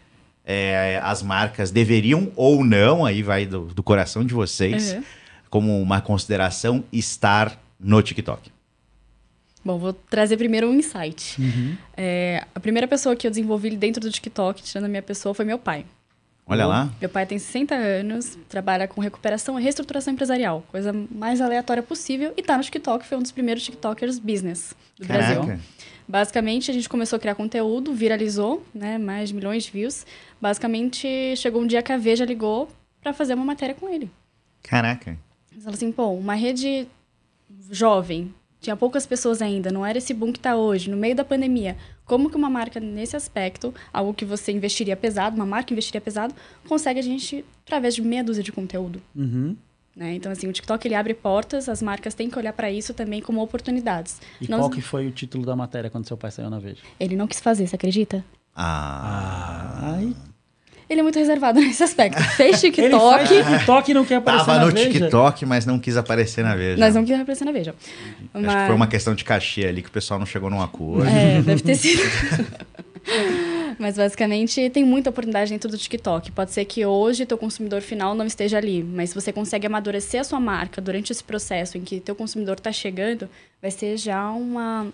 é, 0.44 1.00
as 1.02 1.22
marcas 1.22 1.70
deveriam 1.70 2.30
ou 2.36 2.62
não, 2.62 3.06
aí 3.06 3.22
vai 3.22 3.46
do, 3.46 3.66
do 3.66 3.82
coração 3.82 4.24
de 4.24 4.34
vocês, 4.34 4.92
uhum 4.92 5.02
como 5.54 5.80
uma 5.80 6.00
consideração 6.00 6.82
estar 6.92 7.56
no 7.78 8.02
TikTok? 8.02 8.50
Bom, 9.64 9.78
vou 9.78 9.92
trazer 9.92 10.36
primeiro 10.36 10.68
um 10.68 10.74
insight. 10.74 11.40
Uhum. 11.40 11.76
É, 11.96 12.44
a 12.52 12.58
primeira 12.58 12.88
pessoa 12.88 13.14
que 13.14 13.24
eu 13.24 13.30
desenvolvi 13.30 13.70
dentro 13.76 14.00
do 14.00 14.10
TikTok, 14.10 14.60
tirando 14.64 14.86
a 14.86 14.88
minha 14.88 15.00
pessoa, 15.00 15.32
foi 15.32 15.44
meu 15.44 15.56
pai. 15.56 15.86
Olha 16.44 16.66
lá. 16.66 16.92
Meu 17.00 17.08
pai 17.08 17.24
tem 17.24 17.38
60 17.38 17.72
anos, 17.72 18.36
trabalha 18.48 18.88
com 18.88 19.00
recuperação 19.00 19.56
e 19.56 19.62
reestruturação 19.62 20.12
empresarial, 20.12 20.64
coisa 20.72 20.92
mais 21.08 21.40
aleatória 21.40 21.84
possível, 21.84 22.34
e 22.36 22.42
tá 22.42 22.58
no 22.58 22.64
TikTok, 22.64 23.06
foi 23.06 23.16
um 23.16 23.22
dos 23.22 23.30
primeiros 23.30 23.62
TikTokers 23.62 24.18
business 24.18 24.74
do 24.98 25.06
Caraca. 25.06 25.40
Brasil. 25.40 25.60
Basicamente, 26.08 26.72
a 26.72 26.74
gente 26.74 26.88
começou 26.88 27.16
a 27.16 27.20
criar 27.20 27.36
conteúdo, 27.36 27.94
viralizou, 27.94 28.66
né, 28.74 28.98
mais 28.98 29.28
de 29.28 29.36
milhões 29.36 29.62
de 29.62 29.70
views. 29.70 30.04
Basicamente, 30.40 31.36
chegou 31.36 31.62
um 31.62 31.66
dia 31.66 31.80
que 31.80 31.92
a 31.92 31.96
Veja 31.96 32.24
ligou 32.24 32.68
para 33.00 33.12
fazer 33.12 33.34
uma 33.34 33.44
matéria 33.44 33.76
com 33.76 33.88
ele. 33.88 34.10
Caraca. 34.64 35.16
Você 35.54 35.60
fala 35.60 35.76
assim, 35.76 35.92
pô, 35.92 36.08
uma 36.10 36.34
rede 36.34 36.86
jovem, 37.70 38.34
tinha 38.60 38.76
poucas 38.76 39.06
pessoas 39.06 39.40
ainda, 39.40 39.70
não 39.70 39.84
era 39.84 39.98
esse 39.98 40.12
boom 40.12 40.32
que 40.32 40.38
está 40.38 40.56
hoje, 40.56 40.90
no 40.90 40.96
meio 40.96 41.14
da 41.14 41.24
pandemia. 41.24 41.76
Como 42.04 42.28
que 42.28 42.36
uma 42.36 42.50
marca 42.50 42.80
nesse 42.80 43.16
aspecto, 43.16 43.72
algo 43.92 44.12
que 44.12 44.24
você 44.24 44.52
investiria 44.52 44.96
pesado, 44.96 45.36
uma 45.36 45.46
marca 45.46 45.72
investiria 45.72 46.00
pesado, 46.00 46.34
consegue 46.66 46.98
a 46.98 47.02
gente 47.02 47.44
através 47.64 47.94
de 47.94 48.02
meia 48.02 48.24
dúzia 48.24 48.42
de 48.42 48.50
conteúdo? 48.50 49.00
Uhum. 49.14 49.56
Né? 49.94 50.14
Então, 50.14 50.32
assim, 50.32 50.48
o 50.48 50.52
TikTok 50.52 50.86
ele 50.88 50.94
abre 50.94 51.14
portas, 51.14 51.68
as 51.68 51.80
marcas 51.80 52.14
têm 52.14 52.28
que 52.28 52.36
olhar 52.36 52.52
para 52.52 52.70
isso 52.70 52.92
também 52.92 53.22
como 53.22 53.40
oportunidades. 53.40 54.20
E 54.40 54.48
não... 54.48 54.58
qual 54.58 54.70
que 54.70 54.82
foi 54.82 55.06
o 55.06 55.12
título 55.12 55.46
da 55.46 55.54
matéria 55.54 55.88
quando 55.88 56.06
seu 56.06 56.16
pai 56.16 56.32
saiu 56.32 56.50
na 56.50 56.58
Veja? 56.58 56.82
Ele 56.98 57.14
não 57.14 57.28
quis 57.28 57.40
fazer, 57.40 57.66
você 57.66 57.76
acredita? 57.76 58.24
Ah. 58.56 59.94
Ai. 59.94 60.16
Ele 60.94 61.00
é 61.00 61.02
muito 61.02 61.18
reservado 61.18 61.58
nesse 61.60 61.82
aspecto. 61.82 62.22
Fez 62.22 62.60
TikTok. 62.60 62.84
Ele 62.84 63.42
faz 63.42 63.56
TikTok 63.58 63.90
e 63.90 63.94
não 63.94 64.04
quer 64.04 64.16
aparecer 64.16 64.46
Tava 64.46 64.58
na 64.58 64.66
no 64.66 64.72
Veja. 64.72 64.90
TikTok, 64.90 65.44
mas 65.44 65.66
não 65.66 65.78
quis 65.78 65.96
aparecer 65.96 66.44
na 66.44 66.54
Veja. 66.54 66.78
Nós 66.78 66.94
não 66.94 67.02
quisemos 67.02 67.22
aparecer 67.22 67.44
na 67.44 67.52
Veja. 67.52 67.74
Acho 68.32 68.46
que 68.46 68.66
foi 68.66 68.74
uma 68.74 68.86
questão 68.86 69.14
de 69.14 69.24
cachê 69.24 69.66
ali 69.66 69.82
que 69.82 69.88
o 69.88 69.92
pessoal 69.92 70.20
não 70.20 70.26
chegou 70.26 70.48
num 70.48 70.62
acordo. 70.62 71.08
É, 71.08 71.42
deve 71.42 71.62
ter 71.62 71.74
sido. 71.74 72.00
Mas 73.76 73.96
basicamente 73.96 74.70
tem 74.70 74.84
muita 74.84 75.10
oportunidade 75.10 75.50
dentro 75.50 75.68
do 75.68 75.76
TikTok. 75.76 76.30
Pode 76.30 76.52
ser 76.52 76.64
que 76.64 76.86
hoje 76.86 77.26
teu 77.26 77.36
consumidor 77.36 77.82
final 77.82 78.14
não 78.14 78.24
esteja 78.24 78.56
ali, 78.56 78.84
mas 78.84 79.10
se 79.10 79.14
você 79.14 79.32
consegue 79.32 79.66
amadurecer 79.66 80.20
a 80.20 80.24
sua 80.24 80.38
marca 80.38 80.80
durante 80.80 81.10
esse 81.10 81.22
processo 81.22 81.76
em 81.76 81.82
que 81.82 81.98
teu 81.98 82.14
consumidor 82.14 82.54
está 82.54 82.70
chegando, 82.70 83.28
vai 83.60 83.72
ser 83.72 83.96
já 83.98 84.30
uma, 84.30 84.86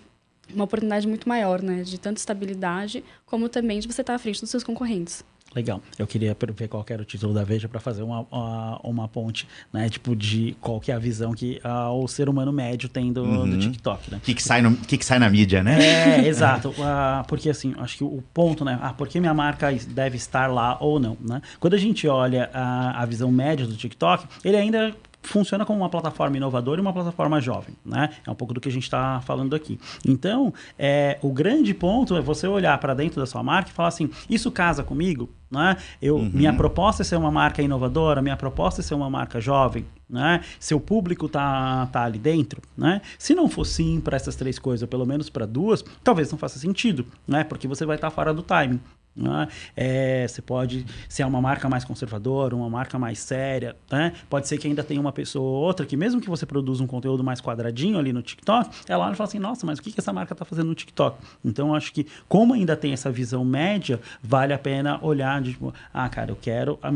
uma 0.53 0.63
oportunidade 0.63 1.07
muito 1.07 1.29
maior, 1.29 1.61
né? 1.61 1.83
De 1.83 1.99
tanto 1.99 2.17
estabilidade, 2.17 3.03
como 3.25 3.47
também 3.47 3.79
de 3.79 3.87
você 3.87 4.01
estar 4.01 4.15
à 4.15 4.19
frente 4.19 4.41
dos 4.41 4.49
seus 4.49 4.63
concorrentes. 4.63 5.23
Legal. 5.53 5.81
Eu 5.99 6.07
queria 6.07 6.35
ver 6.55 6.67
qual 6.67 6.85
era 6.89 7.01
o 7.01 7.05
título 7.05 7.33
da 7.33 7.43
Veja 7.43 7.67
para 7.67 7.79
fazer 7.79 8.03
uma, 8.03 8.25
uma, 8.31 8.79
uma, 8.83 9.07
ponte, 9.07 9.47
né? 9.71 9.89
Tipo, 9.89 10.15
de 10.15 10.55
qual 10.61 10.79
que 10.79 10.91
é 10.91 10.95
a 10.95 10.99
visão 10.99 11.33
que 11.33 11.61
uh, 11.65 11.91
o 12.01 12.07
ser 12.07 12.29
humano 12.29 12.53
médio 12.53 12.87
tem 12.87 13.11
do, 13.11 13.23
uhum. 13.23 13.49
do 13.49 13.59
TikTok, 13.59 14.11
né? 14.11 14.21
Que, 14.23 14.33
que, 14.33 14.41
sai 14.41 14.61
no, 14.61 14.75
que, 14.77 14.97
que 14.97 15.05
sai 15.05 15.19
na 15.19 15.29
mídia, 15.29 15.61
né? 15.61 16.21
É, 16.21 16.23
exato. 16.27 16.69
Uh, 16.69 17.27
porque, 17.27 17.49
assim, 17.49 17.75
acho 17.79 17.97
que 17.97 18.03
o 18.03 18.23
ponto, 18.33 18.63
né? 18.63 18.79
Ah, 18.81 18.93
por 18.93 19.09
que 19.09 19.19
minha 19.19 19.33
marca 19.33 19.73
deve 19.89 20.15
estar 20.15 20.47
lá 20.47 20.77
ou 20.79 20.99
não, 20.99 21.17
né? 21.19 21.41
Quando 21.59 21.73
a 21.73 21.77
gente 21.77 22.07
olha 22.07 22.49
a, 22.53 23.01
a 23.01 23.05
visão 23.05 23.29
média 23.29 23.67
do 23.67 23.75
TikTok, 23.75 24.25
ele 24.45 24.55
ainda 24.55 24.95
funciona 25.23 25.65
como 25.65 25.79
uma 25.79 25.89
plataforma 25.89 26.37
inovadora 26.37 26.79
e 26.79 26.81
uma 26.81 26.93
plataforma 26.93 27.39
jovem, 27.39 27.75
né? 27.85 28.09
É 28.25 28.31
um 28.31 28.35
pouco 28.35 28.53
do 28.53 28.61
que 28.61 28.69
a 28.69 28.71
gente 28.71 28.83
está 28.83 29.21
falando 29.21 29.55
aqui. 29.55 29.79
Então, 30.05 30.53
é, 30.77 31.17
o 31.21 31.31
grande 31.31 31.73
ponto 31.73 32.15
é 32.15 32.21
você 32.21 32.47
olhar 32.47 32.77
para 32.79 32.93
dentro 32.93 33.19
da 33.19 33.25
sua 33.25 33.43
marca 33.43 33.69
e 33.69 33.73
falar 33.73 33.89
assim: 33.89 34.09
isso 34.29 34.51
casa 34.51 34.83
comigo? 34.83 35.29
Né? 35.49 35.75
Eu, 36.01 36.15
uhum. 36.15 36.31
Minha 36.33 36.53
proposta 36.53 37.01
é 37.01 37.05
ser 37.05 37.17
uma 37.17 37.29
marca 37.29 37.61
inovadora, 37.61 38.21
minha 38.21 38.37
proposta 38.37 38.79
é 38.79 38.83
ser 38.83 38.93
uma 38.93 39.09
marca 39.09 39.41
jovem, 39.41 39.85
né? 40.09 40.41
Seu 40.57 40.79
público 40.79 41.27
tá, 41.27 41.87
tá 41.91 42.03
ali 42.03 42.17
dentro, 42.17 42.61
né? 42.77 43.01
Se 43.19 43.35
não 43.35 43.49
for 43.49 43.65
sim 43.65 43.99
para 43.99 44.15
essas 44.15 44.35
três 44.35 44.57
coisas, 44.57 44.87
pelo 44.87 45.05
menos 45.05 45.29
para 45.29 45.45
duas, 45.45 45.83
talvez 46.03 46.31
não 46.31 46.37
faça 46.37 46.57
sentido, 46.57 47.05
né? 47.27 47.43
Porque 47.43 47.67
você 47.67 47.85
vai 47.85 47.97
estar 47.97 48.09
tá 48.09 48.15
fora 48.15 48.33
do 48.33 48.41
timing. 48.41 48.79
Né? 49.15 49.47
É, 49.75 50.25
você 50.27 50.41
pode 50.41 50.85
ser 51.09 51.25
uma 51.25 51.41
marca 51.41 51.67
mais 51.67 51.83
conservadora, 51.83 52.55
uma 52.55 52.69
marca 52.69 52.97
mais 52.97 53.19
séria. 53.19 53.75
Né? 53.91 54.13
Pode 54.29 54.47
ser 54.47 54.57
que 54.57 54.67
ainda 54.67 54.83
tenha 54.83 55.01
uma 55.01 55.11
pessoa 55.11 55.43
ou 55.43 55.63
outra 55.63 55.85
que, 55.85 55.97
mesmo 55.97 56.21
que 56.21 56.29
você 56.29 56.45
produza 56.45 56.83
um 56.83 56.87
conteúdo 56.87 57.23
mais 57.23 57.41
quadradinho 57.41 57.99
ali 57.99 58.13
no 58.13 58.21
TikTok, 58.21 58.69
ela 58.87 59.05
olha 59.05 59.13
e 59.13 59.15
fala 59.15 59.27
assim: 59.27 59.39
nossa, 59.39 59.65
mas 59.65 59.79
o 59.79 59.81
que, 59.81 59.91
que 59.91 59.99
essa 59.99 60.13
marca 60.13 60.33
está 60.33 60.45
fazendo 60.45 60.67
no 60.67 60.75
TikTok? 60.75 61.17
Então, 61.43 61.75
acho 61.75 61.91
que, 61.93 62.07
como 62.27 62.53
ainda 62.53 62.75
tem 62.75 62.93
essa 62.93 63.11
visão 63.11 63.43
média, 63.43 63.99
vale 64.23 64.53
a 64.53 64.59
pena 64.59 64.99
olhar 65.01 65.41
de 65.41 65.51
tipo, 65.51 65.73
ah, 65.93 66.07
cara, 66.07 66.31
eu 66.31 66.37
quero 66.39 66.79
a 66.81 66.91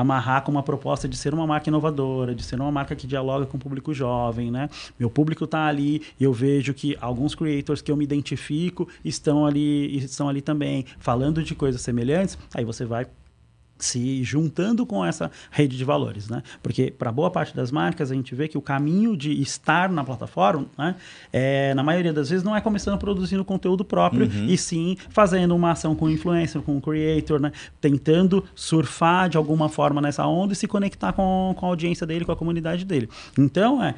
amarrar 0.00 0.42
com 0.42 0.50
uma 0.50 0.62
proposta 0.62 1.08
de 1.08 1.16
ser 1.16 1.32
uma 1.32 1.46
marca 1.46 1.68
inovadora, 1.68 2.34
de 2.34 2.42
ser 2.42 2.60
uma 2.60 2.70
marca 2.70 2.94
que 2.94 3.06
dialoga 3.06 3.46
com 3.46 3.56
o 3.56 3.60
público 3.60 3.94
jovem. 3.94 4.50
Né? 4.50 4.68
Meu 4.98 5.08
público 5.08 5.44
está 5.44 5.66
ali 5.66 6.02
e 6.18 6.24
eu 6.24 6.32
vejo 6.32 6.74
que 6.74 6.96
alguns 7.00 7.34
creators 7.34 7.80
que 7.80 7.90
eu 7.90 7.96
me 7.96 8.04
identifico 8.04 8.88
estão 9.04 9.46
ali, 9.46 9.96
estão 9.96 10.28
ali 10.28 10.40
também, 10.40 10.84
falando 10.98 11.29
falando 11.30 11.42
de 11.42 11.54
coisas 11.54 11.80
semelhantes, 11.80 12.36
aí 12.54 12.64
você 12.64 12.84
vai 12.84 13.06
se 13.78 14.22
juntando 14.22 14.84
com 14.84 15.02
essa 15.02 15.30
rede 15.50 15.74
de 15.74 15.84
valores, 15.86 16.28
né? 16.28 16.42
Porque 16.62 16.90
para 16.90 17.10
boa 17.10 17.30
parte 17.30 17.56
das 17.56 17.70
marcas 17.70 18.10
a 18.10 18.14
gente 18.14 18.34
vê 18.34 18.46
que 18.46 18.58
o 18.58 18.60
caminho 18.60 19.16
de 19.16 19.40
estar 19.40 19.88
na 19.88 20.04
plataforma, 20.04 20.66
né, 20.76 20.96
é, 21.32 21.72
na 21.72 21.82
maioria 21.82 22.12
das 22.12 22.28
vezes 22.28 22.44
não 22.44 22.54
é 22.54 22.60
começando 22.60 22.98
produzindo 22.98 23.42
conteúdo 23.42 23.82
próprio 23.82 24.26
uhum. 24.26 24.44
e 24.44 24.58
sim 24.58 24.98
fazendo 25.08 25.56
uma 25.56 25.70
ação 25.70 25.96
com 25.96 26.04
o 26.04 26.10
influencer, 26.10 26.60
com 26.60 26.76
o 26.76 26.80
creator, 26.80 27.40
né, 27.40 27.52
tentando 27.80 28.44
surfar 28.54 29.30
de 29.30 29.38
alguma 29.38 29.70
forma 29.70 29.98
nessa 30.02 30.26
onda 30.26 30.52
e 30.52 30.56
se 30.56 30.68
conectar 30.68 31.14
com, 31.14 31.54
com 31.56 31.64
a 31.64 31.68
audiência 31.70 32.06
dele, 32.06 32.26
com 32.26 32.32
a 32.32 32.36
comunidade 32.36 32.84
dele. 32.84 33.08
Então 33.38 33.82
é 33.82 33.94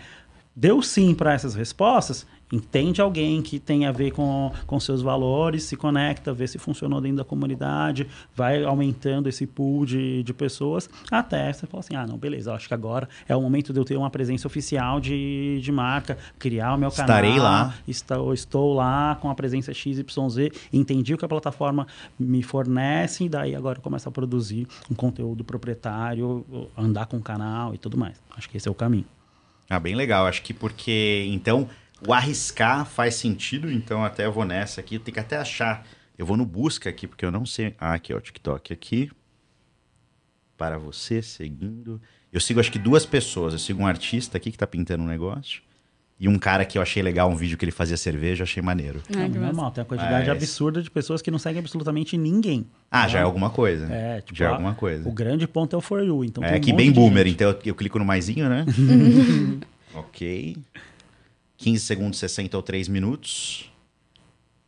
deu 0.54 0.82
sim 0.82 1.14
para 1.14 1.32
essas 1.32 1.54
respostas 1.54 2.26
entende 2.52 3.00
alguém 3.00 3.40
que 3.40 3.58
tem 3.58 3.86
a 3.86 3.92
ver 3.92 4.10
com, 4.10 4.52
com 4.66 4.78
seus 4.78 5.00
valores, 5.00 5.64
se 5.64 5.76
conecta, 5.76 6.32
vê 6.34 6.46
se 6.46 6.58
funcionou 6.58 7.00
dentro 7.00 7.16
da 7.16 7.24
comunidade, 7.24 8.06
vai 8.34 8.62
aumentando 8.62 9.28
esse 9.28 9.46
pool 9.46 9.86
de, 9.86 10.22
de 10.22 10.34
pessoas, 10.34 10.88
até 11.10 11.50
você 11.50 11.66
fala 11.66 11.80
assim, 11.80 11.96
ah, 11.96 12.06
não, 12.06 12.18
beleza, 12.18 12.52
acho 12.52 12.68
que 12.68 12.74
agora 12.74 13.08
é 13.26 13.34
o 13.34 13.40
momento 13.40 13.72
de 13.72 13.80
eu 13.80 13.84
ter 13.84 13.96
uma 13.96 14.10
presença 14.10 14.46
oficial 14.46 15.00
de, 15.00 15.58
de 15.62 15.72
marca, 15.72 16.18
criar 16.38 16.74
o 16.74 16.78
meu 16.78 16.90
canal. 16.90 17.16
Estarei 17.16 17.38
lá. 17.38 17.74
Estou, 17.88 18.34
estou 18.34 18.74
lá 18.74 19.16
com 19.20 19.30
a 19.30 19.34
presença 19.34 19.72
XYZ, 19.72 20.04
entendi 20.72 21.14
o 21.14 21.18
que 21.18 21.24
a 21.24 21.28
plataforma 21.28 21.86
me 22.18 22.42
fornece, 22.42 23.24
e 23.24 23.28
daí 23.28 23.54
agora 23.54 23.78
eu 23.78 23.82
começo 23.82 24.08
a 24.08 24.12
produzir 24.12 24.66
um 24.90 24.94
conteúdo 24.94 25.42
proprietário, 25.42 26.44
andar 26.76 27.06
com 27.06 27.16
o 27.16 27.22
canal 27.22 27.74
e 27.74 27.78
tudo 27.78 27.96
mais. 27.96 28.20
Acho 28.36 28.48
que 28.50 28.56
esse 28.56 28.68
é 28.68 28.70
o 28.70 28.74
caminho. 28.74 29.06
Ah, 29.70 29.80
bem 29.80 29.94
legal. 29.94 30.26
Acho 30.26 30.42
que 30.42 30.52
porque, 30.52 31.26
então, 31.30 31.66
o 32.06 32.12
arriscar 32.12 32.84
faz 32.84 33.14
sentido, 33.14 33.70
então 33.70 34.04
até 34.04 34.26
eu 34.26 34.32
vou 34.32 34.44
nessa 34.44 34.80
aqui. 34.80 34.98
Tem 34.98 35.12
que 35.12 35.20
até 35.20 35.36
achar. 35.36 35.86
Eu 36.18 36.26
vou 36.26 36.36
no 36.36 36.44
busca 36.44 36.90
aqui, 36.90 37.06
porque 37.06 37.24
eu 37.24 37.30
não 37.30 37.46
sei. 37.46 37.74
Ah, 37.78 37.94
aqui, 37.94 38.12
ó, 38.12 38.16
o 38.18 38.20
TikTok 38.20 38.72
aqui. 38.72 39.10
Para 40.56 40.78
você, 40.78 41.22
seguindo. 41.22 42.00
Eu 42.32 42.40
sigo 42.40 42.60
acho 42.60 42.70
que 42.70 42.78
duas 42.78 43.04
pessoas. 43.04 43.52
Eu 43.52 43.58
sigo 43.58 43.82
um 43.82 43.86
artista 43.86 44.36
aqui 44.36 44.50
que 44.50 44.58
tá 44.58 44.66
pintando 44.66 45.02
um 45.02 45.06
negócio. 45.06 45.62
E 46.22 46.28
um 46.28 46.38
cara 46.38 46.64
que 46.64 46.78
eu 46.78 46.82
achei 46.82 47.02
legal, 47.02 47.28
um 47.28 47.34
vídeo 47.34 47.58
que 47.58 47.64
ele 47.64 47.72
fazia 47.72 47.96
cerveja, 47.96 48.42
eu 48.42 48.44
achei 48.44 48.62
maneiro. 48.62 49.02
É, 49.10 49.26
normal, 49.26 49.72
tem 49.72 49.82
uma 49.82 49.88
quantidade 49.88 50.28
Mas... 50.28 50.36
absurda 50.36 50.80
de 50.80 50.88
pessoas 50.88 51.20
que 51.20 51.32
não 51.32 51.38
seguem 51.38 51.58
absolutamente 51.58 52.16
ninguém. 52.16 52.64
Ah, 52.88 53.08
já 53.08 53.18
é 53.18 53.22
alguma 53.22 53.50
coisa. 53.50 53.92
É, 53.92 54.20
tipo, 54.20 54.38
já 54.38 54.44
é 54.44 54.48
alguma 54.48 54.72
coisa. 54.74 55.08
O 55.08 55.10
grande 55.10 55.48
ponto 55.48 55.74
é 55.74 55.76
o 55.76 55.80
For 55.80 56.00
You. 56.00 56.24
Então 56.24 56.44
é 56.44 56.60
que 56.60 56.72
um 56.72 56.76
bem 56.76 56.92
boomer, 56.92 57.24
gente. 57.24 57.34
então 57.34 57.50
eu, 57.50 57.58
eu, 57.64 57.74
clico 57.74 57.98
no 57.98 58.04
maisinho, 58.04 58.48
né? 58.48 58.64
ok. 59.94 60.56
15 61.62 61.84
segundos, 61.84 62.18
60 62.18 62.56
ou 62.56 62.62
3 62.62 62.88
minutos. 62.88 63.70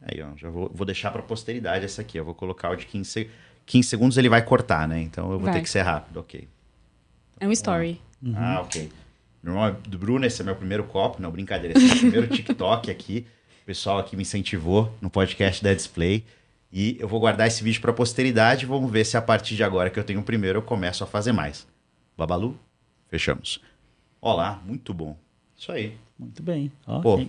Aí, 0.00 0.22
ó, 0.22 0.36
já 0.36 0.48
vou, 0.48 0.70
vou 0.72 0.86
deixar 0.86 1.10
para 1.10 1.22
posteridade 1.22 1.84
essa 1.84 2.02
aqui. 2.02 2.16
Eu 2.16 2.24
vou 2.24 2.34
colocar 2.34 2.70
o 2.70 2.76
de 2.76 2.86
15, 2.86 3.28
15 3.66 3.88
segundos, 3.88 4.16
ele 4.16 4.28
vai 4.28 4.42
cortar, 4.42 4.86
né? 4.86 5.00
Então 5.02 5.24
eu 5.24 5.38
vou 5.38 5.46
vai. 5.46 5.54
ter 5.54 5.62
que 5.62 5.68
ser 5.68 5.82
rápido, 5.82 6.20
ok. 6.20 6.46
É 7.40 7.48
um 7.48 7.52
story. 7.52 8.00
Uhum. 8.22 8.34
Ah, 8.36 8.60
ok. 8.60 8.90
Meu 9.42 9.54
nome 9.54 9.72
é 9.72 9.88
do 9.88 9.98
Bruno, 9.98 10.24
esse 10.24 10.40
é 10.40 10.44
meu 10.44 10.54
primeiro 10.54 10.84
copo, 10.84 11.20
não, 11.20 11.30
brincadeira. 11.30 11.76
Esse 11.76 11.84
é 11.84 11.88
meu 11.88 11.98
primeiro 11.98 12.28
TikTok 12.28 12.90
aqui. 12.90 13.26
O 13.62 13.66
pessoal 13.66 13.98
aqui 13.98 14.16
me 14.16 14.22
incentivou 14.22 14.94
no 15.00 15.10
podcast 15.10 15.64
da 15.64 15.74
Display. 15.74 16.24
E 16.72 16.96
eu 17.00 17.08
vou 17.08 17.18
guardar 17.18 17.48
esse 17.48 17.62
vídeo 17.64 17.80
para 17.80 17.92
posteridade. 17.92 18.66
Vamos 18.66 18.90
ver 18.90 19.04
se 19.04 19.16
a 19.16 19.22
partir 19.22 19.56
de 19.56 19.64
agora 19.64 19.90
que 19.90 19.98
eu 19.98 20.04
tenho 20.04 20.20
o 20.20 20.24
primeiro 20.24 20.58
eu 20.58 20.62
começo 20.62 21.02
a 21.02 21.06
fazer 21.06 21.32
mais. 21.32 21.66
Babalu, 22.16 22.58
fechamos. 23.08 23.60
Olá, 24.20 24.62
muito 24.64 24.94
bom. 24.94 25.16
Isso 25.56 25.72
aí. 25.72 26.03
Muito 26.18 26.42
bem. 26.42 26.70
Pô, 27.02 27.20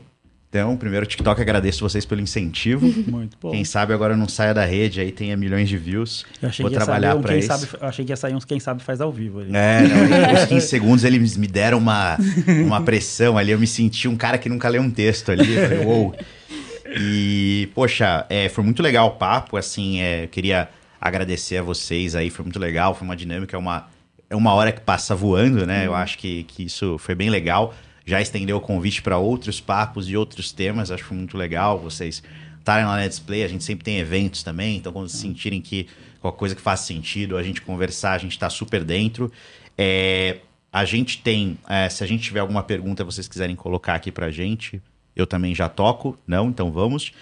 então, 0.55 0.77
primeiro 0.77 1.05
TikTok, 1.05 1.41
agradeço 1.41 1.81
vocês 1.81 2.05
pelo 2.05 2.21
incentivo. 2.21 2.87
Muito 3.11 3.35
bom. 3.41 3.51
Quem 3.51 3.65
sabe 3.65 3.91
agora 3.91 4.15
não 4.15 4.25
saia 4.25 4.53
da 4.53 4.63
rede, 4.63 5.01
aí 5.01 5.11
tenha 5.11 5.35
milhões 5.35 5.67
de 5.67 5.77
views. 5.77 6.25
Eu 6.41 6.47
achei 6.47 6.63
Vou 6.63 6.71
que 6.71 6.77
trabalhar 6.77 7.13
para 7.17 7.35
isso. 7.35 7.47
Sabe, 7.49 7.67
eu 7.73 7.85
achei 7.85 8.05
que 8.05 8.13
ia 8.13 8.15
sair 8.15 8.33
uns 8.35 8.45
quem 8.45 8.57
sabe 8.57 8.81
faz 8.81 9.01
ao 9.01 9.11
vivo. 9.11 9.41
Ali. 9.41 9.51
É, 9.53 9.81
não, 9.81 10.31
os 10.33 10.45
15 10.45 10.65
segundos 10.65 11.03
eles 11.03 11.35
me 11.35 11.45
deram 11.45 11.77
uma, 11.77 12.17
uma 12.65 12.81
pressão 12.81 13.37
ali. 13.37 13.51
Eu 13.51 13.59
me 13.59 13.67
senti 13.67 14.07
um 14.07 14.15
cara 14.15 14.37
que 14.37 14.47
nunca 14.47 14.69
leu 14.69 14.81
um 14.81 14.89
texto 14.89 15.29
ali. 15.29 15.55
Eu 15.55 15.63
falei, 15.63 15.85
uou. 15.85 16.15
E, 17.01 17.69
poxa, 17.75 18.25
é, 18.29 18.47
foi 18.47 18.63
muito 18.63 18.81
legal 18.81 19.07
o 19.07 19.11
papo. 19.11 19.57
Assim, 19.57 19.99
é, 19.99 20.23
eu 20.23 20.29
queria 20.29 20.69
agradecer 21.01 21.57
a 21.57 21.63
vocês 21.63 22.15
aí. 22.15 22.29
Foi 22.29 22.43
muito 22.43 22.59
legal. 22.59 22.95
Foi 22.95 23.05
uma 23.05 23.17
dinâmica, 23.17 23.57
é 23.57 23.59
uma, 23.59 23.89
é 24.29 24.35
uma 24.37 24.53
hora 24.53 24.71
que 24.71 24.79
passa 24.79 25.13
voando, 25.13 25.65
né? 25.65 25.79
Uhum. 25.79 25.85
Eu 25.87 25.95
acho 25.95 26.17
que, 26.17 26.43
que 26.43 26.63
isso 26.63 26.97
foi 26.97 27.13
bem 27.13 27.29
legal 27.29 27.73
já 28.05 28.21
estendeu 28.21 28.57
o 28.57 28.61
convite 28.61 29.01
para 29.01 29.17
outros 29.17 29.59
papos 29.59 30.09
e 30.09 30.15
outros 30.15 30.51
temas. 30.51 30.91
Acho 30.91 31.13
muito 31.13 31.37
legal 31.37 31.79
vocês 31.79 32.21
estarem 32.59 32.85
lá 32.85 32.97
na 32.97 33.07
Display. 33.07 33.43
A 33.43 33.47
gente 33.47 33.63
sempre 33.63 33.83
tem 33.83 33.97
eventos 33.97 34.43
também, 34.43 34.77
então 34.77 34.93
quando 34.93 35.09
sentirem 35.09 35.59
que 35.59 35.87
qualquer 36.21 36.37
coisa 36.37 36.55
que 36.55 36.61
faz 36.61 36.81
sentido, 36.81 37.37
a 37.37 37.43
gente 37.43 37.61
conversar, 37.61 38.13
a 38.13 38.17
gente 38.17 38.33
está 38.33 38.49
super 38.49 38.83
dentro. 38.83 39.31
É, 39.77 40.37
a 40.71 40.85
gente 40.85 41.21
tem, 41.21 41.57
é, 41.67 41.89
se 41.89 42.03
a 42.03 42.07
gente 42.07 42.23
tiver 42.23 42.41
alguma 42.41 42.61
pergunta, 42.61 43.03
vocês 43.03 43.27
quiserem 43.27 43.55
colocar 43.55 43.95
aqui 43.95 44.11
para 44.11 44.27
a 44.27 44.31
gente, 44.31 44.81
eu 45.15 45.25
também 45.25 45.55
já 45.55 45.69
toco, 45.69 46.17
não? 46.27 46.49
Então 46.49 46.71
vamos. 46.71 47.13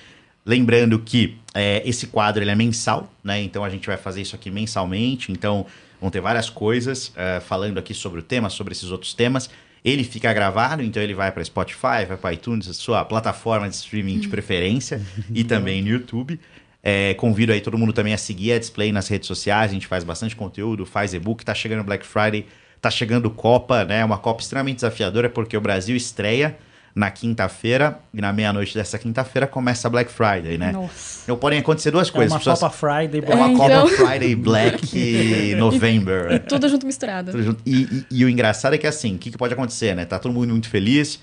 Lembrando 0.45 0.99
que 0.99 1.37
é, 1.53 1.81
esse 1.85 2.07
quadro 2.07 2.43
ele 2.43 2.51
é 2.51 2.55
mensal, 2.55 3.09
né? 3.23 3.41
Então 3.41 3.63
a 3.63 3.69
gente 3.69 3.87
vai 3.87 3.95
fazer 3.95 4.21
isso 4.21 4.35
aqui 4.35 4.51
mensalmente. 4.51 5.31
Então 5.31 5.65
vão 6.01 6.09
ter 6.09 6.19
várias 6.19 6.49
coisas 6.49 7.13
é, 7.15 7.39
falando 7.39 7.77
aqui 7.77 7.93
sobre 7.93 8.19
o 8.19 8.23
tema, 8.23 8.49
sobre 8.49 8.73
esses 8.73 8.91
outros 8.91 9.13
temas. 9.13 9.49
Ele 9.83 10.03
fica 10.03 10.31
gravado, 10.33 10.81
então 10.81 11.01
ele 11.03 11.13
vai 11.13 11.31
para 11.31 11.43
Spotify, 11.43 12.05
vai 12.07 12.17
para 12.17 12.33
iTunes, 12.33 12.65
sua 12.77 13.03
plataforma 13.03 13.67
de 13.67 13.75
streaming 13.75 14.19
de 14.19 14.29
preferência, 14.29 15.01
e 15.33 15.43
também 15.45 15.81
no 15.81 15.89
YouTube. 15.89 16.39
É, 16.81 17.13
convido 17.13 17.51
aí 17.51 17.61
todo 17.61 17.77
mundo 17.77 17.93
também 17.93 18.13
a 18.13 18.17
seguir 18.17 18.53
a 18.53 18.59
Display 18.59 18.91
nas 18.91 19.07
redes 19.07 19.27
sociais, 19.27 19.71
a 19.71 19.73
gente 19.73 19.87
faz 19.87 20.03
bastante 20.03 20.35
conteúdo, 20.35 20.85
faz 20.85 21.13
e-book, 21.13 21.43
tá 21.43 21.53
chegando 21.53 21.83
Black 21.83 22.05
Friday, 22.05 22.45
tá 22.81 22.89
chegando 22.91 23.29
Copa, 23.29 23.85
né? 23.85 24.03
Uma 24.03 24.17
Copa 24.17 24.41
extremamente 24.41 24.75
desafiadora, 24.75 25.29
porque 25.29 25.55
o 25.55 25.61
Brasil 25.61 25.95
estreia 25.95 26.57
na 26.95 27.09
quinta-feira 27.09 27.99
e 28.13 28.21
na 28.21 28.31
meia-noite 28.31 28.75
dessa 28.75 28.99
quinta-feira 28.99 29.47
começa 29.47 29.87
a 29.87 29.91
Black 29.91 30.11
Friday, 30.11 30.59
né? 30.59 30.71
Nossa. 30.71 31.21
Então 31.23 31.35
podem 31.37 31.59
acontecer 31.59 31.89
duas 31.89 32.09
coisas. 32.11 32.31
É 32.31 32.35
uma 32.35 32.39
pessoas... 32.39 32.59
Copa 32.59 32.71
Friday 32.71 33.21
Black. 33.21 33.31
É 33.31 33.35
uma 33.35 33.51
então... 33.51 33.89
Copa 33.89 34.07
Friday 34.07 34.35
Black 34.35 35.55
November. 35.57 36.31
E, 36.31 36.35
e, 36.35 36.39
tudo 36.39 36.69
junto 36.69 36.85
misturado. 36.85 37.31
Tudo 37.31 37.43
junto. 37.43 37.61
E, 37.65 37.81
e, 37.81 38.05
e, 38.19 38.25
o 38.25 38.29
engraçado 38.29 38.75
é 38.75 38.77
que 38.77 38.85
assim, 38.85 39.15
o 39.15 39.17
que, 39.17 39.31
que, 39.31 39.37
pode 39.37 39.53
acontecer, 39.53 39.95
né? 39.95 40.05
Tá 40.05 40.19
todo 40.19 40.31
mundo 40.31 40.49
muito 40.49 40.69
feliz, 40.69 41.19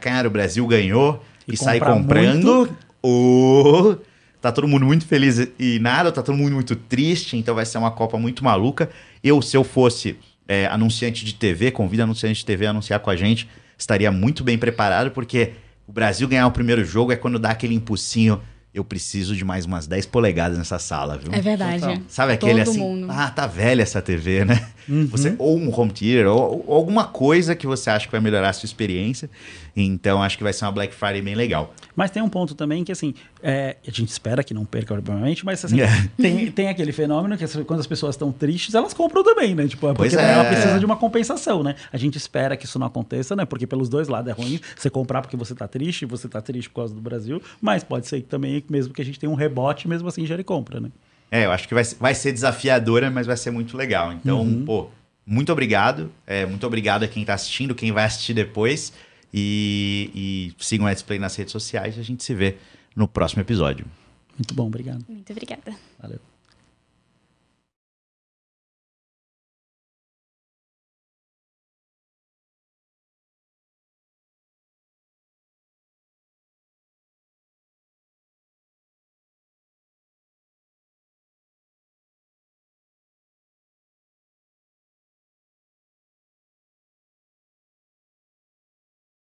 cara, 0.00 0.28
o 0.28 0.30
Brasil 0.30 0.64
ganhou 0.68 1.22
e, 1.48 1.56
sai 1.56 1.80
comprando. 1.80 2.70
Ou 3.02 4.00
tá 4.40 4.52
todo 4.52 4.68
mundo 4.68 4.86
muito 4.86 5.04
feliz 5.06 5.48
e 5.58 5.80
nada, 5.80 6.12
tá 6.12 6.22
todo 6.22 6.36
mundo 6.36 6.54
muito 6.54 6.76
triste, 6.76 7.36
então 7.36 7.54
vai 7.56 7.66
ser 7.66 7.78
uma 7.78 7.90
Copa 7.90 8.16
muito 8.18 8.44
maluca. 8.44 8.88
Eu, 9.22 9.42
se 9.42 9.56
eu 9.56 9.64
fosse 9.64 10.16
é, 10.46 10.66
anunciante 10.66 11.24
de 11.24 11.34
TV, 11.34 11.72
convido 11.72 12.04
anunciante 12.04 12.38
de 12.38 12.46
TV 12.46 12.66
a 12.66 12.70
anunciar 12.70 13.00
com 13.00 13.10
a 13.10 13.16
gente 13.16 13.48
estaria 13.82 14.10
muito 14.10 14.42
bem 14.42 14.56
preparado, 14.56 15.10
porque 15.10 15.52
o 15.86 15.92
Brasil 15.92 16.26
ganhar 16.28 16.46
o 16.46 16.50
primeiro 16.50 16.84
jogo 16.84 17.12
é 17.12 17.16
quando 17.16 17.38
dá 17.38 17.50
aquele 17.50 17.74
impulsinho. 17.74 18.40
Eu 18.72 18.82
preciso 18.82 19.36
de 19.36 19.44
mais 19.44 19.66
umas 19.66 19.86
10 19.86 20.06
polegadas 20.06 20.56
nessa 20.56 20.78
sala, 20.78 21.18
viu? 21.18 21.30
É 21.30 21.42
verdade. 21.42 21.76
Então, 21.76 22.02
sabe 22.08 22.32
aquele 22.32 22.64
Todo 22.64 22.70
assim? 22.70 22.80
Mundo. 22.80 23.06
Ah, 23.10 23.30
tá 23.30 23.46
velha 23.46 23.82
essa 23.82 24.00
TV, 24.00 24.46
né? 24.46 24.66
Uhum. 24.88 25.06
Você, 25.08 25.34
ou 25.38 25.58
um 25.58 25.78
home 25.78 25.92
theater, 25.92 26.26
ou, 26.26 26.64
ou, 26.66 26.74
alguma 26.74 27.04
coisa 27.04 27.54
que 27.54 27.66
você 27.66 27.90
acha 27.90 28.06
que 28.06 28.12
vai 28.12 28.20
melhorar 28.20 28.48
a 28.48 28.52
sua 28.54 28.66
experiência. 28.66 29.28
Então, 29.74 30.22
acho 30.22 30.36
que 30.36 30.44
vai 30.44 30.52
ser 30.52 30.66
uma 30.66 30.72
Black 30.72 30.94
Friday 30.94 31.22
bem 31.22 31.34
legal. 31.34 31.74
Mas 31.96 32.10
tem 32.10 32.22
um 32.22 32.28
ponto 32.28 32.54
também 32.54 32.84
que, 32.84 32.92
assim, 32.92 33.14
é, 33.42 33.76
a 33.86 33.90
gente 33.90 34.08
espera 34.08 34.44
que 34.44 34.52
não 34.52 34.64
perca, 34.64 34.92
obviamente, 34.94 35.44
mas 35.44 35.64
assim, 35.64 35.76
tem, 36.16 36.50
tem 36.50 36.68
aquele 36.68 36.92
fenômeno 36.92 37.36
que 37.36 37.46
quando 37.64 37.80
as 37.80 37.86
pessoas 37.86 38.14
estão 38.14 38.30
tristes, 38.30 38.74
elas 38.74 38.92
compram 38.92 39.24
também, 39.24 39.54
né? 39.54 39.66
Tipo, 39.66 39.88
é 39.88 39.94
porque 39.94 40.14
é. 40.14 40.32
ela 40.32 40.44
precisa 40.44 40.78
de 40.78 40.84
uma 40.84 40.96
compensação, 40.96 41.62
né? 41.62 41.74
A 41.92 41.96
gente 41.96 42.16
espera 42.16 42.56
que 42.56 42.66
isso 42.66 42.78
não 42.78 42.86
aconteça, 42.86 43.34
né? 43.34 43.44
Porque 43.44 43.66
pelos 43.66 43.88
dois 43.88 44.08
lados 44.08 44.30
é 44.30 44.32
ruim 44.32 44.60
você 44.76 44.90
comprar 44.90 45.22
porque 45.22 45.36
você 45.36 45.54
tá 45.54 45.66
triste, 45.66 46.04
você 46.04 46.28
tá 46.28 46.40
triste 46.42 46.68
por 46.68 46.76
causa 46.76 46.94
do 46.94 47.00
Brasil, 47.00 47.42
mas 47.60 47.82
pode 47.82 48.06
ser 48.06 48.20
que 48.20 48.28
também, 48.28 48.62
mesmo 48.68 48.92
que 48.92 49.00
a 49.00 49.04
gente 49.04 49.18
tenha 49.18 49.30
um 49.30 49.36
rebote, 49.36 49.88
mesmo 49.88 50.08
assim 50.08 50.26
gere 50.26 50.44
compra, 50.44 50.80
né? 50.80 50.90
É, 51.30 51.46
eu 51.46 51.50
acho 51.50 51.66
que 51.66 51.72
vai, 51.72 51.82
vai 51.98 52.14
ser 52.14 52.30
desafiadora, 52.30 53.10
mas 53.10 53.26
vai 53.26 53.38
ser 53.38 53.50
muito 53.50 53.74
legal. 53.74 54.12
Então, 54.12 54.42
uhum. 54.42 54.64
pô, 54.66 54.90
muito 55.26 55.50
obrigado. 55.50 56.12
É, 56.26 56.44
muito 56.44 56.66
obrigado 56.66 57.04
a 57.04 57.08
quem 57.08 57.22
está 57.22 57.32
assistindo, 57.32 57.74
quem 57.74 57.90
vai 57.90 58.04
assistir 58.04 58.34
depois. 58.34 58.92
E, 59.32 60.10
e 60.14 60.62
sigam 60.62 60.86
o 60.86 60.88
Let's 60.88 61.02
Play 61.02 61.18
nas 61.18 61.34
redes 61.36 61.52
sociais. 61.52 61.98
A 61.98 62.02
gente 62.02 62.22
se 62.22 62.34
vê 62.34 62.56
no 62.94 63.08
próximo 63.08 63.42
episódio. 63.42 63.86
Muito 64.36 64.54
bom, 64.54 64.66
obrigado. 64.66 65.04
Muito 65.08 65.30
obrigada. 65.32 65.74